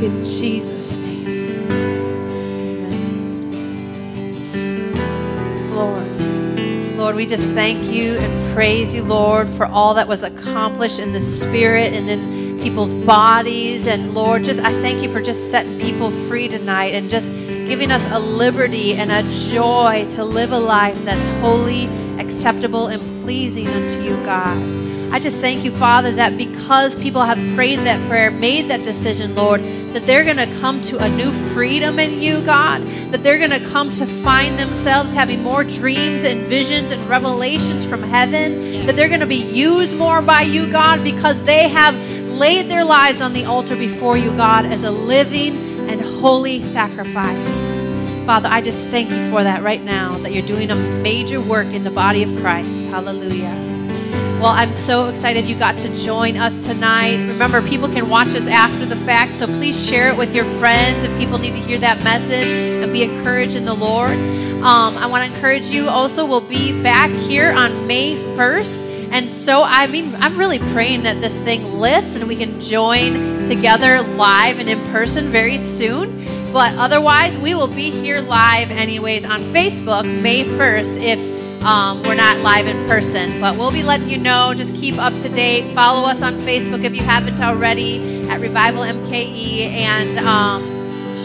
In 0.06 0.22
Jesus' 0.26 0.98
name. 0.98 1.72
Amen. 4.52 5.74
Lord. 5.74 6.98
Lord, 6.98 7.16
we 7.16 7.26
just 7.26 7.48
thank 7.52 7.90
you 7.90 8.18
and 8.18 8.54
praise 8.54 8.94
you, 8.94 9.06
Lord, 9.06 9.48
for 9.48 9.66
all 9.66 9.94
that 9.94 10.10
was 10.10 10.24
accomplished 10.24 11.00
in 11.00 11.14
the 11.14 11.22
spirit 11.22 11.94
and 11.94 12.10
in 12.10 12.37
people's 12.68 12.94
bodies. 12.94 13.88
And 13.88 14.14
Lord, 14.14 14.44
just 14.44 14.60
I 14.60 14.74
thank 14.82 15.02
you 15.02 15.10
for 15.10 15.22
just 15.22 15.50
setting 15.50 15.80
people 15.80 16.12
free 16.12 16.50
tonight 16.50 16.94
and 16.94 17.10
just 17.10 17.32
giving 17.32 17.92
us 17.92 18.06
a 18.12 18.20
liberty 18.20 18.94
and 18.96 19.10
a 19.10 19.24
joy 19.50 20.06
to 20.10 20.26
live 20.26 20.52
a 20.52 20.60
life 20.60 21.02
that's 21.06 21.26
holy, 21.40 21.86
acceptable, 22.20 22.88
and 22.88 23.02
pleasing 23.24 23.68
unto 23.68 24.02
you, 24.04 24.18
God. 24.26 24.58
I 25.14 25.20
just 25.20 25.40
thank 25.40 25.64
you, 25.64 25.72
Father, 25.72 26.12
that 26.12 26.38
because 26.38 26.94
people 27.02 27.22
have 27.22 27.38
prayed 27.56 27.80
that 27.80 28.06
prayer, 28.10 28.30
made 28.30 28.64
that 28.64 28.84
decision, 28.84 29.34
Lord, 29.36 29.64
that 29.94 30.04
they're 30.04 30.26
going 30.26 30.36
to 30.36 30.60
come 30.60 30.82
to 30.82 31.02
a 31.02 31.08
new 31.08 31.32
freedom 31.54 31.98
in 32.00 32.22
you, 32.22 32.42
God, 32.42 32.82
that 33.12 33.24
they're 33.24 33.38
going 33.38 33.58
to 33.58 33.66
come 33.70 33.94
to 33.94 34.06
find 34.06 34.60
themselves 34.60 35.14
having 35.14 35.42
more 35.42 35.64
dreams 35.64 36.26
and 36.26 36.46
visions 36.48 36.92
and 36.92 37.02
revelations 37.04 37.86
from 37.86 38.04
heaven, 38.04 38.86
that 38.86 38.98
they're 38.98 39.08
going 39.08 39.22
to 39.22 39.26
be 39.26 39.36
used 39.36 39.96
more 39.96 40.22
by 40.22 40.42
you, 40.42 40.70
God, 40.70 41.02
because 41.06 41.42
they 41.44 41.70
have 41.70 41.96
laid 42.38 42.70
their 42.70 42.86
lives 42.86 43.22
on 43.22 43.34
the 43.34 43.46
altar 43.46 43.76
before 43.76 44.16
you, 44.16 44.32
God, 44.38 44.66
as 44.66 44.84
a 44.84 44.92
living 44.92 45.90
and 45.90 46.00
holy 46.00 46.62
sacrifice. 46.62 47.84
Father, 48.26 48.50
I 48.52 48.62
just 48.62 48.86
thank 48.88 49.10
you 49.10 49.30
for 49.30 49.44
that 49.44 49.64
right 49.64 49.84
now, 49.84 50.18
that 50.20 50.34
you're 50.34 50.46
doing 50.46 50.70
a 50.70 50.76
major 50.76 51.42
work 51.42 51.68
in 51.68 51.84
the 51.84 51.92
body 51.92 52.24
of 52.24 52.36
Christ. 52.38 52.90
Hallelujah. 52.90 53.56
Well, 54.40 54.52
I'm 54.52 54.72
so 54.72 55.08
excited 55.08 55.46
you 55.46 55.58
got 55.58 55.80
to 55.80 55.96
join 55.96 56.38
us 56.38 56.64
tonight. 56.64 57.16
Remember, 57.16 57.60
people 57.62 57.88
can 57.88 58.08
watch 58.08 58.36
us 58.36 58.46
after 58.46 58.86
the 58.86 58.96
fact, 58.98 59.34
so 59.34 59.48
please 59.48 59.84
share 59.84 60.10
it 60.10 60.18
with 60.18 60.36
your 60.36 60.46
friends 60.60 61.04
if 61.04 61.18
people 61.18 61.40
need 61.40 61.52
to 61.52 61.60
hear 61.60 61.80
that 61.80 62.04
message 62.04 62.52
and 62.52 62.94
be 62.94 63.02
encouraged 63.02 63.56
in 63.56 63.66
the 63.66 63.74
Lord. 63.74 64.12
Um, 64.12 64.96
I 64.98 65.08
want 65.08 65.26
to 65.26 65.34
encourage 65.34 65.68
you 65.68 65.90
also, 65.90 66.24
we'll 66.24 66.42
be 66.42 66.84
back 66.84 67.10
here 67.10 67.52
on 67.52 67.88
May 67.88 68.16
1st. 68.16 68.87
And 69.18 69.32
so, 69.32 69.64
I 69.66 69.88
mean, 69.88 70.14
I'm 70.18 70.38
really 70.38 70.60
praying 70.60 71.02
that 71.04 71.22
this 71.22 71.36
thing 71.40 71.80
lifts 71.80 72.16
and 72.16 72.28
we 72.28 72.36
can 72.36 72.62
join 72.62 73.46
together 73.46 74.00
live 74.04 74.60
and 74.60 74.70
in 74.70 74.80
person 74.92 75.30
very 75.30 75.58
soon. 75.58 76.24
But 76.54 76.76
otherwise, 76.76 77.36
we 77.36 77.56
will 77.56 77.68
be 77.68 77.90
here 77.90 78.22
live 78.22 78.70
anyways 78.70 79.26
on 79.26 79.42
Facebook 79.42 80.04
May 80.22 80.44
1st 80.44 81.02
if 81.02 81.64
um, 81.66 82.04
we're 82.04 82.14
not 82.14 82.42
live 82.42 82.68
in 82.68 82.78
person, 82.86 83.42
but 83.42 83.58
we'll 83.58 83.72
be 83.72 83.82
letting 83.82 84.08
you 84.08 84.20
know. 84.20 84.54
Just 84.56 84.76
keep 84.76 85.00
up 85.00 85.14
to 85.14 85.30
date. 85.30 85.74
Follow 85.74 86.08
us 86.08 86.22
on 86.22 86.36
Facebook 86.36 86.84
if 86.84 86.96
you 86.96 87.02
haven't 87.02 87.42
already 87.42 88.30
at 88.30 88.40
Revival 88.40 88.84
MKE, 88.84 89.62
and 89.62 90.20
um, 90.20 90.62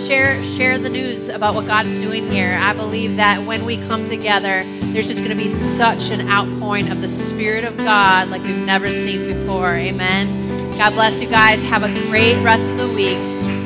share 0.06 0.42
share 0.42 0.78
the 0.78 0.88
news 0.88 1.28
about 1.28 1.54
what 1.54 1.66
God's 1.66 1.98
doing 1.98 2.26
here. 2.32 2.58
I 2.58 2.72
believe 2.72 3.16
that 3.16 3.46
when 3.46 3.66
we 3.66 3.76
come 3.76 4.06
together, 4.06 4.64
there's 4.92 5.08
just 5.08 5.20
going 5.20 5.36
to 5.36 5.42
be 5.42 5.48
such 5.48 6.10
an 6.10 6.28
outpouring 6.28 6.90
of 6.90 7.00
the 7.00 7.08
Spirit 7.08 7.64
of 7.64 7.76
God 7.78 8.28
like 8.28 8.42
we've 8.42 8.66
never 8.66 8.90
seen 8.90 9.26
before. 9.26 9.74
Amen. 9.74 10.76
God 10.78 10.92
bless 10.92 11.22
you 11.22 11.28
guys. 11.28 11.62
Have 11.62 11.82
a 11.82 11.92
great 12.08 12.42
rest 12.42 12.70
of 12.70 12.78
the 12.78 12.88
week. 12.88 13.18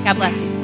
God 0.05 0.15
bless 0.16 0.43
you. 0.43 0.56